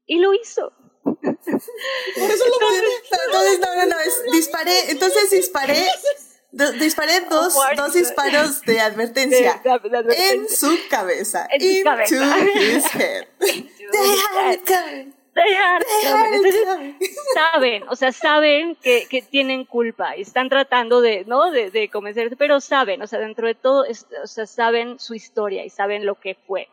y 0.08 0.18
lo 0.18 0.34
hizo. 0.34 0.72
Por 1.04 1.16
eso 1.22 2.44
lo 2.46 2.54
entonces, 3.26 3.60
no, 3.60 3.74
no, 3.76 3.86
no, 3.86 3.96
disparé, 4.32 4.90
entonces 4.90 5.30
disparé 5.30 5.76
disparé 6.50 7.20
dos, 7.28 7.54
dos 7.76 7.92
disparos 7.92 8.62
de 8.62 8.80
advertencia, 8.80 9.60
en 9.64 10.48
su 10.48 10.78
cabeza. 10.88 11.46
En 11.50 11.68
su 11.68 11.84
cabeza. 11.84 12.08
His 12.54 12.94
head. 12.94 13.26
saben, 17.34 17.84
o 17.88 17.94
sea, 17.94 18.12
saben 18.12 18.74
que, 18.76 19.06
que, 19.08 19.22
tienen 19.22 19.64
culpa 19.64 20.16
y 20.16 20.22
están 20.22 20.48
tratando 20.48 21.00
de, 21.00 21.24
¿no? 21.26 21.52
De, 21.52 21.70
de 21.70 21.88
convencerse, 21.88 22.34
pero 22.36 22.60
saben, 22.60 23.02
o 23.02 23.06
sea, 23.06 23.20
dentro 23.20 23.46
de 23.46 23.54
todo, 23.54 23.84
o 24.22 24.26
sea, 24.26 24.46
saben 24.46 24.98
su 24.98 25.14
historia 25.14 25.64
y 25.64 25.70
saben 25.70 26.06
lo 26.06 26.16
que 26.16 26.36
fue 26.46 26.68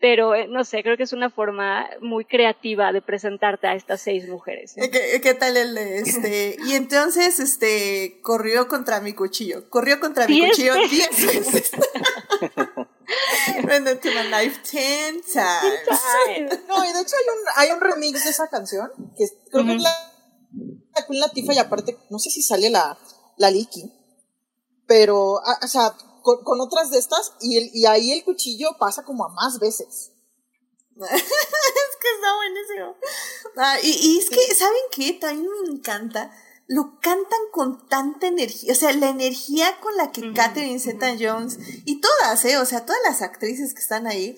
pero 0.00 0.34
eh, 0.34 0.46
no 0.48 0.64
sé, 0.64 0.82
creo 0.82 0.96
que 0.96 1.02
es 1.02 1.12
una 1.12 1.28
forma 1.28 1.88
muy 2.00 2.24
creativa 2.24 2.92
de 2.92 3.02
presentarte 3.02 3.66
a 3.66 3.74
estas 3.74 4.00
seis 4.00 4.28
mujeres. 4.28 4.74
¿Qué, 4.76 5.20
¿Qué, 5.20 5.34
tal 5.34 5.56
el 5.56 5.76
este? 5.78 6.56
Y 6.66 6.74
entonces, 6.74 7.40
este, 7.40 8.20
corrió 8.22 8.68
contra 8.68 9.00
mi 9.00 9.12
cuchillo, 9.12 9.68
corrió 9.70 9.98
contra 9.98 10.28
mi 10.28 10.48
cuchillo 10.48 10.74
diez 10.88 11.26
veces. 11.26 11.70
Went 13.64 13.88
into 13.88 14.08
my 14.10 14.28
knife 14.28 14.60
ten 14.70 15.20
times. 15.22 16.60
No, 16.68 16.84
y 16.84 16.92
de 16.92 17.00
hecho 17.00 17.16
hay 17.16 17.26
un, 17.32 17.38
hay 17.56 17.70
un 17.70 17.80
remix 17.80 18.24
de 18.24 18.30
esa 18.30 18.48
canción, 18.48 18.90
que 19.16 19.24
creo 19.50 19.64
que 19.64 19.74
es 19.74 19.82
la, 19.82 19.94
Queen 21.06 21.20
Latifah 21.20 21.54
y 21.54 21.58
aparte, 21.58 21.98
no 22.10 22.18
sé 22.18 22.30
si 22.30 22.42
sale 22.42 22.70
la, 22.70 22.98
la 23.36 23.50
Licky, 23.50 23.92
pero, 24.86 25.34
o 25.34 25.66
sea, 25.66 25.94
con, 26.22 26.60
otras 26.60 26.90
de 26.90 26.98
estas 26.98 27.34
y, 27.40 27.58
el, 27.58 27.70
y 27.72 27.86
ahí 27.86 28.12
el 28.12 28.24
cuchillo 28.24 28.76
pasa 28.78 29.04
como 29.04 29.24
a 29.24 29.28
más 29.28 29.58
veces. 29.58 30.12
es 31.00 31.22
que 32.00 32.08
está 32.14 32.34
buenísimo. 32.36 32.96
Ah, 33.56 33.76
y, 33.82 33.90
y, 33.90 34.18
es 34.18 34.30
que, 34.30 34.54
¿saben 34.54 34.82
qué? 34.90 35.12
También 35.12 35.48
me 35.62 35.70
encanta. 35.70 36.32
Lo 36.66 36.98
cantan 37.00 37.40
con 37.52 37.88
tanta 37.88 38.26
energía. 38.26 38.72
O 38.72 38.76
sea, 38.76 38.92
la 38.92 39.08
energía 39.08 39.78
con 39.80 39.96
la 39.96 40.12
que 40.12 40.32
Catherine 40.34 40.80
Zeta 40.80 41.14
Jones 41.18 41.58
y 41.84 42.00
todas, 42.00 42.44
¿eh? 42.44 42.58
O 42.58 42.66
sea, 42.66 42.84
todas 42.84 43.00
las 43.04 43.22
actrices 43.22 43.72
que 43.72 43.80
están 43.80 44.06
ahí. 44.06 44.36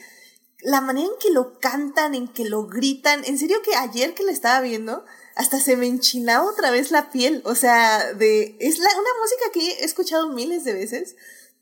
La 0.63 0.81
manera 0.81 1.09
en 1.09 1.19
que 1.19 1.31
lo 1.31 1.59
cantan, 1.59 2.15
en 2.15 2.29
que 2.29 2.45
lo 2.45 2.67
gritan. 2.67 3.25
En 3.25 3.39
serio 3.39 3.63
que 3.63 3.75
ayer 3.75 4.15
que 4.15 4.23
lo 4.23 4.31
estaba 4.31 4.61
viendo, 4.61 5.05
hasta 5.35 5.59
se 5.59 5.75
me 5.75 5.87
enchinaba 5.87 6.49
otra 6.49 6.71
vez 6.71 6.91
la 6.91 7.11
piel. 7.11 7.43
O 7.47 7.55
sea, 7.55 8.13
de. 8.13 8.57
Es 8.61 8.79
la, 8.79 8.91
una 8.91 9.11
música 9.21 9.51
que 9.53 9.83
he 9.83 9.85
escuchado 9.85 10.29
miles 10.29 10.63
de 10.65 10.75
veces 10.75 11.17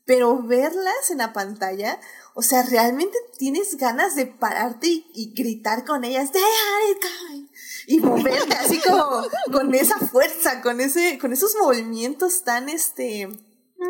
pero 0.09 0.41
verlas 0.41 1.11
en 1.11 1.19
la 1.19 1.33
pantalla, 1.33 1.99
o 2.33 2.41
sea, 2.41 2.63
realmente 2.63 3.15
tienes 3.37 3.77
ganas 3.77 4.15
de 4.15 4.25
pararte 4.25 4.87
y, 4.87 5.33
gritar 5.35 5.85
con 5.85 6.03
ellas, 6.03 6.31
y 7.85 7.99
moverte 7.99 8.55
así 8.55 8.79
como 8.79 9.21
con 9.51 9.71
esa 9.75 9.99
fuerza, 9.99 10.63
con 10.63 10.81
ese, 10.81 11.19
con 11.19 11.31
esos 11.31 11.55
movimientos 11.61 12.43
tan 12.43 12.69
este 12.69 13.29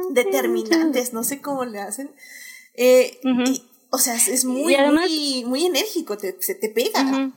determinantes, 0.09 1.13
no 1.13 1.23
sé 1.23 1.39
cómo 1.39 1.63
le 1.63 1.79
hacen. 1.79 2.13
Eh, 2.73 3.17
o 3.89 3.97
sea, 3.97 4.15
es 4.15 4.43
muy, 4.43 4.75
muy, 4.75 5.45
muy 5.45 5.65
enérgico, 5.67 6.17
se 6.19 6.55
te 6.55 6.67
pega. 6.67 7.31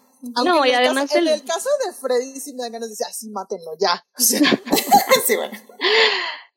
no, 0.44 0.66
y 0.66 0.72
además 0.72 1.14
en 1.14 1.28
el 1.28 1.44
caso 1.44 1.68
de 1.86 1.92
Freddy 1.92 2.40
sí 2.40 2.52
me 2.54 2.64
dan 2.64 2.72
ganas 2.72 2.88
de 2.88 2.94
decir, 2.94 3.06
así 3.06 3.30
mátenlo 3.30 3.78
ya. 3.78 4.04
sí, 4.16 5.36
bueno. 5.36 5.56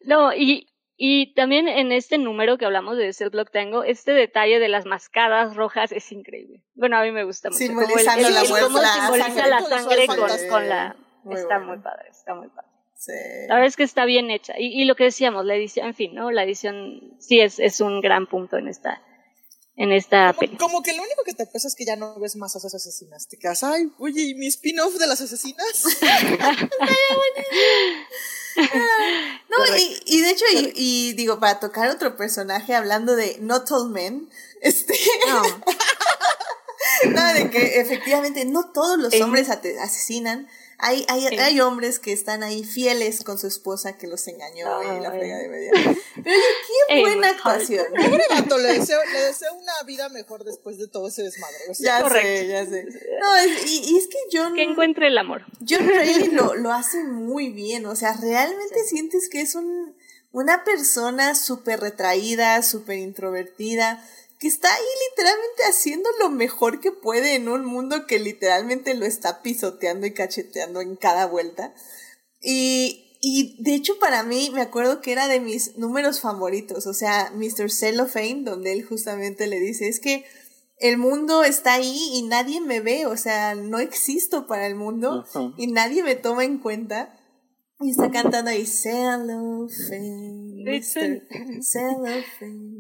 No, 0.06 0.34
y 0.34 0.68
y 0.98 1.34
también 1.34 1.68
en 1.68 1.92
este 1.92 2.18
número 2.18 2.58
que 2.58 2.66
hablamos 2.66 2.98
de 2.98 3.12
Cell 3.12 3.30
Block 3.30 3.52
Tango, 3.52 3.84
este 3.84 4.14
detalle 4.14 4.60
de 4.60 4.70
las 4.70 4.86
mascadas 4.86 5.56
rojas 5.56 5.92
es 5.92 6.10
increíble. 6.12 6.64
Bueno, 6.74 6.98
a 6.98 7.04
mí 7.04 7.12
me 7.12 7.26
gusta 7.26 7.50
mucho. 7.50 7.58
Simbolizando 7.58 8.30
la 8.30 8.42
cómo 8.42 8.80
simboliza 8.80 9.48
la 9.48 9.62
sangre 9.62 10.08
con, 10.08 10.70
la... 10.70 10.96
está 11.32 11.60
muy 11.60 11.80
padre, 11.80 12.10
está 12.10 12.34
muy 12.34 12.48
padre. 12.48 12.70
Sí. 12.98 13.12
La 13.48 13.56
verdad 13.56 13.68
es 13.68 13.76
que 13.76 13.84
está 13.84 14.06
bien 14.06 14.32
hecha. 14.32 14.54
Y, 14.58 14.82
y, 14.82 14.86
lo 14.86 14.96
que 14.96 15.04
decíamos, 15.04 15.46
la 15.46 15.56
edición, 15.56 15.88
en 15.88 15.96
fin, 15.96 16.16
¿no? 16.16 16.32
La 16.32 16.44
edición 16.44 17.18
sí 17.20 17.42
es, 17.42 17.60
es 17.60 17.82
un 17.82 18.00
gran 18.00 18.26
punto 18.26 18.58
en 18.58 18.70
esta, 18.70 19.02
en 19.76 19.92
esta 19.92 20.28
como, 20.28 20.40
película. 20.40 20.60
Como 20.60 20.82
que 20.82 20.94
lo 20.94 21.04
único 21.04 21.24
que 21.26 21.34
te 21.34 21.46
pasa 21.46 21.68
es 21.68 21.76
que 21.76 21.84
ya 21.84 21.98
no 21.98 22.18
ves 22.20 22.38
más 22.38 22.56
a 22.56 22.60
esas 22.60 22.74
asesinas. 22.74 23.28
Te 23.28 23.38
quedas, 23.38 23.64
ay, 23.64 23.92
oye, 24.00 24.22
¿y 24.22 24.36
mi 24.36 24.48
spin-off 24.48 24.96
de 24.96 25.08
las 25.08 25.20
asesinas? 25.20 25.84
no, 28.58 29.78
y, 29.78 30.02
y, 30.06 30.22
de 30.22 30.30
hecho, 30.30 30.46
y, 30.54 30.74
y, 30.76 31.14
digo, 31.14 31.40
para 31.40 31.60
tocar 31.60 31.90
otro 31.90 32.16
personaje, 32.16 32.74
hablando 32.74 33.16
de 33.16 33.38
Not 33.40 33.72
All 33.72 33.90
Men, 33.90 34.30
este... 34.62 34.98
No. 35.28 35.42
no, 37.12 37.34
de 37.34 37.50
que 37.50 37.80
efectivamente 37.80 38.46
no 38.46 38.72
todos 38.72 38.98
los 38.98 39.14
hombres 39.22 39.50
asesinan, 39.50 40.48
hay, 40.78 41.06
hay, 41.08 41.26
hay 41.28 41.62
hombres 41.62 42.00
que 42.00 42.12
están 42.12 42.44
ahí 42.44 42.64
fieles 42.64 43.24
con 43.24 43.38
su 43.38 43.48
esposa 43.48 43.98
que 43.98 44.08
los 44.08 44.28
engañó 44.28 44.84
y 44.84 45.02
la 45.02 45.12
frega 45.12 45.38
de 45.38 45.48
media. 45.48 45.72
Pero 45.76 46.40
qué 46.88 47.00
buena 47.02 47.30
actuación. 47.30 47.86
Pobre 47.90 48.24
gato, 48.30 48.58
le 48.58 48.80
deseo, 48.80 49.00
le 49.14 49.22
deseo 49.22 49.54
una 49.54 49.74
vida 49.86 50.10
mejor 50.10 50.44
después 50.44 50.78
de 50.78 50.88
todo 50.88 51.08
ese 51.08 51.24
desmadre. 51.24 51.58
ya 51.80 52.10
sé, 52.10 52.48
ya 52.48 52.66
sé. 52.66 52.86
No, 53.20 53.36
es, 53.38 53.66
y, 53.72 53.94
y, 53.94 53.98
es 53.98 54.08
que 54.08 54.18
John... 54.32 54.54
Que 54.54 54.64
encuentre 54.64 55.08
el 55.08 55.18
amor. 55.18 55.46
John 55.68 55.88
Reilly 55.88 56.28
lo, 56.32 56.56
lo 56.56 56.72
hace 56.72 57.04
muy 57.04 57.50
bien, 57.50 57.86
o 57.86 57.96
sea, 57.96 58.14
realmente 58.14 58.84
sientes 58.84 59.30
que 59.30 59.42
es 59.42 59.56
un, 59.56 59.96
una 60.32 60.66
persona 60.66 61.36
súper 61.36 61.80
retraída, 61.80 62.62
súper 62.64 62.98
introvertida, 62.98 64.04
que 64.40 64.48
está 64.48 64.74
ahí 64.74 64.84
literalmente 65.10 65.64
haciendo 65.70 66.10
lo 66.20 66.30
mejor 66.30 66.80
que 66.80 66.92
puede 66.92 67.36
en 67.36 67.50
un 67.50 67.66
mundo 67.66 68.08
que 68.08 68.20
literalmente 68.20 68.94
lo 68.94 69.06
está 69.06 69.42
pisoteando 69.42 70.06
y 70.06 70.14
cacheteando 70.14 70.82
en 70.82 70.96
cada 70.96 71.26
vuelta. 71.26 71.74
Y, 72.42 73.18
y 73.22 73.62
de 73.64 73.76
hecho 73.76 73.98
para 74.00 74.24
mí 74.24 74.50
me 74.54 74.62
acuerdo 74.62 75.02
que 75.02 75.12
era 75.12 75.28
de 75.28 75.40
mis 75.40 75.78
números 75.78 76.22
favoritos, 76.22 76.88
o 76.88 76.94
sea, 76.94 77.32
Mr. 77.34 77.72
Cellophane, 77.72 78.44
donde 78.44 78.74
él 78.74 78.86
justamente 78.86 79.48
le 79.48 79.60
dice, 79.60 79.88
es 79.88 80.00
que 80.00 80.26
el 80.78 80.98
mundo 80.98 81.44
está 81.44 81.74
ahí 81.74 81.98
y 82.14 82.24
nadie 82.24 82.62
me 82.62 82.82
ve, 82.82 83.06
o 83.06 83.18
sea, 83.18 83.56
no 83.56 83.80
existo 83.80 84.48
para 84.48 84.68
el 84.68 84.76
mundo 84.76 85.26
y 85.58 85.68
nadie 85.68 86.04
me 86.04 86.16
toma 86.16 86.44
en 86.44 86.60
cuenta. 86.60 87.20
Y 87.82 87.92
está 87.92 88.10
cantando 88.10 88.52
ahí, 88.52 88.66
Cellophane, 88.66 90.64
Cellophane, 90.82 92.75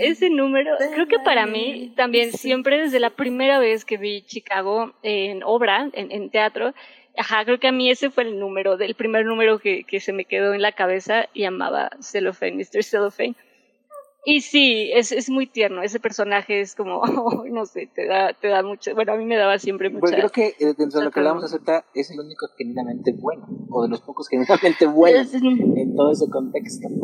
Ese 0.00 0.30
número, 0.30 0.76
creo 0.78 1.06
que 1.06 1.18
para 1.18 1.46
mí 1.46 1.92
también 1.96 2.32
siempre 2.32 2.78
desde 2.78 3.00
la 3.00 3.10
primera 3.10 3.58
vez 3.58 3.84
que 3.84 3.96
vi 3.96 4.22
Chicago 4.22 4.94
en 5.02 5.42
obra, 5.42 5.90
en, 5.92 6.10
en 6.10 6.30
teatro, 6.30 6.74
ajá, 7.16 7.44
creo 7.44 7.58
que 7.58 7.68
a 7.68 7.72
mí 7.72 7.90
ese 7.90 8.10
fue 8.10 8.24
el 8.24 8.38
número, 8.38 8.78
el 8.78 8.94
primer 8.94 9.26
número 9.26 9.58
que, 9.58 9.84
que 9.84 10.00
se 10.00 10.12
me 10.12 10.24
quedó 10.24 10.54
en 10.54 10.62
la 10.62 10.72
cabeza 10.72 11.28
y 11.34 11.44
amaba 11.44 11.90
Cellophane, 12.00 12.56
Mr. 12.56 12.82
Cellophane. 12.82 13.34
Y 14.24 14.42
sí, 14.42 14.90
es, 14.92 15.12
es 15.12 15.30
muy 15.30 15.46
tierno, 15.46 15.82
ese 15.82 15.98
personaje 15.98 16.60
es 16.60 16.74
como, 16.74 17.00
no 17.50 17.64
sé, 17.64 17.86
te 17.86 18.06
da, 18.06 18.34
te 18.34 18.48
da 18.48 18.62
mucho, 18.62 18.94
bueno, 18.94 19.14
a 19.14 19.16
mí 19.16 19.24
me 19.24 19.36
daba 19.36 19.58
siempre 19.58 19.88
mucho. 19.88 20.00
Pues 20.00 20.12
creo 20.12 20.28
que 20.28 20.48
eh, 20.58 20.74
dentro 20.76 21.00
de 21.00 21.06
lo 21.06 21.10
que 21.10 21.20
hablamos 21.20 21.44
acerca 21.44 21.86
es 21.94 22.10
el 22.10 22.20
único 22.20 22.46
genuinamente 22.58 23.12
bueno, 23.12 23.48
o 23.70 23.82
de 23.82 23.88
los 23.88 24.02
pocos 24.02 24.28
genuinamente 24.28 24.86
buenos 24.86 25.32
en 25.32 25.94
todo 25.94 26.12
ese 26.12 26.28
contexto. 26.28 26.88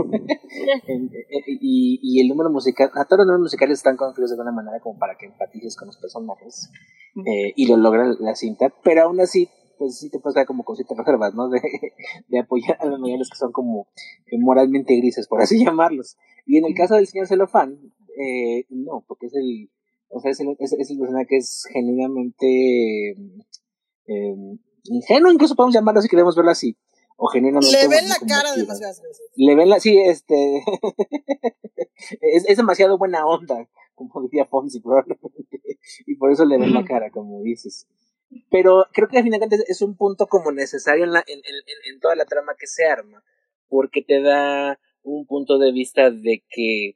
Eh, 0.89 1.43
y, 1.61 2.01
y 2.03 2.21
el 2.21 2.29
número 2.29 2.51
musical, 2.51 2.91
a 2.95 3.05
todos 3.05 3.19
los 3.19 3.27
números 3.27 3.43
musicales 3.43 3.79
están 3.79 3.97
construidos 3.97 4.31
de 4.31 4.35
alguna 4.35 4.53
manera 4.53 4.81
como 4.81 4.99
para 4.99 5.17
que 5.17 5.27
empatices 5.27 5.77
con 5.77 5.89
los 5.89 5.99
personajes, 5.99 6.71
eh, 7.27 7.53
y 7.57 7.67
lo 7.67 7.77
logra 7.77 8.15
la 8.19 8.35
cinta, 8.35 8.73
pero 8.83 9.03
aún 9.03 9.21
así 9.21 9.49
pues 9.79 9.99
sí 9.99 10.11
te 10.11 10.19
puedes 10.19 10.35
quedar 10.35 10.47
como 10.47 10.65
cositas 10.65 10.97
reservas, 10.97 11.35
¿no? 11.35 11.49
De, 11.49 11.61
de 12.29 12.39
apoyar 12.39 12.77
a 12.81 12.87
los 12.87 13.01
mayores 13.01 13.29
que 13.31 13.39
son 13.39 13.53
como 13.53 13.89
moralmente 14.39 14.97
grises, 14.97 15.27
por 15.29 15.41
así 15.41 15.59
llamarlos. 15.65 16.17
Y 16.47 16.59
en 16.59 16.67
el 16.67 16.75
caso 16.75 16.95
del 16.95 17.07
señor 17.07 17.27
Celofán, 17.27 17.79
eh, 18.17 18.65
no, 18.71 19.05
porque 19.07 19.27
es 19.27 19.35
el, 19.35 19.71
o 20.09 20.21
sea, 20.21 20.31
es 20.31 20.41
el, 20.41 20.57
es, 20.59 20.73
el 20.73 20.99
personaje 20.99 21.27
que 21.29 21.37
es 21.37 21.65
genuinamente 21.73 23.11
em, 24.07 24.59
ingenuo, 24.85 25.33
incluso 25.33 25.55
podemos 25.55 25.75
llamarlo 25.75 26.01
si 26.01 26.09
queremos 26.09 26.37
verlo 26.37 26.51
así. 26.51 26.77
O 27.19 27.29
genuinamente. 27.29 27.73
Le 27.73 27.89
ven 27.89 28.09
la 28.09 28.19
cara 28.29 28.55
demasiadas 28.55 29.01
veces. 29.03 29.31
Le 29.37 29.55
ven 29.55 29.71
la, 29.71 29.81
sí, 29.81 29.99
este. 29.99 30.57
es, 32.21 32.45
es 32.47 32.57
demasiado 32.59 32.99
buena 32.99 33.27
onda, 33.27 33.67
como 33.95 34.23
diría 34.23 34.45
Fonsi, 34.45 34.81
probablemente. 34.81 35.61
Y 36.07 36.17
por 36.17 36.31
eso 36.31 36.45
le 36.45 36.59
ven 36.59 36.75
la 36.75 36.85
cara, 36.85 37.11
como 37.11 37.41
dices. 37.43 37.87
Pero 38.51 38.87
creo 38.93 39.09
que 39.09 39.19
al 39.19 39.25
final 39.25 39.41
es 39.69 39.83
un 39.83 39.97
punto 39.97 40.27
como 40.27 40.53
necesario 40.53 41.05
en, 41.05 41.13
la, 41.13 41.25
en, 41.27 41.39
en, 41.39 41.95
en, 41.95 42.01
toda 42.01 42.17
la 42.17 42.25
trama 42.25 42.55
que 42.59 42.67
se 42.67 42.85
arma, 42.85 43.23
porque 43.69 44.03
te 44.03 44.21
da 44.21 44.79
un 45.03 45.27
punto 45.27 45.59
de 45.59 45.73
vista 45.73 46.11
de 46.11 46.43
que 46.49 46.95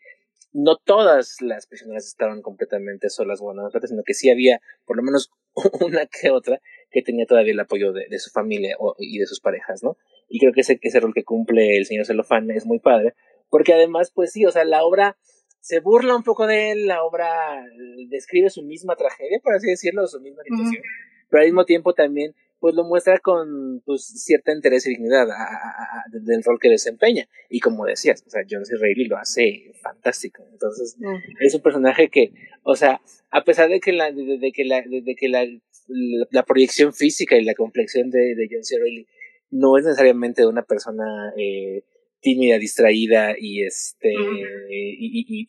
no 0.52 0.76
todas 0.76 1.36
las 1.40 1.66
prisioneras 1.66 2.06
estaban 2.06 2.42
completamente 2.42 3.08
solas 3.08 3.40
bueno, 3.40 3.70
sino 3.84 4.02
que 4.04 4.14
sí 4.14 4.30
había 4.30 4.60
por 4.84 4.96
lo 4.96 5.02
menos 5.02 5.30
una 5.80 6.06
que 6.06 6.30
otra 6.30 6.60
que 6.90 7.02
tenía 7.02 7.26
todavía 7.26 7.52
el 7.52 7.60
apoyo 7.60 7.92
de, 7.92 8.06
de 8.08 8.18
su 8.18 8.30
familia 8.30 8.76
o, 8.78 8.96
y 8.98 9.18
de 9.18 9.26
sus 9.26 9.40
parejas, 9.40 9.82
¿no? 9.82 9.96
Y 10.28 10.40
creo 10.40 10.52
que 10.52 10.62
ese, 10.62 10.78
ese 10.82 11.00
rol 11.00 11.14
que 11.14 11.24
cumple 11.24 11.76
el 11.76 11.86
señor 11.86 12.06
Celofán 12.06 12.50
es 12.50 12.66
muy 12.66 12.80
padre, 12.80 13.14
porque 13.48 13.72
además, 13.72 14.10
pues 14.12 14.32
sí, 14.32 14.44
o 14.44 14.50
sea, 14.50 14.64
la 14.64 14.84
obra 14.84 15.16
se 15.60 15.80
burla 15.80 16.16
un 16.16 16.22
poco 16.22 16.46
de 16.46 16.72
él, 16.72 16.86
la 16.86 17.02
obra 17.04 17.64
describe 18.08 18.50
su 18.50 18.62
misma 18.62 18.96
tragedia, 18.96 19.38
por 19.42 19.54
así 19.54 19.68
decirlo, 19.68 20.06
su 20.06 20.20
misma 20.20 20.42
situación, 20.42 20.82
pero 21.30 21.42
al 21.42 21.48
mismo 21.48 21.64
tiempo 21.64 21.94
también 21.94 22.34
pues 22.58 22.74
lo 22.74 22.84
muestra 22.84 23.18
con 23.18 23.80
pues 23.86 24.04
cierta 24.04 24.52
interés 24.52 24.86
y 24.86 24.90
dignidad 24.90 25.30
a, 25.30 25.44
a, 25.44 26.04
del 26.12 26.42
rol 26.44 26.58
que 26.60 26.68
desempeña 26.68 27.26
y 27.48 27.60
como 27.60 27.86
decías 27.86 28.22
o 28.26 28.30
sea 28.30 28.42
John 28.48 28.66
C. 28.66 28.76
Reilly 28.76 29.06
lo 29.06 29.16
hace 29.16 29.72
fantástico 29.82 30.44
entonces 30.52 30.96
es 31.40 31.54
un 31.54 31.62
personaje 31.62 32.10
que 32.10 32.32
o 32.62 32.76
sea 32.76 33.00
a 33.30 33.44
pesar 33.44 33.70
de 33.70 33.80
que 33.80 33.92
la 33.92 34.12
de, 34.12 34.38
de 34.38 34.52
que 34.52 34.64
la 34.64 34.82
de, 34.82 35.00
de 35.00 35.14
que 35.14 35.28
la, 35.28 35.44
la, 35.44 36.26
la, 36.30 36.42
proyección 36.44 36.92
física 36.92 37.36
y 37.36 37.44
la 37.44 37.54
complexión 37.54 38.10
de, 38.10 38.34
de 38.34 38.48
John 38.50 38.64
C. 38.64 38.78
Reilly 38.78 39.06
no 39.50 39.78
es 39.78 39.84
necesariamente 39.84 40.46
una 40.46 40.62
persona 40.62 41.32
eh, 41.36 41.82
tímida, 42.20 42.58
distraída 42.58 43.34
y 43.38 43.64
este 43.64 44.14
uh 44.16 44.20
-huh. 44.20 44.66
y, 44.70 45.06
y, 45.06 45.24
y, 45.26 45.46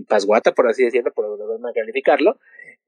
y, 0.00 0.04
pasguata, 0.04 0.52
por 0.52 0.68
así 0.68 0.84
decirlo, 0.84 1.12
por 1.12 1.26
no 1.60 1.72
calificarlo, 1.74 2.38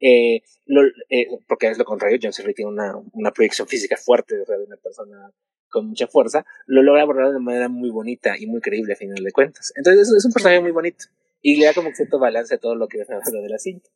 eh, 0.02 0.42
lo, 0.66 0.82
eh, 1.08 1.28
porque 1.46 1.68
es 1.68 1.78
lo 1.78 1.84
contrario, 1.84 2.18
John 2.20 2.32
C. 2.32 2.42
tiene 2.52 2.70
una, 2.70 2.94
una 3.12 3.30
proyección 3.30 3.68
física 3.68 3.96
fuerte, 3.96 4.40
o 4.40 4.44
sea, 4.44 4.58
de 4.58 4.64
una 4.64 4.76
persona 4.76 5.30
con 5.68 5.88
mucha 5.88 6.06
fuerza, 6.06 6.44
lo 6.66 6.82
logra 6.82 7.02
abordar 7.02 7.32
de 7.32 7.38
manera 7.38 7.68
muy 7.68 7.90
bonita 7.90 8.34
y 8.38 8.46
muy 8.46 8.60
creíble 8.60 8.92
a 8.92 8.96
final 8.96 9.22
de 9.22 9.32
cuentas. 9.32 9.72
Entonces 9.76 10.08
es, 10.08 10.16
es 10.18 10.24
un 10.26 10.32
personaje 10.32 10.60
muy 10.60 10.72
bonito 10.72 11.06
y 11.40 11.58
le 11.58 11.66
da 11.66 11.72
como 11.72 11.92
cierto 11.92 12.18
balance 12.18 12.54
a 12.54 12.58
todo 12.58 12.74
lo 12.74 12.88
que 12.88 13.00
es 13.00 13.08
lo 13.08 13.40
de 13.40 13.48
la 13.48 13.58
cinta. 13.58 13.88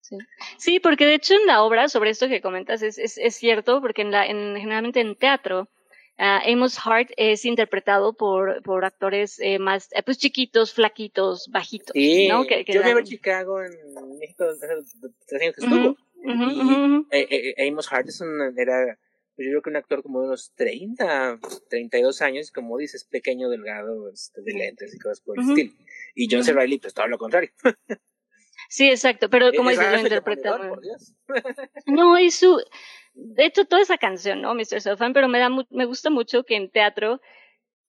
Sí. 0.00 0.18
sí, 0.58 0.80
porque 0.80 1.06
de 1.06 1.14
hecho 1.14 1.34
en 1.34 1.46
la 1.46 1.62
obra, 1.62 1.88
sobre 1.88 2.10
esto 2.10 2.28
que 2.28 2.42
comentas, 2.42 2.82
es, 2.82 2.98
es, 2.98 3.16
es 3.16 3.36
cierto, 3.36 3.80
porque 3.80 4.02
en 4.02 4.10
la, 4.10 4.26
en, 4.26 4.54
generalmente 4.56 5.00
en 5.00 5.16
teatro, 5.16 5.70
Uh, 6.16 6.52
Amos 6.52 6.78
Hart 6.84 7.10
es 7.16 7.44
interpretado 7.44 8.12
por, 8.12 8.62
por 8.62 8.84
actores 8.84 9.40
eh, 9.40 9.58
más 9.58 9.88
pues 10.04 10.18
chiquitos, 10.18 10.72
flaquitos, 10.72 11.48
bajitos. 11.50 11.92
Sí, 11.92 12.28
¿no? 12.28 12.46
que, 12.46 12.64
que 12.64 12.72
yo 12.72 12.80
dan... 12.80 12.90
vivo 12.90 13.00
en 13.00 13.04
Chicago 13.06 13.60
en 13.60 13.72
México 14.20 14.44
hace 14.44 14.64
años 15.42 15.54
que 15.56 15.64
estuvo. 15.64 15.96
Uh 16.24 16.30
-huh, 16.30 16.52
y 16.52 16.60
uh 16.60 16.64
-huh. 16.64 17.06
eh, 17.10 17.54
eh, 17.58 17.68
Amos 17.68 17.92
Hart 17.92 18.08
es 18.08 18.20
un, 18.20 18.40
era, 18.56 18.96
pues 19.34 19.46
yo 19.46 19.50
creo 19.50 19.62
que 19.62 19.70
un 19.70 19.76
actor 19.76 20.02
como 20.02 20.20
de 20.20 20.28
unos 20.28 20.52
30, 20.54 21.40
32 21.68 22.22
años, 22.22 22.52
como 22.52 22.78
dices, 22.78 23.04
pequeño, 23.04 23.50
delgado, 23.50 24.08
este, 24.08 24.40
de 24.42 24.52
lentes 24.52 24.94
y 24.94 24.98
cosas 24.98 25.20
por 25.20 25.38
el 25.38 25.48
estilo. 25.48 25.72
Y 26.14 26.28
John 26.30 26.44
C. 26.44 26.52
Reilly, 26.52 26.78
pues 26.78 26.94
todo 26.94 27.08
lo 27.08 27.18
contrario. 27.18 27.50
Sí, 28.68 28.88
exacto, 28.88 29.28
pero 29.28 29.52
como 29.56 29.70
dices, 29.70 29.90
lo 29.90 29.98
interpreta. 29.98 30.58
No, 31.86 32.18
y 32.18 32.30
su, 32.30 32.62
de 33.14 33.46
hecho, 33.46 33.64
toda 33.64 33.82
esa 33.82 33.98
canción, 33.98 34.42
¿no? 34.42 34.54
Mr. 34.54 34.80
Selfan, 34.80 35.12
pero 35.12 35.28
me 35.28 35.38
da, 35.38 35.48
me 35.48 35.84
gusta 35.84 36.10
mucho 36.10 36.44
que 36.44 36.56
en 36.56 36.70
teatro 36.70 37.20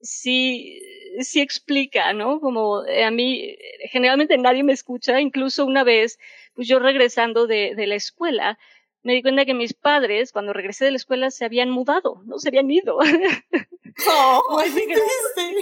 sí, 0.02 0.80
sí 1.20 1.42
explica, 1.42 2.14
¿no? 2.14 2.40
Como 2.40 2.86
eh, 2.86 3.04
a 3.04 3.12
mí, 3.12 3.56
generalmente 3.92 4.38
nadie 4.38 4.64
me 4.64 4.74
escucha, 4.74 5.20
incluso 5.20 5.66
una 5.66 5.84
vez, 5.84 6.20
pues 6.54 6.68
yo 6.68 6.80
regresando 6.80 7.48
de, 7.48 7.74
de 7.76 7.88
la 7.88 7.96
escuela, 7.96 8.58
me 9.04 9.14
di 9.14 9.22
cuenta 9.22 9.46
que 9.46 9.54
mis 9.54 9.74
padres, 9.74 10.32
cuando 10.32 10.54
regresé 10.54 10.86
de 10.86 10.92
la 10.92 10.98
escuela, 10.98 11.30
se 11.30 11.46
habían 11.46 11.70
mudado, 11.70 12.22
¿no? 12.26 12.40
Se 12.40 12.50
habían 12.50 12.72
ido. 12.72 12.98
Oh, 12.98 13.02
a 14.60 14.66
ese 14.66 14.86
grado, 14.86 15.04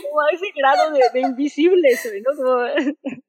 como 0.10 0.22
a 0.22 0.30
ese 0.32 0.46
grado 0.56 0.92
de, 0.92 1.02
de 1.14 1.20
invisibles, 1.22 2.10
¿no? 2.26 2.36
Como, 2.38 2.66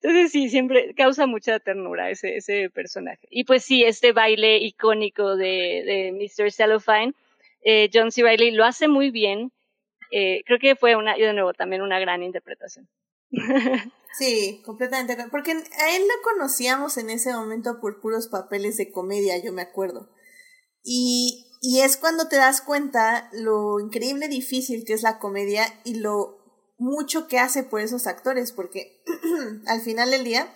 entonces 0.00 0.30
sí, 0.30 0.48
siempre 0.48 0.94
causa 0.94 1.26
mucha 1.26 1.58
ternura 1.58 2.10
ese, 2.10 2.36
ese 2.36 2.70
personaje. 2.70 3.26
Y 3.30 3.44
pues 3.44 3.64
sí, 3.64 3.82
este 3.82 4.12
baile 4.12 4.58
icónico 4.58 5.36
de, 5.36 5.82
de 5.84 6.12
Mr. 6.12 6.52
Cellophane, 6.52 7.14
eh, 7.62 7.90
John 7.92 8.12
C. 8.12 8.22
Reilly 8.22 8.50
lo 8.52 8.64
hace 8.64 8.88
muy 8.88 9.10
bien. 9.10 9.52
Eh, 10.12 10.42
creo 10.46 10.58
que 10.58 10.76
fue 10.76 10.96
una, 10.96 11.18
y 11.18 11.22
de 11.22 11.32
nuevo, 11.32 11.52
también 11.54 11.82
una 11.82 11.98
gran 11.98 12.22
interpretación. 12.22 12.88
Sí, 14.18 14.62
completamente. 14.64 15.14
Porque 15.30 15.50
a 15.50 15.96
él 15.96 16.02
lo 16.02 16.22
conocíamos 16.22 16.96
en 16.96 17.10
ese 17.10 17.34
momento 17.34 17.80
por 17.82 18.00
puros 18.00 18.28
papeles 18.28 18.78
de 18.78 18.90
comedia, 18.90 19.36
yo 19.44 19.52
me 19.52 19.60
acuerdo. 19.60 20.08
Y, 20.82 21.46
y 21.60 21.80
es 21.80 21.98
cuando 21.98 22.26
te 22.26 22.36
das 22.36 22.62
cuenta 22.62 23.28
lo 23.34 23.78
increíble 23.78 24.28
difícil 24.28 24.86
que 24.86 24.94
es 24.94 25.02
la 25.02 25.18
comedia 25.18 25.66
y 25.84 25.96
lo 25.96 26.35
mucho 26.78 27.26
que 27.28 27.38
hace 27.38 27.62
por 27.62 27.80
esos 27.80 28.06
actores, 28.06 28.52
porque 28.52 29.02
al 29.66 29.80
final 29.80 30.10
del 30.10 30.24
día, 30.24 30.52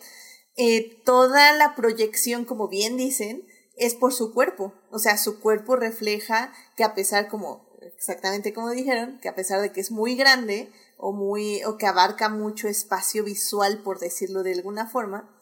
eh, 0.56 1.00
toda 1.04 1.52
la 1.52 1.74
proyección, 1.74 2.44
como 2.44 2.68
bien 2.68 2.96
dicen, 2.96 3.46
es 3.76 3.94
por 3.94 4.12
su 4.12 4.32
cuerpo. 4.34 4.74
O 4.90 4.98
sea, 4.98 5.16
su 5.16 5.40
cuerpo 5.40 5.76
refleja 5.76 6.52
que 6.76 6.84
a 6.84 6.94
pesar, 6.94 7.28
como 7.28 7.70
exactamente 7.96 8.52
como 8.52 8.70
dijeron, 8.70 9.18
que 9.20 9.28
a 9.28 9.34
pesar 9.34 9.60
de 9.60 9.72
que 9.72 9.80
es 9.80 9.90
muy 9.90 10.16
grande 10.16 10.70
o 10.96 11.12
muy 11.12 11.64
o 11.64 11.78
que 11.78 11.86
abarca 11.86 12.28
mucho 12.28 12.68
espacio 12.68 13.24
visual, 13.24 13.82
por 13.82 13.98
decirlo 13.98 14.42
de 14.42 14.52
alguna 14.52 14.86
forma, 14.86 15.34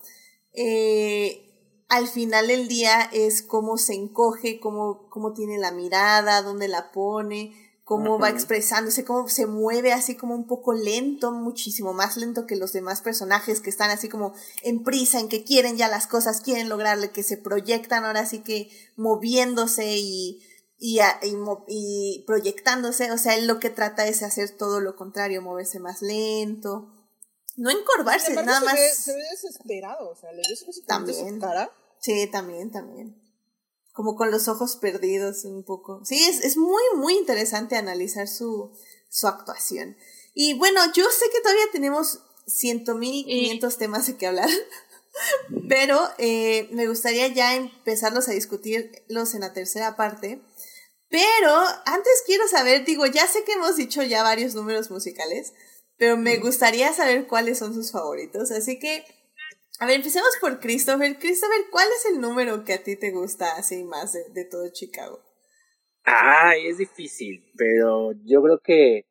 eh, 0.53 1.45
al 1.89 2.07
final 2.07 2.49
del 2.49 2.69
día 2.69 3.09
es 3.13 3.43
cómo 3.43 3.79
se 3.79 3.95
encoge, 3.95 4.61
cómo, 4.61 5.09
cómo 5.09 5.33
tiene 5.33 5.59
la 5.59 5.73
mirada, 5.73 6.43
dónde 6.43 6.69
la 6.69 6.93
pone, 6.93 7.53
cómo 7.89 8.17
uh 8.17 8.19
-huh. 8.19 8.23
va 8.23 8.29
expresándose, 8.29 9.07
cómo 9.07 9.31
se 9.31 9.47
mueve 9.47 9.95
así 9.95 10.15
como 10.15 10.35
un 10.35 10.47
poco 10.47 10.75
lento, 10.75 11.33
muchísimo 11.33 11.95
más 11.95 12.19
lento 12.19 12.47
que 12.47 12.55
los 12.55 12.75
demás 12.75 13.01
personajes 13.01 13.61
que 13.61 13.71
están 13.71 13.91
así 13.91 14.11
como 14.11 14.35
en 14.63 14.85
prisa, 14.85 15.21
en 15.21 15.31
que 15.31 15.43
quieren 15.43 15.79
ya 15.79 15.89
las 15.89 16.07
cosas, 16.07 16.43
quieren 16.43 16.69
lograrle, 16.69 17.13
que 17.13 17.23
se 17.23 17.39
proyectan 17.39 18.05
ahora 18.05 18.27
sí 18.27 18.41
que 18.41 18.69
moviéndose 18.97 19.97
y, 19.97 20.43
y, 20.79 21.01
y, 21.23 21.37
y 21.67 22.25
proyectándose, 22.27 23.11
o 23.11 23.17
sea, 23.17 23.37
él 23.37 23.47
lo 23.47 23.59
que 23.59 23.71
trata 23.71 24.07
es 24.07 24.23
hacer 24.23 24.51
todo 24.51 24.83
lo 24.83 24.95
contrario, 24.95 25.41
moverse 25.41 25.81
más 25.81 26.03
lento, 26.03 26.93
no 27.57 27.71
encorvarse, 27.71 28.35
nada 28.35 28.59
se 28.61 28.65
más. 28.67 28.75
Ve, 28.75 28.91
se 28.95 29.15
ve 29.15 29.23
desesperado, 29.31 30.11
o 30.11 30.15
sea, 30.15 30.31
le 30.33 30.43
ves 30.47 30.59
su 30.59 30.85
cara. 31.41 31.73
Sí, 32.01 32.29
también, 32.31 32.71
también 32.71 33.28
como 33.99 34.15
con 34.15 34.31
los 34.31 34.47
ojos 34.47 34.77
perdidos 34.77 35.45
un 35.45 35.65
poco. 35.65 36.05
Sí, 36.05 36.25
es, 36.25 36.45
es 36.45 36.57
muy, 36.57 36.85
muy 36.95 37.15
interesante 37.15 37.75
analizar 37.75 38.29
su, 38.29 38.71
su 39.09 39.27
actuación. 39.27 39.97
Y 40.35 40.55
bueno, 40.55 40.81
yo 40.95 41.03
sé 41.11 41.25
que 41.33 41.41
todavía 41.41 41.65
tenemos 41.73 42.21
ciento 42.47 42.95
mil 42.95 43.25
quinientos 43.25 43.77
temas 43.77 44.07
de 44.07 44.17
que 44.17 44.29
hablar, 44.29 44.49
pero 45.69 46.01
eh, 46.19 46.69
me 46.71 46.87
gustaría 46.87 47.27
ya 47.27 47.57
empezarlos 47.57 48.29
a 48.29 48.35
discutirlos 48.35 49.35
en 49.35 49.41
la 49.41 49.53
tercera 49.53 49.97
parte. 49.97 50.43
Pero 51.09 51.53
antes 51.85 52.23
quiero 52.25 52.47
saber, 52.47 52.85
digo, 52.85 53.05
ya 53.05 53.27
sé 53.27 53.43
que 53.43 53.55
hemos 53.55 53.75
dicho 53.75 54.05
ya 54.05 54.23
varios 54.23 54.55
números 54.55 54.93
musicales, 54.93 55.55
pero 55.97 56.17
me 56.17 56.37
gustaría 56.37 56.93
saber 56.93 57.27
cuáles 57.27 57.59
son 57.59 57.75
sus 57.75 57.91
favoritos. 57.91 58.53
Así 58.53 58.79
que 58.79 59.05
a 59.81 59.87
ver, 59.87 59.97
empecemos 59.97 60.31
por 60.41 60.59
Christopher. 60.59 61.19
Christopher, 61.19 61.67
¿cuál 61.71 61.87
es 61.97 62.13
el 62.13 62.21
número 62.21 62.65
que 62.65 62.75
a 62.75 62.83
ti 62.83 62.97
te 62.97 63.13
gusta 63.13 63.57
así 63.57 63.85
más 63.85 64.13
de, 64.13 64.45
todo 64.45 64.69
Chicago? 64.73 65.21
Ay, 66.05 66.67
es 66.67 66.79
difícil, 66.79 67.45
pero 67.57 68.13
yo 68.25 68.43
creo 68.43 68.61
que 68.61 69.07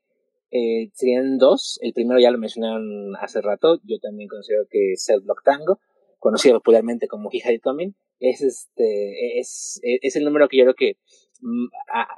eh, 0.52 0.90
serían 0.94 1.38
dos. 1.38 1.80
El 1.82 1.94
primero 1.94 2.20
ya 2.20 2.32
lo 2.32 2.38
mencionaron 2.38 3.16
hace 3.18 3.42
rato. 3.42 3.80
Yo 3.84 4.00
también 4.00 4.28
considero 4.28 4.66
que 4.70 4.94
Cell 4.98 5.22
Block 5.22 5.44
Tango, 5.44 5.80
conocido 6.20 6.56
popularmente 6.60 7.08
como 7.08 7.30
Hija 7.32 7.50
Tommy, 7.64 7.96
es 8.20 8.42
este, 8.42 9.40
es, 9.40 9.80
es 9.84 10.16
el 10.16 10.26
número 10.26 10.50
que 10.50 10.58
yo 10.58 10.64
creo 10.64 10.76
que 10.76 10.98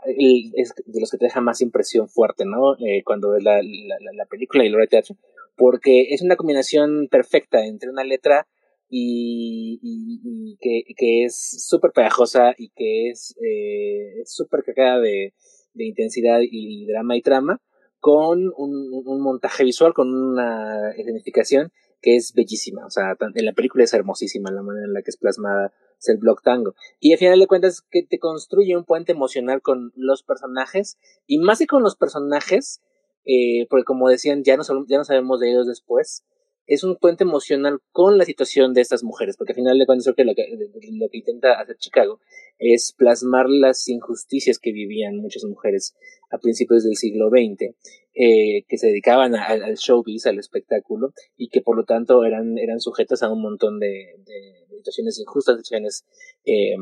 es 0.05 0.73
de 0.85 0.99
los 0.99 1.11
que 1.11 1.17
te 1.17 1.25
deja 1.25 1.41
más 1.41 1.61
impresión 1.61 2.07
fuerte, 2.07 2.45
¿no? 2.45 2.75
Eh, 2.75 3.03
cuando 3.03 3.31
ves 3.31 3.43
la, 3.43 3.61
la, 3.61 3.97
la 4.13 4.25
película 4.25 4.65
y 4.65 4.73
obra 4.73 4.83
de 4.83 4.87
teatro, 4.87 5.17
porque 5.59 6.07
es 6.11 6.21
una 6.21 6.37
combinación 6.37 7.09
perfecta 7.11 7.65
entre 7.65 7.89
una 7.89 8.05
letra 8.05 8.47
y, 8.89 10.57
que, 10.61 11.25
es 11.25 11.65
súper 11.67 11.91
pegajosa 11.91 12.53
y 12.57 12.69
que 12.69 13.09
es 13.09 13.35
eh, 13.45 14.23
súper 14.25 14.63
cargada 14.63 15.01
de, 15.01 15.33
intensidad 15.75 16.39
y 16.41 16.85
drama 16.87 17.17
y 17.17 17.21
trama, 17.21 17.61
con 17.99 18.53
un, 18.55 19.21
montaje 19.21 19.65
visual, 19.65 19.93
con 19.93 20.13
una 20.13 20.91
escenificación 20.91 21.73
que 22.01 22.15
es 22.15 22.31
bellísima. 22.33 22.85
O 22.85 22.89
sea, 22.89 23.17
en 23.19 23.45
la 23.45 23.53
película 23.53 23.83
es 23.83 23.93
hermosísima 23.93 24.51
la 24.51 24.63
manera 24.63 24.85
en 24.85 24.93
la 24.93 25.01
que 25.01 25.09
es 25.09 25.17
plasmada 25.17 25.73
es 25.99 26.07
el 26.07 26.17
blog 26.17 26.41
tango. 26.41 26.73
Y 27.01 27.11
al 27.11 27.19
final 27.19 27.37
de 27.37 27.47
cuentas 27.47 27.81
que 27.81 28.03
te 28.03 28.17
construye 28.17 28.77
un 28.77 28.85
puente 28.85 29.11
emocional 29.11 29.61
con 29.61 29.91
los 29.95 30.23
personajes 30.23 30.97
y 31.27 31.39
más 31.39 31.59
que 31.59 31.67
con 31.67 31.83
los 31.83 31.97
personajes, 31.97 32.81
eh, 33.29 33.67
porque 33.69 33.83
como 33.83 34.09
decían, 34.09 34.43
ya 34.43 34.57
no, 34.57 34.63
ya 34.87 34.97
no 34.97 35.03
sabemos 35.03 35.39
de 35.39 35.51
ellos 35.51 35.67
después, 35.67 36.23
es 36.65 36.83
un 36.83 36.97
puente 36.97 37.23
emocional 37.23 37.79
con 37.91 38.17
la 38.17 38.25
situación 38.25 38.73
de 38.73 38.81
estas 38.81 39.03
mujeres, 39.03 39.37
porque 39.37 39.53
al 39.53 39.57
final 39.57 39.77
de 39.77 39.85
cuentas 39.85 40.07
lo, 40.07 40.13
que 40.15 40.23
lo 40.23 41.09
que 41.09 41.17
intenta 41.17 41.59
hacer 41.59 41.77
Chicago 41.77 42.19
es 42.59 42.93
plasmar 42.95 43.49
las 43.49 43.87
injusticias 43.87 44.59
que 44.59 44.71
vivían 44.71 45.17
muchas 45.17 45.43
mujeres 45.45 45.95
a 46.31 46.37
principios 46.37 46.83
del 46.83 46.95
siglo 46.95 47.29
XX, 47.29 47.75
eh, 48.13 48.65
que 48.67 48.77
se 48.77 48.87
dedicaban 48.87 49.35
al 49.35 49.75
showbiz, 49.75 50.27
al 50.27 50.37
espectáculo, 50.37 51.13
y 51.37 51.49
que 51.49 51.61
por 51.61 51.75
lo 51.75 51.85
tanto 51.85 52.23
eran, 52.23 52.57
eran 52.57 52.79
sujetas 52.79 53.23
a 53.23 53.31
un 53.31 53.41
montón 53.41 53.79
de, 53.79 54.15
de 54.25 54.77
situaciones 54.77 55.19
injustas, 55.19 55.57
situaciones 55.57 56.05
eh, 56.45 56.75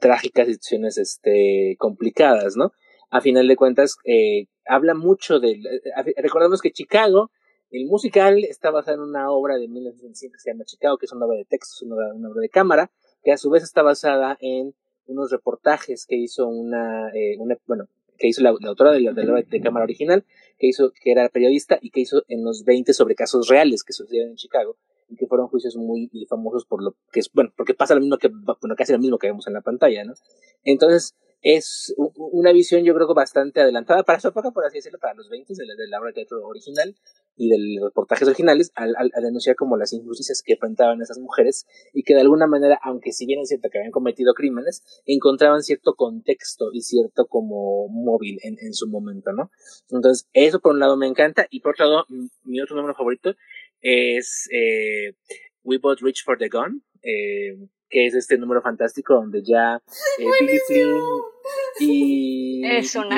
trágicas, 0.00 0.46
situaciones 0.46 0.98
este, 0.98 1.76
complicadas, 1.78 2.56
¿no? 2.56 2.72
A 3.10 3.20
final 3.20 3.48
de 3.48 3.56
cuentas, 3.56 3.96
eh, 4.04 4.46
habla 4.68 4.94
mucho 4.94 5.40
de... 5.40 5.52
Eh, 5.52 6.14
recordemos 6.22 6.60
que 6.60 6.72
Chicago 6.72 7.30
el 7.70 7.86
musical 7.86 8.44
está 8.44 8.70
basado 8.70 9.02
en 9.02 9.10
una 9.10 9.30
obra 9.30 9.58
de 9.58 9.68
1925 9.68 10.32
que 10.32 10.40
se 10.40 10.50
llama 10.50 10.64
Chicago, 10.64 10.96
que 10.96 11.06
es 11.06 11.12
una 11.12 11.26
obra 11.26 11.36
de 11.36 11.44
texto, 11.44 11.84
una 11.84 11.96
obra, 12.28 12.40
de 12.40 12.48
cámara, 12.48 12.90
que 13.22 13.32
a 13.32 13.36
su 13.36 13.50
vez 13.50 13.62
está 13.62 13.82
basada 13.82 14.38
en 14.40 14.74
unos 15.06 15.30
reportajes 15.30 16.06
que 16.06 16.16
hizo 16.16 16.46
una, 16.46 17.10
eh, 17.14 17.36
bueno, 17.66 17.88
que 18.16 18.28
hizo 18.28 18.42
la, 18.42 18.50
autora 18.50 18.92
de 18.92 19.00
la, 19.00 19.12
de, 19.12 19.46
de 19.48 19.60
cámara 19.60 19.84
original, 19.84 20.24
que 20.58 20.66
hizo, 20.66 20.92
que 20.92 21.12
era 21.12 21.28
periodista 21.28 21.78
y 21.80 21.90
que 21.90 22.00
hizo 22.00 22.24
en 22.28 22.42
los 22.42 22.64
20 22.64 22.92
sobre 22.94 23.14
casos 23.14 23.48
reales 23.48 23.84
que 23.84 23.92
sucedieron 23.92 24.30
en 24.30 24.36
Chicago 24.36 24.76
y 25.08 25.16
que 25.16 25.26
fueron 25.26 25.48
juicios 25.48 25.76
muy 25.76 26.10
famosos 26.28 26.64
por 26.64 26.82
lo 26.82 26.94
que 27.12 27.20
es, 27.20 27.30
bueno, 27.32 27.52
porque 27.56 27.74
pasa 27.74 27.94
lo 27.94 28.00
mismo 28.00 28.18
que, 28.18 28.28
bueno, 28.28 28.76
casi 28.76 28.92
lo 28.92 28.98
mismo 28.98 29.18
que 29.18 29.28
vemos 29.28 29.46
en 29.46 29.54
la 29.54 29.60
pantalla, 29.60 30.04
¿no? 30.04 30.14
Entonces, 30.64 31.14
es 31.40 31.94
una 31.96 32.52
visión 32.52 32.84
yo 32.84 32.94
creo 32.94 33.14
bastante 33.14 33.60
adelantada 33.60 34.02
para 34.02 34.20
su 34.20 34.28
época, 34.28 34.50
por 34.50 34.64
así 34.64 34.78
decirlo, 34.78 34.98
para 34.98 35.14
los 35.14 35.28
20 35.28 35.54
de 35.54 35.88
la, 35.88 36.00
obra 36.00 36.12
teatro 36.12 36.44
original 36.44 36.94
y 37.36 37.48
de 37.48 37.56
los 37.58 37.90
reportajes 37.90 38.26
originales, 38.26 38.72
al, 38.74 38.94
al, 38.96 39.10
denunciar 39.22 39.54
como 39.54 39.76
las 39.76 39.92
injusticias 39.92 40.42
que 40.44 40.54
enfrentaban 40.54 41.00
esas 41.00 41.18
mujeres 41.18 41.66
y 41.92 42.02
que 42.02 42.14
de 42.14 42.22
alguna 42.22 42.48
manera, 42.48 42.78
aunque 42.82 43.12
si 43.12 43.26
bien 43.26 43.40
es 43.40 43.48
cierto 43.48 43.68
que 43.70 43.78
habían 43.78 43.92
cometido 43.92 44.34
crímenes, 44.34 44.82
encontraban 45.06 45.62
cierto 45.62 45.94
contexto 45.94 46.70
y 46.72 46.82
cierto 46.82 47.26
como 47.26 47.88
móvil 47.88 48.38
en, 48.42 48.56
en 48.60 48.74
su 48.74 48.88
momento, 48.88 49.32
¿no? 49.32 49.50
Entonces, 49.90 50.28
eso 50.32 50.58
por 50.60 50.72
un 50.72 50.80
lado 50.80 50.96
me 50.96 51.06
encanta 51.06 51.46
y 51.50 51.60
por 51.60 51.74
otro 51.74 51.86
lado, 51.86 52.06
mi 52.42 52.60
otro 52.60 52.74
número 52.74 52.94
favorito 52.94 53.34
es 53.80 54.48
eh, 54.52 55.14
We 55.62 55.78
Both 55.78 56.00
Reach 56.00 56.24
for 56.24 56.38
the 56.38 56.48
Gun. 56.48 56.82
Eh, 57.02 57.56
que 57.88 58.06
es 58.06 58.14
este 58.14 58.38
número 58.38 58.62
fantástico 58.62 59.14
donde 59.14 59.42
ya 59.42 59.80
eh, 60.18 60.24
Billy 60.40 60.58
Flynn 60.66 61.00
y, 61.80 62.62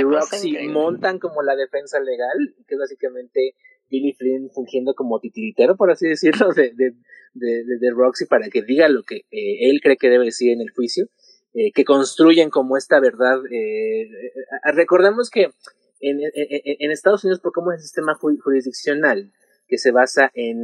Roxy 0.03 0.57
montan 0.69 1.19
como 1.19 1.43
la 1.43 1.57
defensa 1.57 1.99
legal, 2.01 2.55
que 2.67 2.75
es 2.75 2.79
básicamente 2.79 3.55
Billy 3.91 4.13
Flynn 4.13 4.51
fungiendo 4.51 4.95
como 4.95 5.21
titiritero, 5.21 5.77
por 5.77 5.91
así 5.91 6.09
decirlo, 6.09 6.53
de, 6.53 6.73
de, 6.73 6.95
de, 7.35 7.91
Roxy 7.91 8.27
para 8.27 8.49
que 8.49 8.63
diga 8.63 8.89
lo 8.89 9.03
que 9.03 9.17
eh, 9.31 9.71
él 9.71 9.81
cree 9.83 9.97
que 9.97 10.09
debe 10.11 10.27
decir 10.27 10.53
en 10.53 10.61
el 10.61 10.71
juicio, 10.71 11.07
eh, 11.55 11.73
que 11.73 11.85
construyen 11.85 12.51
como 12.51 12.77
esta 12.77 13.01
verdad. 13.01 13.39
Eh, 13.51 14.09
recordemos 14.75 15.31
que 15.31 15.51
en, 16.01 16.21
en, 16.21 16.31
en, 16.35 16.91
Estados 16.91 17.25
Unidos, 17.25 17.41
por 17.41 17.53
cómo 17.53 17.73
es 17.73 17.79
el 17.79 17.83
sistema 17.83 18.15
jurisdiccional, 18.15 19.33
que 19.67 19.79
se 19.79 19.93
basa 19.93 20.31
en, 20.35 20.59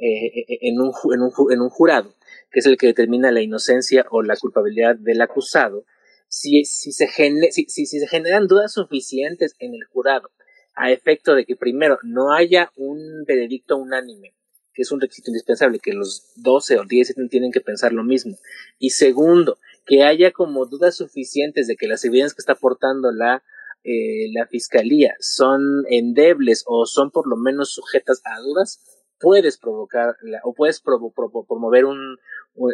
en, 0.00 0.80
un, 0.80 0.92
en, 1.14 1.22
un, 1.22 1.32
en 1.50 1.60
un 1.60 1.68
jurado, 1.70 2.14
que 2.52 2.60
es 2.60 2.66
el 2.66 2.76
que 2.76 2.86
determina 2.86 3.32
la 3.32 3.40
inocencia 3.40 4.06
o 4.10 4.22
la 4.22 4.36
culpabilidad 4.36 4.96
del 4.96 5.22
acusado, 5.22 5.84
si, 6.28 6.64
si, 6.64 6.92
se, 6.92 7.08
si, 7.50 7.64
si, 7.66 7.86
se 7.86 8.06
generan 8.06 8.46
dudas 8.46 8.72
suficientes 8.72 9.54
en 9.58 9.74
el 9.74 9.84
jurado 9.84 10.30
a 10.74 10.90
efecto 10.90 11.34
de 11.34 11.44
que 11.44 11.56
primero 11.56 11.98
no 12.02 12.32
haya 12.32 12.72
un 12.76 13.24
veredicto 13.26 13.76
unánime, 13.76 14.34
que 14.72 14.82
es 14.82 14.92
un 14.92 15.00
requisito 15.00 15.30
indispensable, 15.30 15.78
que 15.78 15.92
los 15.92 16.32
12 16.36 16.78
o 16.78 16.84
10 16.84 17.14
tienen 17.30 17.52
que 17.52 17.60
pensar 17.60 17.92
lo 17.92 18.04
mismo, 18.04 18.38
y 18.78 18.90
segundo, 18.90 19.58
que 19.84 20.04
haya 20.04 20.30
como 20.30 20.66
dudas 20.66 20.96
suficientes 20.96 21.66
de 21.66 21.76
que 21.76 21.86
las 21.86 22.04
evidencias 22.04 22.34
que 22.34 22.40
está 22.40 22.52
aportando 22.52 23.12
la, 23.12 23.42
eh, 23.84 24.32
la 24.32 24.46
fiscalía 24.46 25.14
son 25.20 25.84
endebles 25.90 26.64
o 26.66 26.86
son 26.86 27.10
por 27.10 27.28
lo 27.28 27.36
menos 27.36 27.74
sujetas 27.74 28.22
a 28.24 28.40
dudas, 28.40 28.80
puedes 29.20 29.58
provocar 29.58 30.16
o 30.42 30.54
puedes 30.54 30.80
promover 30.80 31.84
un, 31.84 32.18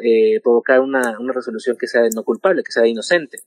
eh, 0.02 0.40
provocar 0.42 0.80
una, 0.80 1.18
una, 1.18 1.32
resolución 1.32 1.76
que 1.78 1.86
sea 1.86 2.02
no 2.14 2.24
culpable, 2.24 2.62
que 2.62 2.72
sea 2.72 2.86
inocente. 2.86 3.38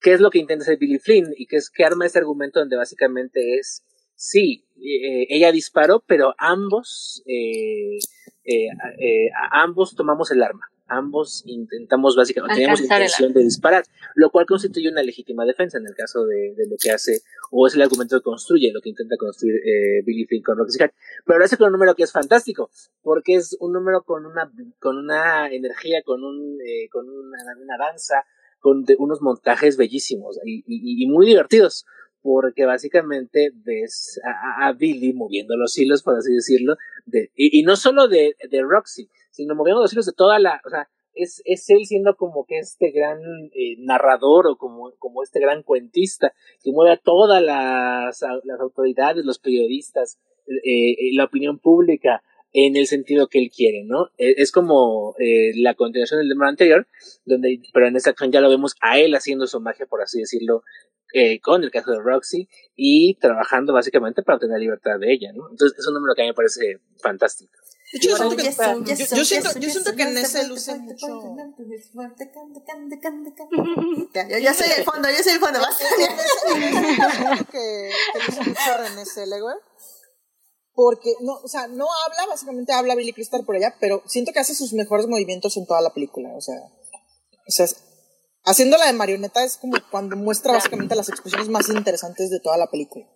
¿Qué 0.00 0.12
es 0.12 0.20
lo 0.20 0.30
que 0.30 0.38
intenta 0.38 0.62
hacer 0.62 0.78
Billy 0.78 0.98
Flynn? 0.98 1.32
Y 1.36 1.46
que 1.46 1.56
es 1.56 1.70
que 1.70 1.84
arma 1.84 2.06
este 2.06 2.18
argumento 2.18 2.60
donde 2.60 2.76
básicamente 2.76 3.58
es, 3.58 3.84
sí, 4.14 4.64
eh, 4.76 5.26
ella 5.28 5.52
disparó, 5.52 6.02
pero 6.06 6.34
ambos, 6.38 7.22
eh, 7.26 7.98
eh, 8.44 8.66
eh 8.98 9.30
ambos 9.52 9.94
tomamos 9.94 10.30
el 10.32 10.42
arma 10.42 10.72
ambos 10.86 11.42
intentamos 11.46 12.16
básicamente, 12.16 12.56
tenemos 12.56 12.80
la 12.80 12.84
intención 12.84 13.32
de 13.32 13.44
disparar, 13.44 13.84
lo 14.14 14.30
cual 14.30 14.46
constituye 14.46 14.90
una 14.90 15.02
legítima 15.02 15.44
defensa 15.44 15.78
en 15.78 15.86
el 15.86 15.94
caso 15.94 16.24
de, 16.24 16.54
de, 16.56 16.66
lo 16.68 16.76
que 16.80 16.90
hace, 16.90 17.20
o 17.50 17.66
es 17.66 17.74
el 17.74 17.82
argumento 17.82 18.18
que 18.18 18.22
construye, 18.22 18.72
lo 18.72 18.80
que 18.80 18.90
intenta 18.90 19.16
construir 19.16 19.56
eh, 19.56 20.02
Billy 20.04 20.26
Flynn 20.26 20.42
con 20.42 20.58
Roxy 20.58 20.78
Hack. 20.78 20.94
Pero 21.24 21.38
lo 21.38 21.44
hace 21.44 21.56
con 21.56 21.66
un 21.66 21.72
número 21.72 21.94
que 21.94 22.02
es 22.02 22.12
fantástico, 22.12 22.70
porque 23.02 23.36
es 23.36 23.56
un 23.60 23.72
número 23.72 24.02
con 24.02 24.26
una, 24.26 24.50
con 24.78 24.98
una 24.98 25.48
energía, 25.50 26.02
con, 26.04 26.22
un, 26.24 26.58
eh, 26.60 26.88
con 26.90 27.08
una, 27.08 27.38
una, 27.60 27.78
danza, 27.78 28.24
con 28.60 28.84
unos 28.98 29.22
montajes 29.22 29.76
bellísimos 29.76 30.38
y, 30.44 30.58
y, 30.66 31.04
y, 31.04 31.06
muy 31.08 31.26
divertidos 31.26 31.84
porque 32.22 32.64
básicamente 32.64 33.50
ves 33.52 34.20
a, 34.24 34.68
a, 34.68 34.72
Billy 34.74 35.12
moviendo 35.12 35.56
los 35.56 35.76
hilos, 35.76 36.04
por 36.04 36.16
así 36.16 36.32
decirlo, 36.32 36.76
de, 37.04 37.32
y, 37.34 37.58
y 37.58 37.62
no 37.64 37.74
solo 37.74 38.06
de, 38.06 38.36
de 38.48 38.62
Roxy, 38.62 39.10
sino 39.32 39.56
moviendo 39.56 39.82
los 39.82 39.92
hilos 39.92 40.06
de 40.06 40.12
toda 40.12 40.38
la, 40.38 40.60
o 40.64 40.70
sea, 40.70 40.88
es, 41.14 41.42
es 41.44 41.68
él 41.68 41.84
siendo 41.84 42.16
como 42.16 42.46
que 42.46 42.58
este 42.58 42.90
gran 42.90 43.18
eh, 43.54 43.76
narrador 43.78 44.46
o 44.46 44.56
como, 44.56 44.92
como 44.98 45.22
este 45.22 45.40
gran 45.40 45.62
cuentista 45.62 46.32
que 46.62 46.72
mueve 46.72 46.92
a 46.92 46.96
todas 46.96 47.42
las, 47.42 48.22
las 48.44 48.60
autoridades, 48.60 49.24
los 49.24 49.38
periodistas, 49.38 50.18
eh, 50.46 50.92
eh, 50.92 50.96
la 51.14 51.24
opinión 51.24 51.58
pública 51.58 52.22
en 52.52 52.76
el 52.76 52.86
sentido 52.86 53.28
que 53.28 53.38
él 53.38 53.50
quiere, 53.54 53.84
¿no? 53.84 54.10
E, 54.18 54.34
es 54.36 54.52
como 54.52 55.14
eh, 55.18 55.52
la 55.56 55.74
continuación 55.74 56.20
del 56.20 56.28
tema 56.28 56.48
anterior, 56.48 56.86
donde, 57.24 57.62
pero 57.72 57.86
en 57.86 57.96
esta 57.96 58.10
acción 58.10 58.30
ya 58.30 58.40
lo 58.40 58.50
vemos 58.50 58.76
a 58.80 58.98
él 58.98 59.14
haciendo 59.14 59.46
su 59.46 59.60
magia, 59.60 59.86
por 59.86 60.02
así 60.02 60.18
decirlo, 60.20 60.62
eh, 61.14 61.40
con 61.40 61.62
el 61.62 61.70
caso 61.70 61.92
de 61.92 62.00
Roxy 62.00 62.48
y 62.74 63.14
trabajando 63.16 63.72
básicamente 63.72 64.22
para 64.22 64.36
obtener 64.36 64.58
libertad 64.60 64.98
de 64.98 65.12
ella, 65.12 65.32
¿no? 65.34 65.50
Entonces 65.50 65.78
es 65.78 65.86
un 65.86 65.94
número 65.94 66.14
que 66.14 66.22
a 66.22 66.24
mí 66.24 66.30
me 66.30 66.34
parece 66.34 66.80
fantástico. 66.98 67.52
Yo, 68.00 68.16
siento 68.16 68.36
que, 68.36 68.44
yo, 68.44 69.24
siento, 69.24 69.58
yo 69.58 69.70
siento 69.70 69.94
que 69.94 70.04
René 70.04 70.44
luce 70.48 70.74
mucho. 70.76 71.06
Yo 74.40 74.54
soy 74.54 74.70
el 74.76 74.84
fondo, 74.84 75.08
yo 75.10 75.22
soy 75.22 75.32
el 75.34 75.40
fondo. 75.40 75.60
que, 77.50 77.90
que 78.14 78.40
mucho 78.48 78.76
René. 78.78 79.04
Porque, 80.74 81.14
no, 81.20 81.34
o 81.34 81.48
sea, 81.48 81.66
no 81.68 81.86
habla, 82.06 82.26
básicamente 82.28 82.72
habla 82.72 82.94
Billy 82.94 83.12
Crystal 83.12 83.44
por 83.44 83.56
allá, 83.56 83.76
pero 83.78 84.02
siento 84.06 84.32
que 84.32 84.40
hace 84.40 84.54
sus 84.54 84.72
mejores 84.72 85.06
movimientos 85.06 85.58
en 85.58 85.66
toda 85.66 85.82
la 85.82 85.92
película. 85.92 86.30
O 86.34 86.40
sea, 86.40 86.56
o 86.56 87.50
sea 87.50 87.66
haciéndola 88.44 88.86
de 88.86 88.92
marioneta 88.92 89.44
es 89.44 89.56
como 89.56 89.76
cuando 89.90 90.16
muestra 90.16 90.52
básicamente 90.52 90.96
las 90.96 91.08
expresiones 91.08 91.48
más 91.48 91.68
interesantes 91.68 92.30
de 92.30 92.40
toda 92.40 92.56
la 92.56 92.70
película. 92.70 93.06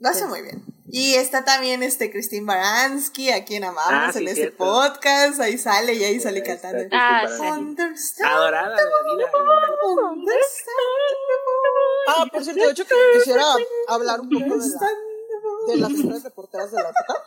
Lo 0.00 0.08
hace 0.08 0.26
muy 0.26 0.42
bien. 0.42 0.64
Y 0.90 1.14
está 1.14 1.44
también 1.44 1.82
este 1.82 2.10
Christine 2.10 2.46
Baranski, 2.46 3.30
a 3.30 3.44
quien 3.44 3.64
amamos 3.64 4.16
ah, 4.16 4.18
en 4.18 4.28
este 4.28 4.52
podcast. 4.52 5.38
Ahí 5.38 5.58
sale 5.58 5.92
y 5.94 6.02
ahí 6.02 6.18
sale 6.18 6.42
cantando. 6.42 6.84
Ah, 6.92 7.26
Adorada. 8.24 8.76
Ah, 12.08 12.26
por 12.32 12.42
cierto, 12.42 12.64
de 12.64 12.70
hecho 12.70 12.84
que 12.86 12.94
quisiera 13.18 13.44
hablar 13.88 14.20
un 14.20 14.30
poco 14.30 14.56
de, 14.56 14.68
la, 14.68 14.88
de 15.68 15.76
las 15.76 15.90
historias 15.90 16.22
reporteras 16.24 16.70
de 16.70 16.82
la 16.82 16.88
época. 16.88 17.22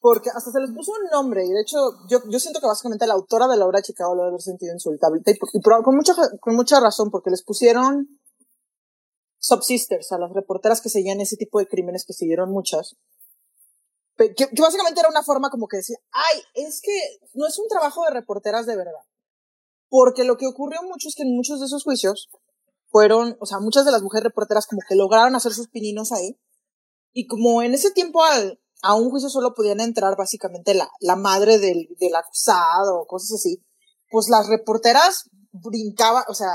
Porque 0.00 0.30
hasta 0.30 0.50
se 0.52 0.60
les 0.60 0.70
puso 0.70 0.92
un 0.92 1.10
nombre, 1.10 1.44
y 1.44 1.50
de 1.50 1.60
hecho, 1.60 1.76
yo, 2.08 2.20
yo 2.28 2.38
siento 2.38 2.60
que 2.60 2.66
básicamente 2.66 3.06
la 3.06 3.14
autora 3.14 3.48
de 3.48 3.56
la 3.56 3.66
obra 3.66 3.78
de 3.78 3.82
Chicago 3.82 4.14
lo 4.14 4.22
debe 4.22 4.28
haber 4.34 4.40
sentido 4.40 4.72
insultable. 4.72 5.20
Y, 5.26 5.30
y, 5.32 5.60
con, 5.60 5.96
mucha, 5.96 6.14
con 6.40 6.54
mucha 6.54 6.80
razón, 6.80 7.10
porque 7.10 7.30
les 7.30 7.42
pusieron 7.42 8.08
subsisters, 9.46 10.10
a 10.12 10.18
las 10.18 10.32
reporteras 10.32 10.80
que 10.80 10.88
seguían 10.88 11.20
ese 11.20 11.36
tipo 11.36 11.58
de 11.58 11.68
crímenes, 11.68 12.04
que 12.04 12.12
siguieron 12.12 12.50
muchas. 12.50 12.96
Que, 14.16 14.34
que, 14.34 14.48
básicamente 14.60 15.00
era 15.00 15.08
una 15.08 15.22
forma 15.22 15.50
como 15.50 15.68
que 15.68 15.76
decir, 15.76 15.96
ay, 16.10 16.40
es 16.54 16.80
que 16.82 16.98
no 17.34 17.46
es 17.46 17.58
un 17.58 17.68
trabajo 17.68 18.04
de 18.04 18.10
reporteras 18.10 18.66
de 18.66 18.76
verdad. 18.76 19.04
Porque 19.88 20.24
lo 20.24 20.36
que 20.36 20.46
ocurrió 20.46 20.82
mucho 20.82 21.08
es 21.08 21.14
que 21.14 21.22
en 21.22 21.36
muchos 21.36 21.60
de 21.60 21.66
esos 21.66 21.84
juicios 21.84 22.28
fueron, 22.88 23.36
o 23.40 23.46
sea, 23.46 23.58
muchas 23.60 23.84
de 23.84 23.92
las 23.92 24.02
mujeres 24.02 24.24
reporteras 24.24 24.66
como 24.66 24.80
que 24.88 24.96
lograron 24.96 25.36
hacer 25.36 25.52
sus 25.52 25.68
pininos 25.68 26.12
ahí. 26.12 26.38
Y 27.12 27.26
como 27.26 27.62
en 27.62 27.74
ese 27.74 27.90
tiempo 27.92 28.24
al, 28.24 28.60
a 28.82 28.94
un 28.94 29.10
juicio 29.10 29.28
solo 29.28 29.54
podían 29.54 29.80
entrar 29.80 30.16
básicamente 30.16 30.74
la, 30.74 30.90
la 31.00 31.16
madre 31.16 31.58
del, 31.58 31.88
del 32.00 32.16
acusado 32.16 33.00
o 33.00 33.06
cosas 33.06 33.32
así, 33.38 33.62
pues 34.10 34.28
las 34.28 34.48
reporteras 34.48 35.30
brincaban, 35.52 36.24
o 36.28 36.34
sea, 36.34 36.50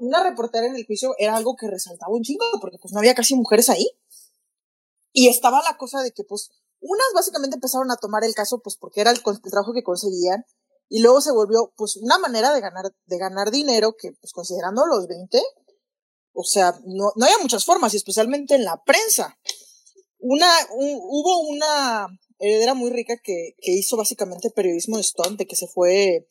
una 0.00 0.22
reportera 0.22 0.66
en 0.66 0.76
el 0.76 0.86
juicio 0.86 1.14
era 1.18 1.36
algo 1.36 1.56
que 1.56 1.68
resaltaba 1.68 2.12
un 2.12 2.22
chingo, 2.22 2.44
porque 2.60 2.78
pues 2.80 2.92
no 2.92 3.00
había 3.00 3.14
casi 3.14 3.34
mujeres 3.34 3.68
ahí. 3.68 3.88
Y 5.12 5.28
estaba 5.28 5.62
la 5.62 5.76
cosa 5.76 6.02
de 6.02 6.12
que 6.12 6.24
pues 6.24 6.50
unas 6.80 7.06
básicamente 7.14 7.56
empezaron 7.56 7.90
a 7.90 7.96
tomar 7.96 8.24
el 8.24 8.34
caso 8.34 8.60
pues 8.60 8.76
porque 8.76 9.00
era 9.00 9.10
el, 9.10 9.22
trabajo 9.22 9.72
que 9.72 9.82
conseguían 9.82 10.44
y 10.88 11.00
luego 11.00 11.20
se 11.20 11.32
volvió 11.32 11.72
pues 11.76 11.96
una 11.96 12.18
manera 12.18 12.52
de 12.52 12.60
ganar, 12.60 12.94
de 13.06 13.18
ganar 13.18 13.50
dinero 13.50 13.96
que 13.98 14.12
pues 14.12 14.32
considerando 14.32 14.86
los 14.86 15.06
20, 15.06 15.42
o 16.32 16.44
sea, 16.44 16.78
no, 16.84 17.12
no 17.16 17.24
había 17.24 17.38
muchas 17.38 17.64
formas 17.64 17.94
y 17.94 17.96
especialmente 17.96 18.54
en 18.54 18.64
la 18.64 18.82
prensa. 18.84 19.38
Una, 20.18 20.48
hubo 20.70 21.40
una 21.48 22.08
heredera 22.38 22.74
muy 22.74 22.90
rica 22.90 23.16
que, 23.16 23.54
que 23.60 23.72
hizo 23.72 23.96
básicamente 23.96 24.50
periodismo 24.50 24.96
de 24.96 25.02
Stone, 25.02 25.36
de 25.36 25.46
que 25.46 25.56
se 25.56 25.66
fue 25.66 26.28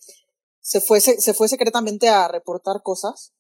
se 0.66 0.82
fue, 0.82 1.00
se, 1.00 1.34
fue 1.36 1.48
secretamente 1.48 2.10
a 2.10 2.28
reportar 2.28 2.82
cosas, 2.82 3.34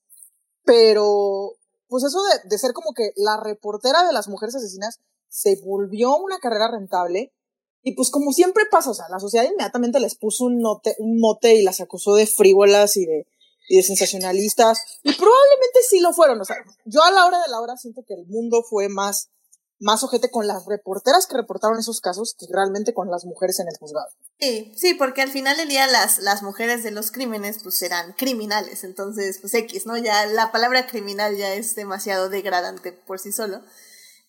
pero 0.63 1.57
pues 1.87 2.03
eso 2.03 2.21
de, 2.23 2.47
de 2.47 2.57
ser 2.59 2.73
como 2.73 2.93
que 2.93 3.13
la 3.15 3.41
reportera 3.41 4.05
de 4.05 4.13
las 4.13 4.27
mujeres 4.27 4.53
asesinas 4.53 4.99
se 5.27 5.59
volvió 5.65 6.15
una 6.17 6.37
carrera 6.37 6.69
rentable 6.71 7.33
y 7.81 7.95
pues 7.95 8.11
como 8.11 8.31
siempre 8.31 8.65
pasa, 8.69 8.91
o 8.91 8.93
sea, 8.93 9.07
la 9.09 9.19
sociedad 9.19 9.43
inmediatamente 9.43 9.99
les 9.99 10.15
puso 10.15 10.45
un, 10.45 10.59
note, 10.59 10.95
un 10.99 11.19
mote 11.19 11.55
y 11.55 11.63
las 11.63 11.81
acusó 11.81 12.13
de 12.13 12.27
frívolas 12.27 12.95
y 12.95 13.07
de, 13.07 13.25
y 13.69 13.77
de 13.77 13.83
sensacionalistas 13.83 14.83
y 15.01 15.11
probablemente 15.13 15.79
sí 15.89 16.01
lo 16.01 16.13
fueron, 16.13 16.39
o 16.39 16.45
sea, 16.45 16.57
yo 16.85 17.01
a 17.01 17.09
la 17.09 17.25
hora 17.25 17.41
de 17.41 17.49
la 17.49 17.59
hora 17.59 17.75
siento 17.75 18.03
que 18.07 18.13
el 18.13 18.27
mundo 18.27 18.61
fue 18.69 18.87
más 18.87 19.31
más 19.79 20.03
ojete 20.03 20.29
con 20.29 20.47
las 20.47 20.65
reporteras 20.65 21.27
que 21.27 21.37
reportaron 21.37 21.79
esos 21.79 22.01
casos 22.01 22.35
que 22.37 22.45
realmente 22.51 22.93
con 22.93 23.09
las 23.09 23.25
mujeres 23.25 23.59
en 23.59 23.67
el 23.67 23.77
juzgado. 23.77 24.07
Sí, 24.39 24.73
sí, 24.77 24.93
porque 24.93 25.21
al 25.21 25.29
final 25.29 25.57
del 25.57 25.69
día 25.69 25.87
las, 25.87 26.19
las 26.19 26.43
mujeres 26.43 26.83
de 26.83 26.91
los 26.91 27.11
crímenes 27.11 27.61
pues 27.61 27.81
eran 27.81 28.13
criminales, 28.13 28.83
entonces 28.83 29.39
pues 29.39 29.53
X, 29.53 29.85
¿no? 29.85 29.97
Ya 29.97 30.25
la 30.27 30.51
palabra 30.51 30.87
criminal 30.87 31.35
ya 31.37 31.53
es 31.53 31.75
demasiado 31.75 32.29
degradante 32.29 32.93
por 32.93 33.19
sí 33.19 33.31
solo. 33.31 33.61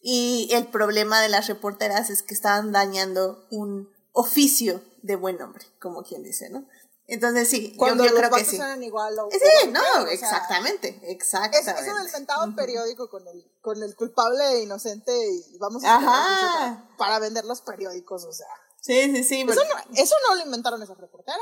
Y 0.00 0.48
el 0.52 0.68
problema 0.68 1.20
de 1.20 1.28
las 1.28 1.48
reporteras 1.48 2.10
es 2.10 2.22
que 2.22 2.34
estaban 2.34 2.70
dañando 2.70 3.46
un 3.50 3.88
oficio 4.12 4.82
de 5.02 5.16
buen 5.16 5.40
hombre, 5.42 5.64
como 5.80 6.02
quien 6.02 6.22
dice, 6.22 6.48
¿no? 6.50 6.66
Entonces 7.08 7.48
sí, 7.48 7.72
Cuando 7.76 8.04
yo, 8.04 8.10
los 8.10 8.18
creo 8.18 8.30
que 8.32 8.44
sí. 8.44 8.56
eran 8.56 8.82
igual 8.82 9.16
o, 9.18 9.30
sí, 9.30 9.68
no, 9.70 10.06
exactamente, 10.08 11.00
exactamente. 11.04 11.70
Es, 11.70 11.86
eso 11.86 11.96
del 11.96 12.12
mentado 12.12 12.56
periódico 12.56 13.08
con 13.08 13.26
el, 13.28 13.48
con 13.60 13.80
el 13.80 13.94
culpable 13.94 14.44
e 14.54 14.62
inocente 14.62 15.12
y 15.14 15.56
vamos 15.58 15.84
a 15.84 16.00
para, 16.00 16.88
para, 16.98 17.18
vender 17.20 17.44
los 17.44 17.60
periódicos, 17.60 18.24
o 18.24 18.32
sea. 18.32 18.48
Sí, 18.80 19.14
sí, 19.14 19.22
sí. 19.22 19.46
Eso, 19.48 19.62
no, 19.64 19.94
eso 19.94 20.14
no 20.28 20.34
lo 20.34 20.42
inventaron 20.42 20.82
esas 20.82 20.98
reporteras. 20.98 21.40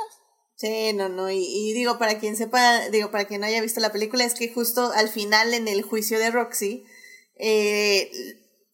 Sí, 0.56 0.92
no, 0.92 1.08
no, 1.08 1.30
y, 1.30 1.38
y, 1.38 1.72
digo, 1.72 1.98
para 1.98 2.18
quien 2.18 2.36
sepa, 2.36 2.88
digo, 2.90 3.10
para 3.10 3.24
quien 3.24 3.40
no 3.40 3.46
haya 3.46 3.60
visto 3.60 3.80
la 3.80 3.90
película, 3.90 4.24
es 4.24 4.34
que 4.34 4.52
justo 4.52 4.92
al 4.94 5.08
final 5.08 5.54
en 5.54 5.66
el 5.66 5.82
juicio 5.82 6.18
de 6.18 6.30
Roxy, 6.30 6.84
eh, 7.36 8.10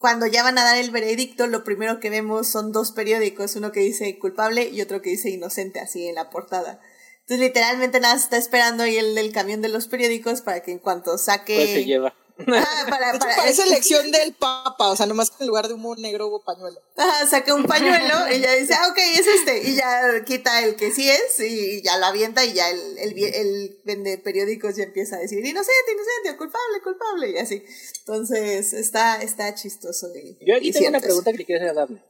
cuando 0.01 0.27
ya 0.27 0.43
van 0.43 0.57
a 0.57 0.65
dar 0.65 0.79
el 0.79 0.91
veredicto, 0.91 1.47
lo 1.47 1.63
primero 1.63 2.01
que 2.01 2.09
vemos 2.09 2.49
son 2.49 2.73
dos 2.73 2.91
periódicos, 2.91 3.55
uno 3.57 3.71
que 3.71 3.81
dice 3.81 4.19
culpable 4.19 4.71
y 4.71 4.81
otro 4.81 5.03
que 5.03 5.11
dice 5.11 5.29
inocente, 5.29 5.79
así 5.79 6.09
en 6.09 6.15
la 6.15 6.31
portada. 6.31 6.81
Entonces, 7.21 7.47
literalmente 7.47 8.01
nada, 8.01 8.17
está 8.17 8.39
esperando 8.39 8.85
ahí 8.85 8.97
el 8.97 9.33
camión 9.33 9.61
de 9.61 9.69
los 9.69 9.89
periódicos 9.89 10.41
para 10.41 10.63
que 10.63 10.73
en 10.73 10.79
cuanto 10.79 11.19
saque... 11.19 11.55
Pues 11.55 11.69
se 11.69 11.85
lleva. 11.85 12.15
Ah, 12.49 12.87
para, 12.89 13.19
para, 13.19 13.37
parece 13.37 13.63
elección 13.63 14.11
del 14.11 14.35
Papa, 14.35 14.91
o 14.91 14.97
sea, 14.97 15.07
nomás 15.07 15.31
que 15.31 15.45
en 15.45 15.49
lugar 15.49 15.69
de 15.69 15.75
humo 15.75 15.95
negro 15.97 16.29
hubo 16.29 16.43
pañuelo. 16.43 16.81
Ajá, 16.97 17.27
saca 17.27 17.55
un 17.55 17.65
pañuelo 17.65 18.15
y 18.33 18.41
ya 18.41 18.55
dice, 18.55 18.75
ah, 18.75 18.89
ok, 18.91 18.99
es 18.99 19.27
este. 19.27 19.69
Y 19.69 19.77
ya 19.77 20.25
quita 20.25 20.65
el 20.65 20.77
que 20.77 20.91
sí 20.91 21.09
es 21.09 21.41
y 21.41 21.83
ya 21.83 21.99
lo 21.99 22.07
avienta 22.07 22.45
y 22.45 22.53
ya 22.53 22.71
el, 22.71 22.99
el, 22.99 23.35
el 23.35 23.81
vende 23.85 24.19
periódicos 24.19 24.77
ya 24.77 24.85
empieza 24.85 25.17
a 25.17 25.21
decir, 25.21 25.39
inocente, 25.45 25.93
inocente, 25.93 26.37
culpable, 26.37 26.83
culpable, 26.83 27.31
y 27.31 27.39
así. 27.39 27.63
Entonces, 28.01 28.73
está, 28.73 29.23
está 29.23 29.55
chistoso. 29.55 30.09
Yo 30.41 30.57
aquí 30.57 30.73
tengo 30.73 30.89
una 30.89 31.01
pregunta 31.01 31.33
que 31.33 31.45
quieres 31.45 31.75
darle. 31.75 32.03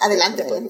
Adelante, 0.00 0.44
pues. 0.44 0.62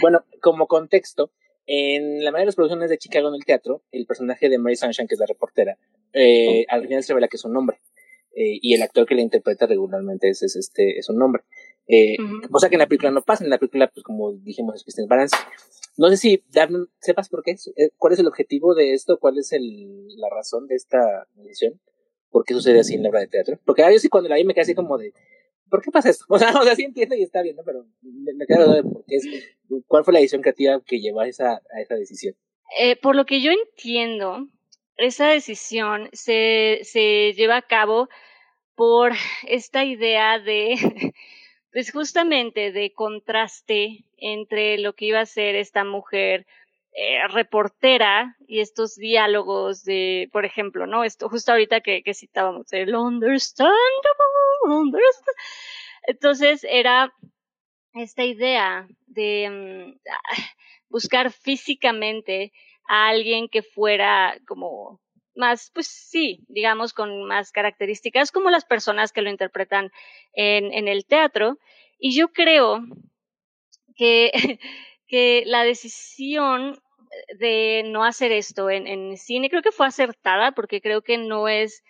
Bueno, 0.00 0.24
como 0.40 0.66
contexto, 0.66 1.32
en 1.66 2.24
la 2.24 2.30
mayoría 2.30 2.42
de 2.42 2.46
las 2.46 2.56
producciones 2.56 2.90
de 2.90 2.98
Chicago 2.98 3.28
en 3.28 3.34
el 3.34 3.44
teatro, 3.44 3.84
el 3.92 4.06
personaje 4.06 4.48
de 4.48 4.58
Mary 4.58 4.76
Sunshine, 4.76 5.06
que 5.06 5.14
es 5.14 5.20
la 5.20 5.26
reportera, 5.26 5.78
eh, 6.12 6.64
al 6.68 6.82
final 6.82 7.02
se 7.02 7.12
revela 7.12 7.28
que 7.28 7.36
es 7.36 7.44
un 7.44 7.56
hombre. 7.56 7.78
Eh, 8.32 8.58
y 8.62 8.74
el 8.74 8.82
actor 8.82 9.06
que 9.06 9.14
la 9.14 9.22
interpreta 9.22 9.66
regularmente 9.66 10.28
es, 10.28 10.42
es 10.42 10.56
este, 10.56 10.98
es 10.98 11.08
un 11.08 11.20
hombre. 11.20 11.42
Eh, 11.88 12.16
Cosa 12.50 12.68
que 12.68 12.76
en 12.76 12.80
la 12.80 12.86
película 12.86 13.10
no 13.10 13.22
pasa, 13.22 13.42
en 13.42 13.50
la 13.50 13.58
película, 13.58 13.88
pues 13.88 14.04
como 14.04 14.32
dijimos, 14.32 14.76
es 14.76 14.84
Christine 14.84 15.08
Balance. 15.08 15.36
No 15.96 16.08
sé 16.08 16.16
si, 16.16 16.44
Daphne, 16.52 16.86
sepas 17.00 17.28
por 17.28 17.42
qué, 17.42 17.56
eh, 17.76 17.90
cuál 17.96 18.12
es 18.12 18.20
el 18.20 18.28
objetivo 18.28 18.74
de 18.74 18.94
esto, 18.94 19.18
cuál 19.18 19.38
es 19.38 19.52
el, 19.52 20.06
la 20.16 20.28
razón 20.30 20.68
de 20.68 20.76
esta 20.76 21.26
edición, 21.38 21.80
por 22.30 22.44
qué 22.44 22.54
sucede 22.54 22.80
así 22.80 22.94
en 22.94 23.02
la 23.02 23.08
obra 23.10 23.20
de 23.20 23.26
teatro. 23.26 23.58
Porque 23.64 23.82
a 23.82 23.92
yo 23.92 23.98
sí 23.98 24.08
cuando 24.08 24.28
la 24.28 24.36
vi 24.36 24.44
me 24.44 24.54
quedé 24.54 24.62
así 24.62 24.74
como 24.74 24.96
de, 24.96 25.12
¿por 25.68 25.82
qué 25.82 25.90
pasa 25.90 26.10
esto? 26.10 26.24
O 26.28 26.38
sea, 26.38 26.52
o 26.56 26.62
sea 26.62 26.76
sí 26.76 26.84
entiendo 26.84 27.16
y 27.16 27.22
está 27.22 27.42
bien, 27.42 27.56
¿no? 27.56 27.64
Pero 27.64 27.84
me, 28.02 28.32
me 28.34 28.46
quedo 28.46 28.72
de 28.72 28.84
por 28.84 29.04
qué 29.06 29.16
es, 29.16 29.26
cuál 29.88 30.04
fue 30.04 30.14
la 30.14 30.20
edición 30.20 30.42
creativa 30.42 30.80
que 30.86 31.00
llevó 31.00 31.20
a 31.20 31.28
esa, 31.28 31.54
a 31.54 31.80
esa 31.80 31.96
decisión. 31.96 32.36
Eh, 32.78 32.96
por 32.96 33.16
lo 33.16 33.26
que 33.26 33.42
yo 33.42 33.50
entiendo, 33.50 34.46
esa 35.00 35.28
decisión 35.28 36.08
se, 36.12 36.80
se 36.82 37.32
lleva 37.34 37.56
a 37.56 37.62
cabo 37.62 38.08
por 38.74 39.12
esta 39.46 39.84
idea 39.84 40.38
de, 40.38 40.76
pues 41.72 41.92
justamente 41.92 42.72
de 42.72 42.92
contraste 42.92 44.04
entre 44.16 44.78
lo 44.78 44.94
que 44.94 45.06
iba 45.06 45.20
a 45.20 45.26
ser 45.26 45.54
esta 45.56 45.84
mujer 45.84 46.46
eh, 46.92 47.26
reportera 47.28 48.36
y 48.48 48.60
estos 48.60 48.96
diálogos 48.96 49.84
de, 49.84 50.28
por 50.32 50.44
ejemplo, 50.44 50.86
¿no? 50.86 51.04
Esto 51.04 51.28
justo 51.28 51.52
ahorita 51.52 51.80
que, 51.82 52.02
que 52.02 52.14
citábamos, 52.14 52.72
el 52.72 52.94
understandable, 52.94 53.76
understandable. 54.64 55.42
Entonces 56.02 56.66
era 56.68 57.14
esta 57.94 58.24
idea 58.24 58.88
de 59.06 59.94
mm, 59.98 60.10
buscar 60.88 61.30
físicamente 61.30 62.52
a 62.90 63.06
alguien 63.08 63.48
que 63.48 63.62
fuera 63.62 64.36
como 64.48 65.00
más, 65.36 65.70
pues 65.72 65.86
sí, 65.86 66.44
digamos, 66.48 66.92
con 66.92 67.24
más 67.24 67.52
características 67.52 68.32
como 68.32 68.50
las 68.50 68.64
personas 68.64 69.12
que 69.12 69.22
lo 69.22 69.30
interpretan 69.30 69.92
en, 70.32 70.74
en 70.74 70.88
el 70.88 71.06
teatro. 71.06 71.58
Y 72.00 72.16
yo 72.16 72.32
creo 72.32 72.80
que, 73.94 74.32
que 75.06 75.44
la 75.46 75.62
decisión 75.62 76.80
de 77.38 77.84
no 77.86 78.04
hacer 78.04 78.32
esto 78.32 78.70
en, 78.70 78.88
en 78.88 79.16
cine 79.16 79.50
creo 79.50 79.62
que 79.62 79.72
fue 79.72 79.86
acertada 79.86 80.50
porque 80.50 80.80
creo 80.80 81.02
que 81.02 81.16
no 81.16 81.46
es, 81.46 81.84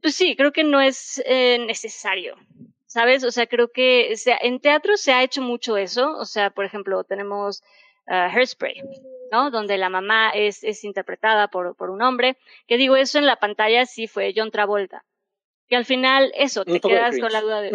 pues 0.00 0.14
sí, 0.14 0.36
creo 0.36 0.52
que 0.52 0.62
no 0.62 0.80
es 0.80 1.20
eh, 1.26 1.58
necesario. 1.58 2.36
¿Sabes? 2.86 3.24
O 3.24 3.32
sea, 3.32 3.46
creo 3.48 3.72
que 3.72 4.14
en 4.42 4.60
teatro 4.60 4.96
se 4.96 5.12
ha 5.12 5.24
hecho 5.24 5.42
mucho 5.42 5.76
eso. 5.76 6.16
O 6.16 6.24
sea, 6.24 6.50
por 6.50 6.64
ejemplo, 6.64 7.02
tenemos 7.04 7.62
uh, 8.08 8.34
Hairspray, 8.34 8.82
¿no? 9.30 9.50
Donde 9.50 9.78
la 9.78 9.88
mamá 9.88 10.30
es, 10.30 10.64
es 10.64 10.84
interpretada 10.84 11.48
por, 11.48 11.74
por 11.76 11.90
un 11.90 12.02
hombre. 12.02 12.36
Que 12.66 12.76
digo, 12.76 12.96
eso 12.96 13.18
en 13.18 13.26
la 13.26 13.36
pantalla 13.36 13.86
sí 13.86 14.06
fue 14.06 14.32
John 14.34 14.50
Travolta. 14.50 15.04
Que 15.68 15.74
al 15.74 15.84
final, 15.84 16.32
eso, 16.36 16.64
te 16.64 16.80
quedas 16.80 17.18
con 17.18 17.32
la 17.32 17.40
duda 17.40 17.60
de. 17.60 17.70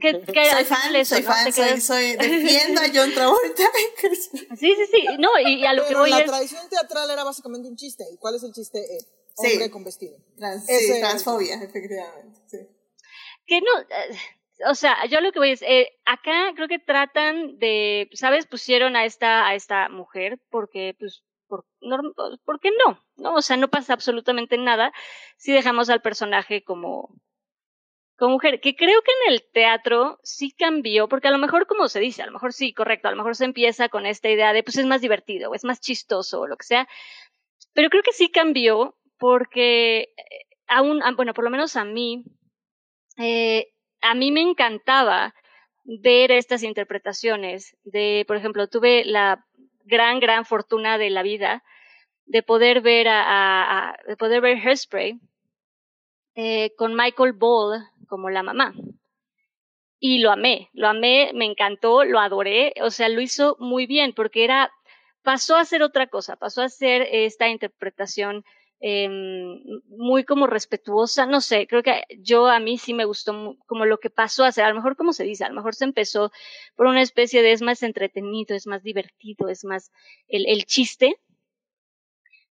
soy 0.00 0.64
fan, 0.64 1.04
soy 1.04 1.22
fan, 1.22 1.52
soy, 1.52 1.80
soy, 1.80 2.16
defiendo 2.16 2.80
a 2.80 2.84
John 2.92 3.12
Travolta. 3.12 3.64
sí, 4.58 4.74
sí, 4.74 4.86
sí. 4.90 5.06
No, 5.18 5.28
y, 5.46 5.62
a 5.66 5.74
lo 5.74 5.86
que 5.86 5.94
voy 5.94 6.08
la 6.08 6.20
es. 6.20 6.26
tradición 6.26 6.66
teatral 6.70 7.10
era 7.10 7.22
básicamente 7.22 7.68
un 7.68 7.76
chiste. 7.76 8.04
¿Y 8.10 8.16
cuál 8.16 8.36
es 8.36 8.44
el 8.44 8.52
chiste? 8.52 8.78
Eh, 8.78 8.98
hombre 9.36 9.64
sí. 9.64 9.70
con 9.70 9.84
vestido. 9.84 10.16
Trans, 10.38 10.64
sí, 10.64 11.00
transfobia, 11.00 11.56
efectivamente. 11.56 12.40
Sí. 12.46 12.58
Que 13.46 13.60
no. 13.60 13.80
Eh, 13.80 14.18
o 14.68 14.74
sea, 14.74 15.06
yo 15.06 15.20
lo 15.20 15.32
que 15.32 15.38
voy 15.38 15.50
es, 15.50 15.62
eh, 15.62 15.92
acá 16.04 16.52
creo 16.54 16.68
que 16.68 16.78
tratan 16.78 17.58
de, 17.58 18.08
¿sabes? 18.12 18.46
Pusieron 18.46 18.96
a 18.96 19.04
esta, 19.04 19.46
a 19.46 19.54
esta 19.54 19.88
mujer 19.88 20.38
porque, 20.50 20.94
pues, 20.98 21.24
por, 21.48 21.66
no, 21.80 21.98
¿por 22.44 22.60
qué 22.60 22.70
no? 22.84 23.00
¿No? 23.16 23.34
O 23.34 23.42
sea, 23.42 23.56
no 23.56 23.68
pasa 23.68 23.92
absolutamente 23.92 24.56
nada 24.58 24.92
si 25.36 25.52
dejamos 25.52 25.90
al 25.90 26.02
personaje 26.02 26.62
como, 26.62 27.14
como 28.16 28.34
mujer, 28.34 28.60
que 28.60 28.76
creo 28.76 29.02
que 29.02 29.12
en 29.26 29.34
el 29.34 29.44
teatro 29.52 30.18
sí 30.22 30.52
cambió, 30.52 31.08
porque 31.08 31.28
a 31.28 31.32
lo 31.32 31.38
mejor, 31.38 31.66
como 31.66 31.88
se 31.88 32.00
dice, 32.00 32.22
a 32.22 32.26
lo 32.26 32.32
mejor 32.32 32.52
sí, 32.52 32.72
correcto, 32.72 33.08
a 33.08 33.10
lo 33.10 33.16
mejor 33.16 33.36
se 33.36 33.44
empieza 33.44 33.88
con 33.88 34.06
esta 34.06 34.30
idea 34.30 34.52
de, 34.52 34.62
pues 34.62 34.76
es 34.78 34.86
más 34.86 35.00
divertido, 35.00 35.50
o 35.50 35.54
es 35.54 35.64
más 35.64 35.80
chistoso, 35.80 36.40
o 36.40 36.46
lo 36.46 36.56
que 36.56 36.64
sea, 36.64 36.88
pero 37.74 37.90
creo 37.90 38.02
que 38.02 38.12
sí 38.12 38.30
cambió 38.30 38.96
porque 39.18 40.08
aún, 40.66 41.02
bueno, 41.16 41.34
por 41.34 41.44
lo 41.44 41.50
menos 41.50 41.76
a 41.76 41.84
mí, 41.84 42.24
eh, 43.18 43.73
a 44.04 44.14
mí 44.14 44.30
me 44.30 44.42
encantaba 44.42 45.34
ver 45.84 46.30
estas 46.30 46.62
interpretaciones 46.62 47.76
de, 47.84 48.24
por 48.26 48.36
ejemplo, 48.36 48.68
tuve 48.68 49.04
la 49.04 49.44
gran, 49.84 50.20
gran 50.20 50.44
fortuna 50.44 50.98
de 50.98 51.10
la 51.10 51.22
vida 51.22 51.62
de 52.26 52.42
poder 52.42 52.80
ver 52.80 53.06
a, 53.08 53.96
de 54.06 54.16
poder 54.16 54.40
ver 54.40 54.58
Hairspray 54.58 55.20
eh, 56.34 56.74
con 56.76 56.94
Michael 56.94 57.32
Ball 57.32 57.82
como 58.06 58.30
la 58.30 58.42
mamá. 58.42 58.74
Y 59.98 60.18
lo 60.18 60.30
amé, 60.30 60.68
lo 60.74 60.88
amé, 60.88 61.30
me 61.34 61.46
encantó, 61.46 62.04
lo 62.04 62.20
adoré, 62.20 62.74
o 62.82 62.90
sea, 62.90 63.08
lo 63.08 63.22
hizo 63.22 63.56
muy 63.58 63.86
bien 63.86 64.12
porque 64.12 64.44
era 64.44 64.70
pasó 65.22 65.56
a 65.56 65.64
ser 65.64 65.82
otra 65.82 66.06
cosa, 66.08 66.36
pasó 66.36 66.60
a 66.60 66.68
ser 66.68 67.08
esta 67.10 67.48
interpretación 67.48 68.44
eh, 68.86 69.08
muy 69.88 70.24
como 70.24 70.46
respetuosa, 70.46 71.24
no 71.24 71.40
sé, 71.40 71.66
creo 71.66 71.82
que 71.82 72.02
yo 72.18 72.48
a 72.48 72.60
mí 72.60 72.76
sí 72.76 72.92
me 72.92 73.06
gustó 73.06 73.56
como 73.64 73.86
lo 73.86 73.98
que 73.98 74.10
pasó 74.10 74.44
a 74.44 74.52
ser, 74.52 74.64
a 74.64 74.68
lo 74.68 74.74
mejor 74.74 74.94
como 74.94 75.14
se 75.14 75.24
dice, 75.24 75.42
a 75.42 75.48
lo 75.48 75.54
mejor 75.54 75.74
se 75.74 75.84
empezó 75.84 76.30
por 76.76 76.86
una 76.86 77.00
especie 77.00 77.40
de 77.40 77.52
es 77.52 77.62
más 77.62 77.82
entretenido, 77.82 78.54
es 78.54 78.66
más 78.66 78.82
divertido, 78.82 79.48
es 79.48 79.64
más 79.64 79.90
el, 80.28 80.44
el 80.46 80.66
chiste, 80.66 81.16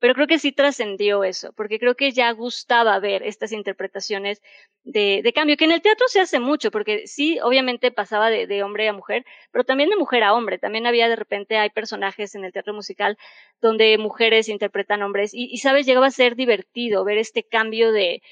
pero 0.01 0.15
creo 0.15 0.25
que 0.25 0.39
sí 0.39 0.51
trascendió 0.51 1.23
eso, 1.23 1.53
porque 1.53 1.77
creo 1.77 1.93
que 1.95 2.11
ya 2.11 2.31
gustaba 2.31 2.97
ver 2.97 3.21
estas 3.21 3.51
interpretaciones 3.51 4.41
de, 4.83 5.31
cambio, 5.35 5.57
que 5.57 5.65
en 5.65 5.73
el 5.73 5.83
teatro 5.83 6.07
se 6.07 6.19
hace 6.19 6.39
mucho, 6.39 6.71
porque 6.71 7.05
sí, 7.05 7.39
obviamente 7.39 7.91
pasaba 7.91 8.31
de, 8.31 8.63
hombre 8.63 8.89
a 8.89 8.93
mujer, 8.93 9.25
pero 9.51 9.63
también 9.63 9.91
de 9.91 9.97
mujer 9.97 10.23
a 10.23 10.33
hombre, 10.33 10.57
también 10.57 10.87
había 10.87 11.07
de 11.07 11.15
repente, 11.15 11.57
hay 11.57 11.69
personajes 11.69 12.33
en 12.33 12.43
el 12.43 12.51
teatro 12.51 12.73
musical 12.73 13.15
donde 13.61 13.95
mujeres 13.99 14.49
interpretan 14.49 15.03
hombres, 15.03 15.35
y, 15.35 15.55
sabes, 15.59 15.85
llegaba 15.85 16.07
a 16.07 16.11
ser 16.11 16.35
divertido 16.35 17.03
ver 17.03 17.19
este 17.19 17.43
cambio 17.43 17.91
de, 17.91 18.23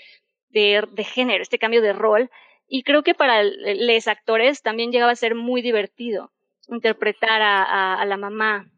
género, 0.97 1.43
este 1.43 1.59
cambio 1.59 1.83
de 1.83 1.93
rol, 1.93 2.31
y 2.67 2.81
creo 2.81 3.03
que 3.03 3.13
para 3.13 3.43
los 3.43 4.07
actores 4.07 4.63
también 4.63 4.91
llegaba 4.91 5.11
a 5.11 5.15
ser 5.15 5.35
muy 5.35 5.61
divertido 5.61 6.31
interpretar 6.67 7.43
a 7.43 8.03
la 8.07 8.17
mamá 8.17 8.71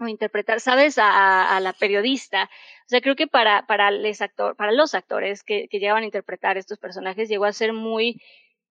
o 0.00 0.08
interpretar, 0.08 0.60
¿sabes? 0.60 0.98
A, 0.98 1.56
a, 1.56 1.60
la 1.60 1.72
periodista. 1.72 2.50
O 2.86 2.88
sea, 2.88 3.00
creo 3.00 3.16
que 3.16 3.26
para, 3.26 3.66
para, 3.66 3.90
les 3.90 4.20
actor, 4.22 4.56
para 4.56 4.72
los 4.72 4.94
actores 4.94 5.42
que, 5.42 5.68
que 5.68 5.78
llegaban 5.78 6.02
a 6.02 6.06
interpretar 6.06 6.56
estos 6.56 6.78
personajes 6.78 7.28
llegó 7.28 7.44
a 7.44 7.52
ser 7.52 7.72
muy, 7.72 8.20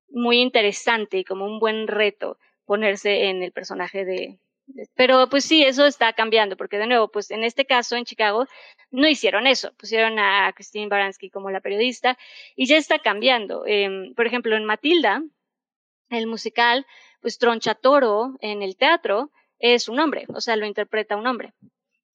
muy 0.08 0.40
interesante 0.40 1.18
y 1.18 1.24
como 1.24 1.46
un 1.46 1.58
buen 1.58 1.86
reto 1.86 2.38
ponerse 2.64 3.24
en 3.28 3.42
el 3.42 3.52
personaje 3.52 4.04
de, 4.04 4.38
de, 4.66 4.88
Pero 4.94 5.28
pues 5.28 5.44
sí, 5.44 5.62
eso 5.64 5.86
está 5.86 6.12
cambiando, 6.12 6.56
porque 6.56 6.78
de 6.78 6.86
nuevo, 6.86 7.08
pues 7.08 7.30
en 7.30 7.44
este 7.44 7.64
caso 7.64 7.96
en 7.96 8.04
Chicago 8.04 8.46
no 8.90 9.08
hicieron 9.08 9.46
eso, 9.46 9.72
pusieron 9.74 10.18
a 10.18 10.52
Christine 10.54 10.88
Baranski 10.88 11.30
como 11.30 11.50
la 11.50 11.60
periodista 11.60 12.18
y 12.56 12.66
ya 12.66 12.76
está 12.76 12.98
cambiando. 12.98 13.64
Eh, 13.66 14.12
por 14.16 14.26
ejemplo, 14.26 14.56
en 14.56 14.64
Matilda, 14.64 15.22
el 16.10 16.26
musical, 16.26 16.86
pues 17.20 17.38
Troncha 17.38 17.74
Toro 17.74 18.36
en 18.40 18.62
el 18.62 18.76
teatro, 18.76 19.30
es 19.62 19.89
un 19.89 20.01
hombre, 20.01 20.26
o 20.28 20.40
sea, 20.40 20.56
lo 20.56 20.66
interpreta 20.66 21.16
un 21.16 21.26
hombre. 21.26 21.55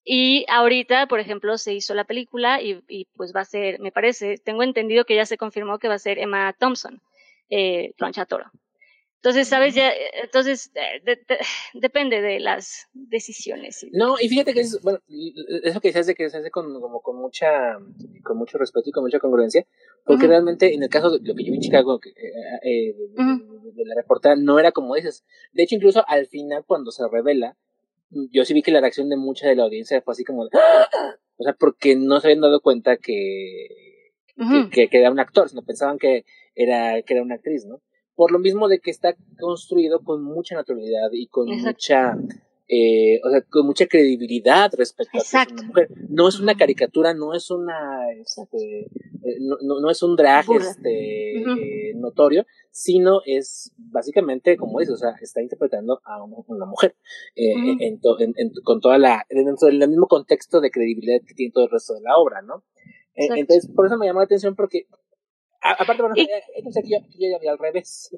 Y 0.03 0.45
ahorita, 0.49 1.07
por 1.07 1.19
ejemplo, 1.19 1.57
se 1.57 1.73
hizo 1.73 1.93
la 1.93 2.03
película 2.03 2.61
y, 2.61 3.07
pues 3.15 3.33
va 3.35 3.41
a 3.41 3.45
ser, 3.45 3.79
me 3.79 3.91
parece, 3.91 4.37
tengo 4.37 4.63
entendido 4.63 5.05
que 5.05 5.15
ya 5.15 5.25
se 5.25 5.37
confirmó 5.37 5.79
que 5.79 5.87
va 5.87 5.95
a 5.95 5.99
ser 5.99 6.19
Emma 6.19 6.53
Thompson, 6.53 7.01
eh, 7.49 7.93
Toro. 8.27 8.51
Entonces, 9.27 9.49
¿sabes? 9.49 9.75
Ya, 9.75 9.91
entonces, 10.23 10.71
de, 10.73 11.17
de, 11.17 11.37
depende 11.73 12.21
de 12.21 12.39
las 12.39 12.87
decisiones. 12.93 13.85
No, 13.91 14.15
y 14.21 14.29
fíjate 14.29 14.53
que 14.53 14.61
es, 14.61 14.81
bueno, 14.81 14.99
eso 15.63 15.81
que 15.81 15.89
decías 15.89 16.07
de 16.07 16.15
que 16.15 16.29
se 16.29 16.37
hace 16.37 16.49
con, 16.49 16.79
como 16.79 17.01
con 17.01 17.17
mucha, 17.17 17.77
con 18.23 18.37
mucho 18.37 18.57
respeto 18.57 18.89
y 18.89 18.93
con 18.93 19.03
mucha 19.03 19.19
congruencia, 19.19 19.67
porque 20.05 20.23
uh 20.23 20.27
-huh. 20.27 20.29
realmente 20.29 20.73
en 20.73 20.81
el 20.81 20.87
caso 20.87 21.11
de 21.11 21.27
lo 21.27 21.35
que 21.35 21.43
yo 21.43 21.51
vi 21.51 21.57
en 21.57 21.61
Chicago, 21.61 21.99
que, 21.99 22.11
eh, 22.11 22.13
eh, 22.63 22.93
de, 22.93 23.03
uh 23.03 23.25
-huh. 23.25 23.73
de, 23.73 23.85
la 23.85 23.95
reportera, 23.95 24.37
no 24.37 24.59
era 24.59 24.71
como 24.71 24.95
dices. 24.95 25.25
De 25.51 25.63
hecho, 25.63 25.75
incluso 25.75 26.05
al 26.07 26.27
final, 26.27 26.63
cuando 26.65 26.91
se 26.91 27.03
revela, 27.11 27.57
yo 28.31 28.45
sí 28.45 28.53
vi 28.53 28.61
que 28.61 28.71
la 28.71 28.79
reacción 28.79 29.09
de 29.09 29.17
mucha 29.17 29.49
de 29.49 29.57
la 29.57 29.63
audiencia 29.63 30.01
fue 30.01 30.13
así 30.13 30.23
como 30.23 30.45
de, 30.45 30.51
o 31.35 31.43
sea, 31.43 31.51
porque 31.51 31.97
no 31.97 32.21
se 32.21 32.27
habían 32.27 32.39
dado 32.39 32.61
cuenta 32.61 32.95
que, 32.95 33.67
uh 34.37 34.43
-huh. 34.43 34.69
que, 34.69 34.87
que, 34.87 34.99
era 34.99 35.11
un 35.11 35.19
actor, 35.19 35.49
sino 35.49 35.65
pensaban 35.65 35.97
que 35.99 36.23
era, 36.55 37.01
que 37.01 37.13
era 37.13 37.23
una 37.23 37.35
actriz, 37.35 37.65
¿no? 37.65 37.81
Por 38.17 38.31
lo 38.31 38.39
mismo 38.39 38.67
de 38.67 38.79
que 38.79 38.89
está 38.91 39.15
construido 39.39 40.03
con 40.03 40.23
mucha 40.23 40.55
naturalidad 40.55 41.09
y 41.13 41.27
con 41.27 41.47
Exacto. 41.49 41.69
mucha 41.69 42.17
eh, 42.67 43.21
o 43.23 43.29
sea, 43.29 43.41
con 43.43 43.65
mucha 43.65 43.85
credibilidad 43.87 44.69
respecto 44.75 45.17
Exacto. 45.17 45.53
a 45.53 45.59
una 45.59 45.67
mujer. 45.67 45.87
No 46.09 46.27
es 46.27 46.37
una 46.39 46.55
caricatura, 46.57 47.13
no 47.13 47.33
es 47.33 47.49
una 47.49 48.11
este, 48.19 48.87
eh, 48.87 49.37
no, 49.39 49.55
no, 49.61 49.79
no, 49.79 49.89
es 49.89 50.03
un 50.03 50.17
drag 50.17 50.45
este, 50.51 51.35
uh 51.37 51.47
-huh. 51.47 51.59
eh, 51.61 51.93
notorio, 51.95 52.45
sino 52.71 53.21
es 53.25 53.71
básicamente, 53.77 54.57
como 54.57 54.79
dices, 54.79 54.95
o 54.95 54.97
sea, 54.97 55.11
está 55.21 55.41
interpretando 55.41 56.01
a 56.03 56.21
una, 56.23 56.37
una 56.47 56.65
mujer 56.65 56.95
uh 57.37 57.39
-huh. 57.39 57.77
en, 57.79 58.01
to, 58.01 58.19
en, 58.19 58.33
en, 58.35 58.51
con 58.63 58.81
toda 58.81 58.97
la, 58.97 59.25
dentro 59.29 59.67
del 59.67 59.87
mismo 59.87 60.07
contexto 60.07 60.59
de 60.59 60.71
credibilidad 60.71 61.21
que 61.25 61.35
tiene 61.35 61.53
todo 61.53 61.65
el 61.65 61.71
resto 61.71 61.93
de 61.93 62.01
la 62.01 62.17
obra, 62.17 62.41
¿no? 62.41 62.63
Exacto. 63.15 63.39
Entonces, 63.39 63.71
por 63.73 63.85
eso 63.85 63.97
me 63.97 64.07
llamó 64.07 64.19
la 64.19 64.25
atención 64.25 64.55
porque 64.55 64.87
aparte, 65.61 66.01
bueno, 66.01 66.15
y, 66.15 66.27
entonces 66.55 66.83
yo, 66.87 66.97
yo 67.17 67.27
ya 67.31 67.39
vi 67.39 67.47
al 67.47 67.57
revés. 67.57 68.09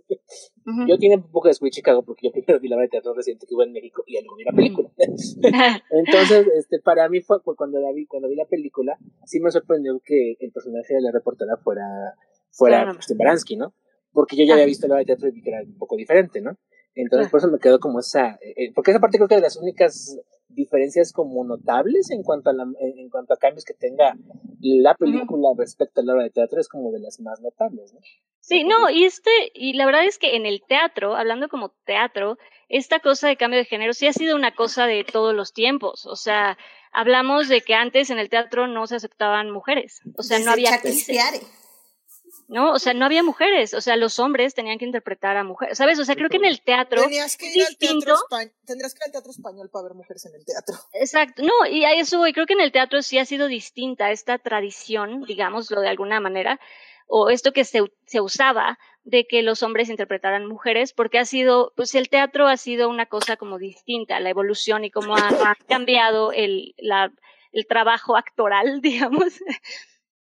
Uh 0.66 0.72
-huh. 0.72 0.90
Yo 0.90 0.98
tiene 0.98 1.16
un 1.16 1.32
poco 1.32 1.48
de 1.48 1.54
Sweet 1.54 1.74
Chicago 1.74 2.04
porque 2.04 2.28
yo 2.28 2.32
primero 2.32 2.60
vi 2.60 2.68
la 2.68 2.76
obra 2.76 2.84
de 2.84 2.90
teatro 2.90 3.14
reciente 3.14 3.46
que 3.48 3.56
hubo 3.56 3.64
en 3.64 3.72
México 3.72 4.04
y 4.06 4.14
luego 4.22 4.36
vi 4.36 4.44
la 4.44 4.52
película. 4.52 4.90
Uh 4.98 5.02
-huh. 5.42 5.82
entonces, 5.92 6.48
este, 6.56 6.80
para 6.80 7.10
mí 7.10 7.22
fue, 7.22 7.40
fue 7.42 7.56
cuando 7.56 7.80
la 7.80 7.92
vi, 7.92 8.06
cuando 8.06 8.28
vi 8.28 8.36
la 8.36 8.46
película, 8.46 8.98
sí 9.26 9.40
me 9.40 9.52
sorprendió 9.52 10.00
que 10.04 10.36
el 10.40 10.52
personaje 10.52 10.94
de 10.94 11.02
la 11.02 11.12
reportera 11.12 11.58
fuera, 11.64 12.16
fuera 12.52 12.92
uh 12.92 12.96
-huh. 12.96 13.18
Baranski, 13.18 13.56
¿no? 13.56 13.74
Porque 14.12 14.36
yo 14.36 14.44
ya 14.44 14.54
había 14.54 14.66
visto 14.66 14.88
la 14.88 14.96
obra 14.96 15.02
de 15.02 15.06
teatro 15.06 15.28
y 15.28 15.32
vi 15.32 15.42
que 15.42 15.50
era 15.50 15.62
un 15.62 15.78
poco 15.78 15.96
diferente, 15.96 16.42
¿no? 16.42 16.58
Entonces, 17.02 17.30
por 17.30 17.40
eso 17.40 17.50
me 17.50 17.60
quedó 17.60 17.80
como 17.80 18.00
esa, 18.00 18.38
eh, 18.42 18.72
porque 18.74 18.92
esa 18.92 19.00
parte 19.00 19.18
creo 19.18 19.28
que 19.28 19.36
de 19.36 19.42
las 19.42 19.58
únicas 19.58 20.18
diferencias 20.50 21.14
como 21.14 21.44
notables 21.44 22.12
en 22.12 22.24
cuanto 22.24 22.50
a 22.50 22.54
la, 22.54 22.66
en 22.80 23.10
cuanto 23.10 23.34
a 23.34 23.38
cambios 23.38 23.64
que 23.64 23.74
tenga 23.74 24.16
la 24.60 24.96
película 24.96 25.50
uh 25.50 25.54
-huh. 25.54 25.60
respecto 25.60 26.02
a 26.02 26.04
la 26.04 26.14
obra 26.14 26.24
de 26.24 26.32
teatro 26.32 26.60
es 26.60 26.68
como 26.68 26.92
de 26.92 27.00
las 27.00 27.20
más 27.22 27.40
notables, 27.40 27.94
¿no? 27.94 28.00
Sí, 28.42 28.64
no, 28.64 28.90
y 28.90 29.04
este, 29.04 29.30
y 29.54 29.74
la 29.74 29.86
verdad 29.86 30.06
es 30.06 30.18
que 30.18 30.36
en 30.36 30.46
el 30.46 30.62
teatro, 30.68 31.16
hablando 31.16 31.50
como 31.50 31.70
teatro, 31.86 32.38
esta 32.68 33.00
cosa 33.00 33.28
de 33.28 33.38
cambio 33.38 33.60
de 33.60 33.66
género 33.66 33.94
sí 33.94 34.08
ha 34.08 34.14
sido 34.14 34.36
una 34.36 34.56
cosa 34.56 34.88
de 34.88 35.04
todos 35.04 35.36
los 35.36 35.54
tiempos. 35.54 36.06
O 36.06 36.16
sea, 36.16 36.58
hablamos 36.92 37.48
de 37.48 37.62
que 37.62 37.76
antes 37.76 38.10
en 38.10 38.18
el 38.18 38.30
teatro 38.30 38.68
no 38.68 38.88
se 38.88 38.96
aceptaban 38.96 39.52
mujeres. 39.52 40.02
O 40.18 40.24
sea, 40.24 40.40
no 40.40 40.52
había 40.52 40.74
actrices. 40.74 41.16
¿No? 42.50 42.72
O 42.72 42.80
sea, 42.80 42.94
no 42.96 43.06
había 43.06 43.22
mujeres, 43.22 43.76
o 43.76 43.82
sea, 43.82 43.96
los 43.96 44.18
hombres 44.18 44.56
tenían 44.56 44.80
que 44.80 44.86
interpretar 44.86 45.38
a 45.38 45.44
mujeres, 45.44 45.78
¿sabes? 45.78 46.00
O 46.00 46.06
sea, 46.06 46.16
creo 46.16 46.30
que 46.30 46.38
en 46.38 46.46
el 46.46 46.62
teatro 46.62 47.04
Tenías 47.04 47.38
que 47.38 47.46
ir 47.46 47.54
distinto. 47.54 48.16
Al 48.32 48.48
teatro 48.48 48.60
tendrás 48.66 48.94
que 48.94 48.98
ir 48.98 49.04
al 49.06 49.12
teatro 49.12 49.32
español 49.32 49.70
para 49.72 49.84
ver 49.84 49.94
mujeres 49.94 50.26
en 50.26 50.34
el 50.36 50.44
teatro. 50.44 50.76
Exacto, 50.94 51.44
no, 51.44 51.68
y 51.70 51.86
a 51.86 51.94
eso 51.94 52.18
voy, 52.18 52.34
creo 52.34 52.48
que 52.48 52.54
en 52.54 52.62
el 52.62 52.72
teatro 52.72 53.04
sí 53.04 53.20
ha 53.20 53.26
sido 53.26 53.48
distinta 53.48 54.12
esta 54.12 54.40
tradición, 54.40 55.24
digámoslo 55.26 55.80
de 55.82 55.90
alguna 55.90 56.20
manera, 56.20 56.60
o 57.08 57.30
esto 57.30 57.54
que 57.54 57.66
se, 57.66 57.84
se 58.06 58.20
usaba 58.20 58.80
de 59.04 59.28
que 59.28 59.44
los 59.44 59.62
hombres 59.62 59.90
interpretaran 59.90 60.48
mujeres, 60.48 60.92
porque 60.94 61.20
ha 61.20 61.26
sido, 61.26 61.72
pues 61.76 61.94
el 61.94 62.10
teatro 62.10 62.48
ha 62.48 62.58
sido 62.58 62.90
una 62.90 63.06
cosa 63.06 63.38
como 63.38 63.60
distinta, 63.60 64.20
la 64.20 64.30
evolución 64.30 64.86
y 64.86 64.92
cómo 64.92 65.16
ha, 65.16 65.28
ha 65.28 65.56
cambiado 65.68 66.32
el, 66.32 66.74
la, 66.78 67.12
el 67.52 67.68
trabajo 67.68 68.16
actoral, 68.18 68.82
digamos, 68.82 69.40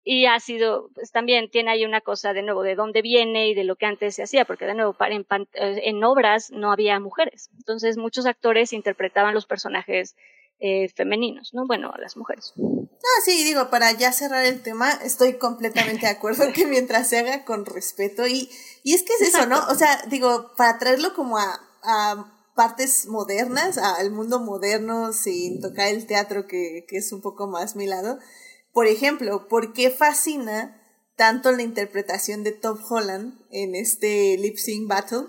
y 0.08 0.26
ha 0.26 0.38
sido, 0.38 0.88
pues 0.94 1.10
también 1.10 1.50
tiene 1.50 1.72
ahí 1.72 1.84
una 1.84 2.00
cosa 2.00 2.32
de 2.32 2.42
nuevo 2.42 2.62
de 2.62 2.76
dónde 2.76 3.02
viene 3.02 3.48
y 3.48 3.54
de 3.54 3.64
lo 3.64 3.74
que 3.74 3.86
antes 3.86 4.14
se 4.14 4.22
hacía, 4.22 4.44
porque 4.44 4.64
de 4.64 4.74
nuevo 4.74 4.94
en, 5.00 5.26
eh, 5.54 5.80
en 5.82 6.04
obras 6.04 6.52
no 6.52 6.70
había 6.70 7.00
mujeres, 7.00 7.50
entonces 7.56 7.96
muchos 7.96 8.24
actores 8.24 8.72
interpretaban 8.72 9.34
los 9.34 9.46
personajes 9.46 10.14
eh, 10.60 10.88
femeninos, 10.94 11.52
¿no? 11.54 11.66
Bueno, 11.66 11.90
a 11.92 11.98
las 11.98 12.16
mujeres. 12.16 12.54
Ah, 12.56 13.20
sí, 13.24 13.42
digo, 13.42 13.68
para 13.68 13.90
ya 13.90 14.12
cerrar 14.12 14.46
el 14.46 14.62
tema, 14.62 14.92
estoy 15.02 15.38
completamente 15.38 16.06
de 16.06 16.12
acuerdo 16.12 16.52
que 16.54 16.66
mientras 16.66 17.08
se 17.08 17.18
haga 17.18 17.44
con 17.44 17.66
respeto 17.66 18.28
y, 18.28 18.48
y 18.84 18.94
es 18.94 19.02
que 19.02 19.12
es 19.14 19.34
eso, 19.34 19.46
¿no? 19.46 19.58
O 19.68 19.74
sea, 19.74 20.04
digo, 20.06 20.52
para 20.56 20.78
traerlo 20.78 21.14
como 21.14 21.36
a, 21.36 21.60
a 21.82 22.32
partes 22.54 23.06
modernas, 23.06 23.76
al 23.76 24.12
mundo 24.12 24.38
moderno, 24.38 25.12
sin 25.12 25.60
tocar 25.60 25.88
el 25.88 26.06
teatro, 26.06 26.46
que, 26.46 26.86
que 26.88 26.96
es 26.96 27.12
un 27.12 27.20
poco 27.20 27.48
más 27.48 27.74
mi 27.74 27.86
lado, 27.86 28.20
por 28.76 28.88
ejemplo, 28.88 29.48
¿por 29.48 29.72
qué 29.72 29.90
fascina 29.90 30.78
tanto 31.16 31.50
la 31.50 31.62
interpretación 31.62 32.44
de 32.44 32.52
Tom 32.52 32.78
Holland 32.86 33.32
en 33.50 33.74
este 33.74 34.36
lip 34.36 34.58
sync 34.58 34.86
battle 34.86 35.28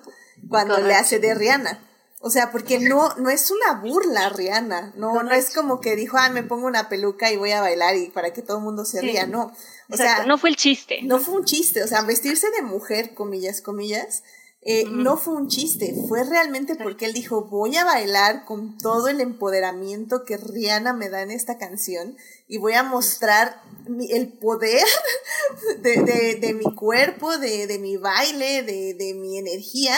cuando 0.49 0.73
Correcto. 0.73 0.87
le 0.89 0.95
hace 0.95 1.19
de 1.19 1.33
Rihanna? 1.33 1.81
O 2.19 2.29
sea, 2.29 2.51
porque 2.51 2.77
no, 2.77 3.15
no 3.15 3.29
es 3.29 3.49
una 3.49 3.79
burla 3.79 4.27
Rihanna, 4.27 4.91
no, 4.97 5.11
Correcto. 5.11 5.29
no 5.29 5.31
es 5.33 5.55
como 5.55 5.79
que 5.79 5.95
dijo, 5.95 6.17
ah, 6.17 6.27
me 6.27 6.43
pongo 6.43 6.67
una 6.67 6.89
peluca 6.89 7.31
y 7.31 7.37
voy 7.37 7.51
a 7.51 7.61
bailar 7.61 7.95
y 7.95 8.07
para 8.07 8.33
que 8.33 8.41
todo 8.41 8.57
el 8.57 8.65
mundo 8.65 8.83
se 8.83 8.99
ría, 8.99 9.23
sí. 9.23 9.31
no. 9.31 9.43
O 9.43 9.51
Exacto. 9.93 10.03
sea, 10.03 10.25
no 10.25 10.37
fue 10.37 10.49
el 10.49 10.57
chiste. 10.57 10.99
No 11.03 11.17
fue 11.21 11.35
un 11.35 11.45
chiste, 11.45 11.83
o 11.83 11.87
sea, 11.87 12.01
vestirse 12.01 12.51
de 12.51 12.63
mujer, 12.63 13.13
comillas, 13.13 13.61
comillas, 13.61 14.23
eh, 14.69 14.83
no 14.89 15.15
fue 15.15 15.35
un 15.35 15.47
chiste, 15.47 15.95
fue 16.09 16.25
realmente 16.25 16.75
porque 16.75 17.05
él 17.05 17.13
dijo, 17.13 17.45
voy 17.45 17.77
a 17.77 17.85
bailar 17.85 18.43
con 18.43 18.77
todo 18.77 19.07
el 19.07 19.21
empoderamiento 19.21 20.25
que 20.25 20.35
Rihanna 20.35 20.91
me 20.91 21.07
da 21.07 21.21
en 21.21 21.31
esta 21.31 21.57
canción 21.57 22.17
y 22.49 22.57
voy 22.57 22.73
a 22.73 22.83
mostrar 22.83 23.61
mi, 23.87 24.11
el 24.11 24.27
poder 24.33 24.85
de, 25.81 26.03
de, 26.03 26.35
de, 26.35 26.53
mi 26.53 26.75
cuerpo, 26.75 27.37
de, 27.37 27.65
de 27.65 27.79
mi 27.79 27.95
baile, 27.95 28.61
de, 28.61 28.93
de 28.93 29.13
mi 29.13 29.37
energía 29.37 29.95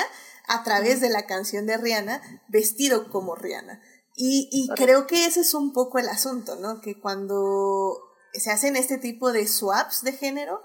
a 0.48 0.64
través 0.64 1.02
de 1.02 1.10
la 1.10 1.26
canción 1.26 1.66
de 1.66 1.76
Rihanna, 1.78 2.22
vestido 2.48 3.10
como 3.10 3.34
Rihanna. 3.34 3.82
Y, 4.16 4.50
y 4.52 4.70
creo 4.76 5.08
que 5.08 5.26
ese 5.26 5.40
es 5.40 5.56
un 5.56 5.74
poco 5.74 5.98
el 5.98 6.10
asunto, 6.10 6.58
¿no? 6.58 6.80
Que 6.80 7.00
cuando 7.00 7.98
se 8.34 8.52
hacen 8.52 8.76
este 8.76 9.00
tipo 9.00 9.32
de 9.32 9.48
swaps 9.48 10.04
de 10.04 10.12
género, 10.14 10.62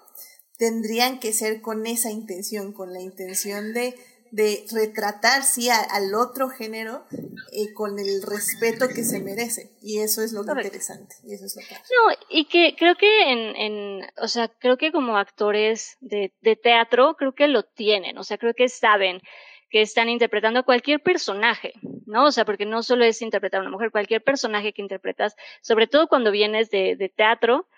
tendrían 0.65 1.21
que 1.21 1.33
ser 1.33 1.61
con 1.61 1.87
esa 1.87 2.11
intención, 2.11 2.73
con 2.73 2.93
la 2.95 3.01
intención 3.01 3.75
de 3.75 3.95
de 4.35 4.65
retratar, 4.73 5.45
sí, 5.45 5.69
al 5.71 6.13
otro 6.17 6.49
género 6.49 7.05
eh, 7.53 7.73
con 7.73 8.01
el 8.01 8.21
respeto 8.21 8.89
que 8.89 9.05
se 9.05 9.21
merece. 9.21 9.71
Y 9.81 10.01
eso 10.01 10.25
es 10.25 10.33
lo 10.33 10.41
interesante. 10.41 11.15
Y 11.23 11.35
eso 11.35 11.47
es 11.47 11.55
lo 11.55 11.63
que... 11.63 11.75
No, 11.75 12.17
y 12.29 12.47
que 12.47 12.75
creo 12.77 12.97
que 12.97 13.31
en, 13.31 13.55
en, 13.55 14.07
o 14.17 14.27
sea, 14.27 14.49
creo 14.49 14.77
que 14.77 14.91
como 14.91 15.17
actores 15.19 15.99
de, 16.01 16.33
de 16.41 16.57
teatro, 16.57 17.15
creo 17.15 17.37
que 17.37 17.47
lo 17.47 17.63
tienen, 17.63 18.19
o 18.19 18.25
sea, 18.25 18.37
creo 18.37 18.55
que 18.55 18.69
saben 18.69 19.23
que 19.71 19.83
están 19.83 20.09
interpretando 20.09 20.59
a 20.59 20.65
cualquier 20.65 21.01
personaje, 21.01 21.75
¿no? 22.05 22.25
O 22.25 22.33
sea, 22.33 22.45
porque 22.45 22.67
no 22.67 22.83
solo 22.83 23.05
es 23.05 23.23
interpretar 23.23 23.61
a 23.61 23.63
una 23.63 23.71
mujer, 23.71 23.93
cualquier 23.93 24.25
personaje 24.25 24.73
que 24.73 24.83
interpretas, 24.83 25.37
sobre 25.63 25.87
todo 25.87 26.09
cuando 26.09 26.33
vienes 26.33 26.71
de, 26.71 26.97
de 26.97 27.09
teatro, 27.09 27.69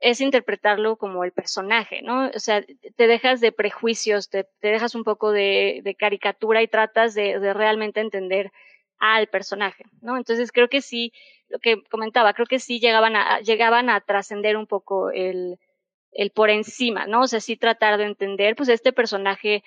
es 0.00 0.20
interpretarlo 0.20 0.96
como 0.96 1.24
el 1.24 1.32
personaje, 1.32 2.00
¿no? 2.02 2.30
O 2.34 2.38
sea, 2.38 2.64
te 2.96 3.06
dejas 3.06 3.40
de 3.40 3.52
prejuicios, 3.52 4.30
te, 4.30 4.44
te 4.60 4.68
dejas 4.68 4.94
un 4.94 5.04
poco 5.04 5.30
de, 5.30 5.82
de 5.84 5.94
caricatura 5.94 6.62
y 6.62 6.68
tratas 6.68 7.14
de, 7.14 7.38
de, 7.38 7.52
realmente 7.52 8.00
entender 8.00 8.50
al 8.98 9.28
personaje, 9.28 9.84
¿no? 10.00 10.16
Entonces 10.16 10.52
creo 10.52 10.68
que 10.68 10.80
sí, 10.80 11.12
lo 11.48 11.58
que 11.58 11.82
comentaba, 11.90 12.32
creo 12.32 12.46
que 12.46 12.58
sí 12.58 12.80
llegaban 12.80 13.14
a, 13.14 13.40
llegaban 13.40 13.90
a 13.90 14.00
trascender 14.00 14.56
un 14.56 14.66
poco 14.66 15.10
el, 15.10 15.58
el 16.12 16.30
por 16.30 16.48
encima, 16.48 17.06
¿no? 17.06 17.22
O 17.22 17.26
sea, 17.26 17.40
sí 17.40 17.56
tratar 17.56 17.98
de 17.98 18.04
entender, 18.04 18.56
pues, 18.56 18.70
este 18.70 18.92
personaje 18.92 19.62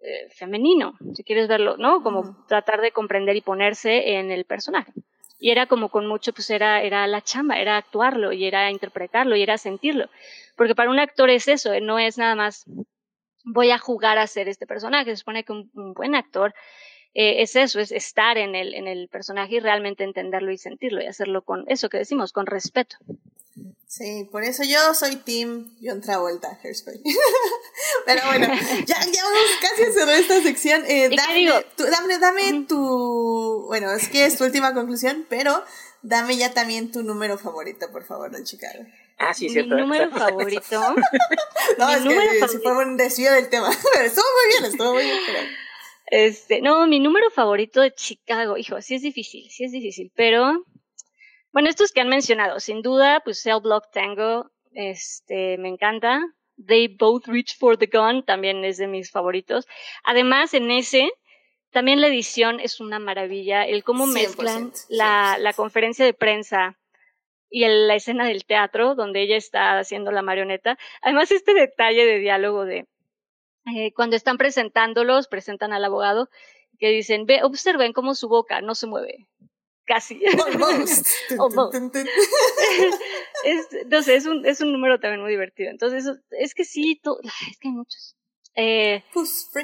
eh, 0.00 0.28
femenino, 0.30 0.98
si 1.14 1.22
quieres 1.22 1.46
verlo, 1.46 1.76
¿no? 1.76 2.02
Como 2.02 2.44
tratar 2.48 2.80
de 2.80 2.90
comprender 2.90 3.36
y 3.36 3.40
ponerse 3.40 4.14
en 4.14 4.32
el 4.32 4.44
personaje 4.44 4.92
y 5.38 5.50
era 5.50 5.66
como 5.66 5.90
con 5.90 6.06
mucho, 6.06 6.32
pues 6.32 6.50
era, 6.50 6.82
era 6.82 7.06
la 7.06 7.20
chamba, 7.20 7.58
era 7.58 7.76
actuarlo 7.76 8.32
y 8.32 8.46
era 8.46 8.70
interpretarlo 8.70 9.36
y 9.36 9.42
era 9.42 9.58
sentirlo. 9.58 10.08
Porque 10.56 10.74
para 10.74 10.90
un 10.90 10.98
actor 10.98 11.30
es 11.30 11.48
eso, 11.48 11.78
no 11.80 11.98
es 11.98 12.18
nada 12.18 12.34
más 12.34 12.64
voy 13.46 13.70
a 13.70 13.78
jugar 13.78 14.18
a 14.18 14.26
ser 14.26 14.48
este 14.48 14.66
personaje. 14.66 15.10
Se 15.10 15.18
supone 15.18 15.44
que 15.44 15.52
un, 15.52 15.70
buen 15.94 16.14
actor 16.14 16.54
eh, 17.14 17.42
es 17.42 17.56
eso, 17.56 17.80
es 17.80 17.92
estar 17.92 18.36
en 18.38 18.54
el, 18.54 18.74
en 18.74 18.88
el 18.88 19.08
personaje 19.08 19.56
y 19.56 19.60
realmente 19.60 20.04
entenderlo 20.04 20.52
y 20.52 20.58
sentirlo 20.58 21.02
y 21.02 21.06
hacerlo 21.06 21.42
con 21.42 21.64
eso 21.68 21.88
que 21.88 21.98
decimos, 21.98 22.32
con 22.32 22.46
respeto. 22.46 22.96
Sí, 23.86 24.28
por 24.30 24.42
eso 24.42 24.62
yo 24.62 24.92
soy 24.92 25.16
Team 25.16 25.74
John 25.82 26.02
Travolta, 26.02 26.58
Hairspray. 26.62 27.00
Pero 28.06 28.20
bueno, 28.26 28.46
ya, 28.86 28.96
ya 29.00 29.24
vamos 29.24 29.42
casi 29.62 29.84
a 29.84 29.92
cerrar 29.92 30.18
esta 30.18 30.42
sección. 30.42 30.84
Eh, 30.86 31.08
dame, 31.16 31.64
tu, 31.76 31.84
dame, 31.84 32.18
dame 32.18 32.66
tu. 32.68 33.64
Bueno, 33.68 33.90
es 33.92 34.08
que 34.08 34.26
es 34.26 34.36
tu 34.36 34.44
última 34.44 34.74
conclusión, 34.74 35.24
pero 35.30 35.64
dame 36.02 36.36
ya 36.36 36.52
también 36.52 36.92
tu 36.92 37.02
número 37.02 37.38
favorito, 37.38 37.90
por 37.90 38.04
favor, 38.04 38.30
de 38.30 38.44
Chicago. 38.44 38.84
Ah, 39.18 39.32
sí, 39.32 39.48
cierto. 39.48 39.74
Mi 39.76 39.80
número 39.80 40.10
favorito. 40.10 40.94
no, 41.78 41.90
es 41.90 42.02
que 42.02 42.48
si 42.48 42.58
fue 42.58 42.76
un 42.84 42.98
desvío 42.98 43.32
del 43.32 43.48
tema. 43.48 43.70
estuvo 43.70 44.24
muy 44.24 44.52
bien, 44.52 44.64
estuvo 44.70 44.92
muy 44.92 45.04
bien, 45.04 45.18
pero. 45.26 45.38
Este, 46.08 46.60
no, 46.60 46.86
mi 46.86 47.00
número 47.00 47.30
favorito 47.30 47.80
de 47.80 47.92
Chicago, 47.92 48.56
hijo, 48.56 48.80
sí 48.80 48.94
es 48.94 49.02
difícil, 49.02 49.50
sí 49.50 49.64
es 49.64 49.72
difícil, 49.72 50.12
pero 50.14 50.64
bueno, 51.56 51.70
estos 51.70 51.90
que 51.90 52.02
han 52.02 52.10
mencionado, 52.10 52.60
sin 52.60 52.82
duda, 52.82 53.20
pues 53.24 53.40
Cell 53.40 53.62
Block 53.62 53.90
Tango, 53.90 54.50
este, 54.74 55.56
me 55.56 55.70
encanta. 55.70 56.20
They 56.62 56.86
Both 56.86 57.28
Reach 57.28 57.56
for 57.56 57.78
the 57.78 57.86
Gun 57.86 58.26
también 58.26 58.62
es 58.62 58.76
de 58.76 58.86
mis 58.86 59.10
favoritos. 59.10 59.66
Además, 60.04 60.52
en 60.52 60.70
ese, 60.70 61.10
también 61.70 62.02
la 62.02 62.08
edición 62.08 62.60
es 62.60 62.78
una 62.78 62.98
maravilla. 62.98 63.64
El 63.64 63.84
cómo 63.84 64.04
mezclan 64.06 64.70
la, 64.90 65.38
la 65.40 65.54
conferencia 65.54 66.04
de 66.04 66.12
prensa 66.12 66.76
y 67.48 67.64
el, 67.64 67.88
la 67.88 67.94
escena 67.94 68.26
del 68.26 68.44
teatro 68.44 68.94
donde 68.94 69.22
ella 69.22 69.38
está 69.38 69.78
haciendo 69.78 70.10
la 70.10 70.20
marioneta. 70.20 70.76
Además, 71.00 71.30
este 71.30 71.54
detalle 71.54 72.04
de 72.04 72.18
diálogo 72.18 72.66
de 72.66 72.86
eh, 73.74 73.94
cuando 73.94 74.14
están 74.14 74.36
presentándolos, 74.36 75.26
presentan 75.26 75.72
al 75.72 75.86
abogado, 75.86 76.28
que 76.78 76.90
dicen, 76.90 77.24
ve, 77.24 77.42
observen 77.44 77.94
cómo 77.94 78.14
su 78.14 78.28
boca 78.28 78.60
no 78.60 78.74
se 78.74 78.86
mueve 78.86 79.26
casi. 79.86 80.20
Almost. 80.46 81.06
es, 83.44 83.72
entonces, 83.72 84.14
es 84.16 84.26
un, 84.26 84.44
es 84.44 84.60
un 84.60 84.72
número 84.72 85.00
también 85.00 85.22
muy 85.22 85.30
divertido. 85.30 85.70
Entonces, 85.70 86.04
es 86.30 86.54
que 86.54 86.64
sí, 86.64 87.00
es 87.50 87.58
que 87.58 87.68
hay 87.68 87.74
muchos. 87.74 88.16
Eh, 88.58 89.02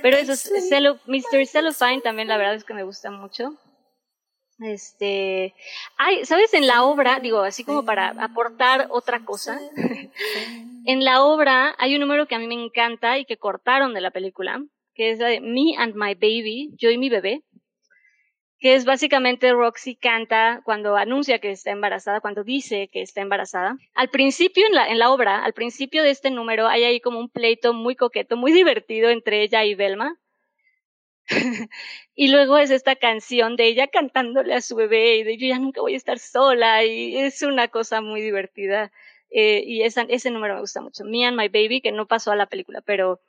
pero 0.02 0.18
eso, 0.18 0.36
Cello, 0.36 0.98
Mr. 1.06 1.46
Cellophane 1.46 2.02
también 2.02 2.28
la 2.28 2.36
verdad 2.36 2.54
es 2.54 2.64
que 2.64 2.74
me 2.74 2.84
gusta 2.84 3.10
mucho. 3.10 3.58
Este, 4.60 5.54
ay, 5.96 6.24
¿sabes? 6.24 6.54
En 6.54 6.66
la 6.66 6.84
obra, 6.84 7.18
digo, 7.20 7.40
así 7.40 7.64
como 7.64 7.84
para 7.84 8.10
aportar 8.10 8.86
otra 8.90 9.24
cosa, 9.24 9.58
en 10.84 11.04
la 11.04 11.24
obra 11.24 11.74
hay 11.78 11.94
un 11.94 12.00
número 12.00 12.26
que 12.26 12.34
a 12.34 12.38
mí 12.38 12.46
me 12.46 12.62
encanta 12.62 13.18
y 13.18 13.24
que 13.24 13.38
cortaron 13.38 13.94
de 13.94 14.02
la 14.02 14.10
película, 14.10 14.62
que 14.94 15.10
es 15.10 15.18
la 15.18 15.28
de 15.28 15.40
Me 15.40 15.74
and 15.78 15.94
My 15.94 16.14
Baby, 16.14 16.74
yo 16.76 16.90
y 16.90 16.98
mi 16.98 17.08
bebé, 17.08 17.42
que 18.62 18.76
es 18.76 18.84
básicamente 18.84 19.50
Roxy 19.50 19.96
canta 19.96 20.60
cuando 20.64 20.96
anuncia 20.96 21.40
que 21.40 21.50
está 21.50 21.72
embarazada, 21.72 22.20
cuando 22.20 22.44
dice 22.44 22.88
que 22.92 23.02
está 23.02 23.20
embarazada. 23.20 23.76
Al 23.92 24.08
principio 24.08 24.64
en 24.68 24.76
la, 24.76 24.86
en 24.86 25.00
la 25.00 25.10
obra, 25.10 25.44
al 25.44 25.52
principio 25.52 26.04
de 26.04 26.10
este 26.10 26.30
número, 26.30 26.68
hay 26.68 26.84
ahí 26.84 27.00
como 27.00 27.18
un 27.18 27.28
pleito 27.28 27.74
muy 27.74 27.96
coqueto, 27.96 28.36
muy 28.36 28.52
divertido 28.52 29.10
entre 29.10 29.42
ella 29.42 29.64
y 29.64 29.74
Velma. 29.74 30.16
y 32.14 32.28
luego 32.28 32.56
es 32.56 32.70
esta 32.70 32.94
canción 32.94 33.56
de 33.56 33.66
ella 33.66 33.88
cantándole 33.88 34.54
a 34.54 34.60
su 34.60 34.76
bebé 34.76 35.16
y 35.16 35.24
de 35.24 35.38
yo 35.38 35.48
ya 35.48 35.58
nunca 35.58 35.80
voy 35.80 35.94
a 35.94 35.96
estar 35.96 36.20
sola 36.20 36.84
y 36.84 37.16
es 37.16 37.42
una 37.42 37.66
cosa 37.66 38.00
muy 38.00 38.20
divertida. 38.22 38.92
Eh, 39.30 39.64
y 39.66 39.82
ese 39.82 40.30
número 40.30 40.54
me 40.54 40.60
gusta 40.60 40.80
mucho. 40.80 41.02
Me 41.04 41.26
and 41.26 41.36
My 41.36 41.48
Baby, 41.48 41.80
que 41.80 41.90
no 41.90 42.06
pasó 42.06 42.30
a 42.30 42.36
la 42.36 42.46
película, 42.46 42.80
pero 42.80 43.20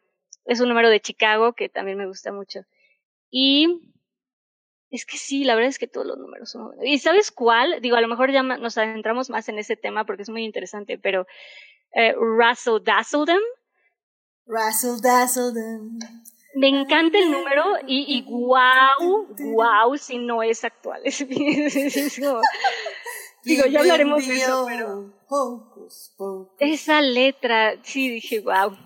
es 0.45 0.59
un 0.59 0.69
número 0.69 0.91
de 0.91 0.99
Chicago 0.99 1.53
que 1.53 1.69
también 1.69 1.97
me 1.97 2.05
gusta 2.05 2.31
mucho. 2.31 2.65
Y 3.31 3.92
es 4.95 5.05
que 5.05 5.17
sí, 5.17 5.43
la 5.43 5.55
verdad 5.55 5.69
es 5.69 5.79
que 5.79 5.87
todos 5.87 6.05
los 6.05 6.19
números 6.19 6.51
son. 6.51 6.71
¿Y 6.85 6.99
sabes 6.99 7.31
cuál? 7.31 7.81
Digo, 7.81 7.95
a 7.95 8.01
lo 8.01 8.07
mejor 8.07 8.31
ya 8.31 8.43
nos 8.43 8.77
adentramos 8.77 9.29
más 9.31 9.49
en 9.49 9.57
ese 9.57 9.75
tema 9.75 10.05
porque 10.05 10.21
es 10.21 10.29
muy 10.29 10.43
interesante, 10.43 10.99
pero 10.99 11.25
eh, 11.93 12.13
Russell 12.13 12.83
Dazzledem. 12.83 13.41
Russell 14.45 15.01
Dazzledem. 15.01 15.97
Me 16.55 16.67
encanta 16.69 17.17
el 17.17 17.31
número 17.31 17.63
y, 17.87 18.05
y 18.17 18.21
wow, 18.29 19.27
wow, 19.55 19.97
si 19.97 20.19
no 20.19 20.43
es 20.43 20.63
actual. 20.63 21.01
Es, 21.05 21.21
es, 21.21 22.21
digo, 23.43 23.65
ya 23.65 23.79
hablaremos 23.79 24.27
de 24.27 24.35
eso, 24.35 24.65
pero. 24.67 25.11
Esa 26.59 27.01
letra, 27.01 27.77
sí, 27.81 28.09
dije, 28.09 28.41
wow, 28.41 28.77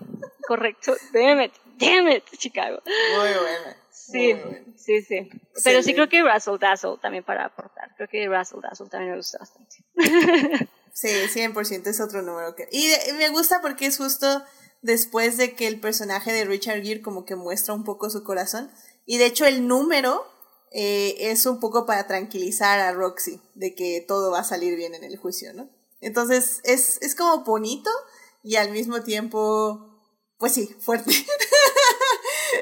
correcto. 0.46 0.96
Damn 1.12 1.42
it, 1.42 1.52
damn 1.76 2.08
it, 2.08 2.24
Chicago. 2.38 2.82
Muy 2.86 3.28
buena. 3.28 3.76
Sí, 4.10 4.34
sí, 4.76 5.02
sí. 5.02 5.28
Pero 5.64 5.82
sí 5.82 5.92
creo 5.92 6.08
que 6.08 6.22
Russell 6.22 6.58
Dazzle 6.58 6.96
también 7.00 7.24
para 7.24 7.46
aportar. 7.46 7.94
Creo 7.96 8.08
que 8.08 8.26
Russell 8.26 8.60
Dazzle 8.62 8.88
también 8.88 9.12
me 9.12 9.16
gusta 9.18 9.38
bastante. 9.38 9.76
sí, 10.92 11.08
100% 11.08 11.86
es 11.86 12.00
otro 12.00 12.22
número 12.22 12.56
que... 12.56 12.68
Y, 12.72 12.90
me 13.18 13.28
gusta 13.28 13.60
porque 13.60 13.86
es 13.86 13.98
justo 13.98 14.42
después 14.80 15.36
de 15.36 15.54
que 15.54 15.66
el 15.66 15.78
personaje 15.78 16.32
de 16.32 16.44
Richard 16.46 16.82
Gere 16.82 17.02
como 17.02 17.26
que 17.26 17.36
muestra 17.36 17.74
un 17.74 17.84
poco 17.84 18.08
su 18.08 18.24
corazón. 18.24 18.70
Y 19.04 19.18
de 19.18 19.26
hecho 19.26 19.44
el 19.44 19.66
número 19.66 20.26
eh, 20.72 21.14
es 21.18 21.44
un 21.44 21.60
poco 21.60 21.84
para 21.84 22.06
tranquilizar 22.06 22.80
a 22.80 22.92
Roxy 22.92 23.42
de 23.54 23.74
que 23.74 24.02
todo 24.06 24.30
va 24.30 24.40
a 24.40 24.44
salir 24.44 24.76
bien 24.76 24.94
en 24.94 25.04
el 25.04 25.18
juicio, 25.18 25.52
¿no? 25.52 25.68
Entonces 26.00 26.60
es, 26.64 26.98
es 27.02 27.14
como 27.14 27.44
bonito 27.44 27.90
y 28.42 28.56
al 28.56 28.70
mismo 28.70 29.02
tiempo, 29.02 30.00
pues 30.38 30.54
sí, 30.54 30.74
fuerte. 30.80 31.10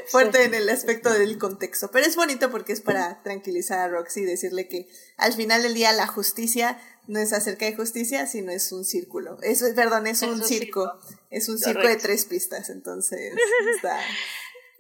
fuerte 0.09 0.45
en 0.45 0.55
el 0.55 0.69
aspecto 0.69 1.13
del 1.13 1.39
contexto. 1.39 1.91
Pero 1.91 2.07
es 2.07 2.17
bonito 2.17 2.51
porque 2.51 2.73
es 2.73 2.81
para 2.81 3.23
tranquilizar 3.23 3.79
a 3.79 3.89
Roxy 3.89 4.21
y 4.21 4.25
decirle 4.25 4.69
que 4.69 4.89
al 5.17 5.33
final 5.33 5.63
del 5.63 5.75
día 5.75 5.93
la 5.93 6.07
justicia 6.07 6.79
no 7.07 7.21
es 7.21 7.33
acerca 7.33 7.67
de 7.67 7.77
justicia, 7.77 8.27
sino 8.27 8.51
es 8.51 8.73
un 8.73 8.85
círculo. 8.85 9.39
Es, 9.43 9.63
perdón, 9.75 10.07
es, 10.07 10.23
un, 10.23 10.43
circo. 10.43 10.99
Es 11.31 11.49
un 11.49 11.59
circo 11.59 11.87
de 11.87 11.97
tres 11.97 12.27
pistas. 12.27 12.71
Entonces, 12.71 13.33
está. 13.77 13.99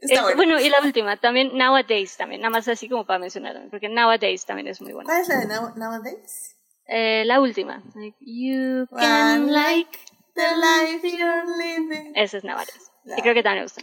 Está 0.01 0.23
bueno. 0.23 0.37
bueno. 0.37 0.61
y 0.61 0.69
la 0.69 0.81
última, 0.83 1.19
también 1.19 1.57
Nowadays, 1.57 2.17
también, 2.17 2.43
nada 2.43 2.51
más 2.51 2.69
así 2.69 2.89
como 2.89 3.07
para 3.07 3.19
mencionar, 3.19 3.57
porque 3.71 3.89
Nowadays 3.89 4.45
también 4.45 4.69
es 4.69 4.81
muy 4.81 4.93
buena. 4.93 5.07
¿Cuál 5.07 5.23
es 5.23 5.29
la 5.29 5.41
de 5.41 5.47
Nowadays? 5.47 6.57
Eh, 6.87 7.25
la 7.25 7.41
última. 7.41 7.83
you 8.21 8.87
can 8.97 9.53
like 9.53 9.99
the 10.35 10.57
life 10.57 11.03
you're 11.03 11.45
living. 11.57 12.13
Esa 12.15 12.39
es 12.39 12.45
Nowadays. 12.45 12.91
Y 13.07 13.23
creo 13.23 13.35
que 13.35 13.43
también 13.43 13.67
me 13.67 13.83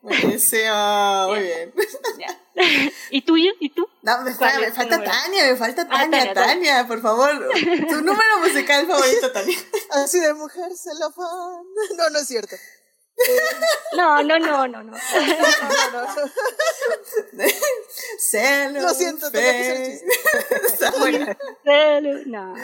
Buenísimo, 0.00 1.26
muy 1.28 1.40
bien. 1.40 1.74
¿Y 3.10 3.22
tuyo? 3.22 3.50
¿Y 3.58 3.70
tú? 3.70 3.88
No, 4.02 4.18
me, 4.18 4.30
me 4.30 4.36
falta 4.72 5.02
Tania, 5.02 5.46
me 5.46 5.56
falta 5.56 5.82
ah, 5.82 6.08
Tania, 6.08 6.32
Tania, 6.34 6.86
por 6.86 7.00
favor. 7.00 7.50
Tu 7.52 7.96
número 8.02 8.38
musical 8.40 8.86
favorito, 8.86 9.32
Tania. 9.32 9.58
Así 9.90 10.20
de 10.20 10.34
mujer 10.34 10.70
celofán. 10.76 11.64
No, 11.96 12.10
no 12.10 12.18
es 12.20 12.28
cierto. 12.28 12.54
No, 13.96 14.22
no, 14.22 14.38
no, 14.38 14.68
no, 14.68 14.82
no. 14.84 14.92
no, 14.92 14.98
Celo, 18.18 18.80
Lo 18.80 18.94
siento, 18.94 19.32
tenía 19.32 19.52
que 19.52 19.64
ser 19.64 19.90
chiste. 19.90 20.06
Celo, 21.64 22.24
no. 22.26 22.54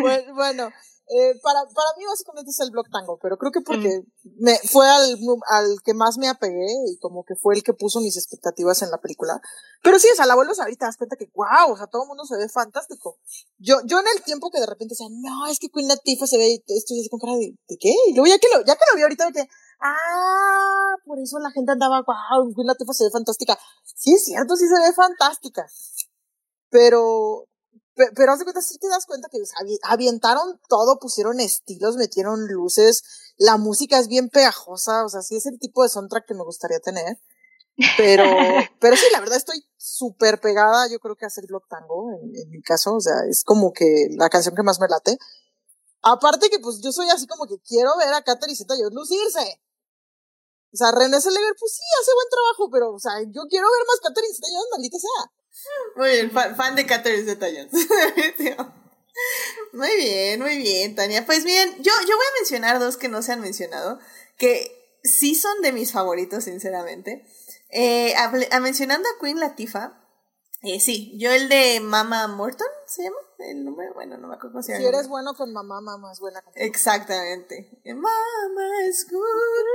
Bueno, 0.00 0.34
bueno 0.34 0.72
Eh, 1.10 1.40
para, 1.42 1.60
para 1.64 1.88
mí 1.96 2.04
básicamente 2.04 2.50
es 2.50 2.60
el 2.60 2.70
Block 2.70 2.88
Tango, 2.92 3.18
pero 3.22 3.38
creo 3.38 3.50
que 3.50 3.62
porque 3.62 4.02
me, 4.36 4.58
fue 4.58 4.86
al, 4.86 5.16
al 5.48 5.76
que 5.82 5.94
más 5.94 6.18
me 6.18 6.28
apegué 6.28 6.68
y 6.86 6.98
como 6.98 7.24
que 7.24 7.34
fue 7.34 7.54
el 7.54 7.62
que 7.62 7.72
puso 7.72 8.00
mis 8.00 8.18
expectativas 8.18 8.82
en 8.82 8.90
la 8.90 8.98
película. 8.98 9.40
Pero 9.82 9.98
sí, 9.98 10.08
o 10.12 10.16
sea, 10.16 10.26
la 10.26 10.34
vuelves 10.34 10.60
ahorita, 10.60 10.80
te 10.80 10.84
das 10.84 10.98
cuenta 10.98 11.16
que 11.16 11.30
wow, 11.34 11.72
o 11.72 11.76
sea, 11.78 11.86
todo 11.86 12.02
el 12.02 12.08
mundo 12.08 12.26
se 12.26 12.36
ve 12.36 12.46
fantástico. 12.50 13.18
Yo, 13.56 13.76
yo 13.86 14.00
en 14.00 14.06
el 14.14 14.22
tiempo 14.22 14.50
que 14.50 14.60
de 14.60 14.66
repente 14.66 14.92
decía, 14.92 15.08
no, 15.10 15.46
es 15.46 15.58
que 15.58 15.70
Queen 15.70 15.88
Latifah 15.88 16.26
se 16.26 16.36
ve, 16.36 16.62
estoy 16.66 17.00
así 17.00 17.08
con 17.08 17.20
cara 17.20 17.32
de, 17.36 17.56
¿de 17.66 17.76
qué? 17.80 17.94
Y 18.08 18.12
luego 18.12 18.26
ya 18.26 18.38
que 18.38 18.48
lo, 18.52 18.64
ya 18.66 18.74
que 18.76 18.84
lo 18.90 18.96
vi 18.96 19.02
ahorita, 19.02 19.32
que, 19.32 19.48
ah, 19.80 20.94
por 21.06 21.18
eso 21.20 21.38
la 21.38 21.50
gente 21.52 21.72
andaba, 21.72 22.02
wow, 22.04 22.54
Queen 22.54 22.66
Latifah 22.66 22.92
se 22.92 23.04
ve 23.04 23.10
fantástica. 23.10 23.58
Sí 23.82 24.12
es 24.12 24.24
cierto, 24.24 24.56
sí 24.56 24.66
se 24.68 24.78
ve 24.78 24.92
fantástica. 24.92 25.66
Pero, 26.70 27.47
pero, 28.14 28.32
haz 28.32 28.38
de 28.38 28.44
cuenta, 28.44 28.62
sí 28.62 28.78
te 28.78 28.88
das 28.88 29.06
cuenta 29.06 29.28
que 29.28 29.38
avientaron 29.82 30.60
todo, 30.68 30.98
pusieron 31.00 31.40
estilos, 31.40 31.96
metieron 31.96 32.46
luces, 32.46 33.02
la 33.36 33.56
música 33.56 33.98
es 33.98 34.06
bien 34.06 34.28
pegajosa, 34.28 35.04
o 35.04 35.08
sea, 35.08 35.22
sí 35.22 35.36
es 35.36 35.46
el 35.46 35.58
tipo 35.58 35.82
de 35.82 35.88
soundtrack 35.88 36.26
que 36.26 36.34
me 36.34 36.44
gustaría 36.44 36.78
tener. 36.78 37.18
Pero, 37.96 38.24
pero 38.80 38.96
sí, 38.96 39.04
la 39.12 39.20
verdad 39.20 39.36
estoy 39.36 39.64
súper 39.76 40.40
pegada, 40.40 40.88
yo 40.88 41.00
creo 41.00 41.16
que 41.16 41.24
a 41.24 41.28
hacer 41.28 41.46
Block 41.46 41.66
Tango, 41.68 42.12
en, 42.12 42.50
mi 42.50 42.62
caso, 42.62 42.94
o 42.94 43.00
sea, 43.00 43.14
es 43.28 43.42
como 43.42 43.72
que 43.72 44.08
la 44.16 44.28
canción 44.28 44.54
que 44.54 44.62
más 44.62 44.78
me 44.78 44.88
late. 44.88 45.18
Aparte 46.02 46.50
que 46.50 46.60
pues 46.60 46.80
yo 46.80 46.92
soy 46.92 47.08
así 47.10 47.26
como 47.26 47.46
que 47.46 47.58
quiero 47.66 47.96
ver 47.98 48.14
a 48.14 48.22
Catherine 48.22 48.56
Zeta 48.56 48.74
Jones 48.78 48.94
lucirse. 48.94 49.60
O 50.72 50.76
sea, 50.76 50.92
René 50.92 51.20
Zellweger, 51.20 51.54
pues 51.58 51.72
sí, 51.72 51.82
hace 52.00 52.12
buen 52.14 52.28
trabajo, 52.30 52.70
pero, 52.70 52.94
o 52.94 53.00
sea, 53.00 53.12
yo 53.22 53.42
quiero 53.48 53.66
ver 53.66 53.86
más 53.86 54.00
Catherine 54.00 54.34
Zeta 54.34 54.48
Jones, 54.52 54.68
maldita 54.70 54.98
sea. 54.98 55.37
Muy 55.96 56.10
bien, 56.10 56.30
fan, 56.30 56.76
de 56.76 56.86
Catherine 56.86 57.24
Zeta 57.24 57.46
Jones. 57.46 57.72
muy 59.72 59.96
bien, 59.96 60.40
muy 60.40 60.58
bien, 60.58 60.94
Tania. 60.94 61.26
Pues 61.26 61.44
bien, 61.44 61.74
yo, 61.78 61.92
yo 62.08 62.16
voy 62.16 62.26
a 62.26 62.38
mencionar 62.40 62.78
dos 62.78 62.96
que 62.96 63.08
no 63.08 63.22
se 63.22 63.32
han 63.32 63.40
mencionado, 63.40 63.98
que 64.36 64.98
sí 65.02 65.34
son 65.34 65.60
de 65.62 65.72
mis 65.72 65.92
favoritos, 65.92 66.44
sinceramente. 66.44 67.26
Eh, 67.70 68.14
mencionando 68.60 69.08
a 69.08 69.20
Queen 69.20 69.40
Latifah, 69.40 69.98
eh, 70.62 70.80
sí, 70.80 71.16
yo 71.18 71.30
el 71.30 71.48
de 71.48 71.78
Mama 71.80 72.26
Morton, 72.26 72.66
¿se 72.86 73.04
llama? 73.04 73.16
El 73.38 73.64
número, 73.64 73.94
bueno, 73.94 74.18
no 74.18 74.26
me 74.26 74.34
acuerdo 74.34 74.54
cómo 74.54 74.62
se 74.62 74.72
llama. 74.72 74.82
Si 74.82 74.88
eres 74.88 75.08
bueno 75.08 75.34
con 75.34 75.52
mamá, 75.52 75.80
mamá 75.80 76.10
es 76.10 76.18
buena 76.18 76.42
con 76.42 76.52
Exactamente. 76.56 77.80
Mama 77.84 78.86
is 78.88 79.06
good 79.08 79.22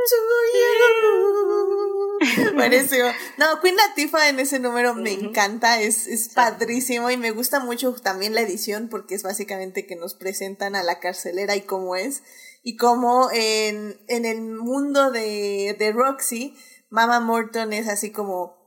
to 0.09 0.15
you. 1.87 1.92
Buenísimo. 2.55 3.05
No, 3.37 3.59
Queen 3.61 3.75
Latifah 3.75 4.29
en 4.29 4.39
ese 4.39 4.59
número 4.59 4.93
me 4.93 5.11
encanta, 5.11 5.81
es, 5.81 6.07
es 6.07 6.29
padrísimo 6.29 7.09
y 7.09 7.17
me 7.17 7.31
gusta 7.31 7.59
mucho 7.59 7.93
también 7.93 8.35
la 8.35 8.41
edición 8.41 8.89
porque 8.89 9.15
es 9.15 9.23
básicamente 9.23 9.85
que 9.85 9.95
nos 9.95 10.13
presentan 10.13 10.75
a 10.75 10.83
la 10.83 10.99
carcelera 10.99 11.55
y 11.55 11.61
cómo 11.61 11.95
es 11.95 12.23
y 12.63 12.77
cómo 12.77 13.29
en, 13.31 13.99
en 14.07 14.25
el 14.25 14.41
mundo 14.41 15.11
de, 15.11 15.75
de 15.77 15.91
Roxy, 15.91 16.55
Mama 16.89 17.19
Morton 17.19 17.73
es 17.73 17.87
así 17.89 18.11
como 18.11 18.63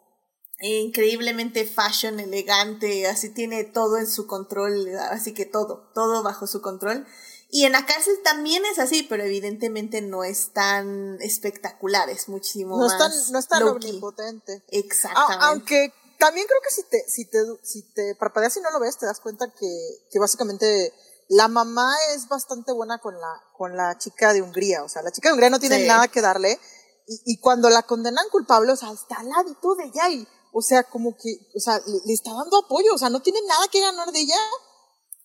increíblemente 0.61 1.65
fashion, 1.65 2.21
elegante, 2.21 3.07
así 3.07 3.33
tiene 3.33 3.65
todo 3.65 3.99
en 3.99 4.07
su 4.07 4.27
control, 4.27 4.89
así 5.11 5.35
que 5.35 5.47
todo, 5.47 5.91
todo 5.95 6.23
bajo 6.23 6.47
su 6.47 6.61
control. 6.61 7.07
Y 7.49 7.65
en 7.65 7.73
la 7.73 7.87
cárcel 7.87 8.19
también 8.25 8.65
es 8.67 8.79
así, 8.79 9.05
pero 9.05 9.23
evidentemente 9.23 10.03
no 10.03 10.25
es 10.25 10.53
tan 10.53 11.21
espectacular, 11.21 12.11
es 12.11 12.29
muchísimo 12.29 12.77
no 12.77 12.87
más. 12.87 12.93
Es 12.93 12.99
tan, 12.99 13.33
no 13.33 13.39
es 13.39 13.49
tan 13.49 13.63
omnipotente. 13.63 14.65
Exactamente. 14.69 15.45
aunque 15.45 15.93
también 16.19 16.47
creo 16.47 16.61
que 16.63 16.75
si 16.75 16.83
te, 16.85 17.05
si 17.09 17.25
te, 17.27 17.39
si 17.63 17.83
te 17.93 18.15
parpadeas 18.17 18.57
y 18.57 18.61
no 18.61 18.71
lo 18.71 18.81
ves, 18.81 18.99
te 18.99 19.07
das 19.07 19.21
cuenta 19.21 19.53
que, 19.53 20.07
que 20.11 20.19
básicamente 20.19 20.93
la 21.29 21.49
mamá 21.49 21.95
es 22.15 22.29
bastante 22.29 22.73
buena 22.73 22.99
con 22.99 23.15
la, 23.15 23.43
con 23.57 23.77
la 23.77 23.97
chica 23.99 24.33
de 24.33 24.43
Hungría. 24.43 24.83
O 24.83 24.89
sea, 24.89 25.03
la 25.03 25.13
chica 25.13 25.29
de 25.29 25.35
Hungría 25.35 25.51
no 25.51 25.61
tiene 25.61 25.87
nada 25.87 26.09
que 26.09 26.21
darle. 26.21 26.59
Y, 27.07 27.21
y 27.25 27.41
cuando 27.41 27.71
la 27.71 27.83
condenan 27.83 28.29
culpable, 28.31 28.73
o 28.73 28.77
sea, 28.77 28.91
está 28.91 29.17
al 29.17 29.29
ladito 29.29 29.75
de 29.77 29.85
ella 29.85 30.09
y 30.11 30.27
o 30.59 30.63
sea, 30.63 30.85
como 30.85 31.15
que, 31.19 31.37
o 31.55 31.61
sea, 31.61 31.79
le, 31.87 32.15
está 32.15 32.33
dando 32.33 32.57
apoyo, 32.57 32.95
o 32.95 32.97
sea, 32.97 33.11
no 33.11 33.21
tiene 33.21 33.41
nada 33.47 33.69
que 33.71 33.83
ganar 33.83 34.11
de 34.11 34.21
ella. 34.21 34.39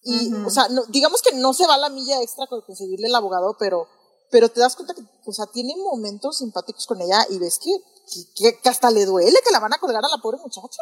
Y, 0.03 0.33
o 0.33 0.49
sea, 0.49 0.67
no, 0.69 0.83
digamos 0.85 1.21
que 1.21 1.35
no 1.35 1.53
se 1.53 1.67
va 1.67 1.77
la 1.77 1.89
milla 1.89 2.21
extra 2.21 2.47
con 2.47 2.61
conseguirle 2.61 3.07
el 3.07 3.15
abogado, 3.15 3.55
pero, 3.59 3.87
pero 4.31 4.49
te 4.49 4.59
das 4.59 4.75
cuenta 4.75 4.93
que, 4.93 5.03
o 5.25 5.33
sea, 5.33 5.45
tiene 5.45 5.75
momentos 5.77 6.37
simpáticos 6.37 6.87
con 6.87 7.01
ella 7.01 7.25
y 7.29 7.37
ves 7.37 7.59
que, 7.59 7.71
que, 8.35 8.59
que 8.59 8.69
hasta 8.69 8.89
le 8.89 9.05
duele 9.05 9.39
que 9.45 9.51
la 9.51 9.59
van 9.59 9.73
a 9.73 9.79
colgar 9.79 10.03
a 10.03 10.09
la 10.09 10.21
pobre 10.21 10.39
muchacha. 10.39 10.81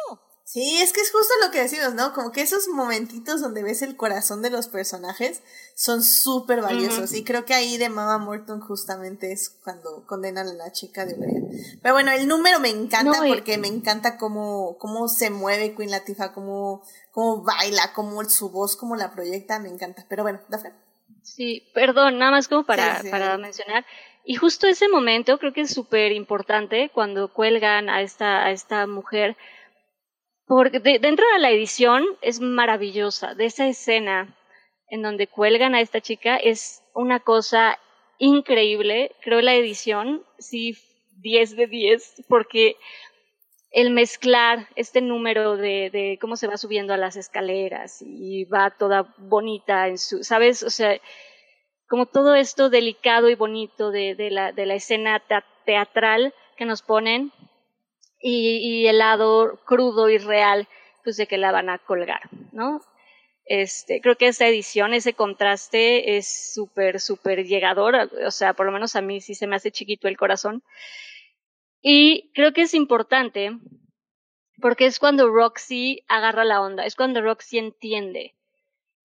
Sí, 0.52 0.80
es 0.82 0.92
que 0.92 1.00
es 1.00 1.12
justo 1.12 1.32
lo 1.46 1.52
que 1.52 1.60
decimos, 1.60 1.94
¿no? 1.94 2.12
Como 2.12 2.32
que 2.32 2.40
esos 2.40 2.66
momentitos 2.66 3.40
donde 3.40 3.62
ves 3.62 3.82
el 3.82 3.96
corazón 3.96 4.42
de 4.42 4.50
los 4.50 4.66
personajes 4.66 5.44
son 5.76 6.02
súper 6.02 6.60
valiosos. 6.60 7.14
Y 7.14 7.22
creo 7.22 7.44
que 7.44 7.54
ahí 7.54 7.78
de 7.78 7.88
Mama 7.88 8.18
Morton 8.18 8.58
justamente 8.58 9.30
es 9.30 9.48
cuando 9.62 10.04
condenan 10.08 10.48
a 10.48 10.54
la 10.54 10.72
chica 10.72 11.06
de 11.06 11.14
Umbria. 11.14 11.40
Pero 11.80 11.94
bueno, 11.94 12.10
el 12.10 12.26
número 12.26 12.58
me 12.58 12.68
encanta 12.68 13.20
porque 13.28 13.58
me 13.58 13.68
encanta 13.68 14.18
cómo, 14.18 14.76
cómo 14.78 15.06
se 15.06 15.30
mueve 15.30 15.76
Queen 15.76 15.92
Latifah, 15.92 16.32
cómo, 16.32 16.82
cómo 17.12 17.44
baila, 17.44 17.92
cómo 17.94 18.24
su 18.24 18.50
voz, 18.50 18.74
cómo 18.74 18.96
la 18.96 19.12
proyecta, 19.12 19.60
me 19.60 19.68
encanta. 19.68 20.04
Pero 20.08 20.24
bueno, 20.24 20.40
Dafne. 20.48 20.72
Sí, 21.22 21.70
perdón, 21.74 22.18
nada 22.18 22.32
más 22.32 22.48
como 22.48 22.66
para, 22.66 23.00
para 23.08 23.38
mencionar. 23.38 23.86
Y 24.24 24.34
justo 24.34 24.66
ese 24.66 24.88
momento 24.88 25.38
creo 25.38 25.52
que 25.52 25.60
es 25.60 25.72
súper 25.72 26.10
importante 26.10 26.90
cuando 26.92 27.32
cuelgan 27.32 27.88
a 27.88 28.02
esta, 28.02 28.44
a 28.44 28.50
esta 28.50 28.88
mujer 28.88 29.36
porque 30.50 30.80
dentro 30.80 31.24
de 31.32 31.38
la 31.38 31.52
edición 31.52 32.04
es 32.22 32.40
maravillosa. 32.40 33.36
De 33.36 33.44
esa 33.44 33.68
escena 33.68 34.36
en 34.88 35.00
donde 35.00 35.28
cuelgan 35.28 35.76
a 35.76 35.80
esta 35.80 36.00
chica 36.00 36.36
es 36.38 36.82
una 36.92 37.20
cosa 37.20 37.78
increíble. 38.18 39.14
Creo 39.22 39.42
la 39.42 39.54
edición, 39.54 40.24
sí, 40.40 40.76
10 41.18 41.54
de 41.54 41.66
10, 41.68 42.24
porque 42.28 42.76
el 43.70 43.92
mezclar 43.92 44.66
este 44.74 45.00
número 45.00 45.56
de, 45.56 45.88
de, 45.88 46.18
cómo 46.20 46.34
se 46.34 46.48
va 46.48 46.56
subiendo 46.56 46.92
a 46.94 46.96
las 46.96 47.14
escaleras 47.14 48.02
y 48.02 48.42
va 48.46 48.70
toda 48.70 49.14
bonita 49.18 49.86
en 49.86 49.98
su, 49.98 50.24
¿sabes? 50.24 50.64
O 50.64 50.70
sea, 50.70 51.00
como 51.88 52.06
todo 52.06 52.34
esto 52.34 52.70
delicado 52.70 53.30
y 53.30 53.36
bonito 53.36 53.92
de, 53.92 54.16
de, 54.16 54.52
de 54.52 54.66
la 54.66 54.74
escena 54.74 55.22
teatral 55.64 56.34
que 56.56 56.64
nos 56.64 56.82
ponen 56.82 57.30
y, 58.20 58.86
el 58.86 58.98
lado 58.98 59.60
crudo 59.64 60.08
y 60.08 60.18
real, 60.18 60.68
pues 61.04 61.16
de 61.16 61.26
que 61.26 61.38
la 61.38 61.52
van 61.52 61.70
a 61.70 61.78
colgar, 61.78 62.28
¿no? 62.52 62.80
Este, 63.44 64.00
creo 64.00 64.16
que 64.16 64.28
esa 64.28 64.46
edición, 64.46 64.94
ese 64.94 65.14
contraste 65.14 66.16
es 66.16 66.52
súper, 66.54 67.00
súper 67.00 67.44
llegador, 67.46 68.10
o 68.24 68.30
sea, 68.30 68.54
por 68.54 68.66
lo 68.66 68.72
menos 68.72 68.94
a 68.94 69.00
mí 69.00 69.20
sí 69.20 69.34
se 69.34 69.46
me 69.46 69.56
hace 69.56 69.72
chiquito 69.72 70.06
el 70.06 70.16
corazón. 70.16 70.62
Y 71.82 72.30
creo 72.34 72.52
que 72.52 72.62
es 72.62 72.74
importante 72.74 73.52
porque 74.60 74.86
es 74.86 74.98
cuando 74.98 75.30
Roxy 75.30 76.04
agarra 76.06 76.44
la 76.44 76.60
onda, 76.60 76.84
es 76.84 76.94
cuando 76.94 77.22
Roxy 77.22 77.58
entiende 77.58 78.34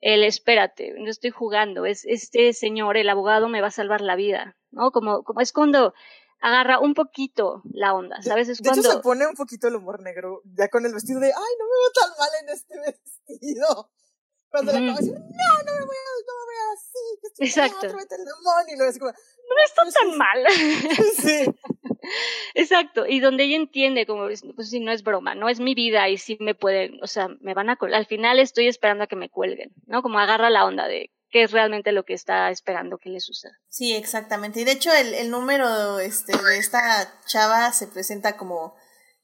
el 0.01 0.23
espérate, 0.23 0.93
no 0.99 1.09
estoy 1.09 1.31
jugando, 1.31 1.85
es 1.85 2.05
este 2.05 2.53
señor, 2.53 2.97
el 2.97 3.09
abogado 3.09 3.49
me 3.49 3.61
va 3.61 3.67
a 3.67 3.71
salvar 3.71 4.01
la 4.01 4.15
vida, 4.15 4.55
¿no? 4.69 4.91
Como, 4.91 5.23
como 5.23 5.41
es 5.41 5.51
cuando 5.51 5.93
agarra 6.39 6.79
un 6.79 6.93
poquito 6.93 7.61
la 7.71 7.93
onda, 7.93 8.21
¿sabes? 8.21 8.49
Es 8.49 8.61
de 8.61 8.69
hecho 8.69 8.81
se 8.81 8.99
pone 8.99 9.25
un 9.25 9.35
poquito 9.35 9.67
el 9.67 9.75
humor 9.75 10.01
negro, 10.01 10.41
ya 10.57 10.69
con 10.69 10.85
el 10.85 10.93
vestido 10.93 11.19
de, 11.19 11.27
ay, 11.27 11.53
no 11.59 11.65
me 11.65 11.71
veo 11.71 11.91
tan 11.93 12.09
mal 12.19 12.29
en 12.41 12.49
este 12.49 12.79
vestido. 12.79 13.91
Cuando 14.49 14.71
le 14.71 14.77
acaba 14.77 14.99
de 14.99 15.05
decir, 15.05 15.19
no, 15.19 15.63
no 15.65 15.79
me 15.79 15.85
voy 15.85 15.95
a, 15.95 16.11
no 16.25 16.33
me 16.39 16.45
voy 16.45 16.55
a 16.55 16.73
así, 16.73 17.19
que 17.21 17.27
estoy 17.27 17.47
Exacto. 17.47 17.87
el 17.87 18.25
demonio, 18.25 18.73
y 18.73 18.77
lo 18.77 18.99
como, 18.99 19.11
no 19.11 19.65
está 19.65 19.81
pues 19.83 19.93
tan 19.93 20.17
mal. 20.17 20.45
Sí. 21.21 21.45
Exacto, 22.53 23.05
y 23.07 23.19
donde 23.19 23.45
ella 23.45 23.55
entiende, 23.55 24.05
como, 24.05 24.27
pues 24.55 24.69
si 24.69 24.79
no 24.79 24.91
es 24.91 25.03
broma, 25.03 25.35
no 25.35 25.49
es 25.49 25.59
mi 25.59 25.73
vida 25.73 26.07
y 26.07 26.17
si 26.17 26.37
me 26.39 26.53
pueden, 26.55 27.01
o 27.03 27.07
sea, 27.07 27.29
me 27.41 27.53
van 27.53 27.69
a 27.69 27.75
colgar. 27.75 27.99
Al 27.99 28.05
final 28.05 28.39
estoy 28.39 28.67
esperando 28.67 29.03
a 29.03 29.07
que 29.07 29.15
me 29.15 29.29
cuelguen, 29.29 29.73
¿no? 29.87 30.01
Como 30.03 30.19
agarra 30.19 30.49
la 30.49 30.65
onda 30.65 30.87
de 30.87 31.11
qué 31.35 31.43
es 31.43 31.51
realmente 31.51 31.91
lo 31.91 32.05
que 32.05 32.13
está 32.13 32.49
esperando 32.49 32.97
que 32.97 33.09
le 33.09 33.19
suceda. 33.19 33.59
Sí, 33.67 33.93
exactamente. 33.93 34.61
Y 34.61 34.63
de 34.63 34.71
hecho 34.71 34.89
el, 34.93 35.13
el 35.13 35.29
número 35.29 35.99
este, 35.99 36.31
de 36.31 36.57
esta 36.57 37.13
chava 37.25 37.73
se 37.73 37.87
presenta 37.87 38.37
como 38.37 38.73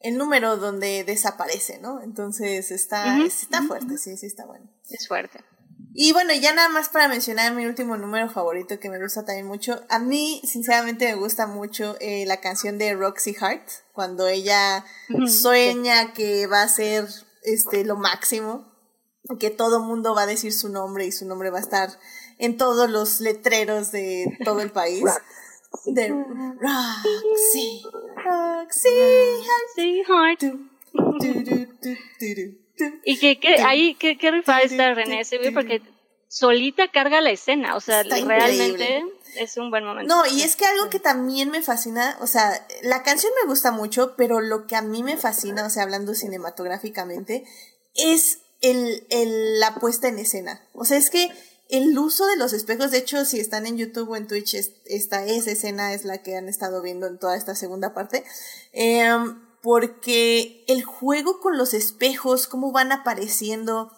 el 0.02 0.18
número 0.18 0.58
donde 0.58 1.06
desaparece, 1.06 1.80
¿no? 1.80 2.02
Entonces 2.02 2.70
está, 2.70 3.18
está 3.20 3.64
fuerte, 3.64 3.98
sí, 3.98 4.18
sí 4.18 4.26
está 4.26 4.46
bueno. 4.46 4.70
Es 4.90 5.08
fuerte. 5.08 5.40
Y 5.94 6.12
bueno, 6.12 6.34
ya 6.34 6.54
nada 6.54 6.68
más 6.68 6.90
para 6.90 7.08
mencionar 7.08 7.54
mi 7.54 7.66
último 7.66 7.96
número 7.96 8.30
favorito 8.30 8.78
que 8.78 8.90
me 8.90 9.02
gusta 9.02 9.24
también 9.24 9.48
mucho. 9.48 9.82
A 9.88 10.00
mí, 10.00 10.42
sinceramente, 10.44 11.06
me 11.06 11.16
gusta 11.16 11.48
mucho 11.48 11.96
eh, 12.02 12.26
la 12.26 12.42
canción 12.42 12.78
de 12.78 12.94
Roxy 12.94 13.38
Hart, 13.40 13.66
cuando 13.94 14.28
ella 14.28 14.84
sueña 15.30 16.12
que 16.12 16.46
va 16.48 16.64
a 16.64 16.68
ser 16.68 17.08
este, 17.44 17.86
lo 17.86 17.96
máximo 17.96 18.71
que 19.40 19.50
todo 19.50 19.82
mundo 19.82 20.16
va 20.16 20.24
a 20.24 20.28
decir 20.28 20.54
su 20.54 20.70
nombre 20.70 21.06
y 21.06 21.12
su 21.12 21.26
nombre 21.26 21.50
va 21.50 21.58
a 21.60 21.62
estar 21.62 21.90
en 22.38 22.58
todos 22.58 22.90
los 22.90 23.20
letreros 23.22 23.92
de 23.92 24.38
todo 24.44 24.62
el 24.62 24.72
país. 24.72 25.04
de 25.86 26.10
Roxy, 26.10 27.84
Roxy 28.26 30.04
Heart. 30.08 30.44
y 33.06 33.20
que, 33.20 33.40
que 33.40 33.62
ahí, 33.62 33.96
que, 33.96 34.18
que 34.18 34.32
rifa 34.32 34.62
esta 34.62 34.94
René, 34.94 35.22
porque 35.54 35.82
solita 36.28 36.90
carga 36.90 37.22
la 37.22 37.32
escena, 37.32 37.76
o 37.76 37.80
sea, 37.80 38.04
realmente 38.04 39.04
es 39.36 39.58
un 39.58 39.70
buen 39.70 39.86
momento. 39.86 40.14
No, 40.14 40.26
y 40.26 40.42
es 40.42 40.56
que 40.56 40.66
algo 40.66 40.90
que 40.90 41.00
también 41.00 41.52
me 41.52 41.62
fascina, 41.62 42.18
o 42.22 42.28
sea, 42.28 42.66
la 42.84 43.04
canción 43.04 43.32
me 43.42 43.48
gusta 43.48 43.72
mucho, 43.72 44.16
pero 44.16 44.42
lo 44.42 44.66
que 44.66 44.76
a 44.76 44.82
mí 44.82 45.04
me 45.04 45.18
fascina, 45.18 45.66
o 45.66 45.70
sea, 45.70 45.84
hablando 45.84 46.16
cinematográficamente, 46.16 47.46
es 47.96 48.40
el, 48.62 49.06
el, 49.10 49.60
la 49.60 49.76
puesta 49.76 50.08
en 50.08 50.20
escena. 50.20 50.62
O 50.74 50.86
sea, 50.86 50.98
es 50.98 51.10
que 51.10 51.32
el 51.70 51.98
uso 51.98 52.28
de 52.28 52.38
los 52.38 52.54
espejos, 52.54 52.92
de 52.92 52.98
hecho, 52.98 53.24
si 53.26 53.40
están 53.40 53.66
en 53.66 53.78
YouTube 53.78 54.10
o 54.10 54.16
en 54.16 54.28
Twitch, 54.28 54.56
esta 54.86 55.26
esa 55.26 55.52
escena 55.52 55.94
es 55.94 56.04
la 56.04 56.22
que 56.22 56.36
han 56.36 56.50
estado 56.50 56.82
viendo 56.82 57.08
en 57.08 57.18
toda 57.18 57.38
esta 57.38 57.56
segunda 57.56 57.94
parte. 57.94 58.26
Em, 58.74 59.42
porque 59.62 60.66
el 60.68 60.84
juego 60.84 61.40
con 61.40 61.58
los 61.58 61.74
espejos, 61.74 62.48
cómo 62.48 62.72
van 62.72 62.92
apareciendo, 62.92 63.92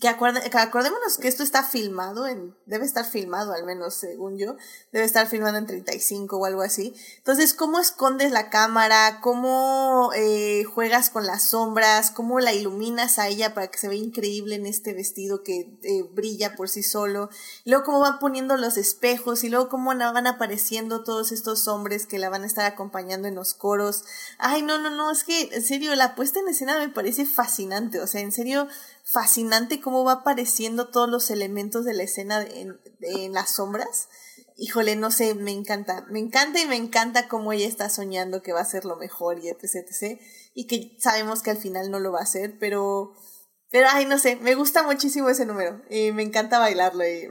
que, 0.00 0.08
acordémonos 0.08 1.18
que 1.18 1.28
esto 1.28 1.42
está 1.42 1.62
filmado, 1.62 2.26
en, 2.26 2.54
debe 2.66 2.84
estar 2.84 3.04
filmado 3.04 3.52
al 3.52 3.64
menos 3.64 3.94
según 3.94 4.36
yo, 4.38 4.56
debe 4.92 5.04
estar 5.04 5.26
filmado 5.26 5.56
en 5.56 5.66
35 5.66 6.36
o 6.36 6.44
algo 6.44 6.62
así. 6.62 6.94
Entonces, 7.18 7.54
¿cómo 7.54 7.78
escondes 7.78 8.32
la 8.32 8.50
cámara? 8.50 9.20
¿Cómo 9.22 10.10
eh, 10.14 10.64
juegas 10.64 11.10
con 11.10 11.26
las 11.26 11.50
sombras? 11.50 12.10
¿Cómo 12.10 12.40
la 12.40 12.52
iluminas 12.52 13.18
a 13.18 13.28
ella 13.28 13.54
para 13.54 13.68
que 13.68 13.78
se 13.78 13.88
vea 13.88 13.98
increíble 13.98 14.56
en 14.56 14.66
este 14.66 14.92
vestido 14.92 15.42
que 15.42 15.78
eh, 15.82 16.02
brilla 16.12 16.56
por 16.56 16.68
sí 16.68 16.82
solo? 16.82 17.30
Luego, 17.64 17.84
¿cómo 17.84 18.00
van 18.00 18.18
poniendo 18.18 18.56
los 18.56 18.76
espejos? 18.76 19.44
Y 19.44 19.48
luego, 19.48 19.68
¿cómo 19.68 19.94
van 19.94 20.26
apareciendo 20.26 21.04
todos 21.04 21.32
estos 21.32 21.68
hombres 21.68 22.06
que 22.06 22.18
la 22.18 22.28
van 22.28 22.42
a 22.42 22.46
estar 22.46 22.66
acompañando 22.66 23.28
en 23.28 23.34
los 23.34 23.54
coros? 23.54 24.04
Ay, 24.38 24.62
no, 24.62 24.78
no, 24.78 24.90
no, 24.90 25.10
es 25.10 25.24
que, 25.24 25.48
en 25.52 25.62
serio, 25.62 25.94
la 25.94 26.14
puesta 26.14 26.40
en 26.40 26.48
escena 26.48 26.78
me 26.78 26.88
parece 26.88 27.24
fascinante. 27.24 28.00
O 28.00 28.06
sea, 28.06 28.20
en 28.20 28.32
serio, 28.32 28.68
fascinante 29.06 29.80
cómo 29.80 30.04
va 30.04 30.12
apareciendo 30.12 30.90
todos 30.90 31.08
los 31.08 31.30
elementos 31.30 31.84
de 31.84 31.94
la 31.94 32.02
escena 32.02 32.42
en, 32.42 32.80
en, 33.00 33.32
las 33.32 33.54
sombras. 33.54 34.08
Híjole, 34.56 34.96
no 34.96 35.12
sé, 35.12 35.34
me 35.34 35.52
encanta. 35.52 36.04
Me 36.10 36.18
encanta 36.18 36.60
y 36.60 36.66
me 36.66 36.76
encanta 36.76 37.28
cómo 37.28 37.52
ella 37.52 37.68
está 37.68 37.88
soñando 37.88 38.42
que 38.42 38.52
va 38.52 38.60
a 38.60 38.64
ser 38.64 38.84
lo 38.84 38.96
mejor 38.96 39.38
y 39.38 39.48
etc, 39.48 39.86
etc. 39.88 40.20
Y 40.54 40.66
que 40.66 40.96
sabemos 40.98 41.42
que 41.42 41.50
al 41.50 41.56
final 41.56 41.90
no 41.90 42.00
lo 42.00 42.12
va 42.12 42.20
a 42.20 42.24
hacer, 42.24 42.58
pero... 42.58 43.14
Pero, 43.68 43.88
ay, 43.90 44.06
no 44.06 44.18
sé, 44.18 44.36
me 44.36 44.54
gusta 44.54 44.84
muchísimo 44.84 45.28
ese 45.28 45.44
número. 45.44 45.82
Y 45.90 46.12
me 46.12 46.22
encanta 46.22 46.58
bailarlo 46.58 47.06
y... 47.06 47.28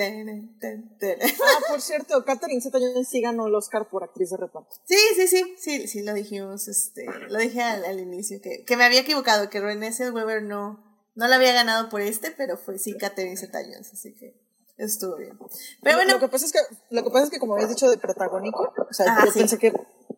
Ah, 0.00 1.60
por 1.68 1.80
cierto, 1.80 2.24
Catherine 2.24 2.60
Zeta 2.60 2.78
Jones 2.78 3.08
sí 3.08 3.20
ganó 3.20 3.46
el 3.46 3.54
Oscar 3.54 3.88
por 3.88 4.04
actriz 4.04 4.30
de 4.30 4.36
reparto. 4.36 4.76
Sí, 4.84 4.96
sí, 5.16 5.26
sí, 5.26 5.56
sí, 5.58 5.88
sí, 5.88 6.02
lo 6.02 6.14
dijimos, 6.14 6.68
este, 6.68 7.06
lo 7.28 7.38
dije 7.38 7.62
al, 7.62 7.98
inicio, 7.98 8.40
que, 8.40 8.64
que, 8.64 8.76
me 8.76 8.84
había 8.84 9.00
equivocado, 9.00 9.50
que 9.50 9.60
Renée 9.60 9.92
Weber 10.10 10.42
no, 10.42 10.84
no 11.14 11.26
la 11.26 11.36
había 11.36 11.52
ganado 11.52 11.88
por 11.88 12.00
este, 12.00 12.30
pero 12.30 12.56
fue 12.56 12.78
sí 12.78 12.96
Catherine 12.96 13.36
Zeta 13.36 13.58
Jones, 13.62 13.92
así 13.92 14.14
que 14.14 14.34
estuvo 14.76 15.16
bien. 15.16 15.36
Pero 15.82 15.96
bueno. 15.96 16.14
Lo 16.14 16.20
que 16.20 16.28
pasa 16.28 16.46
es 16.46 16.52
que, 16.52 16.60
lo 16.90 17.02
que 17.02 17.10
pasa 17.10 17.24
es 17.24 17.30
que 17.30 17.38
como 17.38 17.54
habías 17.54 17.70
dicho 17.70 17.90
de 17.90 17.98
protagónico, 17.98 18.72
o 18.88 18.92
sea, 18.92 19.24
yo 19.24 19.32
pensé 19.32 19.58
que 19.58 19.72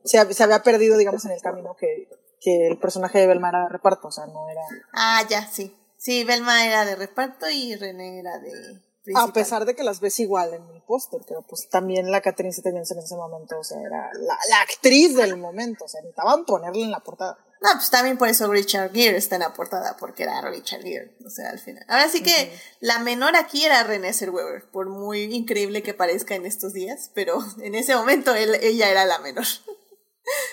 se, 0.05 0.35
se, 0.35 0.43
había 0.43 0.63
perdido, 0.63 0.99
digamos, 0.99 1.25
en 1.25 1.33
el 1.33 1.41
camino 1.41 1.75
que, 1.79 2.09
que 2.41 2.69
el 2.69 2.79
personaje 2.79 3.19
de 3.19 3.27
Belma 3.27 3.49
era 3.49 3.63
de 3.63 3.71
reparto, 3.71 4.09
o 4.09 4.13
sea, 4.13 4.27
no 4.27 4.49
era. 4.51 4.63
Ah, 4.93 5.25
ya, 5.29 5.47
sí. 5.47 5.75
Sí, 5.97 6.25
Belma 6.25 6.67
era 6.67 6.85
de 6.85 6.97
reparto 6.97 7.49
y 7.51 7.77
René 7.77 8.21
era 8.21 8.39
de 8.39 8.81
a 9.15 9.33
pesar 9.33 9.65
de 9.65 9.75
que 9.75 9.85
las 9.85 10.01
ves 10.01 10.21
igual 10.21 10.55
en 10.55 10.63
el 10.75 10.83
póster, 10.83 11.21
pero 11.27 11.43
pues 11.43 11.69
también 11.69 12.11
la 12.11 12.21
Catherine 12.21 12.53
Zeta 12.53 12.71
en 12.71 12.79
ese 12.79 12.95
momento, 13.17 13.59
o 13.59 13.65
sea, 13.65 13.81
era 13.81 14.11
la, 14.15 14.39
la, 14.49 14.61
actriz 14.63 15.15
del 15.15 15.37
momento, 15.37 15.85
o 15.85 15.89
sea, 15.89 16.01
necesitaban 16.01 16.45
ponerla 16.45 16.85
en 16.85 16.91
la 16.91 17.01
portada. 17.01 17.39
No, 17.61 17.69
pues 17.75 17.91
también 17.91 18.17
por 18.17 18.29
eso 18.29 18.51
Richard 18.51 18.93
Gere 18.93 19.19
está 19.19 19.37
en 19.37 19.43
la 19.43 19.53
portada, 19.53 19.97
porque 19.99 20.23
era 20.23 20.41
Richard 20.41 20.83
Gere, 20.83 21.17
o 21.25 21.29
sea, 21.29 21.51
al 21.51 21.59
final. 21.59 21.85
Ahora 21.89 22.09
sí 22.09 22.23
que 22.23 22.53
la 22.81 22.99
menor 23.01 23.37
aquí 23.37 23.65
era 23.65 23.83
Renée 23.85 24.15
Zellweger, 24.15 24.71
por 24.71 24.89
muy 24.89 25.25
increíble 25.25 25.83
que 25.83 25.93
parezca 25.93 26.35
en 26.35 26.47
estos 26.47 26.73
días, 26.73 27.11
pero 27.15 27.39
en 27.63 27.75
ese 27.75 27.95
momento 27.95 28.35
él, 28.35 28.57
ella 28.63 28.91
era 28.91 29.05
la 29.05 29.19
menor. 29.19 29.45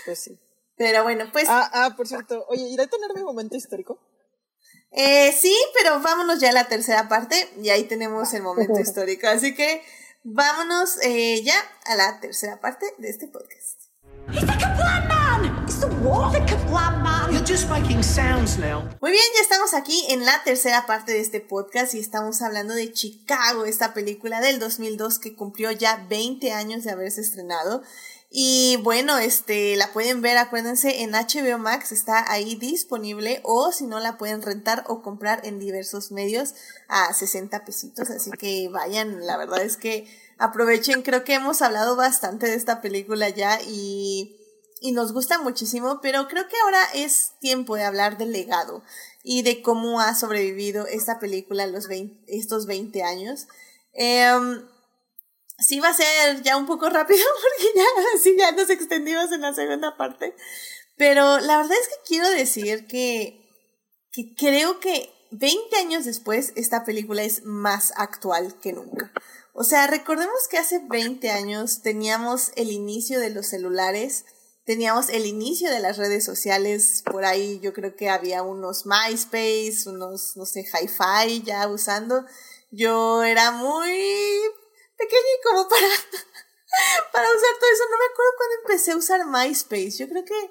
Pues 0.05 0.19
sí. 0.19 0.37
Pero 0.75 1.03
bueno, 1.03 1.25
pues... 1.31 1.45
Ah, 1.47 1.69
ah, 1.73 1.95
por 1.95 2.07
cierto, 2.07 2.45
oye, 2.49 2.63
¿irá 2.63 2.83
a 2.83 2.87
tener 2.87 3.13
mi 3.15 3.23
momento 3.23 3.55
histórico? 3.55 3.99
Eh, 4.99 5.31
sí, 5.31 5.55
pero 5.77 5.99
vámonos 5.99 6.39
ya 6.39 6.49
a 6.49 6.53
la 6.53 6.67
tercera 6.67 7.07
parte 7.07 7.47
y 7.61 7.69
ahí 7.69 7.83
tenemos 7.83 8.33
el 8.33 8.41
momento 8.41 8.79
histórico. 8.79 9.27
Así 9.27 9.53
que 9.53 9.83
vámonos 10.23 10.97
eh, 11.03 11.43
ya 11.43 11.53
a 11.85 11.95
la 11.95 12.19
tercera 12.19 12.59
parte 12.59 12.87
de 12.97 13.07
este 13.07 13.27
podcast. 13.27 13.79
Muy 18.99 19.11
bien, 19.11 19.23
ya 19.35 19.41
estamos 19.41 19.75
aquí 19.75 20.03
en 20.09 20.25
la 20.25 20.43
tercera 20.43 20.87
parte 20.87 21.11
de 21.11 21.19
este 21.19 21.41
podcast 21.41 21.93
y 21.93 21.99
estamos 21.99 22.41
hablando 22.41 22.73
de 22.73 22.91
Chicago, 22.91 23.65
esta 23.65 23.93
película 23.93 24.41
del 24.41 24.57
2002 24.57 25.19
que 25.19 25.35
cumplió 25.35 25.69
ya 25.69 26.07
20 26.09 26.53
años 26.53 26.83
de 26.83 26.89
haberse 26.89 27.21
estrenado. 27.21 27.83
Y 28.29 28.77
bueno, 28.83 29.17
este, 29.17 29.77
la 29.77 29.93
pueden 29.93 30.21
ver, 30.21 30.37
acuérdense, 30.37 31.01
en 31.01 31.11
HBO 31.11 31.57
Max 31.57 31.93
está 31.93 32.29
ahí 32.29 32.55
disponible 32.55 33.39
o 33.43 33.71
si 33.71 33.87
no 33.87 33.99
la 33.99 34.17
pueden 34.17 34.41
rentar 34.41 34.83
o 34.87 35.01
comprar 35.01 35.45
en 35.45 35.59
diversos 35.59 36.11
medios 36.11 36.53
a 36.89 37.13
60 37.13 37.63
pesitos. 37.63 38.09
Así 38.09 38.31
que 38.31 38.67
vayan, 38.67 39.25
la 39.25 39.37
verdad 39.37 39.61
es 39.61 39.77
que 39.77 40.07
aprovechen, 40.37 41.03
creo 41.03 41.23
que 41.23 41.35
hemos 41.35 41.61
hablado 41.61 41.95
bastante 41.95 42.47
de 42.47 42.55
esta 42.55 42.81
película 42.81 43.29
ya 43.29 43.61
y, 43.61 44.35
y 44.81 44.91
nos 44.91 45.13
gusta 45.13 45.39
muchísimo, 45.39 46.01
pero 46.01 46.27
creo 46.27 46.49
que 46.49 46.57
ahora 46.65 46.81
es 46.93 47.31
tiempo 47.39 47.77
de 47.77 47.85
hablar 47.85 48.17
del 48.17 48.33
legado 48.33 48.83
y 49.23 49.43
de 49.43 49.61
cómo 49.61 50.01
ha 50.01 50.13
sobrevivido 50.15 50.85
esta 50.85 51.17
película 51.19 51.65
los 51.65 51.87
estos 52.27 52.65
20 52.65 53.03
años. 53.03 53.47
Eh, 53.93 54.29
sí 55.59 55.79
va 55.79 55.89
a 55.89 55.93
ser 55.93 56.41
ya 56.43 56.57
un 56.57 56.65
poco 56.65 56.89
rápido 56.89 57.19
porque 57.41 57.71
ya, 57.75 57.85
sí, 58.21 58.35
ya 58.37 58.51
nos 58.51 58.69
extendimos 58.69 59.31
en 59.31 59.41
la 59.41 59.53
segunda 59.53 59.97
parte. 59.97 60.35
Pero 60.95 61.39
la 61.39 61.57
verdad 61.57 61.77
es 61.79 61.87
que 61.87 62.07
quiero 62.07 62.29
decir 62.29 62.87
que, 62.87 63.49
que 64.11 64.33
creo 64.35 64.79
que 64.79 65.13
20 65.31 65.75
años 65.77 66.05
después 66.05 66.53
esta 66.55 66.83
película 66.85 67.23
es 67.23 67.43
más 67.43 67.93
actual 67.95 68.59
que 68.59 68.73
nunca. 68.73 69.11
O 69.53 69.63
sea, 69.63 69.87
recordemos 69.87 70.47
que 70.49 70.57
hace 70.57 70.79
20 70.87 71.29
años 71.31 71.81
teníamos 71.81 72.51
el 72.55 72.71
inicio 72.71 73.19
de 73.19 73.31
los 73.31 73.47
celulares, 73.47 74.25
teníamos 74.65 75.09
el 75.09 75.25
inicio 75.25 75.71
de 75.71 75.79
las 75.79 75.97
redes 75.97 76.23
sociales, 76.23 77.03
por 77.03 77.25
ahí 77.25 77.59
yo 77.59 77.73
creo 77.73 77.95
que 77.95 78.09
había 78.09 78.43
unos 78.43 78.85
MySpace, 78.85 79.89
unos, 79.89 80.37
no 80.37 80.45
sé, 80.45 80.61
Hi-Fi 80.61 81.41
ya 81.41 81.67
usando. 81.67 82.25
Yo 82.69 83.23
era 83.23 83.51
muy 83.51 83.89
pequeña 84.97 85.31
y 85.37 85.43
como 85.47 85.69
para, 85.69 85.87
para 87.11 87.27
usar 87.29 87.49
todo 87.59 87.69
eso. 87.71 87.83
No 87.89 87.97
me 87.97 88.05
acuerdo 88.11 88.31
cuando 88.37 88.55
empecé 88.63 88.91
a 88.91 88.97
usar 88.97 89.25
MySpace. 89.25 89.97
Yo 89.97 90.09
creo 90.09 90.25
que, 90.25 90.49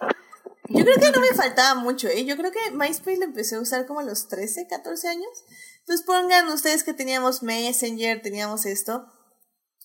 yo 0.69 0.85
creo 0.85 0.97
que 0.97 1.11
no 1.11 1.21
me 1.21 1.35
faltaba 1.35 1.75
mucho, 1.75 2.09
¿eh? 2.09 2.25
Yo 2.25 2.37
creo 2.37 2.53
que 2.53 2.71
MySpace 2.73 3.19
lo 3.19 3.25
empecé 3.25 3.57
a 3.57 3.61
usar 3.61 3.87
como 3.87 4.01
a 4.01 4.05
los 4.05 4.29
13, 4.29 4.67
14 4.69 5.09
años. 5.09 5.45
Entonces 5.81 6.05
pongan 6.07 6.49
ustedes 6.49 6.85
que 6.85 6.95
teníamos 6.95 7.43
Messenger, 7.43 8.23
teníamos 8.23 8.67
esto. 8.67 9.07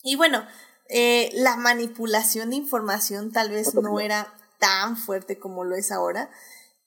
Y 0.04 0.16
bueno, 0.16 0.46
eh, 0.90 1.30
la 1.34 1.58
manipulación 1.58 2.50
de 2.50 2.56
información 2.56 3.32
tal 3.32 3.50
vez 3.50 3.74
no 3.76 4.00
era 4.00 4.34
tan 4.60 4.98
fuerte 4.98 5.40
como 5.40 5.64
lo 5.64 5.76
es 5.76 5.92
ahora. 5.92 6.32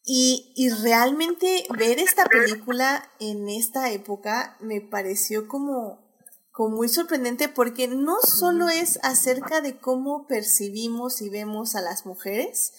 Y, 0.06 0.52
y 0.54 0.68
realmente 0.68 1.66
ver 1.78 1.98
esta 1.98 2.26
película 2.26 3.10
en 3.20 3.48
esta 3.48 3.90
época 3.90 4.58
me 4.60 4.82
pareció 4.82 5.48
como 5.48 6.03
como 6.54 6.76
muy 6.76 6.88
sorprendente 6.88 7.48
porque 7.48 7.88
no 7.88 8.18
solo 8.22 8.68
es 8.68 9.00
acerca 9.02 9.60
de 9.60 9.76
cómo 9.76 10.28
percibimos 10.28 11.20
y 11.20 11.28
vemos 11.28 11.74
a 11.74 11.80
las 11.80 12.06
mujeres, 12.06 12.72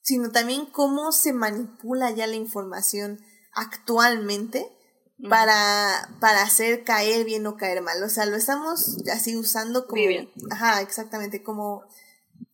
sino 0.00 0.30
también 0.30 0.64
cómo 0.64 1.12
se 1.12 1.34
manipula 1.34 2.10
ya 2.10 2.26
la 2.26 2.36
información 2.36 3.20
actualmente 3.52 4.66
para, 5.28 6.08
para 6.20 6.40
hacer 6.40 6.84
caer 6.84 7.26
bien 7.26 7.46
o 7.46 7.58
caer 7.58 7.82
mal. 7.82 8.02
O 8.02 8.08
sea, 8.08 8.24
lo 8.24 8.36
estamos 8.36 8.96
así 9.12 9.36
usando 9.36 9.86
como... 9.86 10.02
Ajá, 10.50 10.80
exactamente, 10.80 11.42
como... 11.42 11.82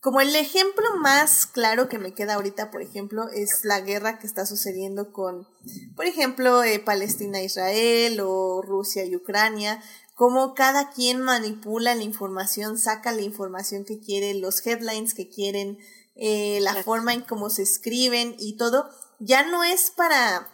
Como 0.01 0.21
el 0.21 0.35
ejemplo 0.37 0.85
más 1.01 1.47
claro 1.47 1.89
que 1.89 1.99
me 1.99 2.15
queda 2.15 2.35
ahorita, 2.35 2.71
por 2.71 2.83
ejemplo, 2.83 3.29
es 3.31 3.65
la 3.65 3.81
guerra 3.81 4.19
que 4.19 4.27
está 4.27 4.45
sucediendo 4.45 5.13
con, 5.13 5.49
por 5.97 6.05
ejemplo, 6.05 6.63
eh, 6.63 6.79
Palestina-Israel 6.79 8.21
o 8.21 8.63
Rusia 8.63 9.05
y 9.05 9.17
Ucrania, 9.17 9.83
cómo 10.19 10.55
cada 10.55 10.91
quien 10.91 11.21
manipula 11.21 11.95
la 11.95 12.03
información, 12.03 12.77
saca 12.77 13.13
la 13.13 13.23
información 13.23 13.85
que 13.85 14.01
quiere, 14.01 14.35
los 14.35 14.67
headlines 14.67 15.15
que 15.15 15.29
quieren, 15.29 15.79
eh, 16.17 16.59
la 16.61 16.83
forma 16.83 17.15
en 17.15 17.21
cómo 17.21 17.51
se 17.51 17.63
escriben 17.63 18.35
y 18.37 18.57
todo, 18.57 18.91
ya 19.21 19.47
no 19.49 19.63
es 19.63 19.93
para 19.93 20.53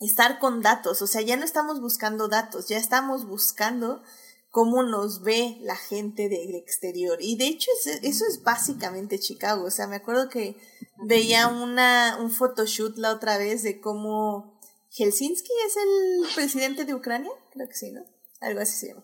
estar 0.00 0.38
con 0.38 0.62
datos, 0.62 1.02
o 1.02 1.06
sea, 1.06 1.20
ya 1.20 1.36
no 1.36 1.44
estamos 1.44 1.82
buscando 1.82 2.28
datos, 2.28 2.68
ya 2.68 2.78
estamos 2.78 3.26
buscando 3.26 4.02
cómo 4.48 4.82
nos 4.82 5.20
ve 5.20 5.58
la 5.60 5.76
gente 5.76 6.30
del 6.30 6.54
exterior. 6.54 7.18
Y 7.20 7.36
de 7.36 7.48
hecho 7.48 7.70
eso 8.00 8.24
es 8.26 8.42
básicamente 8.42 9.18
Chicago, 9.18 9.66
o 9.66 9.70
sea, 9.70 9.86
me 9.86 9.96
acuerdo 9.96 10.30
que 10.30 10.56
veía 11.04 11.48
una, 11.48 12.16
un 12.22 12.30
photoshoot 12.30 12.96
la 12.96 13.12
otra 13.12 13.36
vez 13.36 13.62
de 13.62 13.82
cómo 13.82 14.58
Helsinki 14.92 15.52
es 15.66 15.76
el 15.76 16.34
presidente 16.34 16.86
de 16.86 16.94
Ucrania, 16.94 17.32
creo 17.52 17.68
que 17.68 17.74
sí, 17.74 17.92
¿no? 17.92 18.13
Algo 18.44 18.60
así 18.60 18.74
se 18.74 18.88
llama. 18.88 19.02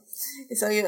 Soy 0.54 0.84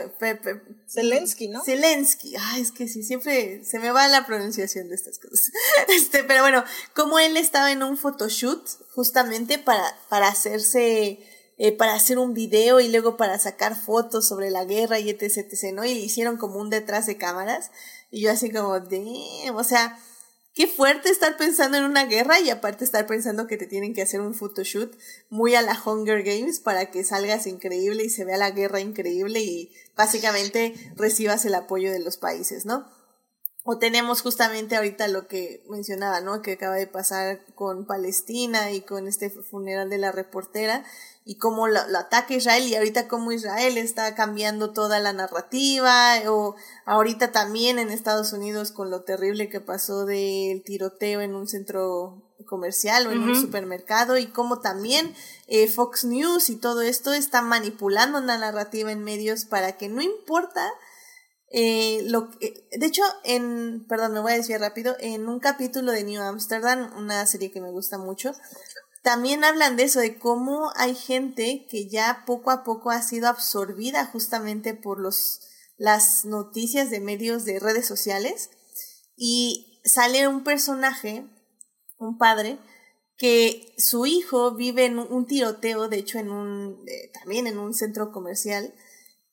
Zelensky, 0.86 1.48
¿no? 1.48 1.64
Zelensky. 1.64 2.34
Ay, 2.38 2.60
es 2.60 2.70
que 2.70 2.86
sí, 2.86 3.02
siempre 3.02 3.64
se 3.64 3.78
me 3.78 3.90
va 3.90 4.06
la 4.08 4.26
pronunciación 4.26 4.90
de 4.90 4.94
estas 4.94 5.18
cosas. 5.18 5.50
Este, 5.88 6.22
pero 6.24 6.42
bueno, 6.42 6.64
como 6.94 7.18
él 7.18 7.36
estaba 7.36 7.72
en 7.72 7.82
un 7.82 7.96
photoshoot 7.96 8.62
justamente 8.94 9.58
para, 9.58 9.84
para 10.10 10.28
hacerse, 10.28 11.26
eh, 11.56 11.72
para 11.72 11.94
hacer 11.94 12.18
un 12.18 12.34
video 12.34 12.80
y 12.80 12.88
luego 12.88 13.16
para 13.16 13.38
sacar 13.38 13.74
fotos 13.74 14.28
sobre 14.28 14.50
la 14.50 14.66
guerra 14.66 14.98
y 14.98 15.08
etc, 15.08 15.38
etc, 15.38 15.72
¿no? 15.72 15.84
Y 15.86 15.92
hicieron 15.92 16.36
como 16.36 16.60
un 16.60 16.68
detrás 16.68 17.06
de 17.06 17.16
cámaras. 17.16 17.70
Y 18.10 18.20
yo 18.20 18.30
así 18.30 18.50
como, 18.50 18.78
damn, 18.80 19.56
o 19.56 19.64
sea, 19.64 19.98
qué 20.54 20.66
fuerte 20.66 21.10
estar 21.10 21.36
pensando 21.36 21.78
en 21.78 21.84
una 21.84 22.04
guerra 22.04 22.40
y 22.40 22.50
aparte 22.50 22.84
estar 22.84 23.06
pensando 23.06 23.46
que 23.46 23.56
te 23.56 23.66
tienen 23.66 23.94
que 23.94 24.02
hacer 24.02 24.20
un 24.20 24.34
photoshoot 24.34 24.96
muy 25.30 25.54
a 25.54 25.62
la 25.62 25.80
Hunger 25.84 26.22
Games 26.22 26.60
para 26.60 26.90
que 26.90 27.04
salgas 27.04 27.46
increíble 27.46 28.04
y 28.04 28.10
se 28.10 28.24
vea 28.24 28.36
la 28.36 28.50
guerra 28.50 28.80
increíble 28.80 29.40
y 29.40 29.72
básicamente 29.96 30.74
recibas 30.96 31.44
el 31.44 31.54
apoyo 31.54 31.90
de 31.90 32.00
los 32.00 32.16
países, 32.16 32.66
¿no? 32.66 32.86
O 33.64 33.78
tenemos 33.78 34.22
justamente 34.22 34.74
ahorita 34.74 35.06
lo 35.06 35.28
que 35.28 35.64
mencionaba, 35.68 36.20
¿no? 36.20 36.42
Que 36.42 36.52
acaba 36.52 36.74
de 36.74 36.88
pasar 36.88 37.44
con 37.54 37.86
Palestina 37.86 38.72
y 38.72 38.80
con 38.80 39.06
este 39.06 39.30
funeral 39.30 39.88
de 39.88 39.98
la 39.98 40.10
reportera 40.10 40.84
y 41.24 41.36
cómo 41.36 41.68
lo, 41.68 41.78
ataca 41.78 42.34
Israel 42.34 42.66
y 42.66 42.74
ahorita 42.74 43.06
cómo 43.06 43.30
Israel 43.30 43.78
está 43.78 44.14
cambiando 44.14 44.72
toda 44.72 44.98
la 44.98 45.12
narrativa 45.12 46.14
o 46.26 46.56
ahorita 46.84 47.30
también 47.30 47.78
en 47.78 47.90
Estados 47.90 48.32
Unidos 48.32 48.72
con 48.72 48.90
lo 48.90 49.02
terrible 49.02 49.48
que 49.48 49.60
pasó 49.60 50.04
del 50.04 50.62
tiroteo 50.64 51.20
en 51.20 51.36
un 51.36 51.46
centro 51.46 52.20
comercial 52.46 53.06
o 53.06 53.12
en 53.12 53.22
un 53.22 53.40
supermercado 53.40 54.18
y 54.18 54.26
cómo 54.26 54.58
también 54.58 55.14
eh, 55.46 55.68
Fox 55.68 56.04
News 56.04 56.50
y 56.50 56.56
todo 56.56 56.82
esto 56.82 57.12
está 57.12 57.40
manipulando 57.40 58.20
la 58.20 58.36
narrativa 58.36 58.90
en 58.90 59.04
medios 59.04 59.44
para 59.44 59.76
que 59.76 59.88
no 59.88 60.02
importa 60.02 60.68
eh, 61.52 62.00
lo 62.06 62.30
que, 62.30 62.66
de 62.72 62.86
hecho, 62.86 63.02
en, 63.24 63.86
perdón, 63.86 64.12
me 64.12 64.20
voy 64.20 64.32
a 64.32 64.36
decir 64.36 64.58
rápido, 64.58 64.96
en 65.00 65.28
un 65.28 65.38
capítulo 65.38 65.92
de 65.92 66.02
New 66.02 66.22
Amsterdam, 66.22 66.90
una 66.96 67.26
serie 67.26 67.50
que 67.50 67.60
me 67.60 67.70
gusta 67.70 67.98
mucho, 67.98 68.32
también 69.02 69.44
hablan 69.44 69.76
de 69.76 69.82
eso, 69.82 70.00
de 70.00 70.18
cómo 70.18 70.70
hay 70.76 70.94
gente 70.94 71.66
que 71.68 71.88
ya 71.88 72.22
poco 72.26 72.50
a 72.50 72.64
poco 72.64 72.90
ha 72.90 73.02
sido 73.02 73.28
absorbida 73.28 74.06
justamente 74.06 74.74
por 74.74 75.00
los, 75.00 75.40
las 75.76 76.24
noticias 76.24 76.88
de 76.90 77.00
medios 77.00 77.44
de 77.44 77.58
redes 77.58 77.86
sociales. 77.86 78.50
Y 79.16 79.80
sale 79.84 80.28
un 80.28 80.44
personaje, 80.44 81.26
un 81.98 82.16
padre, 82.16 82.58
que 83.18 83.74
su 83.76 84.06
hijo 84.06 84.54
vive 84.54 84.86
en 84.86 84.98
un 84.98 85.26
tiroteo, 85.26 85.88
de 85.88 85.98
hecho 85.98 86.18
en 86.18 86.30
un, 86.30 86.82
eh, 86.88 87.10
también 87.12 87.46
en 87.46 87.58
un 87.58 87.74
centro 87.74 88.10
comercial, 88.10 88.72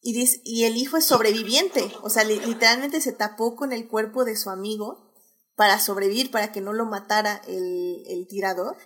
y, 0.01 0.23
y 0.43 0.65
el 0.65 0.77
hijo 0.77 0.97
es 0.97 1.05
sobreviviente, 1.05 1.91
o 2.01 2.09
sea, 2.09 2.23
literalmente 2.23 3.01
se 3.01 3.11
tapó 3.11 3.55
con 3.55 3.73
el 3.73 3.87
cuerpo 3.87 4.23
de 4.23 4.37
su 4.37 4.49
amigo 4.49 5.13
para 5.55 5.79
sobrevivir, 5.79 6.31
para 6.31 6.51
que 6.51 6.61
no 6.61 6.71
lo 6.71 6.85
matara 6.85 7.41
el, 7.47 8.03
el 8.07 8.27
tirador 8.27 8.77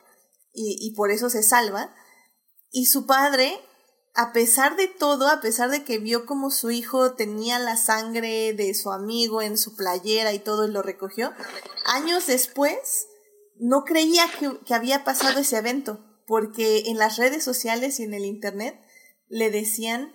y, 0.54 0.94
por 0.96 1.12
eso 1.12 1.30
se 1.30 1.44
salva. 1.44 1.94
Y 2.72 2.86
su 2.86 3.06
padre, 3.06 3.60
a 4.16 4.34
pesar 4.34 4.76
de 4.76 4.88
todo, 4.88 5.28
a 5.28 5.42
pesar 5.42 5.70
de 5.70 5.84
que 5.84 5.98
vio 5.98 6.26
como 6.26 6.52
su 6.52 6.72
hijo 6.72 7.14
tenía 7.14 7.60
la 7.60 7.78
sangre 7.78 8.54
de 8.54 8.74
su 8.74 8.92
amigo 8.92 9.42
en 9.42 9.58
su 9.58 9.76
playera 9.76 10.34
y 10.34 10.40
todo 10.40 10.68
y 10.68 10.72
lo 10.72 10.82
recogió, 10.82 11.34
años 11.86 12.28
después 12.28 13.08
no 13.60 13.84
creía 13.84 14.26
que, 14.40 14.60
que 14.66 14.74
había 14.74 15.04
pasado 15.04 15.40
ese 15.40 15.58
evento, 15.58 16.04
porque 16.26 16.84
en 16.88 16.98
las 16.98 17.18
redes 17.18 17.44
sociales 17.44 18.00
y 18.00 18.04
en 18.04 18.14
el 18.14 18.26
Internet 18.26 18.80
le 19.28 19.52
decían 19.52 20.14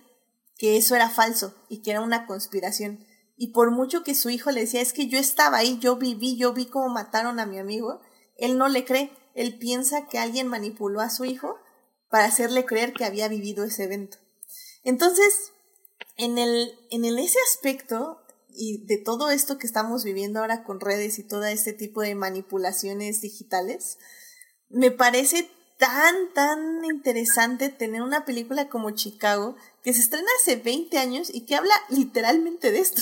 que 0.59 0.77
eso 0.77 0.95
era 0.95 1.09
falso 1.09 1.55
y 1.69 1.81
que 1.81 1.89
era 1.89 2.01
una 2.01 2.27
conspiración. 2.27 3.03
Y 3.35 3.53
por 3.53 3.71
mucho 3.71 4.03
que 4.03 4.13
su 4.13 4.29
hijo 4.29 4.51
le 4.51 4.61
decía, 4.61 4.81
es 4.81 4.93
que 4.93 5.07
yo 5.07 5.17
estaba 5.17 5.57
ahí, 5.57 5.79
yo 5.79 5.95
viví, 5.95 6.37
yo 6.37 6.53
vi 6.53 6.67
cómo 6.67 6.89
mataron 6.89 7.39
a 7.39 7.47
mi 7.47 7.57
amigo, 7.57 8.01
él 8.37 8.59
no 8.59 8.67
le 8.67 8.85
cree 8.85 9.11
él 9.39 9.57
piensa 9.57 10.07
que 10.07 10.19
alguien 10.19 10.49
manipuló 10.49 10.99
a 10.99 11.09
su 11.09 11.23
hijo 11.23 11.57
para 12.09 12.25
hacerle 12.25 12.65
creer 12.65 12.91
que 12.91 13.05
había 13.05 13.29
vivido 13.29 13.63
ese 13.63 13.85
evento. 13.85 14.17
Entonces, 14.83 15.53
en, 16.17 16.37
el, 16.37 16.77
en 16.89 17.05
el, 17.05 17.17
ese 17.19 17.37
aspecto 17.47 18.19
y 18.49 18.85
de 18.85 18.97
todo 18.97 19.29
esto 19.29 19.57
que 19.57 19.65
estamos 19.65 20.03
viviendo 20.03 20.39
ahora 20.39 20.65
con 20.65 20.81
redes 20.81 21.19
y 21.19 21.23
todo 21.27 21.45
este 21.45 21.71
tipo 21.71 22.01
de 22.01 22.15
manipulaciones 22.15 23.21
digitales, 23.21 23.97
me 24.67 24.91
parece 24.91 25.49
tan, 25.79 26.33
tan 26.33 26.83
interesante 26.83 27.69
tener 27.69 28.01
una 28.01 28.25
película 28.25 28.67
como 28.67 28.91
Chicago 28.91 29.55
que 29.81 29.93
se 29.93 30.01
estrena 30.01 30.27
hace 30.39 30.57
20 30.57 30.97
años 30.97 31.33
y 31.33 31.45
que 31.45 31.55
habla 31.55 31.73
literalmente 31.89 32.71
de 32.71 32.79
esto. 32.79 33.01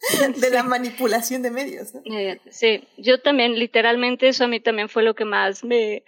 de 0.36 0.50
la 0.50 0.62
manipulación 0.62 1.42
de 1.42 1.50
medios. 1.50 1.92
Eh, 2.04 2.38
sí, 2.50 2.86
yo 2.98 3.20
también, 3.20 3.58
literalmente, 3.58 4.28
eso 4.28 4.44
a 4.44 4.48
mí 4.48 4.60
también 4.60 4.88
fue 4.88 5.02
lo 5.02 5.14
que 5.14 5.24
más 5.24 5.64
me, 5.64 6.04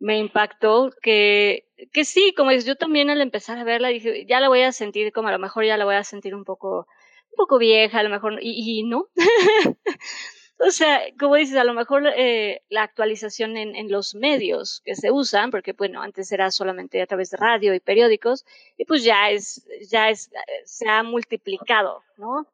me 0.00 0.18
impactó, 0.18 0.92
que, 1.02 1.68
que 1.92 2.04
sí, 2.04 2.34
como 2.36 2.50
es, 2.50 2.64
yo 2.64 2.74
también 2.74 3.10
al 3.10 3.20
empezar 3.20 3.58
a 3.58 3.64
verla 3.64 3.88
dije, 3.88 4.26
ya 4.26 4.40
la 4.40 4.48
voy 4.48 4.62
a 4.62 4.72
sentir 4.72 5.12
como 5.12 5.28
a 5.28 5.32
lo 5.32 5.38
mejor 5.38 5.64
ya 5.64 5.76
la 5.76 5.84
voy 5.84 5.94
a 5.94 6.04
sentir 6.04 6.34
un 6.34 6.44
poco, 6.44 6.88
un 7.30 7.36
poco 7.36 7.58
vieja, 7.58 8.00
a 8.00 8.02
lo 8.02 8.10
mejor, 8.10 8.38
y, 8.40 8.80
y 8.80 8.82
no. 8.82 9.08
o 10.60 10.70
sea, 10.70 11.02
como 11.18 11.36
dices, 11.36 11.56
a 11.56 11.64
lo 11.64 11.74
mejor 11.74 12.06
eh, 12.16 12.62
la 12.68 12.82
actualización 12.82 13.56
en, 13.56 13.74
en, 13.74 13.90
los 13.90 14.14
medios 14.14 14.82
que 14.84 14.94
se 14.94 15.10
usan, 15.10 15.50
porque 15.50 15.72
bueno, 15.72 16.02
antes 16.02 16.30
era 16.32 16.50
solamente 16.50 17.02
a 17.02 17.06
través 17.06 17.30
de 17.30 17.38
radio 17.38 17.74
y 17.74 17.80
periódicos, 17.80 18.44
y 18.76 18.84
pues 18.84 19.02
ya 19.04 19.30
es, 19.30 19.66
ya 19.88 20.10
es, 20.10 20.30
se 20.64 20.88
ha 20.88 21.02
multiplicado, 21.02 22.02
¿no? 22.16 22.46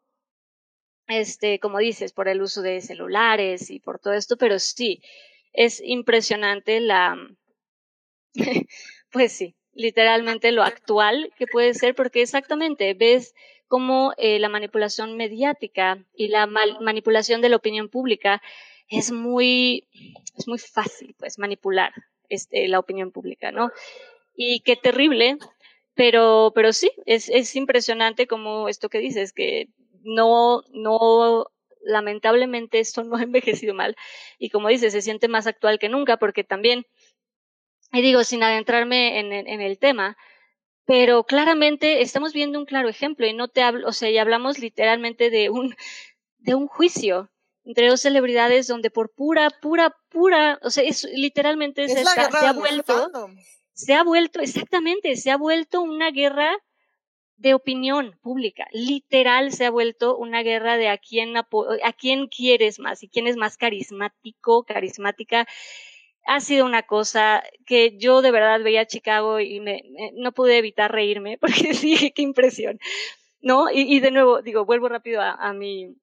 este, 1.08 1.58
como 1.60 1.78
dices, 1.78 2.12
por 2.12 2.28
el 2.28 2.42
uso 2.42 2.62
de 2.62 2.80
celulares 2.80 3.70
y 3.70 3.80
por 3.80 3.98
todo 3.98 4.14
esto, 4.14 4.36
pero 4.36 4.58
sí, 4.58 5.02
es 5.52 5.80
impresionante 5.84 6.80
la, 6.80 7.16
pues 9.10 9.32
sí, 9.32 9.54
literalmente 9.72 10.52
lo 10.52 10.62
actual 10.62 11.32
que 11.38 11.46
puede 11.46 11.74
ser, 11.74 11.94
porque 11.94 12.22
exactamente 12.22 12.94
ves 12.94 13.34
cómo 13.68 14.12
eh, 14.16 14.38
la 14.38 14.48
manipulación 14.48 15.16
mediática 15.16 16.04
y 16.14 16.28
la 16.28 16.46
manipulación 16.46 17.40
de 17.40 17.48
la 17.48 17.56
opinión 17.56 17.88
pública 17.88 18.42
es 18.88 19.12
muy, 19.12 19.88
es 20.36 20.46
muy 20.46 20.58
fácil, 20.58 21.14
pues, 21.18 21.38
manipular 21.38 21.92
este, 22.28 22.68
la 22.68 22.78
opinión 22.78 23.10
pública, 23.10 23.52
¿no? 23.52 23.70
Y 24.34 24.60
qué 24.60 24.76
terrible, 24.76 25.38
pero, 25.94 26.52
pero 26.54 26.72
sí, 26.72 26.90
es, 27.06 27.28
es 27.28 27.56
impresionante 27.56 28.26
como 28.26 28.68
esto 28.68 28.88
que 28.88 28.98
dices, 28.98 29.32
que 29.32 29.68
no, 30.02 30.62
no, 30.72 31.46
lamentablemente 31.86 32.78
esto 32.80 33.02
no 33.04 33.16
ha 33.16 33.22
envejecido 33.22 33.74
mal 33.74 33.96
y 34.38 34.50
como 34.50 34.68
dices, 34.68 34.92
se 34.92 35.02
siente 35.02 35.28
más 35.28 35.46
actual 35.46 35.78
que 35.78 35.88
nunca 35.88 36.18
porque 36.18 36.44
también, 36.44 36.86
y 37.92 38.02
digo, 38.02 38.24
sin 38.24 38.42
adentrarme 38.42 39.20
en, 39.20 39.32
en, 39.32 39.60
el 39.60 39.78
tema, 39.78 40.16
pero 40.86 41.24
claramente 41.24 42.00
estamos 42.00 42.32
viendo 42.32 42.58
un 42.58 42.64
claro 42.64 42.88
ejemplo 42.88 43.26
y 43.26 43.34
no 43.34 43.48
te 43.48 43.62
hablo, 43.62 43.88
o 43.88 43.92
sea, 43.92 44.08
y 44.08 44.18
hablamos 44.18 44.58
literalmente 44.58 45.30
de 45.30 45.50
un, 45.50 45.74
de 46.38 46.54
un 46.54 46.68
juicio 46.68 47.30
entre 47.64 47.88
dos 47.88 48.00
celebridades 48.00 48.68
donde 48.68 48.90
por 48.90 49.12
pura, 49.12 49.50
pura, 49.50 49.94
pura, 50.08 50.58
o 50.62 50.70
sea, 50.70 50.84
es 50.84 51.02
literalmente 51.12 51.88
se, 51.88 52.04
se 52.04 52.20
ha 52.20 52.52
vuelto, 52.52 53.10
se 53.72 53.94
ha 53.94 54.04
vuelto, 54.04 54.40
exactamente, 54.40 55.16
se 55.16 55.32
ha 55.32 55.36
vuelto 55.36 55.82
una 55.82 56.12
guerra 56.12 56.56
de 57.36 57.54
opinión 57.54 58.18
pública. 58.22 58.66
Literal 58.72 59.52
se 59.52 59.66
ha 59.66 59.70
vuelto 59.70 60.16
una 60.16 60.42
guerra 60.42 60.76
de 60.76 60.88
a 60.88 60.98
quién, 60.98 61.36
a 61.36 61.44
quién 61.98 62.28
quieres 62.28 62.78
más 62.78 63.02
y 63.02 63.08
quién 63.08 63.26
es 63.26 63.36
más 63.36 63.56
carismático, 63.56 64.64
carismática. 64.64 65.46
Ha 66.26 66.40
sido 66.40 66.66
una 66.66 66.82
cosa 66.82 67.42
que 67.66 67.96
yo 67.98 68.22
de 68.22 68.30
verdad 68.30 68.60
veía 68.62 68.82
a 68.82 68.86
Chicago 68.86 69.40
y 69.40 69.60
me, 69.60 69.82
no 70.14 70.32
pude 70.32 70.58
evitar 70.58 70.92
reírme 70.92 71.38
porque 71.40 71.72
dije, 71.72 72.12
qué 72.12 72.22
impresión. 72.22 72.78
¿No? 73.40 73.70
Y, 73.70 73.82
y 73.82 74.00
de 74.00 74.10
nuevo, 74.10 74.42
digo, 74.42 74.64
vuelvo 74.64 74.88
rápido 74.88 75.20
a, 75.20 75.32
a 75.32 75.52
mi, 75.52 75.94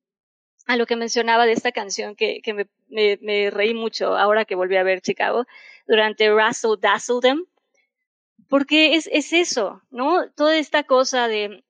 a 0.66 0.78
lo 0.78 0.86
que 0.86 0.96
mencionaba 0.96 1.46
de 1.46 1.52
esta 1.52 1.72
canción 1.72 2.16
que, 2.16 2.42
que 2.42 2.54
me, 2.54 2.68
me, 2.88 3.18
me, 3.22 3.50
reí 3.50 3.74
mucho 3.74 4.16
ahora 4.18 4.46
que 4.46 4.56
volví 4.56 4.78
a 4.78 4.84
ver 4.84 5.02
Chicago 5.02 5.46
durante 5.88 6.30
Russell 6.30 6.80
Dazzledom 6.80 7.46
porque 8.50 8.96
es, 8.96 9.10
es 9.12 9.34
eso, 9.34 9.82
¿no? 9.90 10.30
Toda 10.36 10.58
esta 10.58 10.84
cosa 10.84 11.28
de, 11.28 11.64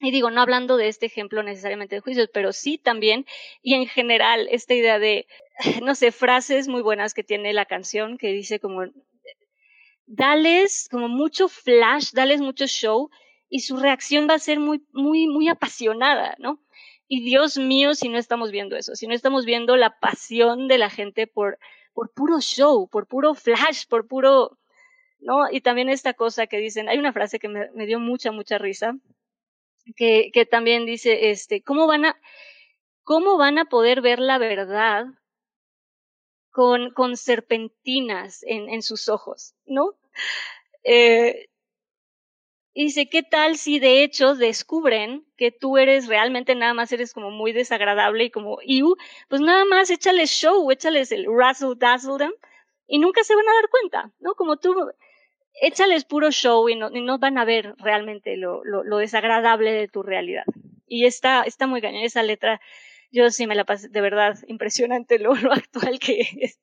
y 0.00 0.10
digo, 0.10 0.30
no 0.30 0.40
hablando 0.40 0.76
de 0.76 0.88
este 0.88 1.06
ejemplo 1.06 1.42
necesariamente 1.42 1.94
de 1.94 2.00
juicios, 2.00 2.28
pero 2.32 2.52
sí 2.52 2.78
también, 2.78 3.26
y 3.62 3.74
en 3.74 3.86
general, 3.86 4.46
esta 4.50 4.74
idea 4.74 4.98
de, 4.98 5.26
no 5.82 5.94
sé, 5.94 6.12
frases 6.12 6.68
muy 6.68 6.82
buenas 6.82 7.14
que 7.14 7.24
tiene 7.24 7.52
la 7.52 7.66
canción, 7.66 8.18
que 8.18 8.28
dice 8.28 8.60
como, 8.60 8.84
dales 10.06 10.88
como 10.90 11.08
mucho 11.08 11.48
flash, 11.48 12.10
dales 12.12 12.40
mucho 12.40 12.66
show, 12.66 13.10
y 13.48 13.60
su 13.60 13.76
reacción 13.76 14.28
va 14.28 14.34
a 14.34 14.38
ser 14.38 14.60
muy, 14.60 14.84
muy, 14.92 15.26
muy 15.26 15.48
apasionada, 15.48 16.36
¿no? 16.38 16.60
Y 17.08 17.24
Dios 17.24 17.58
mío, 17.58 17.94
si 17.94 18.08
no 18.08 18.18
estamos 18.18 18.52
viendo 18.52 18.76
eso, 18.76 18.94
si 18.94 19.08
no 19.08 19.14
estamos 19.14 19.44
viendo 19.44 19.76
la 19.76 19.98
pasión 19.98 20.68
de 20.68 20.78
la 20.78 20.88
gente 20.88 21.26
por, 21.26 21.58
por 21.92 22.12
puro 22.12 22.40
show, 22.40 22.88
por 22.88 23.08
puro 23.08 23.34
flash, 23.34 23.86
por 23.88 24.06
puro, 24.06 24.56
¿no? 25.18 25.50
Y 25.50 25.60
también 25.60 25.88
esta 25.88 26.14
cosa 26.14 26.46
que 26.46 26.58
dicen, 26.58 26.88
hay 26.88 26.98
una 26.98 27.12
frase 27.12 27.40
que 27.40 27.48
me, 27.48 27.86
dio 27.86 27.98
mucha, 27.98 28.30
mucha 28.30 28.58
risa, 28.58 28.94
que, 29.96 30.30
que 30.32 30.46
también 30.46 30.86
dice, 30.86 31.30
este, 31.30 31.62
¿cómo 31.62 31.88
van 31.88 32.04
a, 32.04 32.20
cómo 33.02 33.36
van 33.36 33.58
a 33.58 33.64
poder 33.64 34.00
ver 34.00 34.20
la 34.20 34.38
verdad 34.38 35.06
con, 36.50 36.90
con 36.92 37.16
serpentinas 37.16 38.42
en, 38.42 38.68
en 38.68 38.82
sus 38.82 39.08
ojos, 39.08 39.54
¿no? 39.66 39.94
Eh, 40.84 41.48
dice, 42.74 43.08
¿qué 43.08 43.22
tal 43.22 43.56
si 43.56 43.78
de 43.78 44.02
hecho 44.02 44.34
descubren 44.34 45.24
que 45.36 45.50
tú 45.50 45.78
eres 45.78 46.06
realmente 46.06 46.54
nada 46.54 46.74
más 46.74 46.92
eres 46.92 47.12
como 47.12 47.30
muy 47.30 47.52
desagradable 47.52 48.24
y 48.24 48.30
como 48.30 48.58
you? 48.66 48.96
Pues 49.28 49.40
nada 49.40 49.64
más 49.64 49.90
échales 49.90 50.30
show, 50.30 50.70
échales 50.70 51.12
el 51.12 51.26
razzle 51.26 51.74
dazzle 51.76 52.18
them 52.18 52.32
y 52.86 52.98
nunca 52.98 53.22
se 53.24 53.34
van 53.34 53.48
a 53.48 53.54
dar 53.54 53.68
cuenta, 53.70 54.10
¿no? 54.20 54.34
Como 54.34 54.56
tú, 54.56 54.74
échales 55.60 56.04
puro 56.04 56.30
show 56.30 56.68
y 56.68 56.76
no, 56.76 56.90
no 56.90 57.18
van 57.18 57.38
a 57.38 57.44
ver 57.44 57.74
realmente 57.78 58.36
lo, 58.36 58.64
lo, 58.64 58.82
lo, 58.82 58.98
desagradable 58.98 59.72
de 59.72 59.88
tu 59.88 60.02
realidad. 60.02 60.44
Y 60.86 61.06
está, 61.06 61.42
está 61.42 61.66
muy 61.66 61.80
cañón 61.80 62.02
esa 62.02 62.22
letra 62.22 62.60
yo 63.12 63.30
sí 63.30 63.46
me 63.46 63.54
la 63.54 63.64
pasé, 63.64 63.88
de 63.88 64.00
verdad, 64.00 64.38
impresionante 64.46 65.18
lo, 65.18 65.34
lo 65.34 65.52
actual 65.52 65.98
que 65.98 66.20
es. 66.40 66.58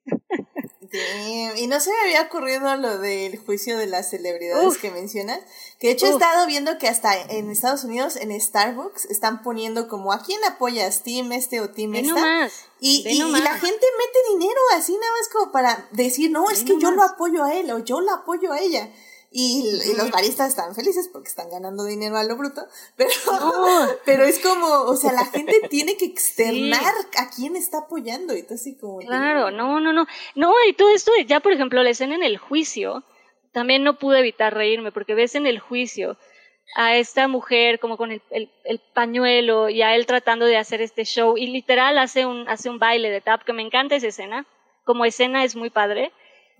y 1.57 1.67
no 1.67 1.79
se 1.79 1.89
me 1.91 1.99
había 2.03 2.21
ocurrido 2.23 2.75
lo 2.77 2.97
del 2.99 3.37
juicio 3.37 3.77
de 3.77 3.87
las 3.87 4.09
celebridades 4.09 4.77
que 4.77 4.91
mencionas. 4.91 5.39
Que 5.79 5.87
de 5.87 5.93
hecho 5.93 6.05
he 6.07 6.09
estado 6.09 6.47
viendo 6.47 6.77
que 6.77 6.87
hasta 6.87 7.19
en 7.19 7.51
Estados 7.51 7.83
Unidos, 7.83 8.15
en 8.15 8.39
Starbucks, 8.39 9.05
están 9.05 9.43
poniendo 9.43 9.87
como 9.87 10.13
a 10.13 10.23
quién 10.23 10.43
apoyas, 10.45 11.03
Team 11.03 11.31
este 11.33 11.59
o 11.59 11.69
Team 11.69 11.95
esta. 11.95 12.49
y, 12.79 13.03
y, 13.07 13.19
la 13.19 13.53
gente 13.53 13.85
mete 13.97 14.19
dinero 14.31 14.59
así 14.75 14.93
nada 14.93 15.11
más 15.19 15.29
como 15.29 15.51
para 15.51 15.87
decir, 15.91 16.31
no, 16.31 16.49
es 16.49 16.63
que 16.63 16.79
yo 16.79 16.91
lo 16.91 17.03
apoyo 17.03 17.43
a 17.43 17.53
él 17.53 17.69
o 17.71 17.79
yo 17.79 18.01
la 18.01 18.13
apoyo 18.13 18.53
a 18.53 18.59
ella. 18.59 18.89
Y, 19.39 19.93
los 19.95 20.09
baristas 20.09 20.49
están 20.49 20.73
felices 20.73 21.11
porque 21.13 21.27
están 21.27 21.51
ganando 21.51 21.83
dinero 21.83 22.17
a 22.17 22.23
lo 22.23 22.35
bruto, 22.37 22.65
pero, 22.95 23.11
pero 24.05 24.23
es 24.23 24.39
como, 24.39 24.65
o 24.65 24.95
sea, 24.95 25.11
la 25.13 25.25
gente 25.25 25.61
tiene 25.69 25.95
que 25.95 26.05
externar 26.05 26.81
a 27.19 27.29
quién 27.29 27.55
está 27.55 27.81
apoyando 27.81 28.35
y 28.35 28.41
todo 28.41 28.55
así 28.55 28.75
como... 28.79 28.97
Claro, 28.97 29.51
no, 29.51 29.79
no, 29.79 29.93
no, 29.93 30.07
no, 30.33 30.53
y 30.67 30.73
todo 30.73 30.89
esto, 30.89 31.11
ya 31.27 31.39
por 31.39 31.51
ejemplo, 31.51 31.83
la 31.83 31.91
escena 31.91 32.15
en 32.15 32.23
el 32.23 32.39
juicio, 32.39 33.03
también 33.51 33.83
no 33.83 33.99
pude 33.99 34.21
evitar 34.21 34.55
reírme 34.55 34.91
porque 34.91 35.13
ves 35.13 35.35
en 35.35 35.45
el 35.45 35.59
juicio 35.59 36.17
a 36.75 36.95
esta 36.95 37.27
mujer 37.27 37.79
como 37.79 37.95
con 37.95 38.11
el, 38.11 38.23
el, 38.31 38.51
el, 38.63 38.81
pañuelo 38.95 39.69
y 39.69 39.83
a 39.83 39.93
él 39.93 40.07
tratando 40.07 40.47
de 40.47 40.57
hacer 40.57 40.81
este 40.81 41.05
show 41.05 41.37
y 41.37 41.45
literal 41.45 41.99
hace 41.99 42.25
un, 42.25 42.49
hace 42.49 42.71
un 42.71 42.79
baile 42.79 43.11
de 43.11 43.21
tap, 43.21 43.43
que 43.43 43.53
me 43.53 43.61
encanta 43.61 43.97
esa 43.97 44.07
escena, 44.07 44.47
como 44.83 45.05
escena 45.05 45.43
es 45.43 45.55
muy 45.55 45.69
padre 45.69 46.11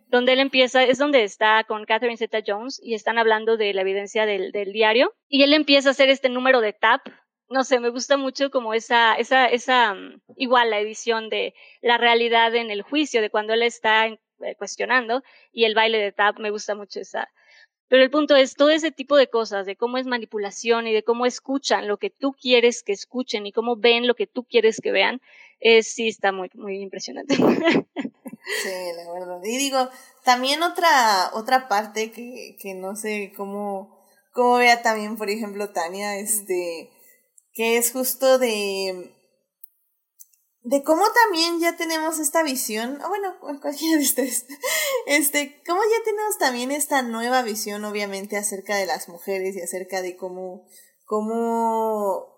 donde 0.08 0.34
él 0.34 0.40
empieza, 0.40 0.84
es 0.84 0.98
donde 0.98 1.24
está 1.24 1.64
con 1.66 1.86
Catherine 1.86 2.18
Zeta 2.18 2.40
Jones 2.46 2.80
y 2.84 2.96
están 2.96 3.18
hablando 3.18 3.58
de 3.58 3.74
la 3.74 3.82
evidencia 3.82 4.26
del, 4.26 4.52
del 4.52 4.72
diario 4.72 5.14
y 5.28 5.44
él 5.44 5.54
empieza 5.54 5.90
a 5.90 5.92
hacer 5.92 6.10
este 6.10 6.30
número 6.30 6.62
de 6.62 6.74
tap 6.74 7.02
no 7.50 7.64
sé, 7.64 7.80
me 7.80 7.90
gusta 7.90 8.18
mucho 8.18 8.50
como 8.52 8.74
esa, 8.74 9.16
esa, 9.16 9.46
esa, 9.46 9.94
mm, 9.94 10.22
igual 10.36 10.70
la 10.70 10.80
edición 10.80 11.30
de 11.30 11.54
la 11.82 11.98
realidad 11.98 12.56
en 12.56 12.72
el 12.72 12.82
juicio, 12.82 13.22
de 13.22 13.30
cuando 13.30 13.54
él 13.54 13.64
está 13.64 14.08
eh, 14.08 14.20
cuestionando, 14.58 15.24
y 15.52 15.66
el 15.66 15.76
baile 15.76 15.98
de 16.00 16.12
tap, 16.12 16.40
me 16.40 16.52
gusta 16.52 16.76
mucho 16.76 17.00
esa. 17.00 17.30
Pero 17.88 18.04
el 18.04 18.10
punto 18.12 18.36
es 18.36 18.56
todo 18.56 18.70
ese 18.70 18.92
tipo 18.92 19.16
de 19.16 19.30
cosas, 19.30 19.66
de 19.66 19.78
cómo 19.78 19.98
es 19.98 20.06
manipulación 20.06 20.88
y 20.88 20.94
de 20.94 21.04
cómo 21.04 21.26
escuchan 21.26 21.88
lo 21.88 21.98
que 21.98 22.10
tú 22.10 22.34
quieres 22.34 22.84
que 22.84 22.92
escuchen 22.92 23.46
y 23.46 23.54
cómo 23.54 23.78
ven 23.78 24.08
lo 24.08 24.16
que 24.16 24.28
tú 24.28 24.44
quieres 24.44 24.82
que 24.82 24.92
vean, 24.92 25.22
es, 25.60 25.88
sí 25.94 26.08
está 26.10 26.34
muy, 26.34 26.50
muy 26.54 26.82
impresionante. 26.82 27.36
Sí, 28.64 28.70
la 28.96 29.12
verdad. 29.12 29.40
Y 29.44 29.58
digo, 29.58 29.90
también 30.24 30.64
otra, 30.64 31.32
otra 31.34 31.68
parte 31.68 32.12
que, 32.12 32.58
que 32.60 32.74
no 32.74 32.96
sé 32.96 33.34
cómo, 33.36 34.00
cómo 34.32 34.58
vea 34.58 34.82
también, 34.82 35.18
por 35.18 35.30
ejemplo, 35.30 35.72
Tania, 35.72 36.18
este, 36.18 36.90
que 37.54 37.78
es 37.78 37.92
justo 37.92 38.40
de, 38.40 39.14
de 40.64 40.84
cómo 40.84 41.04
también 41.26 41.60
ya 41.60 41.78
tenemos 41.78 42.20
esta 42.20 42.44
visión, 42.44 43.02
o 43.02 43.10
bueno, 43.10 43.36
cualquiera 43.40 43.98
de 43.98 44.04
ustedes, 44.04 44.46
este, 45.08 45.62
cómo 45.66 45.82
ya 45.82 46.04
tenemos 46.04 46.38
también 46.38 46.72
esta 46.72 47.02
nueva 47.02 47.42
visión, 47.42 47.84
obviamente, 47.86 48.38
acerca 48.38 48.76
de 48.76 48.86
las 48.86 49.10
mujeres 49.10 49.56
y 49.56 49.62
acerca 49.62 50.02
de 50.02 50.18
cómo, 50.18 50.66
cómo, 51.06 52.36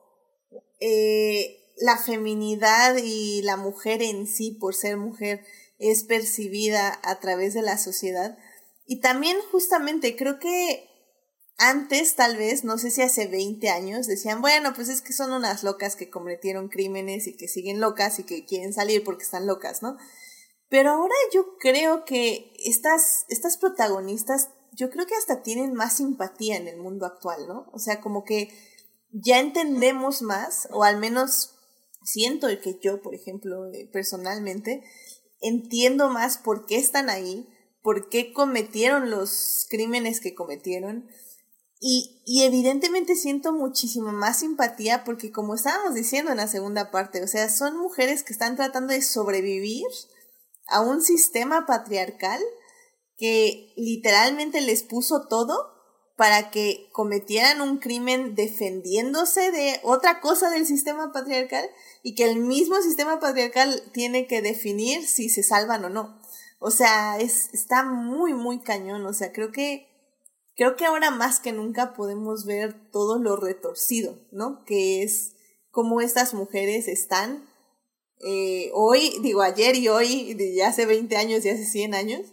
eh, 0.79 1.59
la 1.79 1.97
feminidad 1.97 2.97
y 2.97 3.41
la 3.41 3.57
mujer 3.57 4.01
en 4.01 4.27
sí, 4.27 4.51
por 4.51 4.75
ser 4.75 4.97
mujer, 4.97 5.43
es 5.79 6.03
percibida 6.03 6.99
a 7.03 7.19
través 7.19 7.53
de 7.53 7.61
la 7.61 7.77
sociedad. 7.77 8.37
Y 8.85 8.99
también 8.99 9.37
justamente 9.51 10.15
creo 10.15 10.39
que 10.39 10.89
antes, 11.57 12.15
tal 12.15 12.37
vez, 12.37 12.63
no 12.63 12.77
sé 12.77 12.89
si 12.89 13.01
hace 13.01 13.27
20 13.27 13.69
años, 13.69 14.07
decían, 14.07 14.41
bueno, 14.41 14.73
pues 14.73 14.87
es 14.87 15.01
que 15.01 15.11
son 15.11 15.33
unas 15.33 15.63
locas 15.63 15.95
que 15.95 16.09
cometieron 16.09 16.69
crímenes 16.69 17.27
y 17.27 17.35
que 17.35 17.49
siguen 17.49 17.81
locas 17.81 18.19
y 18.19 18.23
que 18.23 18.45
quieren 18.45 18.71
salir 18.71 19.03
porque 19.03 19.23
están 19.23 19.45
locas, 19.45 19.81
¿no? 19.81 19.97
Pero 20.69 20.91
ahora 20.91 21.15
yo 21.33 21.57
creo 21.57 22.05
que 22.05 22.53
estas, 22.63 23.25
estas 23.27 23.57
protagonistas, 23.57 24.49
yo 24.71 24.89
creo 24.89 25.05
que 25.05 25.15
hasta 25.15 25.41
tienen 25.41 25.73
más 25.73 25.97
simpatía 25.97 26.55
en 26.55 26.67
el 26.67 26.77
mundo 26.77 27.05
actual, 27.05 27.47
¿no? 27.47 27.69
O 27.73 27.79
sea, 27.79 27.99
como 27.99 28.23
que 28.23 28.49
ya 29.11 29.39
entendemos 29.39 30.21
más, 30.21 30.69
o 30.71 30.83
al 30.83 30.97
menos 30.97 31.55
siento 32.03 32.47
que 32.61 32.79
yo, 32.81 33.01
por 33.01 33.15
ejemplo, 33.15 33.65
eh, 33.73 33.89
personalmente, 33.91 34.83
entiendo 35.41 36.09
más 36.09 36.37
por 36.37 36.65
qué 36.65 36.77
están 36.77 37.09
ahí, 37.09 37.47
por 37.81 38.09
qué 38.09 38.33
cometieron 38.33 39.09
los 39.09 39.65
crímenes 39.69 40.19
que 40.19 40.35
cometieron. 40.35 41.09
Y, 41.81 42.21
y 42.25 42.43
evidentemente 42.43 43.15
siento 43.15 43.53
muchísima 43.53 44.11
más 44.11 44.39
simpatía 44.39 45.05
porque 45.05 45.31
como 45.31 45.55
estábamos 45.55 45.93
diciendo 45.93 46.31
en 46.31 46.37
la 46.37 46.47
segunda 46.47 46.91
parte, 46.91 47.23
o 47.23 47.27
sea, 47.27 47.49
son 47.49 47.77
mujeres 47.77 48.23
que 48.23 48.33
están 48.33 48.57
tratando 48.57 48.93
de 48.93 49.01
sobrevivir 49.01 49.87
a 50.67 50.81
un 50.81 51.01
sistema 51.01 51.65
patriarcal 51.65 52.41
que 53.17 53.73
literalmente 53.75 54.61
les 54.61 54.83
puso 54.83 55.27
todo 55.27 55.78
para 56.19 56.51
que 56.51 56.89
cometieran 56.91 57.61
un 57.61 57.77
crimen 57.77 58.35
defendiéndose 58.35 59.51
de 59.51 59.79
otra 59.83 60.19
cosa 60.19 60.49
del 60.49 60.65
sistema 60.65 61.13
patriarcal 61.13 61.69
y 62.03 62.13
que 62.13 62.25
el 62.25 62.35
mismo 62.35 62.75
sistema 62.81 63.21
patriarcal 63.21 63.81
tiene 63.93 64.27
que 64.27 64.41
definir 64.41 65.07
si 65.07 65.29
se 65.29 65.43
salvan 65.43 65.85
o 65.85 65.89
no. 65.89 66.19
O 66.59 66.71
sea, 66.71 67.17
es, 67.19 67.53
está 67.53 67.85
muy, 67.85 68.33
muy 68.33 68.59
cañón. 68.59 69.05
O 69.05 69.13
sea, 69.13 69.31
creo 69.31 69.53
que, 69.53 69.87
creo 70.57 70.75
que 70.75 70.85
ahora 70.85 71.09
más 71.09 71.39
que 71.39 71.53
nunca 71.53 71.93
podemos 71.93 72.43
ver 72.43 72.91
todo 72.91 73.17
lo 73.17 73.37
retorcido, 73.37 74.19
¿no? 74.33 74.65
Que 74.65 75.03
es 75.03 75.37
cómo 75.71 76.01
estas 76.01 76.33
mujeres 76.33 76.89
están 76.89 77.47
eh, 78.19 78.71
hoy, 78.73 79.19
digo 79.21 79.41
ayer 79.41 79.77
y 79.77 79.87
hoy, 79.87 80.33
de 80.33 80.65
hace 80.65 80.85
20 80.85 81.15
años 81.15 81.45
y 81.45 81.49
hace 81.49 81.63
100 81.63 81.93
años, 81.93 82.25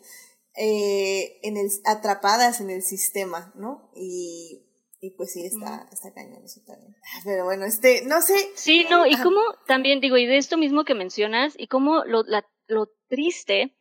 eh, 0.56 1.38
en 1.42 1.56
el, 1.56 1.68
atrapadas 1.84 2.60
en 2.60 2.70
el 2.70 2.82
sistema, 2.82 3.52
¿no? 3.56 3.90
Y, 3.94 4.66
y 5.00 5.10
pues 5.10 5.32
sí, 5.32 5.44
está, 5.44 5.88
está 5.92 6.12
cañón 6.14 6.44
eso 6.44 6.60
también. 6.66 6.96
Pero 7.24 7.44
bueno, 7.44 7.64
este, 7.64 8.02
no 8.04 8.22
sé. 8.22 8.34
Sí, 8.54 8.86
no, 8.90 9.06
y 9.06 9.16
cómo 9.18 9.40
también 9.66 10.00
digo, 10.00 10.16
y 10.16 10.26
de 10.26 10.38
esto 10.38 10.56
mismo 10.56 10.84
que 10.84 10.94
mencionas, 10.94 11.54
y 11.58 11.66
cómo 11.66 12.04
lo, 12.04 12.22
la, 12.24 12.46
lo 12.66 12.88
triste 13.08 13.76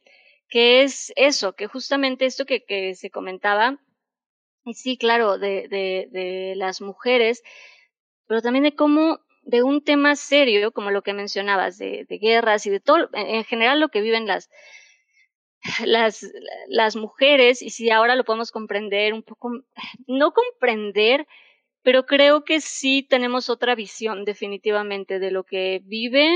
que 0.49 0.83
es 0.83 1.11
eso, 1.15 1.53
que 1.53 1.67
justamente 1.67 2.25
esto 2.25 2.45
que, 2.45 2.63
que 2.63 2.95
se 2.95 3.09
comentaba, 3.09 3.79
y 4.63 4.73
sí, 4.73 4.97
claro, 4.97 5.37
de, 5.37 5.67
de, 5.69 6.07
de 6.11 6.53
las 6.55 6.81
mujeres, 6.81 7.41
pero 8.27 8.41
también 8.41 8.63
de 8.63 8.75
cómo 8.75 9.19
de 9.43 9.61
un 9.61 9.83
tema 9.83 10.15
serio, 10.15 10.71
como 10.71 10.91
lo 10.91 11.03
que 11.03 11.13
mencionabas, 11.13 11.77
de, 11.77 12.05
de 12.09 12.17
guerras 12.17 12.65
y 12.65 12.71
de 12.71 12.79
todo, 12.79 13.09
en 13.13 13.43
general 13.43 13.79
lo 13.79 13.89
que 13.89 14.01
viven 14.01 14.25
las, 14.25 14.49
las, 15.85 16.25
las 16.67 16.95
mujeres, 16.95 17.61
y 17.61 17.69
si 17.69 17.89
ahora 17.89 18.15
lo 18.15 18.23
podemos 18.23 18.51
comprender 18.51 19.13
un 19.13 19.23
poco, 19.23 19.51
no 20.07 20.31
comprender, 20.31 21.27
pero 21.81 22.05
creo 22.05 22.43
que 22.43 22.61
sí 22.61 23.03
tenemos 23.03 23.49
otra 23.49 23.75
visión 23.75 24.25
definitivamente 24.25 25.19
de 25.19 25.31
lo 25.31 25.43
que 25.43 25.81
viven, 25.85 26.35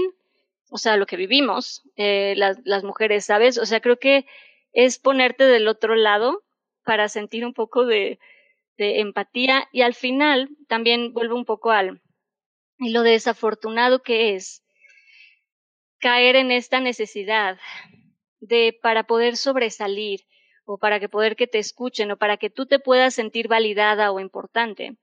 o 0.70 0.78
sea, 0.78 0.98
lo 0.98 1.06
que 1.06 1.18
vivimos 1.18 1.84
eh, 1.96 2.34
las, 2.38 2.60
las 2.64 2.84
mujeres, 2.84 3.26
¿sabes? 3.26 3.58
O 3.58 3.66
sea, 3.66 3.80
creo 3.80 3.98
que 3.98 4.26
es 4.74 5.00
ponerte 5.00 5.46
del 5.46 5.68
otro 5.68 5.96
lado 5.96 6.44
para 6.84 7.10
sentir 7.10 7.46
un 7.46 7.54
poco 7.54 7.86
de, 7.86 8.20
empatía 8.78 9.68
y 9.74 9.82
al 9.82 9.94
final 9.94 10.50
también 10.70 11.12
vuelvo 11.12 11.36
un 11.36 11.44
poco 11.44 11.72
al 11.72 12.02
lo 12.78 13.04
desafortunado 13.04 14.02
que 14.02 14.36
es 14.36 14.64
caer 16.00 16.38
en 16.38 16.50
esta 16.50 16.80
necesidad 16.80 17.60
de 18.40 18.78
para 18.82 19.04
poder 19.04 19.38
sobresalir 19.38 20.22
o 20.66 20.78
para 20.78 21.00
que 21.00 21.10
poder 21.10 21.36
que 21.36 21.48
te 21.48 21.60
escuchen 21.60 22.12
o 22.12 22.18
para 22.18 22.38
que 22.38 22.50
tú 22.50 22.66
te 22.66 22.80
puedas 22.80 23.16
sentir 23.16 23.48
validada 23.48 24.12
o 24.12 24.20
importante, 24.20 24.98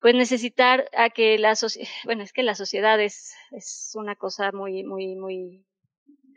pues 0.00 0.14
necesitar 0.14 0.88
a 0.92 1.10
que 1.10 1.38
la 1.38 1.56
sociedad, 1.56 1.88
bueno, 2.04 2.22
es 2.22 2.32
que 2.32 2.42
la 2.42 2.54
sociedad 2.54 3.00
es, 3.00 3.34
es 3.50 3.92
una 3.94 4.14
cosa 4.16 4.52
muy, 4.52 4.84
muy, 4.84 5.16
muy 5.16 5.64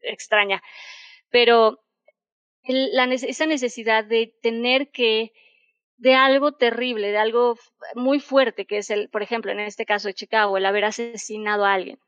extraña, 0.04 0.62
pero 1.30 1.80
esa 2.64 3.46
necesidad 3.46 4.04
de 4.06 4.36
tener 4.42 4.90
que, 4.92 5.32
de 5.98 6.16
algo 6.16 6.54
terrible, 6.54 7.12
de 7.12 7.18
algo 7.18 7.58
muy 7.96 8.20
fuerte, 8.20 8.66
que 8.66 8.78
es 8.78 8.90
el, 8.90 9.10
por 9.10 9.24
ejemplo, 9.24 9.52
en 9.52 9.60
este 9.60 9.86
caso 9.86 10.08
de 10.08 10.14
Chicago, 10.14 10.58
el 10.58 10.66
haber 10.66 10.86
asesinado 10.86 11.66
a 11.66 11.74
alguien. 11.74 12.00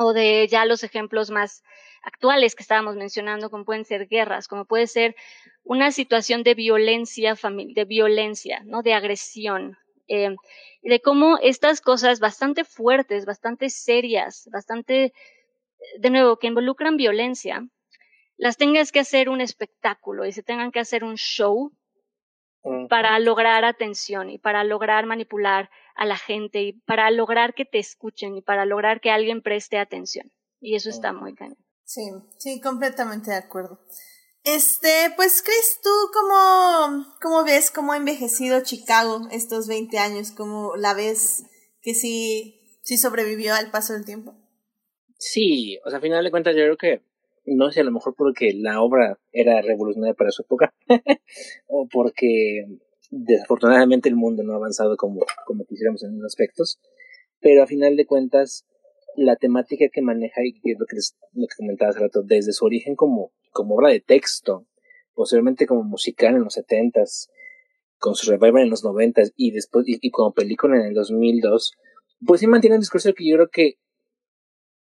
O 0.00 0.12
de 0.12 0.46
ya 0.48 0.64
los 0.64 0.84
ejemplos 0.84 1.30
más 1.30 1.62
actuales 2.02 2.54
que 2.54 2.62
estábamos 2.62 2.96
mencionando, 2.96 3.50
como 3.50 3.64
pueden 3.64 3.84
ser 3.84 4.06
guerras, 4.06 4.46
como 4.46 4.64
puede 4.64 4.86
ser 4.86 5.16
una 5.64 5.90
situación 5.90 6.42
de 6.44 6.54
violencia, 6.54 7.36
de 7.74 7.84
violencia, 7.84 8.62
¿no? 8.64 8.82
De 8.82 8.94
agresión. 8.94 9.76
Eh, 10.06 10.34
de 10.82 11.00
cómo 11.00 11.38
estas 11.42 11.80
cosas 11.80 12.20
bastante 12.20 12.64
fuertes, 12.64 13.26
bastante 13.26 13.68
serias, 13.68 14.48
bastante, 14.50 15.12
de 15.98 16.10
nuevo, 16.10 16.38
que 16.38 16.46
involucran 16.46 16.96
violencia, 16.96 17.66
las 18.36 18.56
tengas 18.56 18.92
que 18.92 19.00
hacer 19.00 19.28
un 19.28 19.40
espectáculo 19.40 20.24
y 20.24 20.32
se 20.32 20.42
tengan 20.42 20.70
que 20.70 20.80
hacer 20.80 21.04
un 21.04 21.16
show 21.16 21.72
para 22.88 23.18
lograr 23.18 23.64
atención 23.64 24.30
y 24.30 24.38
para 24.38 24.64
lograr 24.64 25.06
manipular 25.06 25.70
a 25.98 26.06
la 26.06 26.16
gente 26.16 26.62
y 26.62 26.72
para 26.72 27.10
lograr 27.10 27.54
que 27.54 27.64
te 27.64 27.78
escuchen 27.78 28.36
y 28.36 28.42
para 28.42 28.64
lograr 28.64 29.00
que 29.00 29.10
alguien 29.10 29.42
preste 29.42 29.78
atención. 29.78 30.32
Y 30.60 30.76
eso 30.76 30.88
está 30.88 31.12
muy 31.12 31.34
cañón. 31.34 31.58
Sí, 31.84 32.02
sí, 32.38 32.60
completamente 32.60 33.30
de 33.30 33.36
acuerdo. 33.36 33.80
Este, 34.44 35.12
pues, 35.16 35.42
Chris, 35.42 35.80
¿tú 35.82 35.90
cómo, 36.12 37.04
cómo 37.20 37.44
ves 37.44 37.70
cómo 37.70 37.92
ha 37.92 37.96
envejecido 37.96 38.62
Chicago 38.62 39.28
estos 39.32 39.66
20 39.66 39.98
años? 39.98 40.30
¿Cómo 40.30 40.76
la 40.76 40.94
ves 40.94 41.44
que 41.82 41.94
sí, 41.94 42.80
sí 42.82 42.96
sobrevivió 42.96 43.54
al 43.54 43.70
paso 43.70 43.92
del 43.92 44.04
tiempo? 44.04 44.36
Sí, 45.18 45.78
o 45.84 45.90
sea, 45.90 45.98
a 45.98 46.02
final 46.02 46.22
de 46.22 46.30
cuentas 46.30 46.54
yo 46.54 46.62
creo 46.62 46.76
que 46.76 47.02
no 47.44 47.70
sé, 47.70 47.80
a 47.80 47.84
lo 47.84 47.92
mejor 47.92 48.14
porque 48.14 48.52
la 48.54 48.82
obra 48.82 49.18
era 49.32 49.62
revolucionaria 49.62 50.14
para 50.14 50.30
su 50.30 50.42
época, 50.42 50.74
o 51.66 51.88
porque 51.88 52.66
desafortunadamente 53.10 54.08
el 54.08 54.16
mundo 54.16 54.42
no 54.42 54.52
ha 54.52 54.56
avanzado 54.56 54.96
como, 54.96 55.20
como 55.46 55.64
quisiéramos 55.64 56.02
en 56.04 56.14
unos 56.14 56.26
aspectos, 56.26 56.80
pero 57.40 57.62
a 57.62 57.66
final 57.66 57.96
de 57.96 58.06
cuentas 58.06 58.66
la 59.16 59.36
temática 59.36 59.86
que 59.92 60.02
maneja 60.02 60.42
y 60.44 60.52
lo 60.74 60.86
que, 60.86 60.96
lo 61.32 61.46
que 61.46 61.56
comentaba 61.56 61.90
hace 61.90 62.00
rato, 62.00 62.22
desde 62.22 62.52
su 62.52 62.64
origen 62.64 62.94
como, 62.94 63.32
como 63.52 63.74
obra 63.74 63.90
de 63.90 64.00
texto, 64.00 64.66
posiblemente 65.14 65.66
como 65.66 65.82
musical 65.82 66.36
en 66.36 66.44
los 66.44 66.54
setentas, 66.54 67.28
con 67.98 68.14
su 68.14 68.30
revival 68.30 68.62
en 68.62 68.70
los 68.70 68.84
noventas 68.84 69.32
y 69.36 69.50
después 69.50 69.84
y, 69.88 70.10
como 70.10 70.32
película 70.32 70.76
en 70.76 70.86
el 70.86 70.94
2002, 70.94 71.72
pues 72.24 72.40
sí 72.40 72.46
mantiene 72.46 72.76
un 72.76 72.80
discurso 72.80 73.12
que 73.12 73.28
yo 73.28 73.36
creo 73.36 73.48
que 73.48 73.78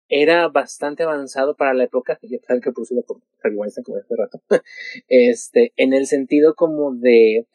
era 0.09 0.47
bastante 0.47 1.03
avanzado 1.03 1.55
para 1.57 1.73
la 1.73 1.83
época, 1.83 2.17
y 2.21 2.35
a 2.35 2.39
pesar 2.39 2.61
que 2.61 2.71
producido 2.71 3.03
por 3.03 3.17
Harry 3.43 3.55
Weinstein, 3.55 3.83
como 3.83 3.97
hace 3.97 4.15
rato, 4.15 4.41
este, 5.07 5.73
en 5.75 5.93
el 5.93 6.05
sentido 6.05 6.55
como 6.55 6.93
de 6.93 7.47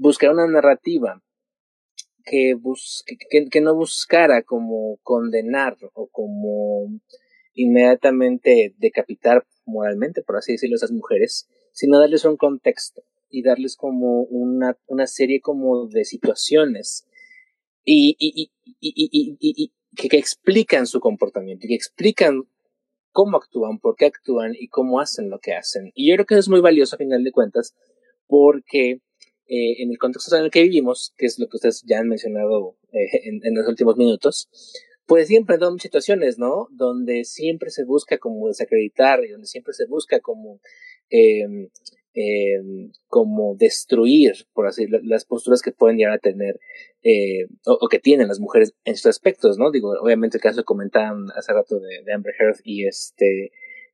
buscar 0.00 0.32
una 0.32 0.46
narrativa 0.46 1.22
que, 2.24 2.54
que, 3.28 3.48
que, 3.50 3.60
no 3.60 3.74
buscara 3.74 4.42
como 4.42 4.98
condenar 5.02 5.76
o 5.92 6.08
como 6.08 7.00
inmediatamente 7.52 8.74
decapitar 8.78 9.46
moralmente, 9.66 10.22
por 10.22 10.36
así 10.36 10.52
decirlo, 10.52 10.74
a 10.74 10.78
esas 10.78 10.92
mujeres, 10.92 11.48
sino 11.72 12.00
darles 12.00 12.24
un 12.24 12.38
contexto 12.38 13.02
y 13.28 13.42
darles 13.42 13.76
como 13.76 14.22
una, 14.22 14.78
una 14.86 15.06
serie 15.06 15.40
como 15.40 15.86
de 15.86 16.04
situaciones 16.04 17.06
y, 17.84 18.16
y, 18.18 18.50
y, 18.80 19.38
y 19.38 19.72
que, 19.94 20.08
que, 20.08 20.16
explican 20.16 20.86
su 20.86 21.00
comportamiento, 21.00 21.66
que 21.68 21.74
explican 21.74 22.44
cómo 23.12 23.36
actúan, 23.36 23.78
por 23.78 23.96
qué 23.96 24.06
actúan 24.06 24.54
y 24.58 24.68
cómo 24.68 24.98
hacen 25.00 25.28
lo 25.28 25.40
que 25.40 25.52
hacen. 25.52 25.92
Y 25.94 26.08
yo 26.08 26.14
creo 26.14 26.26
que 26.26 26.34
eso 26.34 26.40
es 26.40 26.48
muy 26.48 26.60
valioso 26.60 26.96
a 26.96 26.98
final 26.98 27.22
de 27.22 27.32
cuentas 27.32 27.74
porque 28.26 29.00
eh, 29.52 29.82
en 29.82 29.90
el 29.90 29.98
contexto 29.98 30.36
en 30.36 30.44
el 30.44 30.50
que 30.52 30.62
vivimos, 30.62 31.12
que 31.16 31.26
es 31.26 31.40
lo 31.40 31.48
que 31.48 31.56
ustedes 31.56 31.82
ya 31.84 31.98
han 31.98 32.06
mencionado 32.06 32.76
eh, 32.92 33.22
en, 33.24 33.54
los 33.56 33.66
últimos 33.66 33.96
minutos, 33.96 34.48
pues 35.06 35.26
siempre 35.26 35.56
hay 35.60 35.78
situaciones, 35.80 36.38
¿no? 36.38 36.68
Donde 36.70 37.24
siempre 37.24 37.70
se 37.70 37.84
busca 37.84 38.18
como 38.18 38.46
desacreditar 38.46 39.24
y 39.24 39.32
donde 39.32 39.48
siempre 39.48 39.74
se 39.74 39.86
busca 39.86 40.20
como, 40.20 40.60
eh, 41.10 42.60
como 43.08 43.56
destruir, 43.56 44.34
por 44.52 44.68
así 44.68 44.86
las 44.86 45.24
posturas 45.24 45.62
que 45.62 45.72
pueden 45.72 45.96
llegar 45.96 46.14
a 46.14 46.18
tener 46.18 46.60
eh, 47.02 47.48
o, 47.66 47.88
que 47.88 47.98
tienen 47.98 48.28
las 48.28 48.38
mujeres 48.38 48.74
en 48.84 48.94
estos 48.94 49.10
aspectos, 49.10 49.58
¿no? 49.58 49.72
Digo, 49.72 49.94
obviamente 50.00 50.36
el 50.36 50.42
caso 50.42 50.60
que 50.60 50.64
comentaban 50.64 51.26
hace 51.34 51.52
rato 51.52 51.80
de, 51.80 52.02
de 52.04 52.12
Amber 52.12 52.34
Heard 52.38 52.60
y 52.62 52.86
este 52.86 53.50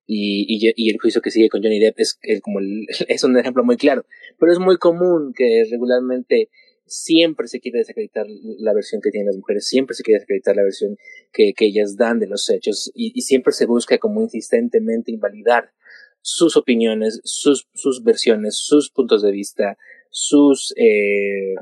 y, 0.07 0.73
y, 0.77 0.91
el 0.91 0.99
juicio 1.01 1.21
que 1.21 1.33
sigue 1.33 1.49
con 1.49 1.63
Johnny 1.63 1.81
Depp 1.81 1.99
es, 1.99 2.19
como 2.43 2.61
es 3.09 3.25
un 3.25 3.37
ejemplo 3.39 3.65
muy 3.65 3.77
claro. 3.77 4.07
Pero 4.39 4.53
es 4.53 4.59
muy 4.59 4.79
común 4.79 5.33
que 5.37 5.65
regularmente 5.71 6.49
siempre 6.87 7.49
se 7.49 7.59
quiere 7.59 7.79
desacreditar 7.79 8.27
la 8.59 8.73
versión 8.73 9.01
que 9.03 9.11
tienen 9.11 9.27
las 9.27 9.37
mujeres, 9.37 9.67
siempre 9.67 9.97
se 9.97 10.05
quiere 10.05 10.19
desacreditar 10.19 10.55
la 10.55 10.63
versión 10.63 10.97
que, 11.33 11.53
que 11.53 11.67
ellas 11.67 11.97
dan 11.97 12.21
de 12.21 12.29
los 12.29 12.49
hechos 12.49 12.93
y, 12.95 13.21
siempre 13.23 13.53
se 13.53 13.67
busca 13.67 13.99
como 13.99 14.21
insistentemente 14.21 15.11
invalidar 15.11 15.73
sus 16.21 16.57
opiniones, 16.57 17.21
sus, 17.25 17.69
sus 17.75 18.05
versiones, 18.05 18.57
sus 18.57 18.91
puntos 18.91 19.23
de 19.23 19.33
vista, 19.33 19.77
sus, 20.11 20.73
eh, 20.77 21.55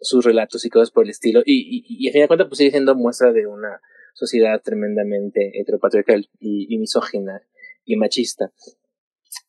sus 0.00 0.24
relatos 0.24 0.64
y 0.64 0.70
cosas 0.70 0.90
por 0.90 1.04
el 1.04 1.10
estilo. 1.10 1.42
Y, 1.44 1.84
y, 1.86 2.08
y 2.08 2.10
fin 2.10 2.22
de 2.22 2.26
cuentas 2.26 2.48
pues 2.48 2.58
sigue 2.58 2.72
siendo 2.72 2.96
muestra 2.96 3.32
de 3.32 3.46
una 3.46 3.80
sociedad 4.14 4.60
tremendamente 4.62 5.52
heteropatriarcal 5.60 6.28
y 6.40 6.76
misógina 6.78 7.40
y 7.84 7.96
machista, 7.96 8.52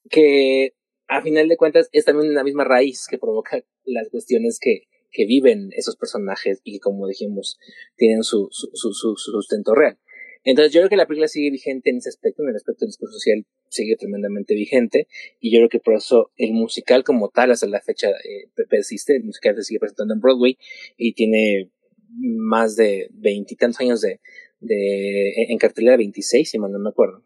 que 0.10 0.73
a 1.07 1.22
final 1.22 1.47
de 1.47 1.57
cuentas 1.57 1.89
es 1.91 2.05
también 2.05 2.34
la 2.34 2.43
misma 2.43 2.64
raíz 2.64 3.07
que 3.10 3.18
provoca 3.18 3.64
las 3.85 4.10
cuestiones 4.10 4.60
que, 4.60 4.84
que 5.11 5.26
viven 5.26 5.69
esos 5.73 5.95
personajes 5.95 6.60
y 6.64 6.73
que, 6.73 6.80
como 6.80 7.07
dijimos, 7.07 7.60
tienen 7.95 8.23
su, 8.23 8.47
su, 8.51 8.69
su, 8.73 8.93
su, 8.93 9.15
sustento 9.15 9.76
real. 9.76 9.97
Entonces 10.43 10.73
yo 10.73 10.81
creo 10.81 10.89
que 10.89 10.97
la 10.97 11.07
película 11.07 11.27
sigue 11.27 11.51
vigente 11.51 11.89
en 11.89 11.97
ese 11.97 12.10
aspecto, 12.10 12.43
en 12.43 12.49
el 12.49 12.55
aspecto 12.55 12.80
del 12.81 12.89
discurso 12.89 13.14
social 13.14 13.45
sigue 13.69 13.95
tremendamente 13.95 14.53
vigente 14.55 15.07
y 15.39 15.51
yo 15.53 15.60
creo 15.60 15.69
que 15.69 15.80
por 15.80 15.95
eso 15.95 16.31
el 16.35 16.51
musical 16.51 17.03
como 17.05 17.30
tal 17.30 17.51
hasta 17.51 17.65
la 17.65 17.80
fecha 17.80 18.10
eh, 18.10 18.49
persiste, 18.69 19.15
el 19.15 19.23
musical 19.23 19.55
se 19.55 19.64
sigue 19.64 19.80
presentando 19.80 20.14
en 20.14 20.19
Broadway 20.19 20.57
y 20.97 21.14
tiene 21.14 21.72
más 22.10 22.76
de 22.76 23.07
veintitantos 23.14 23.80
años 23.80 24.01
de, 24.01 24.19
de 24.60 25.31
en 25.47 25.57
cartelera 25.57 25.95
26 25.95 26.49
si 26.49 26.60
mal 26.60 26.72
no 26.72 26.80
me 26.80 26.89
acuerdo 26.89 27.23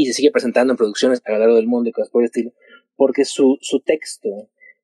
y 0.00 0.06
se 0.06 0.12
sigue 0.12 0.30
presentando 0.30 0.72
en 0.72 0.76
producciones 0.76 1.20
a 1.24 1.32
lo 1.32 1.38
largo 1.40 1.56
del 1.56 1.66
mundo 1.66 1.90
y 1.90 1.92
cosas 1.92 2.08
por 2.08 2.22
el 2.22 2.26
estilo, 2.26 2.52
porque 2.94 3.24
su, 3.24 3.58
su 3.60 3.80
texto 3.80 4.28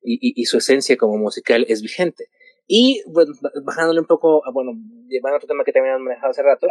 y, 0.03 0.15
y, 0.15 0.41
y 0.41 0.43
su 0.43 0.57
esencia 0.57 0.97
como 0.97 1.17
musical 1.17 1.65
es 1.69 1.81
vigente. 1.81 2.25
Y 2.67 3.01
bueno, 3.07 3.33
bajándole 3.63 4.01
un 4.01 4.07
poco, 4.07 4.41
bueno, 4.53 4.73
llevando 5.07 5.37
otro 5.37 5.47
tema 5.47 5.63
que 5.63 5.71
también 5.71 5.95
han 5.95 6.03
manejado 6.03 6.31
hace 6.31 6.43
rato, 6.43 6.67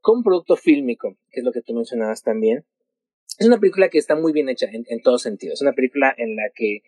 como 0.00 0.22
producto 0.22 0.54
fílmico, 0.54 1.16
que 1.32 1.40
es 1.40 1.44
lo 1.44 1.50
que 1.50 1.62
tú 1.62 1.74
mencionabas 1.74 2.22
también, 2.22 2.64
es 3.40 3.48
una 3.48 3.58
película 3.58 3.88
que 3.88 3.98
está 3.98 4.14
muy 4.14 4.32
bien 4.32 4.48
hecha 4.48 4.66
en, 4.70 4.84
en 4.86 5.02
todos 5.02 5.22
sentidos. 5.22 5.54
Es 5.54 5.62
una 5.62 5.72
película 5.72 6.14
en 6.16 6.36
la 6.36 6.44
que 6.54 6.82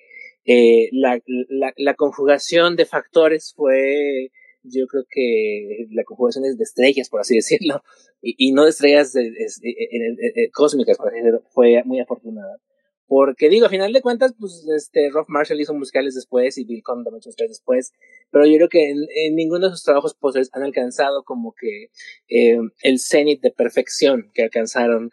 eh, 0.44 0.88
la, 0.92 1.20
la, 1.26 1.72
la 1.76 1.94
conjugación 1.94 2.76
de 2.76 2.86
factores 2.86 3.54
fue 3.56 4.30
yo 4.62 4.86
creo 4.86 5.04
que 5.08 5.86
la 5.90 6.04
conjugación 6.04 6.44
es 6.44 6.56
de 6.58 6.64
estrellas, 6.64 7.08
por 7.08 7.20
así 7.20 7.34
decirlo, 7.36 7.82
y, 8.20 8.34
y 8.38 8.52
no 8.52 8.64
de 8.64 8.70
estrellas 8.70 9.12
de, 9.12 9.30
de, 9.30 10.32
de, 10.34 10.50
cósmicas, 10.52 10.96
por 10.96 11.08
así 11.08 11.18
decirlo, 11.18 11.42
fue 11.50 11.82
muy 11.84 12.00
afortunada. 12.00 12.58
Porque 13.06 13.50
digo, 13.50 13.66
a 13.66 13.68
final 13.68 13.92
de 13.92 14.00
cuentas, 14.00 14.34
pues 14.38 14.66
este, 14.74 15.10
Rob 15.10 15.26
Marshall 15.28 15.60
hizo 15.60 15.74
musicales 15.74 16.14
después 16.14 16.56
y 16.56 16.64
Bill 16.64 16.82
Condon 16.82 17.12
muchos 17.12 17.26
musicales 17.26 17.58
después, 17.58 17.92
pero 18.30 18.46
yo 18.46 18.56
creo 18.56 18.68
que 18.70 18.90
en, 18.90 18.98
en 19.14 19.34
ninguno 19.34 19.66
de 19.66 19.72
sus 19.72 19.84
trabajos 19.84 20.14
posteriores 20.14 20.48
han 20.54 20.62
alcanzado 20.62 21.22
como 21.22 21.52
que 21.52 21.90
eh, 22.30 22.58
el 22.82 22.98
cenit 22.98 23.42
de 23.42 23.50
perfección 23.50 24.30
que 24.32 24.44
alcanzaron 24.44 25.10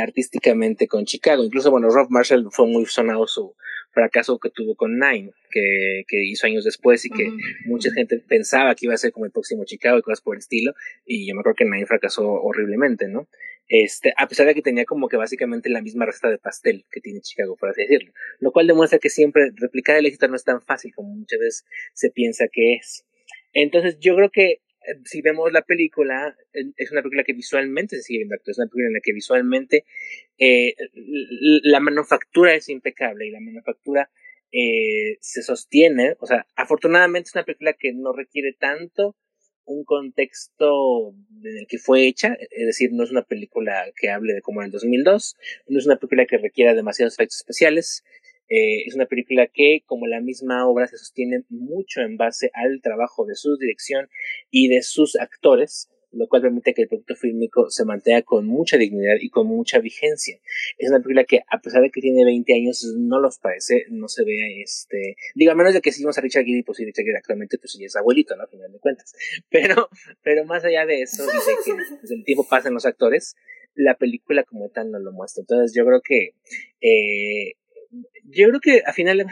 artísticamente 0.00 0.86
con 0.86 1.04
Chicago. 1.04 1.42
Incluso, 1.42 1.70
bueno, 1.70 1.88
Rob 1.88 2.08
Marshall 2.10 2.46
fue 2.50 2.66
muy 2.66 2.86
sonado 2.86 3.26
su, 3.26 3.56
fracaso 3.94 4.38
que 4.38 4.50
tuvo 4.50 4.74
con 4.74 4.98
Nine, 4.98 5.30
que, 5.50 6.04
que 6.06 6.24
hizo 6.24 6.46
años 6.46 6.64
después 6.64 7.04
y 7.06 7.10
que 7.10 7.30
mucha 7.66 7.90
gente 7.92 8.18
pensaba 8.18 8.74
que 8.74 8.86
iba 8.86 8.94
a 8.94 8.98
ser 8.98 9.12
como 9.12 9.24
el 9.24 9.32
próximo 9.32 9.64
Chicago 9.64 9.98
y 9.98 10.02
cosas 10.02 10.20
por 10.20 10.34
el 10.36 10.40
estilo, 10.40 10.72
y 11.06 11.26
yo 11.26 11.34
me 11.34 11.40
acuerdo 11.40 11.56
que 11.56 11.64
Nine 11.64 11.86
fracasó 11.86 12.30
horriblemente, 12.30 13.08
¿no? 13.08 13.28
Este, 13.66 14.12
a 14.18 14.28
pesar 14.28 14.46
de 14.46 14.54
que 14.54 14.60
tenía 14.60 14.84
como 14.84 15.08
que 15.08 15.16
básicamente 15.16 15.70
la 15.70 15.80
misma 15.80 16.04
receta 16.04 16.28
de 16.28 16.38
pastel 16.38 16.84
que 16.90 17.00
tiene 17.00 17.20
Chicago, 17.20 17.56
por 17.56 17.70
así 17.70 17.82
decirlo, 17.82 18.12
lo 18.38 18.52
cual 18.52 18.66
demuestra 18.66 18.98
que 18.98 19.08
siempre 19.08 19.50
replicar 19.54 19.96
el 19.96 20.06
éxito 20.06 20.28
no 20.28 20.36
es 20.36 20.44
tan 20.44 20.60
fácil 20.60 20.92
como 20.94 21.14
muchas 21.14 21.38
veces 21.38 21.64
se 21.94 22.10
piensa 22.10 22.46
que 22.52 22.74
es. 22.74 23.06
Entonces 23.54 23.98
yo 24.00 24.16
creo 24.16 24.30
que 24.30 24.60
si 25.04 25.22
vemos 25.22 25.52
la 25.52 25.62
película, 25.62 26.36
es 26.52 26.92
una 26.92 27.02
película 27.02 27.24
que 27.24 27.32
visualmente 27.32 27.96
se 27.96 28.02
sigue 28.02 28.18
viendo 28.20 28.36
es 28.44 28.58
una 28.58 28.66
película 28.66 28.86
en 28.88 28.92
la 28.94 29.00
que 29.02 29.12
visualmente 29.12 29.84
eh, 30.38 30.74
la 31.62 31.80
manufactura 31.80 32.54
es 32.54 32.68
impecable 32.68 33.26
y 33.26 33.30
la 33.30 33.40
manufactura 33.40 34.10
eh, 34.52 35.18
se 35.20 35.42
sostiene, 35.42 36.16
o 36.20 36.26
sea, 36.26 36.46
afortunadamente 36.54 37.28
es 37.28 37.34
una 37.34 37.44
película 37.44 37.72
que 37.72 37.92
no 37.92 38.12
requiere 38.12 38.52
tanto 38.52 39.16
un 39.64 39.84
contexto 39.84 41.14
en 41.42 41.58
el 41.58 41.66
que 41.66 41.78
fue 41.78 42.06
hecha, 42.06 42.36
es 42.50 42.66
decir, 42.66 42.90
no 42.92 43.02
es 43.02 43.10
una 43.10 43.22
película 43.22 43.86
que 43.96 44.10
hable 44.10 44.34
de 44.34 44.42
como 44.42 44.60
en 44.60 44.66
el 44.66 44.72
2002, 44.72 45.36
no 45.68 45.78
es 45.78 45.86
una 45.86 45.96
película 45.96 46.26
que 46.26 46.38
requiera 46.38 46.74
demasiados 46.74 47.14
efectos 47.14 47.38
especiales, 47.38 48.04
Eh, 48.54 48.84
es 48.86 48.94
una 48.94 49.06
película 49.06 49.48
que, 49.48 49.82
como 49.84 50.06
la 50.06 50.20
misma 50.20 50.68
obra, 50.68 50.86
se 50.86 50.96
sostiene 50.96 51.42
mucho 51.48 52.02
en 52.02 52.16
base 52.16 52.52
al 52.54 52.80
trabajo 52.82 53.26
de 53.26 53.34
su 53.34 53.56
dirección 53.56 54.08
y 54.48 54.68
de 54.68 54.82
sus 54.82 55.16
actores, 55.16 55.90
lo 56.12 56.28
cual 56.28 56.42
permite 56.42 56.72
que 56.72 56.82
el 56.82 56.88
producto 56.88 57.16
fílmico 57.16 57.68
se 57.70 57.84
mantenga 57.84 58.22
con 58.22 58.46
mucha 58.46 58.76
dignidad 58.76 59.16
y 59.20 59.28
con 59.28 59.48
mucha 59.48 59.80
vigencia. 59.80 60.38
Es 60.78 60.88
una 60.88 61.00
película 61.00 61.24
que, 61.24 61.40
a 61.50 61.58
pesar 61.60 61.82
de 61.82 61.90
que 61.90 62.00
tiene 62.00 62.24
20 62.24 62.54
años, 62.54 62.94
no 62.96 63.18
los 63.18 63.40
parece, 63.40 63.86
no 63.90 64.06
se 64.06 64.24
ve, 64.24 64.62
este, 64.62 65.16
digo, 65.34 65.50
a 65.50 65.56
menos 65.56 65.74
de 65.74 65.80
que 65.80 65.90
sigamos 65.90 66.16
a 66.16 66.20
Richard 66.20 66.44
Gere, 66.44 66.62
pues 66.62 66.78
sí, 66.78 66.84
Richard 66.84 67.06
Gere 67.06 67.18
actualmente, 67.18 67.58
pues 67.58 67.72
sí 67.72 67.84
es 67.84 67.96
abuelito, 67.96 68.36
¿no? 68.36 68.44
A 68.44 68.46
final 68.46 68.70
de 68.70 68.78
cuentas. 68.78 69.12
Pero, 69.50 69.88
pero 70.22 70.44
más 70.44 70.64
allá 70.64 70.86
de 70.86 71.02
eso, 71.02 71.24
y 71.24 71.26
de 71.26 71.56
que 71.64 71.96
pues, 71.98 72.10
el 72.12 72.22
tiempo 72.22 72.46
pasa 72.48 72.68
en 72.68 72.74
los 72.74 72.86
actores, 72.86 73.34
la 73.74 73.96
película 73.96 74.44
como 74.44 74.68
tal 74.68 74.92
no 74.92 75.00
lo 75.00 75.10
muestra. 75.10 75.40
Entonces 75.40 75.74
yo 75.76 75.84
creo 75.84 76.00
que, 76.00 76.34
eh, 76.80 77.54
yo 78.24 78.48
creo 78.48 78.60
que 78.60 78.82
a 78.86 78.92
final 78.92 79.18
de 79.18 79.26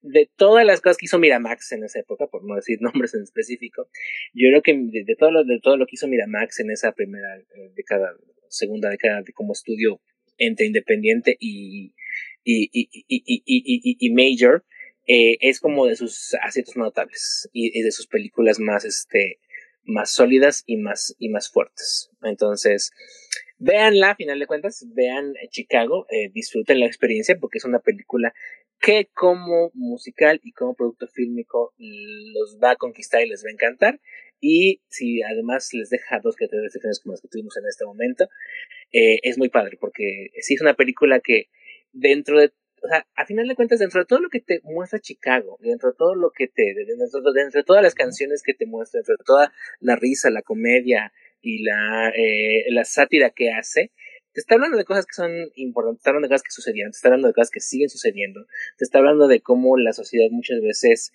de 0.00 0.30
todas 0.36 0.64
las 0.64 0.80
cosas 0.80 0.96
que 0.96 1.06
hizo 1.06 1.18
Miramax 1.18 1.72
en 1.72 1.84
esa 1.84 2.00
época, 2.00 2.26
por 2.26 2.44
no 2.44 2.56
decir 2.56 2.78
nombres 2.80 3.14
en 3.14 3.22
específico, 3.22 3.88
yo 4.32 4.48
creo 4.50 4.62
que 4.62 4.74
de, 4.76 5.16
todo, 5.16 5.30
lo, 5.30 5.44
de 5.44 5.60
todo 5.60 5.76
lo 5.76 5.86
que 5.86 5.94
hizo 5.94 6.08
Miramax 6.08 6.60
en 6.60 6.70
esa 6.70 6.92
primera 6.92 7.36
eh, 7.36 7.70
década, 7.74 8.14
segunda 8.48 8.88
década 8.90 9.22
de 9.22 9.32
como 9.32 9.52
estudio 9.52 10.00
entre 10.38 10.66
independiente 10.66 11.36
y, 11.38 11.94
y, 12.44 12.70
y, 12.72 12.86
y, 13.06 13.96
y 13.98 14.10
major, 14.14 14.64
eh, 15.06 15.36
es 15.40 15.60
como 15.60 15.86
de 15.86 15.96
sus 15.96 16.34
aciertos 16.42 16.76
notables 16.76 17.48
y, 17.52 17.82
de 17.82 17.92
sus 17.92 18.06
películas 18.06 18.58
más, 18.58 18.86
este, 18.86 19.38
más 19.84 20.12
sólidas 20.12 20.62
y 20.66 20.78
más, 20.78 21.14
y 21.18 21.28
más 21.28 21.50
fuertes. 21.50 22.10
Entonces, 22.22 22.90
véanla, 23.60 24.10
a 24.10 24.16
final 24.16 24.38
de 24.38 24.46
cuentas, 24.46 24.86
vean 24.94 25.34
Chicago, 25.50 26.06
eh, 26.10 26.30
disfruten 26.32 26.80
la 26.80 26.86
experiencia 26.86 27.36
porque 27.38 27.58
es 27.58 27.64
una 27.64 27.78
película 27.78 28.32
que 28.80 29.08
como 29.14 29.70
musical 29.74 30.40
y 30.42 30.52
como 30.52 30.74
producto 30.74 31.06
fílmico 31.06 31.74
los 31.76 32.58
va 32.62 32.72
a 32.72 32.76
conquistar 32.76 33.22
y 33.22 33.28
les 33.28 33.44
va 33.44 33.50
a 33.50 33.52
encantar. 33.52 34.00
Y 34.40 34.80
si 34.88 35.22
además 35.22 35.68
les 35.74 35.90
deja 35.90 36.18
dos 36.22 36.34
que 36.34 36.48
tres 36.48 36.62
recepciones 36.62 37.00
como 37.00 37.12
las 37.12 37.20
que 37.20 37.28
tuvimos 37.28 37.56
en 37.58 37.66
este 37.68 37.84
momento, 37.84 38.24
eh, 38.90 39.18
es 39.22 39.36
muy 39.36 39.50
padre, 39.50 39.76
porque 39.78 40.30
sí 40.40 40.54
es 40.54 40.62
una 40.62 40.74
película 40.74 41.20
que 41.20 41.48
dentro 41.92 42.40
de, 42.40 42.52
o 42.82 42.88
sea, 42.88 43.06
a 43.14 43.26
final 43.26 43.46
de 43.46 43.54
cuentas, 43.54 43.80
dentro 43.80 44.00
de 44.00 44.06
todo 44.06 44.20
lo 44.20 44.30
que 44.30 44.40
te 44.40 44.60
muestra 44.64 44.98
Chicago, 44.98 45.58
dentro 45.60 45.90
de 45.90 45.96
todo 45.98 46.14
lo 46.14 46.30
que 46.30 46.48
te, 46.48 46.74
dentro, 46.74 47.20
de 47.20 47.64
todas 47.64 47.82
las 47.82 47.94
canciones 47.94 48.42
que 48.42 48.54
te 48.54 48.64
muestra, 48.64 49.00
dentro 49.00 49.16
de 49.18 49.24
toda 49.24 49.52
la 49.80 49.96
risa, 49.96 50.30
la 50.30 50.40
comedia 50.40 51.12
y 51.42 51.62
la, 51.64 52.10
eh, 52.10 52.64
la 52.70 52.84
sátira 52.84 53.30
que 53.30 53.52
hace, 53.52 53.92
te 54.32 54.40
está 54.40 54.54
hablando 54.54 54.76
de 54.76 54.84
cosas 54.84 55.06
que 55.06 55.14
son 55.14 55.30
importantes, 55.56 55.98
te 55.98 56.02
está 56.02 56.10
hablando 56.10 56.28
de 56.28 56.30
cosas 56.30 56.42
que 56.42 56.52
sucedían, 56.52 56.90
te 56.92 56.96
está 56.96 57.08
hablando 57.08 57.28
de 57.28 57.34
cosas 57.34 57.50
que 57.50 57.60
siguen 57.60 57.88
sucediendo, 57.88 58.46
te 58.78 58.84
está 58.84 58.98
hablando 58.98 59.26
de 59.26 59.40
cómo 59.40 59.76
la 59.76 59.92
sociedad 59.92 60.28
muchas 60.30 60.60
veces 60.60 61.12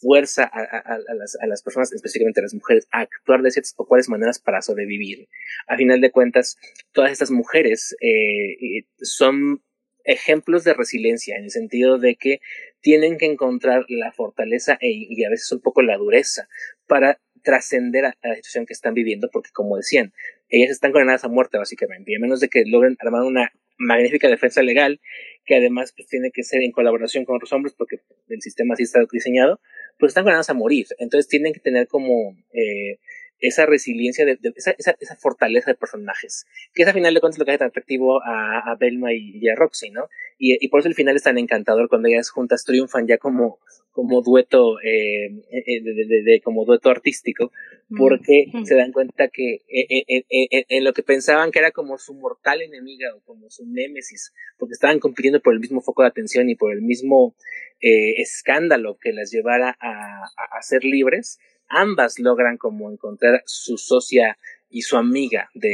fuerza 0.00 0.44
a, 0.44 0.60
a, 0.60 0.78
a, 0.94 1.14
las, 1.14 1.36
a, 1.40 1.46
las, 1.46 1.62
personas, 1.62 1.92
específicamente 1.92 2.40
a 2.40 2.44
las 2.44 2.54
mujeres, 2.54 2.86
a 2.90 3.00
actuar 3.00 3.42
de 3.42 3.50
ciertas 3.50 3.74
o 3.76 3.86
cuáles 3.86 4.08
maneras 4.08 4.38
para 4.38 4.62
sobrevivir. 4.62 5.28
A 5.66 5.76
final 5.76 6.00
de 6.00 6.10
cuentas, 6.10 6.56
todas 6.92 7.12
estas 7.12 7.30
mujeres 7.30 7.96
eh, 8.00 8.84
son 9.00 9.62
ejemplos 10.04 10.64
de 10.64 10.74
resiliencia 10.74 11.36
en 11.36 11.44
el 11.44 11.50
sentido 11.50 11.98
de 11.98 12.16
que 12.16 12.40
tienen 12.80 13.18
que 13.18 13.26
encontrar 13.26 13.84
la 13.88 14.12
fortaleza 14.12 14.76
e, 14.80 14.90
y 14.90 15.24
a 15.24 15.30
veces 15.30 15.50
un 15.52 15.60
poco 15.60 15.82
la 15.82 15.96
dureza 15.96 16.48
para 16.86 17.20
trascender 17.42 18.04
a, 18.04 18.16
la 18.22 18.34
situación 18.36 18.66
que 18.66 18.72
están 18.72 18.94
viviendo, 18.94 19.28
porque 19.32 19.50
como 19.52 19.76
decían, 19.76 20.12
ellas 20.48 20.70
están 20.70 20.92
condenadas 20.92 21.24
a 21.24 21.28
muerte 21.28 21.58
básicamente, 21.58 22.12
y 22.12 22.16
a 22.16 22.20
menos 22.20 22.40
de 22.40 22.48
que 22.48 22.64
logren 22.66 22.96
armar 23.00 23.22
una 23.22 23.52
magnífica 23.78 24.28
defensa 24.28 24.62
legal, 24.62 25.00
que 25.44 25.56
además 25.56 25.92
pues 25.96 26.08
tiene 26.08 26.30
que 26.32 26.44
ser 26.44 26.62
en 26.62 26.72
colaboración 26.72 27.24
con 27.24 27.36
otros 27.36 27.52
hombres, 27.52 27.74
porque 27.76 27.96
el 28.28 28.40
sistema 28.40 28.74
así 28.74 28.84
está 28.84 29.00
diseñado, 29.10 29.60
pues 29.98 30.10
están 30.10 30.24
condenadas 30.24 30.50
a 30.50 30.54
morir. 30.54 30.86
Entonces 30.98 31.28
tienen 31.28 31.52
que 31.52 31.60
tener 31.60 31.88
como 31.88 32.36
eh, 32.52 32.98
esa 33.40 33.66
resiliencia, 33.66 34.24
de, 34.24 34.38
esa, 34.54 34.74
esa, 34.78 35.16
fortaleza 35.16 35.70
de 35.70 35.76
personajes, 35.76 36.46
que 36.74 36.82
es 36.82 36.88
a 36.88 36.92
final 36.92 37.12
de 37.12 37.20
cuentas 37.20 37.38
lo 37.38 37.44
que 37.44 37.50
hace 37.50 37.58
tan 37.58 37.68
atractivo 37.68 38.22
a, 38.22 38.70
a 38.70 38.76
Belma 38.76 39.12
y, 39.12 39.48
a 39.48 39.56
Roxy, 39.56 39.90
¿no? 39.90 40.08
Y, 40.38 40.64
y, 40.64 40.68
por 40.68 40.80
eso 40.80 40.88
el 40.88 40.94
final 40.94 41.16
es 41.16 41.24
tan 41.24 41.38
encantador 41.38 41.88
cuando 41.88 42.08
ellas 42.08 42.30
juntas 42.30 42.64
triunfan 42.64 43.08
ya 43.08 43.18
como, 43.18 43.58
como 43.92 44.22
dueto, 44.22 44.80
eh, 44.80 45.26
eh 45.50 45.82
de, 45.82 45.94
de, 45.94 46.22
de, 46.22 46.40
como 46.42 46.64
dueto 46.64 46.90
artístico, 46.90 47.52
porque 47.96 48.46
mm. 48.52 48.64
se 48.64 48.74
dan 48.74 48.90
cuenta 48.90 49.28
que 49.28 49.62
en, 49.68 50.04
en, 50.08 50.64
en, 50.68 50.84
lo 50.84 50.92
que 50.92 51.02
pensaban 51.02 51.50
que 51.50 51.58
era 51.58 51.70
como 51.70 51.98
su 51.98 52.14
mortal 52.14 52.62
enemiga 52.62 53.14
o 53.14 53.20
como 53.20 53.50
su 53.50 53.66
némesis, 53.66 54.32
porque 54.58 54.72
estaban 54.72 54.98
compitiendo 54.98 55.40
por 55.40 55.52
el 55.52 55.60
mismo 55.60 55.82
foco 55.82 56.02
de 56.02 56.08
atención 56.08 56.48
y 56.48 56.54
por 56.54 56.72
el 56.72 56.82
mismo 56.82 57.34
eh, 57.80 58.20
escándalo 58.20 58.98
que 58.98 59.12
las 59.12 59.30
llevara 59.30 59.76
a, 59.78 60.24
a, 60.24 60.58
a 60.58 60.62
ser 60.62 60.84
libres, 60.84 61.38
ambas 61.68 62.18
logran 62.18 62.56
como 62.56 62.90
encontrar 62.90 63.42
su 63.44 63.76
socia 63.76 64.38
y 64.70 64.82
su 64.82 64.96
amiga 64.96 65.50
de, 65.54 65.68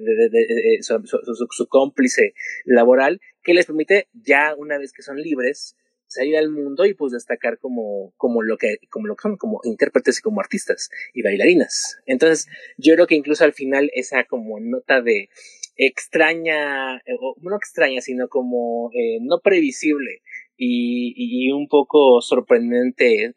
de, 0.00 0.28
de, 0.30 0.78
su, 0.82 1.00
su, 1.04 1.46
su, 1.50 1.66
cómplice 1.68 2.32
laboral 2.64 3.20
que 3.42 3.54
les 3.54 3.66
permite 3.66 4.08
ya 4.14 4.54
una 4.56 4.78
vez 4.78 4.92
que 4.92 5.02
son 5.02 5.20
libres 5.20 5.76
salir 6.08 6.36
al 6.36 6.50
mundo 6.50 6.86
y 6.86 6.94
pues 6.94 7.12
destacar 7.12 7.58
como, 7.58 8.12
como 8.16 8.42
lo 8.42 8.56
que, 8.56 8.78
como 8.90 9.06
lo 9.06 9.14
que 9.14 9.22
son, 9.22 9.36
como 9.36 9.60
intérpretes 9.64 10.18
y 10.18 10.22
como 10.22 10.40
artistas 10.40 10.90
y 11.14 11.22
bailarinas. 11.22 11.98
Entonces, 12.06 12.48
yo 12.76 12.94
creo 12.94 13.06
que 13.06 13.14
incluso 13.14 13.44
al 13.44 13.52
final 13.52 13.90
esa 13.94 14.24
como 14.24 14.58
nota 14.58 15.00
de 15.00 15.28
extraña, 15.76 16.96
eh, 16.96 17.16
no 17.40 17.56
extraña, 17.56 18.00
sino 18.00 18.28
como 18.28 18.90
eh, 18.92 19.18
no 19.20 19.40
previsible 19.40 20.22
y, 20.56 21.14
y 21.16 21.52
un 21.52 21.68
poco 21.68 22.20
sorprendente 22.20 23.24
eh, 23.24 23.34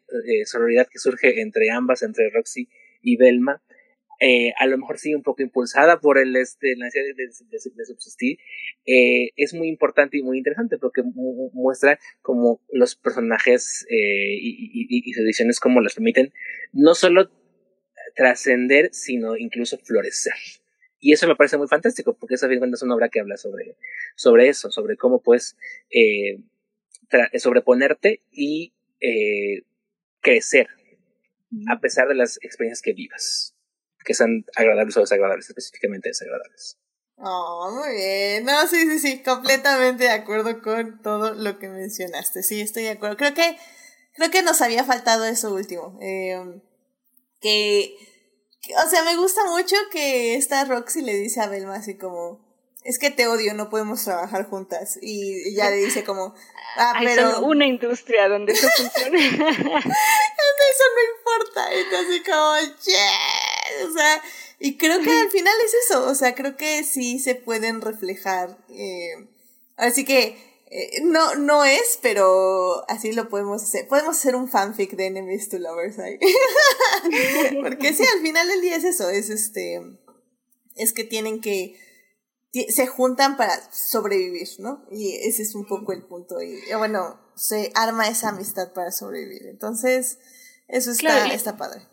que 0.90 0.98
surge 0.98 1.40
entre 1.40 1.70
ambas, 1.70 2.02
entre 2.02 2.30
Roxy 2.30 2.68
y 3.00 3.16
Belma, 3.16 3.62
eh, 4.24 4.52
a 4.56 4.68
lo 4.68 4.78
mejor 4.78 4.98
sí 4.98 5.12
un 5.16 5.24
poco 5.24 5.42
impulsada 5.42 5.98
por 5.98 6.16
el 6.16 6.36
este, 6.36 6.76
la 6.76 6.84
necesidad 6.84 7.16
de, 7.16 7.24
de, 7.24 7.74
de, 7.74 7.84
subsistir, 7.84 8.38
eh, 8.86 9.30
es 9.34 9.52
muy 9.52 9.66
importante 9.66 10.16
y 10.16 10.22
muy 10.22 10.38
interesante 10.38 10.78
porque 10.78 11.02
mu 11.02 11.50
muestra 11.52 11.98
como 12.20 12.60
los 12.70 12.94
personajes 12.94 13.84
eh, 13.90 14.36
y, 14.40 14.70
y, 14.72 15.10
y 15.10 15.12
sus 15.12 15.24
ediciones 15.24 15.58
como 15.58 15.80
las 15.80 15.94
permiten 15.96 16.32
no 16.72 16.94
solo 16.94 17.32
trascender, 18.14 18.90
sino 18.92 19.36
incluso 19.36 19.76
florecer. 19.78 20.34
Y 21.00 21.12
eso 21.12 21.26
me 21.26 21.34
parece 21.34 21.58
muy 21.58 21.66
fantástico, 21.66 22.16
porque 22.16 22.36
esa 22.36 22.46
es 22.48 22.82
una 22.82 22.94
obra 22.94 23.08
que 23.08 23.18
habla 23.18 23.36
sobre, 23.36 23.76
sobre 24.14 24.48
eso, 24.48 24.70
sobre 24.70 24.96
cómo 24.96 25.20
puedes 25.20 25.56
sobreponerte 27.40 28.22
y 28.30 28.72
crecer 30.20 30.68
a 31.68 31.80
pesar 31.80 32.08
de 32.08 32.14
las 32.14 32.38
experiencias 32.42 32.82
que 32.82 32.92
vivas, 32.92 33.51
que 34.04 34.14
sean 34.14 34.44
agradables 34.56 34.96
o 34.96 35.00
desagradables, 35.00 35.48
específicamente 35.48 36.10
desagradables. 36.10 36.78
Oh, 37.16 37.70
muy 37.72 37.94
bien. 37.94 38.44
No, 38.44 38.66
sí, 38.66 38.82
sí, 38.82 38.98
sí, 38.98 39.22
completamente 39.22 40.04
de 40.04 40.10
acuerdo 40.10 40.60
con 40.60 41.00
todo 41.02 41.34
lo 41.34 41.58
que 41.58 41.68
mencionaste. 41.68 42.42
Sí, 42.42 42.60
estoy 42.60 42.82
de 42.84 42.90
acuerdo. 42.90 43.16
Creo 43.16 43.34
que, 43.34 43.56
creo 44.14 44.30
que 44.30 44.42
nos 44.42 44.60
había 44.60 44.84
faltado 44.84 45.24
eso 45.24 45.54
último. 45.54 45.98
Eh, 46.02 46.60
que, 47.40 47.94
que, 48.60 48.74
o 48.74 48.88
sea, 48.88 49.04
me 49.04 49.16
gusta 49.16 49.44
mucho 49.44 49.76
que 49.92 50.34
esta 50.34 50.64
Roxy 50.64 51.02
le 51.02 51.14
dice 51.14 51.40
a 51.40 51.46
Belma 51.46 51.76
así 51.76 51.96
como, 51.96 52.52
es 52.84 52.98
que 52.98 53.10
te 53.10 53.28
odio, 53.28 53.54
no 53.54 53.70
podemos 53.70 54.02
trabajar 54.02 54.48
juntas. 54.48 54.98
Y 55.00 55.54
ya 55.54 55.70
le 55.70 55.76
dice 55.76 56.02
como, 56.02 56.34
ah, 56.76 56.94
Hay 56.96 57.06
pero... 57.06 57.30
solo 57.30 57.46
una 57.46 57.66
industria 57.66 58.28
donde 58.28 58.52
eso 58.52 58.68
funciona. 58.76 59.18
eso 59.18 60.84
no 60.96 61.02
importa. 61.18 61.72
Entonces 61.72 62.22
como, 62.26 62.56
yeah. 62.84 63.41
O 63.88 63.92
sea, 63.92 64.22
y 64.58 64.76
creo 64.76 65.00
que 65.00 65.10
al 65.10 65.30
final 65.30 65.54
es 65.64 65.74
eso. 65.86 66.06
O 66.08 66.14
sea, 66.14 66.34
creo 66.34 66.56
que 66.56 66.84
sí 66.84 67.18
se 67.18 67.34
pueden 67.34 67.80
reflejar. 67.80 68.58
Eh, 68.70 69.28
así 69.76 70.04
que, 70.04 70.36
eh, 70.70 71.02
no, 71.02 71.34
no 71.34 71.64
es, 71.64 71.98
pero 72.00 72.88
así 72.88 73.12
lo 73.12 73.28
podemos 73.28 73.62
hacer. 73.62 73.88
Podemos 73.88 74.16
hacer 74.16 74.36
un 74.36 74.48
fanfic 74.48 74.92
de 74.92 75.06
Enemies 75.06 75.48
to 75.48 75.58
Lovers 75.58 75.98
ahí. 75.98 76.18
Porque 77.62 77.92
sí, 77.92 78.04
al 78.16 78.22
final 78.22 78.48
del 78.48 78.60
día 78.60 78.76
es 78.76 78.84
eso. 78.84 79.10
Es 79.10 79.30
este, 79.30 79.80
es 80.76 80.92
que 80.92 81.04
tienen 81.04 81.40
que 81.40 81.76
se 82.68 82.86
juntan 82.86 83.36
para 83.36 83.72
sobrevivir, 83.72 84.48
¿no? 84.58 84.84
Y 84.90 85.14
ese 85.14 85.42
es 85.42 85.54
un 85.54 85.66
poco 85.66 85.92
el 85.92 86.02
punto. 86.02 86.40
Y 86.42 86.60
bueno, 86.76 87.18
se 87.34 87.72
arma 87.74 88.08
esa 88.08 88.28
amistad 88.28 88.72
para 88.72 88.92
sobrevivir. 88.92 89.46
Entonces, 89.46 90.18
eso 90.68 90.90
está, 90.90 91.00
claro, 91.00 91.32
y, 91.32 91.36
está 91.36 91.56
padre. 91.56 91.88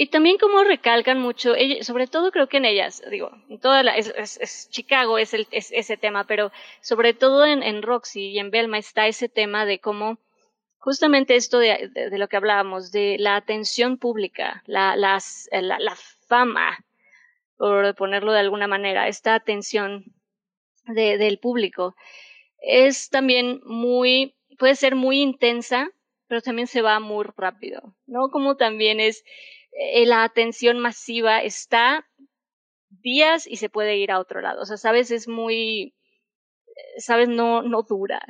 Y 0.00 0.10
también 0.10 0.38
como 0.38 0.62
recalcan 0.62 1.20
mucho, 1.20 1.54
sobre 1.80 2.06
todo 2.06 2.30
creo 2.30 2.48
que 2.48 2.58
en 2.58 2.66
ellas, 2.66 3.02
digo, 3.10 3.32
en 3.48 3.58
toda 3.58 3.82
la, 3.82 3.96
es, 3.96 4.14
es, 4.16 4.68
Chicago 4.70 5.18
es, 5.18 5.34
el, 5.34 5.48
es 5.50 5.72
ese 5.72 5.96
tema, 5.96 6.22
pero 6.22 6.52
sobre 6.80 7.14
todo 7.14 7.44
en, 7.44 7.82
Roxy 7.82 8.28
y 8.28 8.38
en 8.38 8.52
Belma 8.52 8.78
está 8.78 9.08
ese 9.08 9.28
tema 9.28 9.66
de 9.66 9.80
cómo 9.80 10.20
justamente 10.78 11.34
esto 11.34 11.58
de, 11.58 11.90
lo 12.12 12.28
que 12.28 12.36
hablábamos, 12.36 12.92
de 12.92 13.16
la 13.18 13.34
atención 13.34 13.98
pública, 13.98 14.62
la, 14.66 14.94
las, 14.94 15.48
la, 15.50 15.80
la 15.80 15.96
fama, 16.28 16.78
por 17.56 17.96
ponerlo 17.96 18.30
de 18.30 18.38
alguna 18.38 18.68
manera, 18.68 19.08
esta 19.08 19.34
atención 19.34 20.04
de, 20.84 21.18
del 21.18 21.40
público, 21.40 21.96
es 22.62 23.10
también 23.10 23.60
muy, 23.64 24.36
puede 24.60 24.76
ser 24.76 24.94
muy 24.94 25.22
intensa, 25.22 25.90
pero 26.28 26.40
también 26.40 26.68
se 26.68 26.82
va 26.82 27.00
muy 27.00 27.26
rápido, 27.36 27.96
¿no? 28.06 28.28
Como 28.30 28.56
también 28.56 29.00
es 29.00 29.24
eh, 29.24 29.24
la 30.06 30.24
atención 30.24 30.78
masiva 30.78 31.42
está 31.42 32.04
días 32.88 33.46
y 33.46 33.56
se 33.56 33.68
puede 33.68 33.96
ir 33.96 34.10
a 34.10 34.18
otro 34.18 34.40
lado. 34.40 34.62
O 34.62 34.66
sea, 34.66 34.76
sabes, 34.76 35.10
es 35.10 35.28
muy, 35.28 35.94
eh, 36.66 37.00
sabes, 37.00 37.28
no, 37.28 37.62
no 37.62 37.82
dura. 37.82 38.20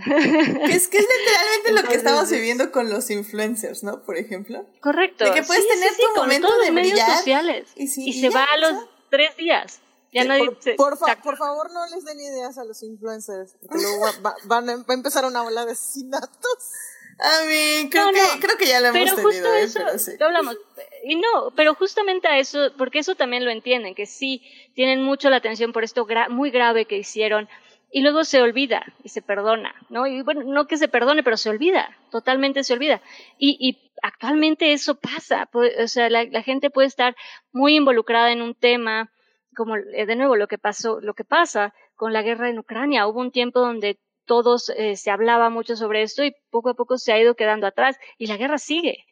Es 0.68 0.88
que 0.88 0.98
es 0.98 1.06
literalmente 1.18 1.72
lo 1.72 1.88
que 1.88 1.94
estamos 1.96 2.30
viviendo 2.30 2.70
con 2.72 2.90
los 2.90 3.10
influencers, 3.10 3.82
¿no? 3.82 4.02
Por 4.02 4.16
ejemplo. 4.16 4.66
Correcto. 4.80 5.24
De 5.24 5.32
que 5.32 5.42
puedes 5.42 5.66
tener 5.68 5.90
tu 5.96 6.20
momento 6.20 6.48
de 6.60 6.70
medios 6.72 6.92
brillar 6.94 7.16
sociales 7.18 7.68
y, 7.76 7.88
se 8.20 8.30
va 8.30 8.44
a 8.44 8.56
los 8.58 8.86
tres 9.10 9.36
días. 9.36 9.80
Ya 10.10 10.24
nadie 10.24 10.46
por, 10.46 10.62
se- 10.62 10.74
por, 10.74 10.96
fa- 10.96 11.20
por 11.22 11.36
favor, 11.36 11.70
no 11.70 11.86
les 11.86 12.02
den 12.04 12.18
ideas 12.18 12.56
a 12.56 12.64
los 12.64 12.82
influencers, 12.82 13.56
porque 13.60 13.76
luego 13.82 14.00
va, 14.00 14.12
va- 14.30 14.36
van 14.44 14.70
a, 14.70 14.76
va 14.76 14.84
a 14.88 14.94
empezar 14.94 15.26
una 15.26 15.42
ola 15.42 15.66
de 15.66 15.72
asesinatos. 15.72 16.72
A 17.20 17.44
mí, 17.46 17.88
creo, 17.90 18.06
No, 18.06 18.12
que, 18.12 18.18
no. 18.20 18.40
creo 18.40 18.56
que 18.58 18.66
ya 18.66 18.80
lo 18.80 18.88
hemos 18.88 18.98
pero 19.00 19.16
tenido, 19.16 19.30
justo 19.30 19.54
¿eh? 19.54 19.62
eso 19.62 19.80
Pero 19.84 19.98
sí. 19.98 20.12
lo 20.18 20.26
hablamos 20.26 20.56
y 21.04 21.16
no 21.16 21.52
pero 21.56 21.74
justamente 21.74 22.28
a 22.28 22.38
eso 22.38 22.72
porque 22.76 22.98
eso 23.00 23.14
también 23.14 23.44
lo 23.44 23.50
entienden 23.50 23.94
que 23.94 24.06
sí 24.06 24.42
tienen 24.74 25.02
mucho 25.02 25.30
la 25.30 25.36
atención 25.36 25.72
por 25.72 25.84
esto 25.84 26.06
gra- 26.06 26.28
muy 26.28 26.50
grave 26.50 26.84
que 26.86 26.96
hicieron 26.98 27.48
y 27.90 28.02
luego 28.02 28.24
se 28.24 28.42
olvida 28.42 28.84
y 29.04 29.08
se 29.08 29.22
perdona 29.22 29.74
no 29.88 30.06
y 30.06 30.22
bueno 30.22 30.42
no 30.44 30.66
que 30.66 30.76
se 30.76 30.88
perdone 30.88 31.22
pero 31.22 31.36
se 31.36 31.50
olvida 31.50 31.96
totalmente 32.10 32.62
se 32.64 32.72
olvida 32.74 33.00
y, 33.38 33.56
y 33.60 33.90
actualmente 34.02 34.72
eso 34.72 34.96
pasa 34.96 35.48
o 35.52 35.86
sea 35.88 36.10
la, 36.10 36.24
la 36.24 36.42
gente 36.42 36.68
puede 36.70 36.88
estar 36.88 37.16
muy 37.52 37.76
involucrada 37.76 38.30
en 38.32 38.42
un 38.42 38.54
tema 38.54 39.10
como 39.56 39.76
eh, 39.76 40.04
de 40.06 40.16
nuevo 40.16 40.36
lo 40.36 40.46
que 40.48 40.58
pasó 40.58 41.00
lo 41.00 41.14
que 41.14 41.24
pasa 41.24 41.72
con 41.96 42.12
la 42.12 42.22
guerra 42.22 42.48
en 42.48 42.58
Ucrania 42.58 43.06
hubo 43.06 43.20
un 43.20 43.30
tiempo 43.32 43.60
donde 43.60 43.98
todos 44.28 44.68
eh, 44.76 44.94
se 44.96 45.10
hablaba 45.10 45.50
mucho 45.50 45.74
sobre 45.74 46.02
esto 46.02 46.22
y 46.22 46.32
poco 46.50 46.68
a 46.70 46.74
poco 46.74 46.96
se 46.98 47.12
ha 47.12 47.18
ido 47.20 47.34
quedando 47.34 47.66
atrás 47.66 47.96
y 48.18 48.28
la 48.28 48.36
guerra 48.36 48.58
sigue. 48.58 49.04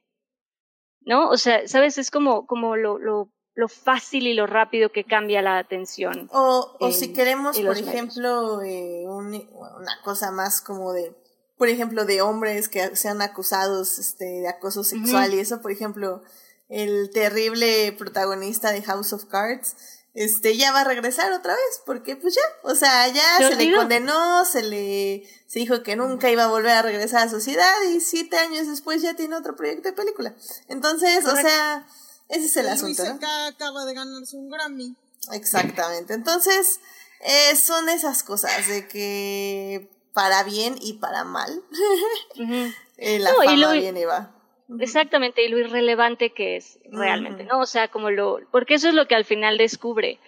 ¿No? 1.01 1.29
O 1.31 1.37
sea, 1.37 1.67
¿sabes? 1.69 1.99
Es 1.99 2.11
como, 2.11 2.47
como 2.47 2.77
lo, 2.77 2.99
lo, 2.99 3.31
lo 3.55 3.69
fácil 3.69 4.27
y 4.27 4.35
lo 4.35 4.47
rápido 4.47 4.91
que 4.91 5.05
cambia 5.05 5.41
la 5.43 5.59
atención. 5.59 6.29
O, 6.33 6.77
si 6.93 7.13
queremos, 7.13 7.57
por 7.59 7.77
ejemplo, 7.79 8.61
eh, 8.63 9.05
un- 9.07 9.49
una 9.55 10.01
cosa 10.05 10.31
más 10.33 10.61
como 10.61 10.93
de, 10.93 11.15
por 11.57 11.69
ejemplo, 11.69 12.05
de 12.05 12.23
hombres 12.23 12.69
que 12.69 12.97
sean 12.97 13.23
acusados 13.23 13.99
este, 14.01 14.25
de 14.25 14.49
acoso 14.49 14.83
sexual 14.85 15.33
y 15.35 15.39
eso, 15.39 15.63
por 15.63 15.71
ejemplo, 15.71 16.23
el 16.69 17.11
terrible 17.13 17.93
protagonista 17.97 18.73
de 18.73 18.83
House 18.83 19.13
of 19.13 19.27
Cards, 19.27 19.96
este, 20.17 20.57
ya 20.57 20.73
va 20.73 20.81
a 20.81 20.85
regresar 20.85 21.31
otra 21.33 21.53
vez, 21.55 21.81
porque 21.87 22.17
pues 22.17 22.35
ya, 22.35 22.41
o 22.63 22.75
sea, 22.75 23.07
ya 23.09 23.39
Se 23.39 23.49
se, 23.49 23.57
le 23.57 23.75
condenó, 23.77 24.45
se 24.45 24.63
le, 24.63 25.23
se 25.47 25.59
dijo 25.61 25.83
que 25.83 25.95
nunca 25.95 26.31
iba 26.31 26.45
a 26.45 26.49
volver 26.49 26.73
a 26.73 26.83
regresar 26.83 27.21
a 27.21 27.25
la 27.27 27.31
sociedad 27.31 27.73
y 27.95 28.01
siete 28.01 28.37
años 28.39 28.67
después 28.67 29.03
ya 29.03 29.15
tiene 29.15 29.37
otro 29.37 29.55
proyecto 29.55 29.89
de 29.89 29.93
película. 29.93 30.35
Entonces, 30.69 31.25
o 31.27 31.37
sea, 31.37 31.87
ese 32.29 32.47
es 32.47 32.57
el 32.57 32.67
Luis 32.67 32.75
asunto, 32.83 33.05
¿no? 33.05 33.13
C.K. 33.21 33.47
acaba 33.47 33.85
de 33.85 33.95
ganarse 33.95 34.37
un 34.37 34.51
Grammy. 34.51 34.97
Exactamente. 35.33 36.15
Entonces, 36.15 36.81
eh, 37.21 37.55
son 37.57 37.89
esas 37.89 38.23
cosas 38.23 38.67
de 38.69 38.89
que 38.89 39.91
para 40.13 40.43
bien 40.45 40.77
y 40.81 40.95
para 40.95 41.25
mal, 41.25 41.63
Ujú. 42.41 42.73
eh, 42.97 43.19
la 43.19 43.33
No, 43.33 43.43
y 43.43 43.47
fama 43.47 43.57
lo- 43.59 43.73
viene 43.73 44.01
y 44.01 44.05
va. 44.05 44.33
Exactamente, 44.81 45.45
y 45.45 45.49
lo 45.49 45.59
irrelevante 45.59 46.33
que 46.33 46.57
es 46.57 46.81
realmente, 46.91 47.45
¿no? 47.45 47.61
O 47.61 47.67
sea, 47.67 47.89
como 47.89 48.11
lo, 48.11 48.41
porque 48.51 48.75
eso 48.75 48.89
es 48.89 48.95
lo 48.95 49.07
que 49.07 49.15
al 49.15 49.25
final 49.25 49.59
descubre 49.59 50.19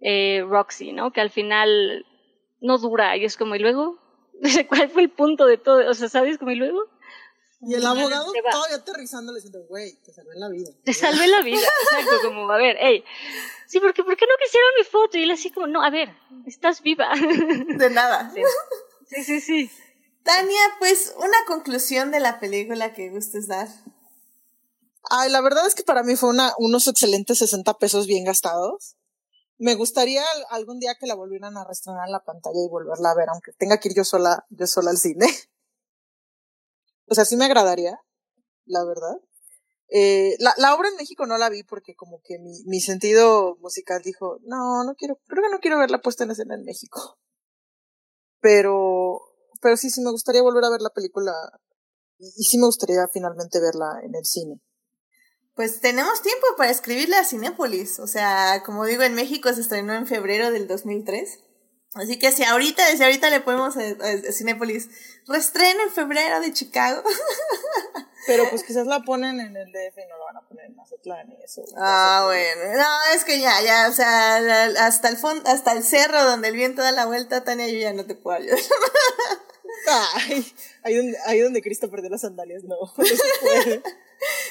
eh, 0.00 0.44
Roxy, 0.46 0.92
¿no? 0.92 1.12
Que 1.12 1.20
al 1.20 1.30
final 1.30 2.04
no 2.60 2.78
dura 2.78 3.16
y 3.16 3.24
es 3.24 3.36
como, 3.36 3.54
¿y 3.54 3.60
luego? 3.60 3.98
¿Cuál 4.68 4.90
fue 4.90 5.02
el 5.02 5.10
punto 5.10 5.46
de 5.46 5.56
todo? 5.56 5.88
O 5.88 5.94
sea, 5.94 6.08
¿sabes? 6.08 6.38
Como, 6.38 6.50
¿y 6.50 6.56
luego? 6.56 6.80
Y 7.62 7.74
el 7.74 7.86
abogado 7.86 8.32
todavía 8.50 8.76
aterrizando 8.76 9.32
le 9.32 9.36
diciendo, 9.36 9.64
güey, 9.68 9.94
te 10.04 10.12
salvé 10.12 10.34
la 10.36 10.48
vida. 10.48 10.70
Te 10.84 10.92
salvé 10.92 11.26
la 11.26 11.40
vida, 11.42 11.66
exacto, 11.82 12.28
como, 12.28 12.50
a 12.50 12.58
ver, 12.58 12.76
hey, 12.78 13.02
sí, 13.66 13.80
porque 13.80 14.04
¿por 14.04 14.16
qué 14.16 14.26
no 14.26 14.34
quisieron 14.42 14.70
mi 14.78 14.84
foto? 14.84 15.16
Y 15.16 15.22
él 15.22 15.30
así 15.30 15.50
como, 15.50 15.66
no, 15.66 15.82
a 15.82 15.90
ver, 15.90 16.10
estás 16.46 16.82
viva. 16.82 17.10
De 17.14 17.90
nada. 17.90 18.32
Sí, 19.08 19.22
sí, 19.22 19.40
sí. 19.40 19.70
Tania, 20.26 20.60
pues, 20.80 21.14
una 21.18 21.38
conclusión 21.46 22.10
de 22.10 22.20
la 22.20 22.38
película 22.40 22.92
que 22.92 23.08
gustes 23.10 23.46
dar. 23.46 23.68
Ay, 25.08 25.30
la 25.30 25.40
verdad 25.40 25.66
es 25.66 25.74
que 25.74 25.84
para 25.84 26.02
mí 26.02 26.16
fue 26.16 26.30
unos 26.58 26.88
excelentes 26.88 27.38
60 27.38 27.74
pesos 27.78 28.06
bien 28.06 28.24
gastados. 28.24 28.96
Me 29.58 29.74
gustaría 29.76 30.22
al- 30.22 30.46
algún 30.50 30.80
día 30.80 30.96
que 30.98 31.06
la 31.06 31.14
volvieran 31.14 31.56
a 31.56 31.64
reestrenar 31.64 32.06
en 32.06 32.12
la 32.12 32.24
pantalla 32.24 32.58
y 32.64 32.68
volverla 32.68 33.12
a 33.12 33.14
ver, 33.14 33.28
aunque 33.30 33.52
tenga 33.52 33.78
que 33.78 33.88
ir 33.90 33.94
yo 33.96 34.04
sola, 34.04 34.44
yo 34.50 34.66
sola 34.66 34.90
al 34.90 34.98
cine. 34.98 35.26
O 37.08 37.14
sea, 37.14 37.24
sí 37.24 37.36
me 37.36 37.44
agradaría, 37.46 38.00
la 38.66 38.84
verdad. 38.84 39.16
Eh, 39.90 40.36
la, 40.40 40.54
la 40.58 40.74
obra 40.74 40.88
en 40.88 40.96
México 40.96 41.26
no 41.26 41.38
la 41.38 41.48
vi 41.50 41.62
porque 41.64 41.94
como 41.96 42.20
que 42.22 42.38
mi, 42.38 42.62
mi 42.66 42.80
sentido 42.80 43.56
musical 43.60 44.02
dijo, 44.02 44.38
no, 44.44 44.84
no 44.84 44.94
quiero, 44.96 45.18
creo 45.28 45.42
que 45.44 45.50
no 45.50 45.60
quiero 45.60 45.78
verla 45.78 46.00
puesta 46.02 46.24
en 46.24 46.32
escena 46.32 46.54
en 46.56 46.64
México. 46.64 47.18
Pero, 48.40 49.20
pero 49.60 49.76
sí, 49.76 49.90
sí 49.90 50.00
me 50.00 50.10
gustaría 50.10 50.42
volver 50.42 50.64
a 50.64 50.70
ver 50.70 50.80
la 50.80 50.90
película 50.90 51.32
y, 52.18 52.44
sí 52.44 52.58
me 52.58 52.66
gustaría 52.66 53.06
finalmente 53.12 53.60
verla 53.60 54.00
en 54.02 54.14
el 54.14 54.24
cine. 54.24 54.60
Pues 55.54 55.80
tenemos 55.80 56.22
tiempo 56.22 56.46
para 56.56 56.70
escribirle 56.70 57.16
a 57.16 57.24
Cinépolis. 57.24 57.98
O 57.98 58.06
sea, 58.06 58.62
como 58.64 58.84
digo, 58.84 59.02
en 59.02 59.14
México 59.14 59.52
se 59.52 59.62
estrenó 59.62 59.94
en 59.94 60.06
febrero 60.06 60.50
del 60.50 60.66
2003. 60.66 61.38
Así 61.94 62.18
que 62.18 62.30
si 62.30 62.44
ahorita, 62.44 62.86
desde 62.90 63.04
ahorita 63.04 63.30
le 63.30 63.40
podemos 63.40 63.74
a, 63.76 63.80
a 63.80 63.94
reestreno 65.26 65.82
en 65.82 65.90
febrero 65.90 66.40
de 66.40 66.52
Chicago. 66.52 67.02
Pero 68.26 68.48
pues 68.50 68.62
quizás 68.64 68.86
la 68.86 69.00
ponen 69.00 69.40
en 69.40 69.56
el 69.56 69.70
DF 69.72 69.98
y 69.98 70.08
no 70.08 70.18
la 70.18 70.24
van 70.24 70.36
a 70.38 70.48
poner 70.48 70.66
en 70.66 70.76
Mazatlán 70.76 71.30
y 71.32 71.42
eso. 71.42 71.62
Ah, 71.76 72.22
bueno. 72.26 72.76
No, 72.76 73.14
es 73.14 73.24
que 73.24 73.40
ya, 73.40 73.60
ya, 73.62 73.88
o 73.88 73.92
sea, 73.92 74.36
hasta 74.86 75.08
el 75.08 75.16
fondo, 75.16 75.48
hasta 75.48 75.72
el 75.72 75.84
cerro 75.84 76.24
donde 76.24 76.48
el 76.48 76.56
viento 76.56 76.82
da 76.82 76.92
la 76.92 77.06
vuelta, 77.06 77.44
Tania, 77.44 77.68
yo 77.68 77.78
ya 77.78 77.92
no 77.92 78.04
te 78.04 78.14
puedo 78.14 78.36
ayudar. 78.36 78.58
Ay, 80.14 80.46
ahí 80.82 80.96
donde, 80.96 81.18
ahí 81.26 81.40
donde 81.40 81.62
Cristo 81.62 81.90
perdió 81.90 82.10
las 82.10 82.22
sandalias, 82.22 82.64
no. 82.64 82.76
no 82.96 83.04
se. 83.04 83.82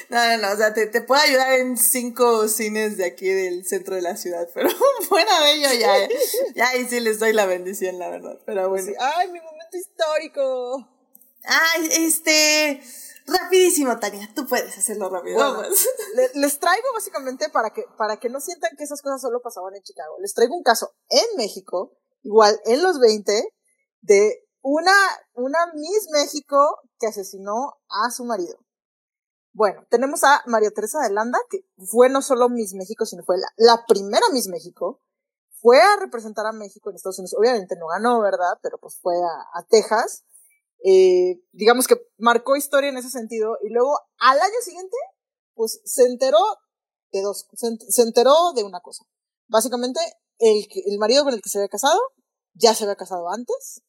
No, 0.08 0.24
no, 0.24 0.38
no, 0.38 0.52
o 0.52 0.56
sea, 0.56 0.72
te, 0.72 0.86
te 0.86 1.00
puedo 1.00 1.20
ayudar 1.20 1.52
en 1.54 1.76
cinco 1.76 2.46
cines 2.48 2.96
de 2.96 3.04
aquí 3.04 3.28
del 3.28 3.64
centro 3.66 3.96
de 3.96 4.02
la 4.02 4.16
ciudad, 4.16 4.48
pero 4.54 4.70
fuera 5.08 5.40
de 5.40 5.52
ello 5.54 5.68
ya, 5.78 6.08
ya 6.54 6.68
ahí 6.68 6.86
sí 6.88 7.00
les 7.00 7.18
doy 7.18 7.32
la 7.32 7.46
bendición, 7.46 7.98
la 7.98 8.08
verdad, 8.08 8.38
pero 8.46 8.68
bueno. 8.68 8.86
Sí, 8.86 8.94
Ay, 8.98 9.28
mi 9.32 9.40
momento 9.40 9.76
histórico. 9.76 10.88
Ay, 11.44 11.88
este, 11.92 12.80
rapidísimo, 13.26 13.98
Tania, 13.98 14.30
tú 14.34 14.46
puedes 14.46 14.76
hacerlo 14.76 15.08
rápido. 15.08 15.38
Vamos. 15.38 15.86
les 16.34 16.58
traigo 16.58 16.86
básicamente 16.94 17.48
para 17.50 17.70
que, 17.70 17.84
para 17.96 18.18
que 18.18 18.28
no 18.28 18.40
sientan 18.40 18.76
que 18.76 18.84
esas 18.84 19.02
cosas 19.02 19.20
solo 19.20 19.40
pasaban 19.42 19.74
en 19.74 19.82
Chicago. 19.82 20.16
Les 20.20 20.34
traigo 20.34 20.56
un 20.56 20.62
caso 20.62 20.94
en 21.08 21.24
México, 21.36 21.96
igual 22.22 22.60
en 22.64 22.82
los 22.82 22.98
20, 22.98 23.54
de 24.02 24.48
una, 24.62 24.92
una 25.34 25.58
Miss 25.74 26.08
México 26.12 26.80
que 26.98 27.06
asesinó 27.06 27.74
a 27.88 28.10
su 28.10 28.24
marido. 28.24 28.58
Bueno, 29.52 29.86
tenemos 29.88 30.22
a 30.24 30.42
María 30.46 30.70
Teresa 30.70 31.00
de 31.00 31.10
Landa, 31.10 31.38
que 31.48 31.64
fue 31.90 32.10
no 32.10 32.20
solo 32.20 32.48
Miss 32.48 32.74
México, 32.74 33.06
sino 33.06 33.22
fue 33.24 33.38
la, 33.38 33.48
la 33.56 33.86
primera 33.86 34.26
Miss 34.32 34.48
México. 34.48 35.00
Fue 35.62 35.80
a 35.80 35.96
representar 35.96 36.46
a 36.46 36.52
México 36.52 36.90
en 36.90 36.96
Estados 36.96 37.18
Unidos. 37.18 37.36
Obviamente 37.38 37.74
no 37.76 37.86
ganó, 37.86 38.20
¿verdad? 38.20 38.58
Pero 38.62 38.78
pues 38.78 38.98
fue 39.00 39.14
a, 39.16 39.58
a 39.58 39.64
Texas. 39.66 40.24
Eh, 40.84 41.40
digamos 41.52 41.86
que 41.86 41.96
marcó 42.18 42.56
historia 42.56 42.90
en 42.90 42.96
ese 42.98 43.10
sentido. 43.10 43.56
Y 43.62 43.70
luego, 43.70 43.98
al 44.18 44.38
año 44.40 44.60
siguiente, 44.62 44.96
pues 45.54 45.80
se 45.84 46.04
enteró 46.04 46.38
de 47.12 47.22
dos, 47.22 47.46
se, 47.54 47.66
ent- 47.68 47.84
se 47.88 48.02
enteró 48.02 48.52
de 48.54 48.64
una 48.64 48.80
cosa. 48.80 49.04
Básicamente, 49.48 50.00
el, 50.38 50.66
el 50.86 50.98
marido 50.98 51.24
con 51.24 51.34
el 51.34 51.40
que 51.40 51.48
se 51.48 51.58
había 51.58 51.68
casado, 51.68 52.00
ya 52.54 52.74
se 52.74 52.84
había 52.84 52.96
casado 52.96 53.28
antes, 53.30 53.82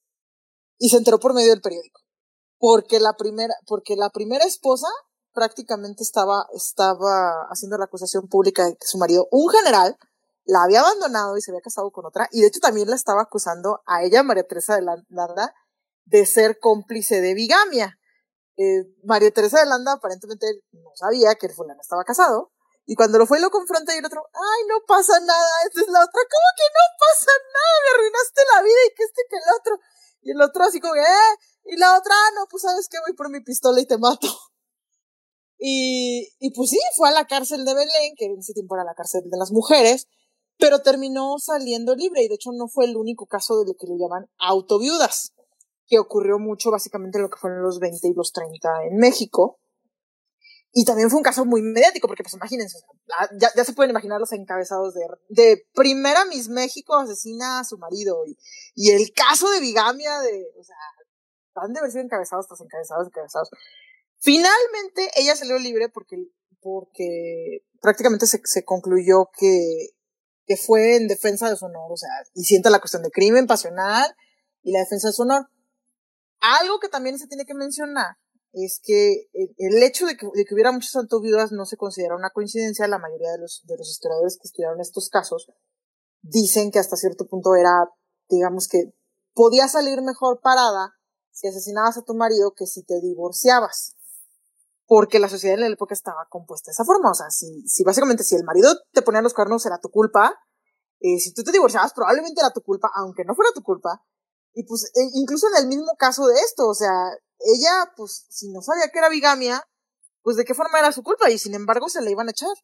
y 0.78 0.90
se 0.90 0.98
enteró 0.98 1.20
por 1.20 1.34
medio 1.34 1.50
del 1.50 1.62
periódico. 1.62 2.02
Porque 2.60 3.00
la 3.00 3.14
primera, 3.14 3.54
porque 3.66 3.96
la 3.96 4.10
primera 4.10 4.46
esposa 4.46 4.88
prácticamente 5.34 6.04
estaba, 6.04 6.46
estaba 6.54 7.48
haciendo 7.52 7.78
la 7.78 7.86
acusación 7.86 8.28
pública 8.28 8.66
de 8.66 8.76
que 8.76 8.88
su 8.88 8.98
marido, 8.98 9.28
un 9.32 9.50
general, 9.50 9.98
la 10.46 10.64
había 10.64 10.80
abandonado 10.80 11.38
y 11.38 11.42
se 11.42 11.52
había 11.52 11.62
casado 11.62 11.92
con 11.92 12.06
otra, 12.06 12.28
y 12.32 12.42
de 12.42 12.48
hecho 12.48 12.60
también 12.60 12.90
la 12.90 12.96
estaba 12.96 13.22
acusando 13.24 13.82
a 13.86 14.04
ella, 14.04 14.24
María 14.24 14.48
Teresa 14.48 14.76
de 14.76 14.82
Lan- 14.84 15.06
Landa, 15.10 15.54
de 16.08 16.26
ser 16.26 16.60
cómplice 16.60 17.22
de 17.22 17.34
bigamia. 17.36 18.00
Eh, 18.58 18.86
María 19.04 19.32
Teresa 19.32 19.60
de 19.60 19.68
Landa 19.68 19.94
aparentemente 19.94 20.48
no 20.72 20.92
sabía 20.96 21.36
que 21.36 21.48
el 21.48 21.54
fulano 21.54 21.82
estaba 21.82 22.04
casado, 22.04 22.52
y 22.88 22.96
cuando 22.96 23.20
lo 23.20 23.28
fue 23.28 23.40
lo 23.42 23.52
confronta 23.52 23.94
y 23.94 24.00
el 24.00 24.06
otro, 24.06 24.24
ay, 24.34 24.62
no 24.70 24.78
pasa 24.88 25.20
nada, 25.20 25.50
esta 25.68 25.82
es 25.82 25.88
la 25.90 26.00
otra, 26.00 26.22
¿cómo 26.24 26.50
que 26.58 26.68
no 26.72 26.86
pasa 27.00 27.32
nada? 27.54 27.76
Me 27.84 27.90
arruinaste 27.96 28.42
la 28.56 28.62
vida 28.64 28.82
y 28.88 28.96
que 28.96 29.04
este 29.04 29.22
que 29.30 29.36
el 29.38 29.50
otro. 29.60 29.80
Y 30.24 30.32
el 30.32 30.42
otro 30.42 30.64
así 30.64 30.80
como, 30.80 30.96
eh, 30.96 31.34
y 31.66 31.76
la 31.78 31.98
otra, 31.98 32.14
"Ah, 32.16 32.32
no, 32.36 32.48
pues 32.50 32.64
sabes 32.64 32.88
que 32.90 33.00
voy 33.00 33.14
por 33.14 33.30
mi 33.30 33.42
pistola 33.42 33.82
y 33.82 33.86
te 33.86 33.98
mato. 33.98 34.28
Y, 35.60 36.30
y 36.40 36.52
pues 36.52 36.70
sí, 36.70 36.80
fue 36.96 37.10
a 37.10 37.12
la 37.12 37.26
cárcel 37.26 37.66
de 37.66 37.74
Belén, 37.74 38.14
que 38.16 38.26
en 38.26 38.38
ese 38.40 38.54
tiempo 38.54 38.76
era 38.76 38.84
la 38.84 38.94
cárcel 38.94 39.24
de 39.30 39.38
las 39.38 39.52
mujeres, 39.52 40.08
pero 40.60 40.82
terminó 40.82 41.38
saliendo 41.40 41.96
libre 41.96 42.24
y 42.24 42.28
de 42.28 42.36
hecho 42.36 42.52
no 42.54 42.68
fue 42.68 42.86
el 42.86 42.96
único 42.96 43.26
caso 43.26 43.60
de 43.60 43.66
lo 43.66 43.74
que 43.74 43.88
le 43.88 43.98
llaman 43.98 44.30
autoviudas. 44.38 45.34
Que 45.88 46.00
ocurrió 46.00 46.40
mucho 46.40 46.72
básicamente 46.72 47.20
lo 47.20 47.30
que 47.30 47.38
fueron 47.38 47.64
los 47.64 47.80
20 47.80 48.08
y 48.08 48.14
los 48.14 48.32
30 48.32 48.70
en 48.90 48.98
México. 48.98 49.60
Y 50.74 50.86
también 50.86 51.10
fue 51.10 51.18
un 51.18 51.24
caso 51.24 51.46
muy 51.46 51.62
mediático, 51.62 52.08
porque 52.08 52.24
pues 52.24 52.36
imagínense, 52.36 52.80
ya, 53.40 53.50
ya 53.56 53.64
se 53.64 53.74
pueden 53.74 53.92
imaginar 53.92 54.20
los 54.20 54.32
encabezados 54.34 54.94
de, 54.94 55.08
de 55.30 55.66
primera 55.74 56.26
Miss 56.26 56.50
México 56.50 56.96
asesina 56.96 57.62
a 57.62 57.64
su 57.64 57.78
marido 57.78 58.24
y, 58.28 58.38
y 58.76 58.92
el 58.92 59.12
caso 59.14 59.50
de 59.50 59.62
bigamia 59.62 60.20
de, 60.20 60.46
o 60.60 60.64
sea, 60.64 60.76
han 61.56 61.74
de 61.74 61.80
haber 61.80 61.92
sido 61.92 62.04
encabezados 62.04 62.48
tras 62.48 62.62
encabezados, 62.62 63.08
encabezados. 63.08 63.50
Finalmente 64.20 65.10
ella 65.16 65.36
salió 65.36 65.58
libre 65.58 65.90
porque, 65.90 66.18
porque 66.60 67.64
prácticamente 67.82 68.28
se, 68.28 68.42
se 68.44 68.64
concluyó 68.64 69.30
que, 69.38 69.90
que 70.46 70.58
fue 70.58 70.96
en 70.96 71.08
defensa 71.08 71.50
de 71.50 71.56
su 71.56 71.66
honor, 71.66 71.92
o 71.92 71.98
sea, 71.98 72.10
y 72.34 72.44
sienta 72.44 72.70
la 72.70 72.80
cuestión 72.80 73.04
de 73.04 73.12
crimen 73.12 73.48
pasional 73.48 74.16
y 74.64 74.72
la 74.74 74.80
defensa 74.80 75.08
de 75.08 75.14
su 75.14 75.24
honor. 75.24 75.48
Algo 76.40 76.80
que 76.80 76.90
también 76.90 77.18
se 77.18 77.28
tiene 77.28 77.46
que 77.46 77.54
mencionar 77.54 78.18
es 78.54 78.80
que 78.84 79.28
el, 79.34 79.84
hecho 79.84 80.06
de 80.06 80.18
que, 80.18 80.28
de 80.34 80.46
que 80.46 80.54
hubiera 80.54 80.72
muchas 80.72 80.94
viudas 81.22 81.52
no 81.52 81.66
se 81.66 81.78
considera 81.78 82.16
una 82.16 82.32
coincidencia. 82.32 82.88
La 82.88 83.00
mayoría 83.00 83.32
de 83.32 83.40
los, 83.40 83.64
de 83.66 83.78
los 83.78 83.90
historiadores 83.90 84.38
que 84.38 84.48
estudiaron 84.48 84.80
estos 84.82 85.10
casos 85.10 85.52
dicen 86.22 86.72
que 86.72 86.80
hasta 86.80 86.96
cierto 86.96 87.28
punto 87.28 87.56
era, 87.56 87.90
digamos 88.30 88.68
que 88.68 88.94
podía 89.34 89.68
salir 89.68 90.02
mejor 90.02 90.40
parada 90.42 90.96
si 91.32 91.48
asesinabas 91.48 91.98
a 91.98 92.02
tu 92.02 92.16
marido 92.16 92.54
que 92.56 92.66
si 92.66 92.84
te 92.84 93.00
divorciabas. 93.00 93.96
Porque 94.88 95.20
la 95.20 95.30
sociedad 95.30 95.56
en 95.56 95.62
la 95.62 95.68
época 95.68 95.94
estaba 95.94 96.28
compuesta 96.30 96.72
de 96.72 96.74
esa 96.74 96.86
forma. 96.86 97.12
O 97.12 97.14
sea, 97.14 97.30
si, 97.30 97.68
si 97.68 97.84
básicamente 97.84 98.24
si 98.24 98.36
el 98.36 98.44
marido 98.44 98.74
te 98.94 99.02
ponía 99.02 99.22
los 99.22 99.34
cuernos 99.34 99.66
era 99.66 99.80
tu 99.80 99.90
culpa, 99.90 100.34
eh, 101.00 101.20
si 101.20 101.34
tú 101.34 101.44
te 101.44 101.52
divorciabas 101.52 101.94
probablemente 101.94 102.42
era 102.42 102.52
tu 102.52 102.62
culpa, 102.62 102.90
aunque 102.96 103.24
no 103.26 103.36
fuera 103.36 103.52
tu 103.54 103.62
culpa. 103.62 104.02
Y 104.58 104.64
pues 104.64 104.86
e, 104.86 105.02
incluso 105.14 105.46
en 105.50 105.64
el 105.64 105.68
mismo 105.68 105.96
caso 106.00 106.26
de 106.26 106.34
esto, 106.40 106.68
o 106.68 106.74
sea, 106.74 106.90
ella, 107.38 107.94
pues, 107.96 108.26
si 108.30 108.50
no 108.50 108.64
sabía 108.64 108.90
que 108.92 108.98
era 108.98 109.08
bigamia, 109.08 109.64
pues 110.24 110.36
de 110.36 110.46
qué 110.46 110.56
forma 110.56 110.80
era 110.80 110.92
su 110.92 111.04
culpa 111.04 111.30
y 111.30 111.38
sin 111.38 111.54
embargo 111.54 111.90
se 111.90 112.02
la 112.02 112.10
iban 112.10 112.28
a 112.28 112.32
echar. 112.32 112.58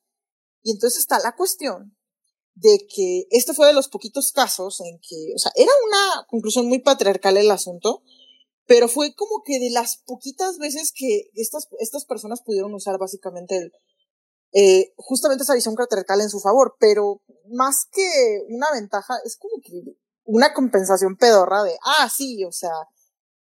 Y 0.64 0.72
entonces 0.72 1.02
está 1.02 1.20
la 1.20 1.36
cuestión 1.36 1.95
de 2.56 2.80
que 2.90 3.26
este 3.30 3.53
fue 3.53 3.68
de 3.68 3.74
los 3.74 3.90
poquitos 3.90 4.32
casos 4.32 4.82
en 4.82 4.99
que, 5.07 5.34
o 5.36 5.38
sea, 5.38 5.52
era 5.53 5.72
una 5.88 6.26
conclusión 6.28 6.65
muy 6.65 6.80
patriarcal 6.80 7.38
el 7.38 7.52
asunto, 7.52 8.02
pero 8.65 8.88
fue 8.88 9.14
como 9.14 9.44
que 9.45 9.60
de 9.60 9.70
las 9.70 9.98
poquitas 9.98 10.57
veces 10.57 10.91
que 10.95 11.30
estas, 11.36 11.68
estas 11.78 12.06
personas 12.06 12.41
pudieron 12.41 12.74
usar 12.74 12.98
básicamente 12.98 13.57
el, 13.57 13.72
eh, 14.53 14.94
justamente 14.98 15.44
esa 15.44 15.53
visión 15.53 15.76
patriarcal 15.76 16.22
en 16.22 16.32
su 16.32 16.40
favor, 16.40 16.76
pero 16.80 17.22
más 17.52 17.86
que 17.91 18.41
una 18.49 18.72
ventaja, 18.72 19.14
es 19.26 19.38
como 19.38 19.61
que 19.61 19.95
una 20.26 20.54
compensación 20.54 21.18
pedorra 21.18 21.64
de, 21.64 21.78
ah, 21.84 22.10
sí, 22.10 22.44
o 22.45 22.52
sea, 22.52 22.74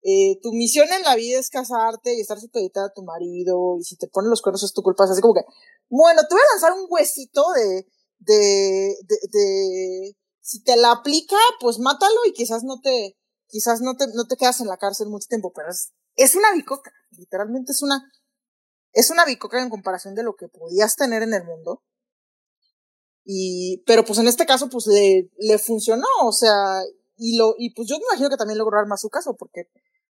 eh, 0.03 0.39
tu 0.43 0.53
misión 0.53 0.89
en 0.93 1.03
la 1.03 1.15
vida 1.15 1.39
es 1.39 1.51
casarte 1.51 2.15
y 2.15 2.21
estar 2.21 2.39
supeditada 2.41 2.87
a 2.87 2.93
tu 2.93 3.03
marido, 3.03 3.77
y 3.79 3.85
si 3.85 3.97
te 3.97 4.09
ponen 4.09 4.31
los 4.31 4.43
cuernos 4.43 4.63
es 4.63 4.73
tu 4.73 4.83
culpa, 4.83 5.05
es 5.05 5.11
así 5.11 5.21
como 5.21 5.35
que, 5.35 5.45
bueno, 5.89 6.23
te 6.23 6.35
voy 6.35 6.43
a 6.43 6.53
lanzar 6.55 6.73
un 6.73 6.87
huesito 6.89 7.51
de, 7.53 7.87
de, 8.19 8.95
de, 9.07 9.17
de, 9.31 10.17
si 10.41 10.63
te 10.63 10.77
la 10.77 10.93
aplica, 10.93 11.37
pues 11.61 11.79
mátalo 11.79 12.25
y 12.27 12.33
quizás 12.33 12.63
no 12.65 12.81
te, 12.81 13.17
quizás 13.49 13.81
no 13.81 13.97
te, 13.97 14.07
no 14.15 14.27
te 14.27 14.37
quedas 14.37 14.61
en 14.61 14.69
la 14.69 14.79
cárcel 14.79 15.09
mucho 15.09 15.27
tiempo, 15.29 15.53
pero 15.55 15.69
es, 15.71 15.93
es 16.17 16.35
una 16.35 16.53
bicoca, 16.53 16.93
literalmente 17.11 17.73
es 17.73 17.83
una, 17.83 18.11
es 18.93 19.11
una 19.11 19.25
bicoca 19.25 19.61
en 19.61 19.71
comparación 19.71 20.15
de 20.15 20.23
lo 20.23 20.35
que 20.35 20.49
podías 20.49 20.97
tener 20.97 21.23
en 21.23 21.35
el 21.35 21.45
mundo. 21.45 21.83
Y, 23.33 23.85
pero 23.87 24.05
pues 24.05 24.19
en 24.19 24.27
este 24.27 24.45
caso, 24.45 24.69
pues 24.69 24.89
le, 24.89 25.31
le 25.39 25.59
funcionó, 25.59 26.09
o 26.25 26.33
sea, 26.33 26.83
y 27.17 27.37
lo, 27.37 27.55
y 27.59 27.73
pues 27.75 27.87
yo 27.87 27.97
me 27.97 28.03
imagino 28.11 28.29
que 28.29 28.37
también 28.37 28.59
logró 28.59 28.77
armar 28.77 28.99
su 28.99 29.09
caso, 29.09 29.37
porque 29.39 29.69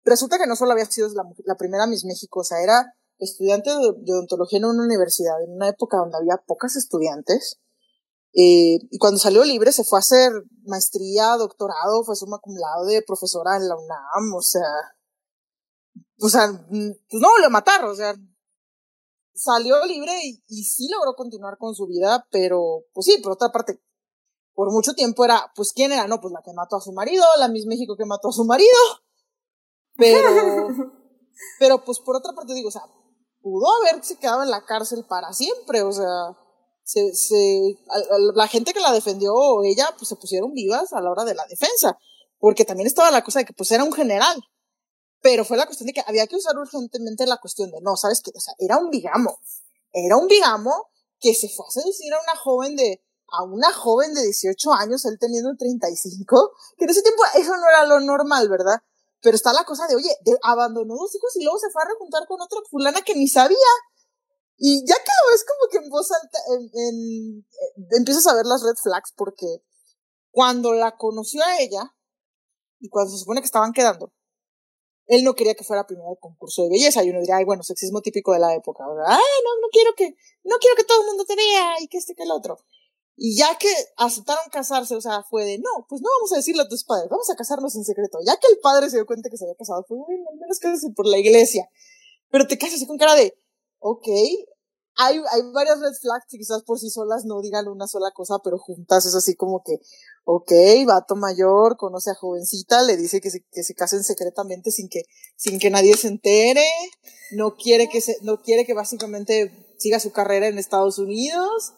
resulta 0.04 0.38
que 0.38 0.48
no 0.48 0.58
solo 0.58 0.74
había 0.74 0.84
sido 0.86 1.08
la, 1.46 1.56
primera 1.56 1.88
Miss 1.88 2.04
México, 2.04 2.42
o 2.42 2.44
sea, 2.44 2.62
era 2.62 2.94
estudiante 3.18 3.70
de, 3.70 4.14
odontología 4.14 4.60
en 4.60 4.66
una 4.66 4.84
universidad, 4.84 5.42
en 5.42 5.54
una 5.54 5.70
época 5.70 5.96
donde 5.96 6.18
había 6.18 6.44
pocas 6.46 6.76
estudiantes. 6.76 7.58
Eh, 8.34 8.80
y 8.92 8.98
cuando 8.98 9.18
salió 9.18 9.46
libre 9.46 9.72
se 9.72 9.86
fue 9.86 10.00
a 10.00 10.02
hacer 10.02 10.34
maestría, 10.66 11.38
doctorado, 11.38 12.04
fue 12.04 12.18
suma 12.18 12.36
acumulado 12.36 12.84
de 12.84 13.02
profesora 13.02 13.56
en 13.56 13.70
la 13.70 13.78
UNAM, 13.78 14.34
o 14.36 14.42
sea, 14.42 14.68
o 16.20 16.28
sea, 16.28 16.52
pues 16.70 17.22
no, 17.22 17.38
lo 17.42 17.50
mataron, 17.50 17.92
o 17.92 17.96
sea, 17.96 18.14
salió 19.36 19.86
libre 19.86 20.14
y, 20.24 20.44
y, 20.48 20.64
sí 20.64 20.88
logró 20.90 21.14
continuar 21.16 21.58
con 21.58 21.76
su 21.76 21.86
vida, 21.86 22.26
pero 22.32 22.86
pues 22.94 23.06
sí, 23.06 23.18
por 23.22 23.34
otra 23.34 23.50
parte, 23.50 23.80
por 24.54 24.72
mucho 24.72 24.94
tiempo 24.94 25.26
era, 25.26 25.52
pues 25.56 25.74
quién 25.74 25.92
era, 25.92 26.08
no, 26.08 26.22
pues 26.22 26.32
la 26.32 26.42
que 26.42 26.54
mató 26.54 26.78
a 26.78 26.82
su 26.82 26.94
marido, 26.94 27.26
la 27.38 27.50
Miss 27.50 27.66
México 27.66 27.96
que 27.98 28.06
mató 28.06 28.30
a 28.30 28.32
su 28.32 28.46
marido, 28.46 28.70
pero, 29.98 30.30
pero 31.60 31.84
pues 31.84 32.00
por 32.00 32.16
otra 32.16 32.34
parte 32.34 32.54
digo, 32.54 32.70
o 32.70 32.72
sea, 32.72 32.84
pudo 33.42 33.68
haberse 33.82 34.18
quedado 34.18 34.44
en 34.44 34.50
la 34.50 34.66
cárcel 34.66 35.06
para 35.08 35.34
siempre, 35.34 35.84
o 35.84 35.92
sea, 35.92 36.36
se, 36.84 37.14
se, 37.14 37.78
la 38.34 38.48
gente 38.48 38.74
que 38.74 38.80
la 38.80 38.94
defendió 38.94 39.34
ella, 39.64 39.94
pues 39.98 40.08
se 40.08 40.16
pusieron 40.16 40.54
vivas 40.54 40.94
a 40.94 41.02
la 41.02 41.12
hora 41.12 41.26
de 41.26 41.36
la 41.36 41.46
defensa, 41.48 41.98
porque 42.40 42.64
también 42.64 42.88
estaba 42.88 43.12
la 43.12 43.24
cosa 43.24 43.40
de 43.40 43.46
que 43.46 43.54
pues 43.54 43.72
era 43.72 43.84
un 43.84 43.94
general, 43.94 44.42
pero 45.26 45.44
fue 45.44 45.58
la 45.58 45.66
cuestión 45.66 45.88
de 45.88 45.94
que 45.94 46.04
había 46.06 46.28
que 46.28 46.36
usar 46.36 46.56
urgentemente 46.56 47.26
la 47.26 47.38
cuestión 47.38 47.72
de, 47.72 47.82
no, 47.82 47.98
¿sabes 47.98 48.22
qué? 48.22 48.30
O 48.36 48.40
sea, 48.40 48.54
era 48.60 48.78
un 48.78 48.92
bigamo. 48.92 49.40
Era 49.92 50.18
un 50.18 50.28
bigamo 50.28 50.92
que 51.20 51.34
se 51.34 51.50
fue 51.50 51.66
a 51.68 51.72
seducir 51.72 52.14
a 52.14 52.22
una 52.22 52.40
joven 52.40 52.76
de, 52.76 53.04
a 53.30 53.42
una 53.42 53.74
joven 53.74 54.14
de 54.14 54.22
18 54.22 54.74
años, 54.74 55.04
él 55.06 55.18
teniendo 55.20 55.56
35, 55.58 56.52
que 56.78 56.84
en 56.84 56.92
ese 56.92 57.02
tiempo 57.02 57.24
eso 57.34 57.58
no 57.58 57.68
era 57.68 57.86
lo 57.86 58.02
normal, 58.02 58.48
¿verdad? 58.50 58.84
Pero 59.20 59.36
está 59.36 59.52
la 59.52 59.64
cosa 59.64 59.88
de, 59.88 59.96
oye, 59.96 60.16
de, 60.26 60.38
abandonó 60.44 60.94
dos 60.94 61.16
hijos 61.16 61.36
y 61.38 61.44
luego 61.44 61.58
se 61.58 61.72
fue 61.72 61.82
a 61.82 61.88
rejuntar 61.88 62.28
con 62.28 62.40
otra 62.40 62.60
fulana 62.70 63.02
que 63.02 63.16
ni 63.16 63.28
sabía. 63.28 63.58
Y 64.58 64.86
ya 64.86 64.94
lo 64.94 65.32
ves 65.32 65.44
como 65.44 65.72
que 65.72 65.78
en, 66.84 67.40
eh, 67.40 67.98
empiezas 67.98 68.28
a 68.28 68.36
ver 68.36 68.46
las 68.46 68.62
red 68.62 68.76
flags 68.76 69.12
porque 69.16 69.64
cuando 70.30 70.74
la 70.74 70.96
conoció 70.98 71.44
a 71.44 71.58
ella 71.58 71.96
y 72.80 72.90
cuando 72.90 73.12
se 73.12 73.18
supone 73.18 73.42
que 73.42 73.48
estaban 73.48 73.74
quedando, 73.74 74.14
él 75.08 75.24
no 75.24 75.36
quería 75.36 75.56
que 75.56 75.64
fuera 75.64 75.86
primero 75.86 76.12
el 76.12 76.20
concurso 76.20 76.64
de 76.64 76.70
belleza 76.70 77.04
y 77.04 77.10
uno 77.10 77.20
diría, 77.20 77.38
ay, 77.38 77.46
bueno, 77.46 77.64
sexismo 77.64 78.02
típico 78.02 78.34
de 78.34 78.40
la 78.40 78.56
época, 78.56 78.88
¿verdad? 78.88 79.06
Ay, 79.08 79.44
no, 79.44 79.62
no 79.62 79.68
quiero 79.72 79.94
que, 79.96 80.16
no 80.44 80.56
quiero 80.60 80.76
que 80.76 80.84
todo 80.84 81.02
el 81.02 81.08
mundo 81.08 81.26
te 81.26 81.36
vea 81.36 81.76
y 81.82 81.88
que 81.88 81.98
este 81.98 82.16
que 82.16 82.24
el 82.24 82.32
otro. 82.32 82.58
Y 83.18 83.38
ya 83.38 83.58
que 83.58 83.72
aceptaron 83.98 84.44
casarse, 84.52 84.96
o 84.96 85.02
sea, 85.02 85.24
fue 85.24 85.46
de, 85.46 85.58
no, 85.60 85.86
pues 85.88 86.02
no 86.02 86.10
vamos 86.18 86.34
a 86.34 86.38
decirle 86.38 86.64
a 86.64 86.68
tus 86.68 86.84
padres, 86.84 87.10
vamos 87.10 87.30
a 87.30 87.36
casarnos 87.36 87.76
en 87.76 87.86
secreto. 87.86 88.18
Ya 88.26 88.38
que 88.38 88.48
el 88.48 88.60
padre 88.60 88.90
se 88.90 88.98
dio 88.98 89.06
cuenta 89.06 89.30
que 89.30 89.38
se 89.38 89.46
había 89.46 89.56
casado, 89.56 89.86
fue, 89.88 89.98
bueno, 89.98 90.26
al 90.32 90.38
menos 90.38 90.60
cásense 90.60 90.90
por 90.92 91.08
la 91.08 91.18
iglesia. 91.18 91.70
Pero 92.30 92.48
te 92.48 92.58
casas 92.58 92.76
así 92.76 92.88
con 92.88 92.98
cara 92.98 93.16
de, 93.16 93.38
ok, 93.80 94.08
hay, 94.98 95.18
hay 95.32 95.42
varias 95.54 95.80
red 95.80 95.94
flags 96.02 96.26
que 96.30 96.38
quizás 96.38 96.64
por 96.64 96.80
sí 96.80 96.90
solas 96.90 97.26
no 97.26 97.42
digan 97.42 97.68
una 97.68 97.88
sola 97.88 98.12
cosa, 98.12 98.40
pero 98.44 98.58
juntas 98.58 99.06
es 99.06 99.16
así 99.16 99.36
como 99.36 99.64
que, 99.64 99.80
ok, 100.24 100.52
vato 100.86 101.16
mayor, 101.16 101.78
conoce 101.78 102.12
a 102.12 102.16
jovencita, 102.16 102.82
le 102.84 102.98
dice 102.98 103.22
que 103.22 103.30
se, 103.30 103.46
que 103.52 103.64
se 103.64 103.76
casen 103.76 104.04
secretamente 104.04 104.72
sin 104.72 104.90
que, 104.90 105.04
sin 105.36 105.60
que 105.60 105.70
nadie 105.70 105.96
se 105.98 106.08
entere, 106.08 106.66
no 107.32 107.56
quiere 107.56 107.90
que 107.90 108.02
se, 108.02 108.18
no 108.22 108.42
quiere 108.42 108.66
que 108.66 108.74
básicamente 108.74 109.76
siga 109.78 110.00
su 110.00 110.12
carrera 110.12 110.48
en 110.48 110.58
Estados 110.58 110.98
Unidos, 111.00 111.74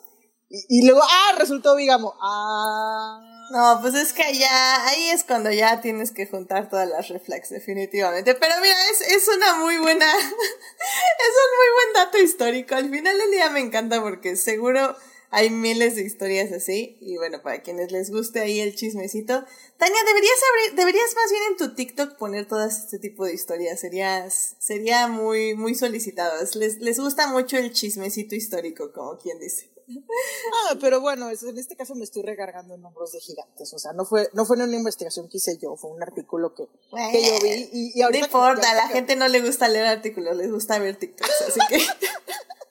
y, 0.49 0.79
y 0.79 0.85
luego, 0.85 1.01
ah, 1.03 1.35
resultó 1.37 1.75
digamos, 1.75 2.13
ah. 2.21 3.36
No, 3.49 3.79
pues 3.81 3.95
es 3.95 4.11
que 4.11 4.23
allá, 4.23 4.87
ahí 4.87 5.09
es 5.09 5.23
cuando 5.23 5.51
ya 5.51 5.79
tienes 5.79 6.11
que 6.11 6.27
juntar 6.27 6.69
todas 6.69 6.87
las 6.89 7.07
reflex, 7.07 7.49
definitivamente. 7.49 8.35
Pero 8.35 8.55
mira, 8.61 8.75
es, 8.91 9.01
es 9.01 9.27
una 9.29 9.55
muy 9.55 9.77
buena, 9.77 10.05
es 10.15 10.19
un 10.19 10.25
muy 10.25 11.73
buen 11.75 11.93
dato 11.93 12.17
histórico. 12.17 12.75
Al 12.75 12.89
final 12.89 13.17
del 13.17 13.31
día 13.31 13.49
me 13.49 13.61
encanta 13.61 14.01
porque 14.01 14.35
seguro 14.35 14.97
hay 15.29 15.49
miles 15.49 15.95
de 15.95 16.03
historias 16.03 16.51
así. 16.51 16.97
Y 16.99 17.17
bueno, 17.17 17.41
para 17.41 17.61
quienes 17.61 17.91
les 17.91 18.09
guste 18.09 18.39
ahí 18.41 18.59
el 18.59 18.75
chismecito. 18.75 19.45
Tania, 19.77 20.03
deberías 20.05 20.39
abrir, 20.51 20.75
deberías 20.77 21.15
más 21.15 21.31
bien 21.31 21.43
en 21.49 21.57
tu 21.57 21.75
TikTok 21.75 22.17
poner 22.17 22.47
todo 22.47 22.65
este 22.65 22.99
tipo 22.99 23.25
de 23.25 23.33
historias. 23.33 23.79
Sería, 23.79 24.29
sería 24.29 25.07
muy, 25.07 25.55
muy 25.55 25.73
solicitado. 25.75 26.33
Les, 26.55 26.79
les 26.79 26.99
gusta 26.99 27.27
mucho 27.27 27.57
el 27.57 27.71
chismecito 27.71 28.35
histórico, 28.35 28.91
como 28.91 29.17
quien 29.17 29.39
dice. 29.39 29.69
Ah, 29.89 30.75
pero 30.81 30.99
bueno, 30.99 31.29
en 31.29 31.57
este 31.57 31.75
caso 31.75 31.95
me 31.95 32.03
estoy 32.03 32.21
recargando 32.23 32.75
en 32.75 32.83
hombros 32.83 33.13
de 33.13 33.19
gigantes. 33.19 33.73
O 33.73 33.79
sea, 33.79 33.93
no 33.93 34.05
fue, 34.05 34.29
no 34.33 34.45
fue 34.45 34.57
una 34.57 34.75
investigación 34.75 35.29
que 35.29 35.37
hice 35.37 35.57
yo, 35.57 35.75
fue 35.77 35.91
un 35.91 36.03
artículo 36.03 36.53
que, 36.53 36.67
que 37.11 37.21
yo 37.23 37.39
vi. 37.41 37.69
Y, 37.71 37.99
y 37.99 38.01
ahorita 38.01 38.27
no 38.27 38.33
importa, 38.33 38.71
a 38.71 38.75
la 38.75 38.87
gente 38.89 39.15
no 39.15 39.27
le 39.27 39.41
gusta 39.41 39.67
leer 39.67 39.87
artículos, 39.87 40.35
les 40.35 40.51
gusta 40.51 40.77
ver 40.79 40.97
TikToks, 40.97 41.41
así 41.47 41.59
que. 41.69 41.77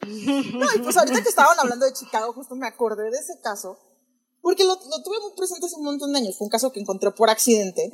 no, 0.58 0.66
y 0.74 0.78
pues 0.80 0.96
ahorita 0.96 1.22
que 1.22 1.28
estaban 1.28 1.58
hablando 1.58 1.86
de 1.86 1.92
Chicago, 1.92 2.32
justo 2.32 2.54
me 2.54 2.66
acordé 2.66 3.10
de 3.10 3.18
ese 3.18 3.40
caso. 3.40 3.78
Porque 4.42 4.62
lo, 4.64 4.74
lo 4.74 5.02
tuve 5.02 5.18
muy 5.20 5.32
presente 5.36 5.66
hace 5.66 5.74
un 5.74 5.84
montón 5.84 6.12
de 6.12 6.18
años. 6.20 6.38
Fue 6.38 6.44
un 6.44 6.50
caso 6.50 6.70
que 6.70 6.78
encontré 6.78 7.10
por 7.10 7.30
accidente. 7.30 7.90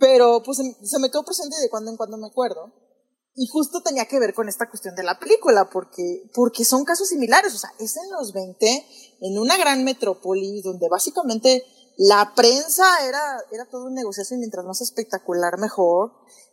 Pero 0.00 0.42
pues 0.42 0.56
se, 0.56 0.86
se 0.86 0.98
me 0.98 1.10
quedó 1.10 1.24
presente 1.24 1.60
de 1.60 1.68
cuando 1.68 1.90
en 1.90 1.98
cuando 1.98 2.16
me 2.16 2.26
acuerdo. 2.26 2.72
Y 3.40 3.46
justo 3.46 3.82
tenía 3.82 4.06
que 4.06 4.18
ver 4.18 4.34
con 4.34 4.48
esta 4.48 4.68
cuestión 4.68 4.96
de 4.96 5.04
la 5.04 5.20
película, 5.20 5.70
porque, 5.70 6.28
porque 6.34 6.64
son 6.64 6.84
casos 6.84 7.08
similares. 7.08 7.54
O 7.54 7.58
sea, 7.58 7.72
es 7.78 7.96
en 7.96 8.10
los 8.10 8.32
20, 8.32 8.86
en 9.20 9.38
una 9.38 9.56
gran 9.56 9.84
metrópoli, 9.84 10.60
donde 10.60 10.88
básicamente 10.88 11.64
la 11.96 12.32
prensa 12.34 12.84
era, 13.06 13.38
era 13.52 13.64
todo 13.66 13.86
un 13.86 13.94
negocio 13.94 14.24
y 14.28 14.38
mientras 14.38 14.66
más 14.66 14.80
espectacular, 14.80 15.56
mejor. 15.56 16.10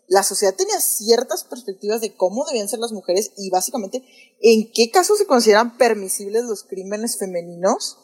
La 0.08 0.22
sociedad 0.22 0.54
tenía 0.54 0.80
ciertas 0.80 1.44
perspectivas 1.44 2.02
de 2.02 2.16
cómo 2.16 2.46
debían 2.46 2.70
ser 2.70 2.78
las 2.78 2.92
mujeres 2.92 3.32
y 3.36 3.50
básicamente 3.50 4.06
en 4.40 4.72
qué 4.72 4.92
casos 4.92 5.18
se 5.18 5.26
consideran 5.26 5.78
permisibles 5.78 6.44
los 6.44 6.66
crímenes 6.66 7.18
femeninos. 7.18 7.98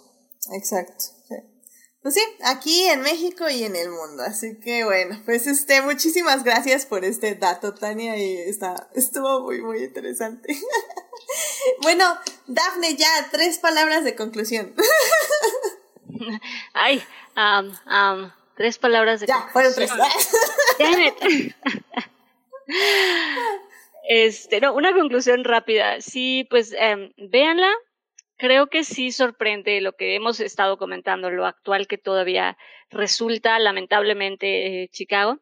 Exacto. 0.53 1.20
Pues 2.01 2.15
sí, 2.15 2.21
aquí 2.43 2.83
en 2.85 3.01
México 3.01 3.47
y 3.47 3.63
en 3.63 3.75
el 3.75 3.89
mundo. 3.89 4.23
Así 4.23 4.59
que 4.59 4.83
bueno, 4.83 5.21
pues 5.23 5.45
este, 5.45 5.83
muchísimas 5.83 6.43
gracias 6.43 6.87
por 6.87 7.05
este 7.05 7.35
dato, 7.35 7.75
Tania, 7.75 8.17
y 8.17 8.37
está, 8.37 8.89
estuvo 8.95 9.41
muy, 9.41 9.61
muy 9.61 9.83
interesante. 9.83 10.55
bueno, 11.83 12.17
Dafne, 12.47 12.95
ya, 12.95 13.07
tres 13.31 13.59
palabras 13.59 14.03
de 14.03 14.15
conclusión. 14.15 14.73
Ay, 16.73 17.03
um, 17.37 17.71
um, 17.85 18.31
tres 18.57 18.79
palabras 18.79 19.19
de 19.19 19.27
ya, 19.27 19.49
fueron 19.53 19.73
tres. 19.75 19.91
este, 24.09 24.59
no, 24.59 24.73
una 24.73 24.91
conclusión 24.93 25.43
rápida. 25.43 26.01
Sí, 26.01 26.47
pues 26.49 26.71
um, 26.73 27.11
véanla, 27.29 27.71
creo 28.41 28.67
que 28.71 28.83
sí 28.83 29.11
sorprende 29.11 29.81
lo 29.81 29.93
que 29.93 30.15
hemos 30.15 30.39
estado 30.39 30.79
comentando, 30.79 31.29
lo 31.29 31.45
actual 31.45 31.85
que 31.85 31.99
todavía 31.99 32.57
resulta 32.89 33.59
lamentablemente 33.59 34.83
eh, 34.83 34.89
Chicago. 34.89 35.37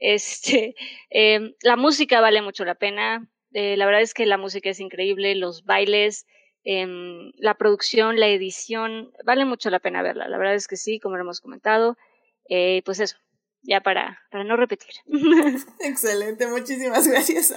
Este, 0.00 0.74
em, 1.10 1.54
la 1.62 1.76
música 1.76 2.20
vale 2.20 2.42
mucho 2.42 2.64
la 2.64 2.74
pena. 2.74 3.28
Eh, 3.52 3.76
la 3.76 3.86
verdad 3.86 4.02
es 4.02 4.14
que 4.14 4.26
la 4.26 4.36
música 4.36 4.68
es 4.68 4.80
increíble, 4.80 5.36
los 5.36 5.64
bailes, 5.64 6.26
em, 6.64 7.30
la 7.36 7.54
producción, 7.54 8.18
la 8.18 8.26
edición, 8.26 9.12
vale 9.24 9.44
mucho 9.44 9.70
la 9.70 9.78
pena 9.78 10.02
verla. 10.02 10.26
La 10.26 10.38
verdad 10.38 10.56
es 10.56 10.66
que 10.66 10.76
sí, 10.76 10.98
como 10.98 11.16
lo 11.16 11.22
hemos 11.22 11.40
comentado. 11.40 11.96
Eh, 12.48 12.82
pues 12.84 12.98
eso, 12.98 13.16
ya 13.62 13.80
para, 13.80 14.18
para 14.30 14.44
no 14.44 14.56
repetir. 14.56 14.90
Excelente, 15.80 16.46
muchísimas 16.46 17.06
gracias. 17.06 17.52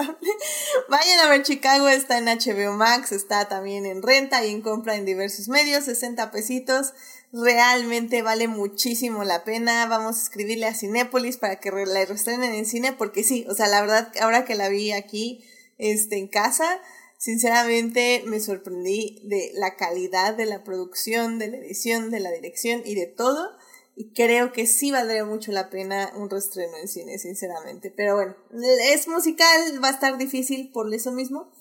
Vayan 0.89 1.19
a 1.19 1.29
ver 1.29 1.43
Chicago, 1.43 1.87
está 1.87 2.17
en 2.17 2.25
HBO 2.25 2.73
Max, 2.73 3.11
está 3.11 3.47
también 3.47 3.85
en 3.85 4.01
renta 4.01 4.43
y 4.45 4.51
en 4.51 4.61
compra 4.61 4.95
en 4.95 5.05
diversos 5.05 5.47
medios, 5.47 5.85
60 5.85 6.31
pesitos. 6.31 6.93
Realmente 7.31 8.21
vale 8.23 8.47
muchísimo 8.47 9.23
la 9.23 9.43
pena. 9.43 9.85
Vamos 9.85 10.17
a 10.17 10.23
escribirle 10.23 10.67
a 10.67 10.73
Cinépolis 10.73 11.37
para 11.37 11.57
que 11.57 11.71
la 11.71 12.05
restrenen 12.05 12.53
en 12.53 12.65
cine, 12.65 12.93
porque 12.93 13.23
sí, 13.23 13.45
o 13.49 13.53
sea, 13.53 13.67
la 13.67 13.81
verdad, 13.81 14.11
ahora 14.21 14.43
que 14.43 14.55
la 14.55 14.69
vi 14.69 14.91
aquí, 14.91 15.45
este, 15.77 16.17
en 16.17 16.27
casa, 16.27 16.81
sinceramente 17.17 18.23
me 18.25 18.39
sorprendí 18.39 19.21
de 19.23 19.51
la 19.53 19.75
calidad 19.75 20.33
de 20.33 20.45
la 20.45 20.63
producción, 20.63 21.39
de 21.39 21.47
la 21.47 21.57
edición, 21.57 22.09
de 22.09 22.19
la 22.19 22.31
dirección 22.31 22.81
y 22.83 22.95
de 22.95 23.07
todo 23.07 23.57
y 23.95 24.13
creo 24.13 24.51
que 24.53 24.68
sí 24.68 24.91
valdría 24.91 25.26
mucho 25.26 25.51
la 25.51 25.69
pena 25.69 26.11
un 26.15 26.30
restreno 26.30 26.77
en 26.77 26.88
cine, 26.88 27.19
sinceramente. 27.19 27.91
Pero 27.95 28.15
bueno, 28.15 28.35
es 28.84 29.07
musical, 29.07 29.84
va 29.84 29.89
a 29.89 29.91
estar 29.91 30.18
difícil 30.18 30.72
por 30.72 30.91
eso 30.93 31.11
mismo. 31.11 31.51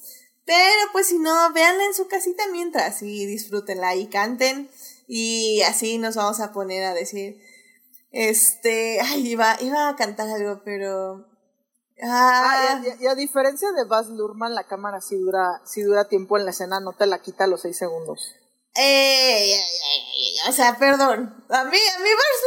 Pero 0.45 0.93
pues 0.93 1.09
si 1.09 1.19
no, 1.19 1.53
véanla 1.53 1.85
en 1.85 1.95
su 1.95 2.09
casita 2.09 2.45
mientras 2.51 3.03
y 3.03 3.27
disfrútenla 3.27 3.95
y 3.97 4.07
canten. 4.07 4.71
Y 5.07 5.63
así 5.63 5.99
nos 5.99 6.17
vamos 6.17 6.41
a 6.41 6.53
poner 6.53 6.85
a 6.85 6.95
decir, 6.95 7.41
este, 8.13 9.01
ay, 9.01 9.29
iba, 9.29 9.57
iba 9.61 9.89
a 9.89 9.97
cantar 9.97 10.29
algo, 10.29 10.63
pero... 10.65 11.27
Ah, 12.03 12.81
y, 12.99 13.07
a, 13.07 13.15
diferencia 13.15 13.73
de 13.73 13.85
Baz 13.85 14.09
Luhrmann, 14.09 14.55
la 14.55 14.67
cámara 14.67 15.03
sí 15.03 15.17
dura, 15.19 15.61
sí 15.65 15.83
dura 15.83 16.09
tiempo 16.09 16.39
en 16.39 16.47
la 16.47 16.53
escena, 16.53 16.81
no 16.81 16.95
te 16.95 17.07
la 17.07 17.21
quita 17.21 17.45
a 17.45 17.47
los 17.47 17.61
seis 17.61 17.77
segundos. 17.77 18.37
Eh, 18.75 19.61
o 20.49 20.53
sea, 20.53 20.77
perdón. 20.79 21.45
A 21.49 21.65
mí, 21.65 21.79
a 21.79 21.99
mí 21.99 22.09
Bars 22.11 22.41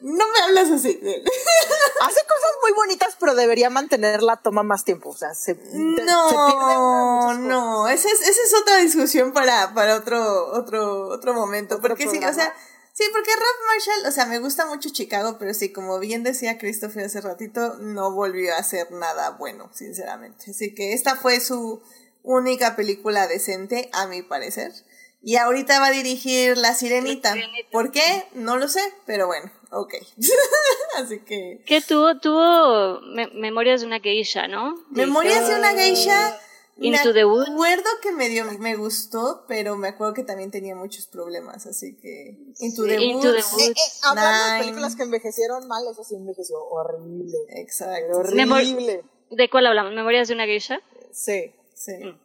no 0.00 0.24
me 0.28 0.38
hablas 0.40 0.70
así. 0.70 0.88
Hace 2.00 2.20
cosas 2.20 2.52
muy 2.62 2.72
bonitas, 2.72 3.16
pero 3.18 3.34
debería 3.34 3.68
mantener 3.70 4.22
la 4.22 4.36
toma 4.36 4.62
más 4.62 4.84
tiempo. 4.84 5.10
O 5.10 5.16
sea, 5.16 5.34
se, 5.34 5.58
no, 5.72 7.34
no. 7.34 7.88
Esa 7.88 8.08
es, 8.08 8.20
esa 8.22 8.42
es 8.42 8.54
otra 8.60 8.76
discusión 8.78 9.32
para, 9.32 9.74
para 9.74 9.96
otro, 9.96 10.52
otro, 10.52 11.08
otro 11.08 11.34
momento. 11.34 11.80
porque 11.80 12.08
sí, 12.08 12.18
o 12.18 12.32
sea, 12.32 12.54
sí, 12.92 13.04
porque 13.12 13.30
Rob 13.34 13.66
Marshall, 13.66 14.06
o 14.06 14.12
sea, 14.12 14.26
me 14.26 14.38
gusta 14.38 14.66
mucho 14.66 14.90
Chicago, 14.90 15.36
pero 15.38 15.52
sí, 15.52 15.72
como 15.72 15.98
bien 15.98 16.22
decía 16.22 16.58
Christopher 16.58 17.06
hace 17.06 17.20
ratito, 17.20 17.74
no 17.78 18.12
volvió 18.12 18.54
a 18.54 18.58
hacer 18.58 18.92
nada 18.92 19.30
bueno, 19.30 19.68
sinceramente. 19.74 20.52
Así 20.52 20.74
que 20.74 20.92
esta 20.92 21.16
fue 21.16 21.40
su 21.40 21.82
única 22.22 22.76
película 22.76 23.26
decente, 23.26 23.90
a 23.92 24.06
mi 24.06 24.22
parecer. 24.22 24.72
Y 25.20 25.36
ahorita 25.36 25.80
va 25.80 25.86
a 25.88 25.90
dirigir 25.90 26.56
La 26.56 26.74
Sirenita. 26.74 27.34
¿Por 27.72 27.90
qué? 27.90 28.26
No 28.34 28.56
lo 28.56 28.68
sé, 28.68 28.80
pero 29.04 29.26
bueno, 29.26 29.50
ok. 29.70 29.94
Así 30.96 31.20
que... 31.20 31.62
¿Qué 31.66 31.80
tuvo? 31.80 32.18
Tuvo 32.18 33.00
Memorias 33.34 33.80
de 33.80 33.86
una 33.86 34.00
geisha, 34.00 34.46
¿no? 34.46 34.74
Memorias 34.90 35.48
de 35.48 35.54
una 35.54 35.72
geisha... 35.72 36.38
Into 36.80 37.12
the 37.12 37.24
Woods. 37.24 37.48
Me 37.48 37.54
acuerdo 37.54 37.90
que 38.00 38.12
me, 38.12 38.28
dio, 38.28 38.44
me 38.44 38.76
gustó, 38.76 39.44
pero 39.48 39.76
me 39.76 39.88
acuerdo 39.88 40.14
que 40.14 40.22
también 40.22 40.52
tenía 40.52 40.76
muchos 40.76 41.08
problemas, 41.08 41.66
así 41.66 41.96
que... 41.96 42.38
Into 42.60 42.84
the 42.84 42.98
Woods. 42.98 43.22
The 43.22 43.28
Woods. 43.30 43.58
Eh, 43.58 43.70
eh, 43.70 43.74
hablando 44.04 44.52
de 44.52 44.60
películas 44.60 44.94
que 44.94 45.02
envejecieron 45.02 45.66
mal, 45.66 45.82
eso 45.90 46.04
sí 46.04 46.14
envejeció 46.14 46.56
horrible. 46.56 47.36
Exacto. 47.48 48.18
Horrible. 48.18 49.02
¿De 49.30 49.50
cuál 49.50 49.66
hablamos? 49.66 49.92
¿Memorias 49.92 50.28
de 50.28 50.34
una 50.34 50.46
geisha? 50.46 50.80
Sí. 51.12 51.52
Sí. 51.74 51.94
Mm. 51.94 52.16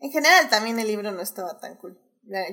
En 0.00 0.10
general 0.10 0.48
también 0.48 0.78
el 0.78 0.88
libro 0.88 1.12
no 1.12 1.20
estaba 1.20 1.58
tan 1.58 1.76
cool. 1.76 1.98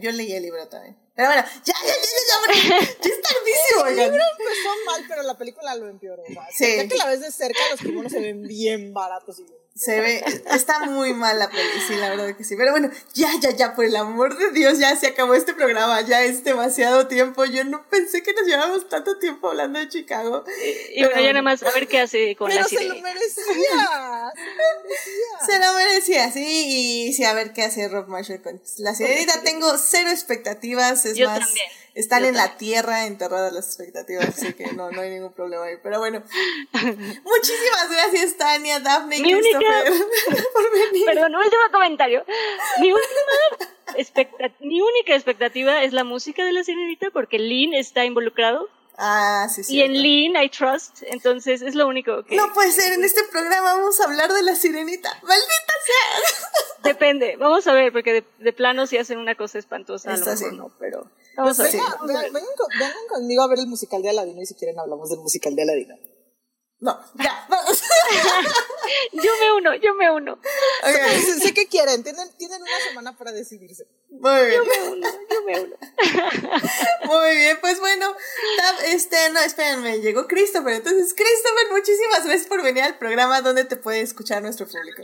Yo 0.01 0.11
leí 0.11 0.33
el 0.33 0.43
libro 0.43 0.67
también. 0.67 0.97
Pero 1.15 1.29
bueno, 1.29 1.43
ya, 1.65 1.73
ya, 1.73 1.87
ya, 1.87 1.93
ya, 1.93 2.69
ya, 2.69 2.79
ya 2.79 3.09
es 3.09 3.21
tardísimo. 3.21 3.85
El 3.87 3.95
libro 3.97 4.23
empezó 4.39 4.69
mal, 4.85 5.05
pero 5.07 5.21
la 5.23 5.37
película 5.37 5.75
lo 5.75 5.87
empeoró. 5.87 6.23
sí. 6.51 6.77
Ya 6.77 6.87
que 6.87 6.95
la 6.95 7.07
ves 7.07 7.21
de 7.21 7.31
cerca, 7.31 7.59
los 7.71 7.81
kimonos 7.81 8.11
se 8.11 8.21
ven 8.21 8.41
bien 8.43 8.93
baratos 8.93 9.39
y 9.39 9.43
bien 9.43 9.58
se 9.79 9.97
ve, 10.01 10.21
está 10.51 10.79
muy 10.87 11.13
mal 11.13 11.39
la 11.39 11.49
peli, 11.49 11.63
sí, 11.87 11.95
la 11.95 12.09
verdad 12.09 12.35
que 12.35 12.43
sí. 12.43 12.57
Pero 12.57 12.71
bueno, 12.71 12.89
ya, 13.13 13.31
ya, 13.39 13.51
ya, 13.51 13.75
por 13.75 13.85
el 13.85 13.95
amor 13.95 14.37
de 14.37 14.51
Dios, 14.51 14.77
ya 14.77 14.93
se 14.97 15.07
acabó 15.07 15.35
este 15.35 15.53
programa, 15.53 16.01
ya 16.01 16.21
es 16.21 16.43
demasiado 16.43 17.07
tiempo. 17.07 17.45
Yo 17.45 17.63
no 17.63 17.87
pensé 17.87 18.21
que 18.21 18.33
nos 18.33 18.45
llevábamos 18.45 18.89
tanto 18.89 19.17
tiempo 19.19 19.47
hablando 19.47 19.79
de 19.79 19.87
Chicago. 19.87 20.43
Y, 20.93 21.05
bueno, 21.05 21.21
ya 21.21 21.29
nada 21.29 21.43
más 21.43 21.63
a 21.63 21.71
ver 21.71 21.87
qué 21.87 22.01
hace 22.01 22.35
con 22.35 22.53
la 22.53 22.65
sirenita. 22.65 22.93
se 22.93 22.97
lo 22.97 23.03
merecía, 23.03 24.33
se 25.45 25.59
lo 25.59 25.73
merecía. 25.73 26.31
Sí, 26.33 27.07
y 27.07 27.13
sí, 27.13 27.23
a 27.23 27.33
ver 27.33 27.53
qué 27.53 27.63
hace 27.63 27.87
Rob 27.87 28.09
Marshall 28.09 28.41
con 28.41 28.61
la 28.79 28.93
sirenita. 28.93 29.41
Tengo 29.43 29.77
cero 29.77 30.09
expectativas, 30.09 31.05
es 31.05 31.17
más... 31.21 31.39
También. 31.39 31.67
Están 31.95 32.23
en 32.23 32.35
la 32.35 32.55
tierra 32.55 33.07
enterradas 33.07 33.51
las 33.51 33.65
expectativas, 33.65 34.29
así 34.29 34.53
que 34.53 34.71
no, 34.73 34.91
no 34.91 35.01
hay 35.01 35.09
ningún 35.09 35.33
problema 35.33 35.65
ahí. 35.65 35.75
Pero 35.81 35.99
bueno, 35.99 36.23
muchísimas 36.73 37.89
gracias, 37.89 38.37
Tania, 38.37 38.79
Daphne 38.79 39.17
y 39.17 39.33
Christopher, 39.69 40.47
por 40.53 40.71
venir. 40.71 41.05
Perdón, 41.05 41.35
último 41.35 41.61
comentario. 41.71 42.25
Mi, 42.79 42.91
última 42.91 44.49
mi 44.59 44.81
única 44.81 45.15
expectativa 45.15 45.83
es 45.83 45.93
la 45.93 46.03
música 46.03 46.45
de 46.45 46.53
la 46.53 46.63
sirenita, 46.63 47.09
porque 47.11 47.39
Lynn 47.39 47.73
está 47.73 48.05
involucrado. 48.05 48.69
Ah, 49.01 49.47
sí, 49.49 49.63
sí. 49.63 49.75
Y 49.75 49.81
en 49.81 49.93
Lean 49.93 50.43
I 50.43 50.49
trust, 50.49 51.03
entonces 51.03 51.61
es 51.61 51.73
lo 51.73 51.87
único 51.87 52.23
que... 52.25 52.35
No 52.35 52.51
puede 52.53 52.73
ser, 52.73 52.91
en 52.91 53.03
este 53.05 53.23
programa 53.31 53.75
vamos 53.75 53.97
a 54.01 54.03
hablar 54.03 54.33
de 54.33 54.43
la 54.43 54.55
sirenita. 54.55 55.09
¡Maldita 55.21 55.73
sea! 55.85 56.49
Depende, 56.83 57.37
vamos 57.37 57.65
a 57.67 57.73
ver, 57.73 57.93
porque 57.93 58.25
de, 58.39 58.53
plano 58.53 58.87
si 58.87 58.97
hacen 58.97 59.17
una 59.17 59.35
cosa 59.35 59.57
espantosa, 59.57 60.13
a 60.13 60.17
lo 60.17 60.25
mejor 60.25 60.53
no, 60.53 60.71
pero... 60.79 61.07
Vamos 61.37 61.55
pues 61.55 61.73
a 61.75 62.05
ver. 62.05 62.31
Vengan, 62.33 63.07
conmigo 63.07 63.41
a 63.41 63.47
ver 63.47 63.59
el 63.59 63.67
musical 63.67 64.01
de 64.01 64.09
Aladino 64.09 64.41
y 64.41 64.45
si 64.45 64.55
quieren 64.55 64.77
hablamos 64.77 65.09
del 65.09 65.19
musical 65.19 65.55
de 65.55 65.61
Aladino. 65.61 65.95
No, 66.81 66.97
ya, 67.15 67.45
vamos. 67.49 67.81
yo 69.13 69.31
me 69.41 69.51
uno, 69.57 69.75
yo 69.75 69.93
me 69.95 70.09
uno. 70.09 70.39
Okay. 70.81 71.19
Sé, 71.41 71.53
que 71.53 71.67
quieren, 71.67 72.03
tienen, 72.03 72.29
tienen 72.37 72.61
una 72.61 72.79
semana 72.87 73.17
para 73.17 73.33
decidirse. 73.33 73.85
Muy 74.09 74.45
bien. 74.45 74.53
Yo 74.53 74.65
me 74.65 74.89
uno, 74.89 75.07
yo 75.29 75.43
me 75.45 75.59
uno. 75.59 75.75
Muy 77.05 77.35
bien, 77.35 77.57
pues 77.59 77.81
bueno, 77.81 78.15
este, 78.85 79.17
no, 79.33 79.41
espérenme, 79.41 79.99
llegó 79.99 80.25
Christopher. 80.27 80.75
Entonces, 80.75 81.13
Christopher, 81.13 81.67
muchísimas 81.69 82.25
gracias 82.25 82.47
por 82.47 82.63
venir 82.63 82.83
al 82.83 82.97
programa 82.97 83.41
donde 83.41 83.65
te 83.65 83.75
puede 83.75 83.99
escuchar 83.99 84.41
nuestro 84.41 84.65
público. 84.65 85.03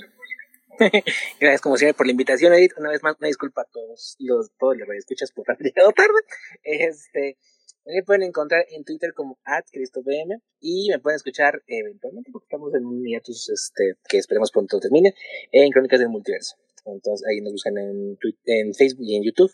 Gracias 1.40 1.62
como 1.62 1.76
siempre 1.76 1.98
por 1.98 2.06
la 2.06 2.12
invitación, 2.12 2.54
Edith. 2.54 2.74
Una 2.78 2.90
vez 2.90 3.04
más, 3.04 3.18
una 3.20 3.28
disculpa 3.28 3.64
a 3.64 3.66
todos 3.66 4.16
los, 4.20 4.50
todos 4.58 4.78
los 4.78 4.90
escuchas 4.96 5.32
por 5.32 5.50
haber 5.52 5.74
llegado 5.74 5.92
tarde. 5.92 6.22
Este, 6.64 7.38
me 7.86 8.04
pueden 8.04 8.24
encontrar 8.24 8.66
en 8.70 8.84
Twitter 8.84 9.14
como 9.14 9.38
@cristobm 9.72 10.42
y 10.60 10.90
me 10.90 11.00
pueden 11.00 11.16
escuchar 11.16 11.62
eventualmente 11.68 12.32
porque 12.32 12.46
estamos 12.46 12.74
en 12.74 12.86
un 12.86 13.04
hiatus 13.04 13.50
este, 13.50 13.94
que 14.08 14.18
esperemos 14.18 14.52
pronto 14.52 14.80
termine 14.80 15.14
en 15.52 15.72
Crónicas 15.72 16.00
del 16.00 16.10
Multiverso. 16.10 16.56
Entonces 16.86 17.28
ahí 17.28 17.42
nos 17.42 17.54
buscan 17.54 17.78
en, 17.78 18.18
en 18.46 18.74
Facebook 18.74 19.06
y 19.06 19.16
en 19.16 19.24
YouTube, 19.24 19.52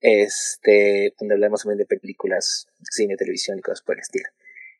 este, 0.00 1.14
donde 1.18 1.34
hablamos 1.34 1.62
también 1.62 1.78
de 1.78 1.86
películas, 1.86 2.66
cine, 2.82 3.16
televisión 3.16 3.58
y 3.58 3.62
cosas 3.62 3.82
por 3.82 3.96
el 3.96 4.00
estilo. 4.00 4.28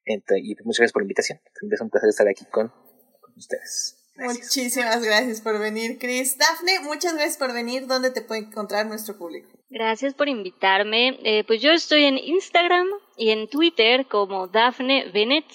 Entonces, 0.04 0.44
y 0.44 0.54
muchas 0.64 0.78
gracias 0.78 0.92
por 0.92 1.02
la 1.02 1.04
invitación. 1.04 1.40
Es 1.70 1.80
un 1.80 1.90
placer 1.90 2.08
estar 2.08 2.28
aquí 2.28 2.44
con, 2.46 2.68
con 2.68 3.34
ustedes. 3.36 3.99
Muchísimas 4.20 5.02
gracias 5.02 5.40
por 5.40 5.58
venir, 5.58 5.98
Chris. 5.98 6.36
Dafne, 6.36 6.80
muchas 6.80 7.14
gracias 7.14 7.38
por 7.38 7.52
venir. 7.52 7.86
¿Dónde 7.86 8.10
te 8.10 8.20
puede 8.20 8.42
encontrar 8.42 8.86
nuestro 8.86 9.16
público? 9.16 9.48
Gracias 9.70 10.14
por 10.14 10.28
invitarme. 10.28 11.18
Eh, 11.24 11.44
pues 11.46 11.62
yo 11.62 11.70
estoy 11.72 12.04
en 12.04 12.18
Instagram 12.18 12.86
y 13.16 13.30
en 13.30 13.48
Twitter 13.48 14.06
como 14.08 14.48
Dafne 14.48 15.10
Bennett. 15.12 15.46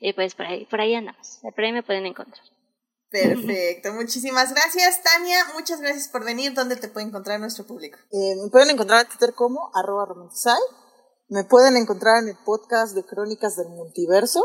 Eh, 0.00 0.14
pues 0.14 0.34
por 0.34 0.46
ahí, 0.46 0.66
por 0.66 0.80
ahí 0.80 0.94
andamos. 0.94 1.40
Por 1.42 1.64
ahí 1.64 1.72
me 1.72 1.82
pueden 1.82 2.06
encontrar. 2.06 2.44
Perfecto, 3.10 3.92
muchísimas 3.92 4.52
gracias, 4.52 5.02
Tania. 5.02 5.38
Muchas 5.54 5.80
gracias 5.80 6.08
por 6.08 6.24
venir. 6.24 6.52
¿Dónde 6.52 6.74
te 6.76 6.88
puede 6.88 7.06
encontrar 7.06 7.38
nuestro 7.38 7.64
público? 7.64 7.96
Eh, 8.10 8.34
me 8.42 8.50
pueden 8.50 8.70
encontrar 8.70 9.02
en 9.02 9.08
Twitter 9.08 9.34
como 9.34 9.70
arroba. 9.72 10.06
Me 11.28 11.44
pueden 11.44 11.76
encontrar 11.76 12.22
en 12.22 12.30
el 12.30 12.36
podcast 12.44 12.94
de 12.94 13.04
Crónicas 13.04 13.56
del 13.56 13.68
Multiverso. 13.68 14.40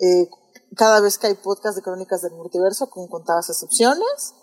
Eh, 0.00 0.26
cada 0.76 1.00
vez 1.00 1.18
que 1.18 1.26
hay 1.26 1.34
podcast 1.34 1.76
de 1.76 1.82
Crónicas 1.82 2.22
del 2.22 2.32
Multiverso, 2.32 2.88
con 2.90 3.08
contadas 3.08 3.50
excepciones. 3.50 4.34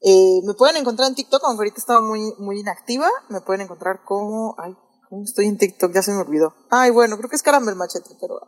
Eh, 0.00 0.40
me 0.44 0.54
pueden 0.54 0.76
encontrar 0.76 1.08
en 1.08 1.14
TikTok, 1.14 1.42
aunque 1.44 1.62
ahorita 1.62 1.78
estaba 1.78 2.00
muy, 2.00 2.34
muy 2.38 2.60
inactiva. 2.60 3.08
Me 3.28 3.40
pueden 3.40 3.62
encontrar 3.62 4.04
como. 4.04 4.54
Ay, 4.58 4.76
¿cómo 5.08 5.24
estoy 5.24 5.46
en 5.46 5.58
TikTok? 5.58 5.92
Ya 5.92 6.02
se 6.02 6.12
me 6.12 6.20
olvidó. 6.20 6.54
Ay, 6.70 6.90
bueno, 6.90 7.16
creo 7.16 7.28
que 7.28 7.36
es 7.36 7.42
Caramel 7.42 7.74
Machete, 7.74 8.10
pero 8.20 8.40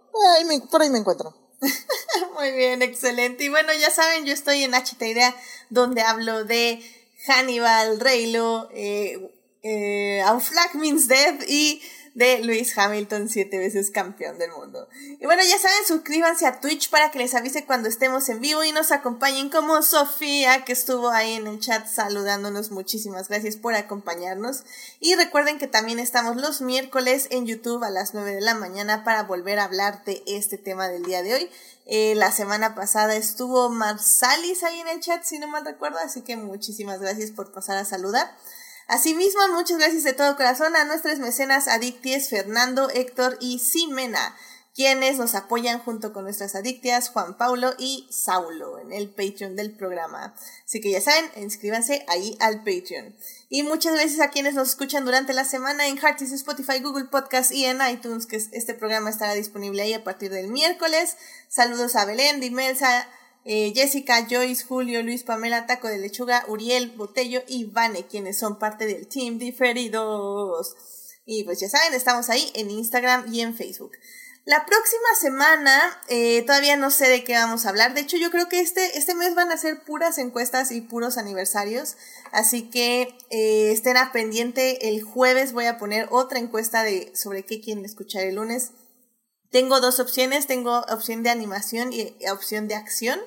por 0.71 0.83
ahí 0.83 0.91
me 0.91 0.99
encuentro. 0.99 1.35
Muy 2.39 2.53
bien, 2.53 2.83
excelente. 2.83 3.45
Y 3.45 3.49
bueno, 3.49 3.73
ya 3.79 3.91
saben, 3.91 4.25
yo 4.25 4.33
estoy 4.33 4.65
en 4.65 4.73
HT 4.73 5.03
Idea, 5.03 5.35
donde 5.69 6.03
hablo 6.03 6.45
de 6.45 6.83
Hannibal, 7.27 8.01
Reylo, 8.01 8.69
eh, 8.73 9.37
eh, 9.63 10.23
Flag 10.41 10.75
Means 10.77 11.09
Death 11.09 11.43
y 11.49 11.83
de 12.15 12.41
Luis 12.41 12.77
Hamilton, 12.77 13.29
siete 13.29 13.59
veces 13.59 13.91
campeón 13.91 14.39
del 14.39 14.51
mundo. 14.51 14.89
Y 15.21 15.25
bueno, 15.25 15.43
ya 15.43 15.59
saben, 15.59 15.87
suscríbanse 15.87 16.47
a 16.47 16.61
Twitch 16.61 16.91
para 16.91 17.11
que 17.11 17.19
les 17.19 17.35
avise 17.35 17.65
cuando 17.65 17.89
estemos 17.89 18.29
en 18.29 18.41
vivo 18.41 18.65
y 18.65 18.73
nos 18.73 18.91
acompañen 18.91 19.49
como 19.49 19.83
Sofía, 19.83 20.65
que 20.65 20.73
estuvo 20.73 21.11
ahí 21.11 21.35
en 21.35 21.47
el 21.47 21.61
chat 21.61 21.87
saludándonos. 21.87 22.71
Muchísimas 22.71 23.29
gracias 23.29 23.57
por 23.57 23.75
acompañarnos. 23.75 24.65
Y 24.99 25.15
recuerden 25.15 25.59
que 25.59 25.67
también 25.67 25.99
estamos 25.99 26.37
los 26.37 26.61
miércoles 26.61 27.29
en 27.31 27.47
YouTube 27.47 27.85
a 27.85 27.91
las 27.91 28.15
9 28.15 28.35
de 28.35 28.41
la 28.41 28.55
mañana 28.55 29.05
para 29.05 29.23
volver 29.23 29.59
a 29.59 29.65
hablar 29.65 30.05
de 30.05 30.23
este 30.27 30.59
tema 30.59 30.89
del 30.89 31.05
día 31.05 31.23
de 31.23 31.35
hoy. 31.35 31.51
Eh, 31.87 32.15
la 32.15 32.31
semana 32.31 32.75
pasada 32.75 33.17
estuvo 33.17 33.69
Marsalis 33.69 34.63
ahí 34.63 34.79
en 34.79 34.89
el 34.89 35.01
chat, 35.01 35.25
si 35.25 35.39
no 35.39 35.49
mal 35.49 35.65
recuerdo, 35.65 35.99
así 35.99 36.23
que 36.23 36.37
muchísimas 36.37 37.01
gracias 37.01 37.33
por 37.33 37.53
pasar 37.53 37.79
a 37.79 37.85
saludar. 37.85 38.31
Asimismo, 38.91 39.41
muchas 39.53 39.79
gracias 39.79 40.03
de 40.03 40.15
todo 40.15 40.35
corazón 40.35 40.75
a 40.75 40.85
nuestras 40.85 41.21
mecenas 41.21 41.69
adicties 41.69 42.29
Fernando, 42.29 42.91
Héctor 42.91 43.39
y 43.41 43.61
Simena, 43.61 44.35
quienes 44.75 45.17
nos 45.17 45.37
apoyan 45.37 45.79
junto 45.79 46.13
con 46.13 46.25
nuestras 46.25 46.57
adictias 46.57 47.09
Juan 47.11 47.39
Paulo 47.39 47.73
y 47.79 48.09
Saulo 48.11 48.81
en 48.81 48.93
el 48.93 49.09
Patreon 49.09 49.55
del 49.55 49.71
programa. 49.77 50.35
Así 50.65 50.81
que 50.81 50.91
ya 50.91 51.01
saben, 51.01 51.31
inscríbanse 51.37 52.05
ahí 52.09 52.37
al 52.41 52.65
Patreon. 52.65 53.15
Y 53.49 53.63
muchas 53.63 53.95
gracias 53.95 54.19
a 54.19 54.31
quienes 54.31 54.55
nos 54.55 54.71
escuchan 54.71 55.05
durante 55.05 55.35
la 55.35 55.45
semana 55.45 55.87
en 55.87 55.97
Heartis, 55.97 56.33
Spotify, 56.33 56.81
Google 56.81 57.05
Podcast 57.05 57.53
y 57.53 57.67
en 57.67 57.79
iTunes, 57.89 58.27
que 58.27 58.39
este 58.39 58.75
programa 58.75 59.11
estará 59.11 59.35
disponible 59.35 59.83
ahí 59.83 59.95
a 59.95 60.03
partir 60.03 60.33
del 60.33 60.49
miércoles. 60.49 61.17
Saludos 61.47 61.95
a 61.95 62.07
Belén, 62.07 62.41
Dimelsa, 62.41 63.07
eh, 63.45 63.73
Jessica, 63.75 64.27
Joyce, 64.29 64.65
Julio, 64.65 65.03
Luis, 65.03 65.23
Pamela, 65.23 65.67
Taco 65.67 65.89
de 65.89 65.99
Lechuga, 65.99 66.45
Uriel, 66.49 66.91
Botello 66.91 67.43
y 67.49 67.65
Vane, 67.65 68.07
quienes 68.07 68.39
son 68.39 68.59
parte 68.59 68.87
del 68.87 69.07
Team 69.07 69.39
Diferidos. 69.39 70.77
Y 71.25 71.45
pues 71.45 71.61
ya 71.61 71.69
saben, 71.69 71.95
estamos 71.95 72.29
ahí 72.29 72.51
en 72.55 72.71
Instagram 72.71 73.33
y 73.33 73.41
en 73.41 73.55
Facebook. 73.55 73.93
La 74.47 74.65
próxima 74.65 75.09
semana, 75.21 76.03
eh, 76.09 76.43
todavía 76.47 76.77
no 76.77 76.91
sé 76.91 77.09
de 77.09 77.25
qué 77.25 77.35
vamos 77.35 77.67
a 77.67 77.69
hablar. 77.69 77.95
De 77.95 78.01
hecho, 78.01 78.17
yo 78.17 78.31
creo 78.31 78.49
que 78.49 78.61
este, 78.61 78.99
este 78.99 79.15
mes 79.15 79.35
van 79.35 79.53
a 79.53 79.59
ser 79.59 79.85
puras 79.85 80.19
encuestas 80.19 80.73
y 80.73 80.81
puros 80.81 81.19
aniversarios. 81.19 81.97
Así 82.33 82.71
que 82.71 83.17
eh, 83.31 83.71
estén 83.71 83.97
a 83.99 84.13
pendiente. 84.13 84.89
El 84.89 85.03
jueves 85.03 85.53
voy 85.53 85.67
a 85.67 85.79
poner 85.79 86.09
otra 86.11 86.39
encuesta 86.39 86.83
de 86.83 87.13
sobre 87.15 87.45
qué 87.45 87.61
quieren 87.61 87.85
escuchar 87.85 88.25
el 88.25 88.37
lunes. 88.37 88.73
Tengo 89.51 89.81
dos 89.81 89.99
opciones, 89.99 90.47
tengo 90.47 90.81
opción 90.89 91.23
de 91.23 91.31
animación 91.31 91.93
y 91.93 92.15
opción 92.29 92.69
de 92.69 92.77
acción. 92.77 93.21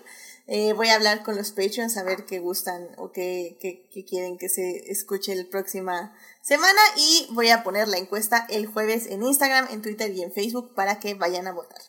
Eh, 0.48 0.74
voy 0.74 0.90
a 0.90 0.95
hablar 0.95 1.24
con 1.24 1.35
los 1.35 1.52
Patreons 1.52 1.95
a 1.98 2.03
ver 2.03 2.26
qué 2.26 2.40
gustan 2.40 2.90
o 2.98 3.11
qué, 3.11 3.58
qué, 3.61 4.06
quieren 4.06 4.38
que 4.38 4.50
se 4.50 4.92
escuche 4.92 5.35
la 5.35 5.50
próxima 5.50 6.14
semana 6.42 6.80
y 6.98 7.27
voy 7.32 7.50
a 7.50 7.64
poner 7.64 7.88
la 7.88 7.98
encuesta 7.98 8.45
el 8.50 8.68
jueves 8.68 9.08
en 9.08 9.24
Instagram, 9.24 9.68
en 9.72 9.82
Twitter 9.82 10.11
y 10.11 10.22
en 10.22 10.34
Facebook 10.34 10.74
para 10.76 11.00
que 11.00 11.14
vayan 11.14 11.48
a 11.48 11.53
votar. 11.53 11.82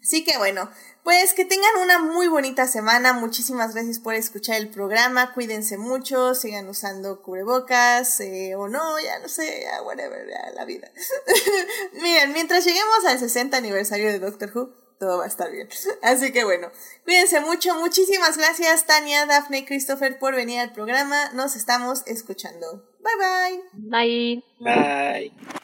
Así 0.00 0.24
que 0.24 0.38
bueno, 0.38 0.70
pues 1.02 1.34
que 1.34 1.44
tengan 1.44 1.76
una 1.82 1.98
muy 1.98 2.28
bonita 2.28 2.66
semana. 2.66 3.12
Muchísimas 3.12 3.74
gracias 3.74 3.98
por 3.98 4.14
escuchar 4.14 4.56
el 4.56 4.70
programa. 4.70 5.32
Cuídense 5.34 5.78
mucho, 5.78 6.34
sigan 6.34 6.68
usando 6.68 7.22
cubrebocas 7.22 8.20
eh, 8.20 8.54
o 8.56 8.68
no, 8.68 9.00
ya 9.00 9.18
no 9.18 9.28
sé, 9.28 9.62
ya 9.64 9.82
whatever, 9.82 10.28
ya 10.28 10.52
la 10.52 10.64
vida. 10.64 10.90
Miren, 12.02 12.32
mientras 12.32 12.64
lleguemos 12.64 13.04
al 13.06 13.18
60 13.18 13.56
aniversario 13.56 14.12
de 14.12 14.20
Doctor 14.20 14.50
Who, 14.54 14.70
todo 15.00 15.18
va 15.18 15.24
a 15.24 15.28
estar 15.28 15.50
bien. 15.50 15.68
Así 16.02 16.32
que 16.32 16.44
bueno, 16.44 16.70
cuídense 17.04 17.40
mucho. 17.40 17.74
Muchísimas 17.74 18.38
gracias 18.38 18.86
Tania, 18.86 19.26
Daphne 19.26 19.58
y 19.58 19.64
Christopher 19.64 20.18
por 20.20 20.36
venir 20.36 20.60
al 20.60 20.72
programa. 20.72 21.32
Nos 21.32 21.56
estamos 21.56 22.02
escuchando. 22.06 22.88
Bye 23.00 23.16
bye. 23.18 23.62
Bye. 23.72 24.44
Bye. 24.60 25.61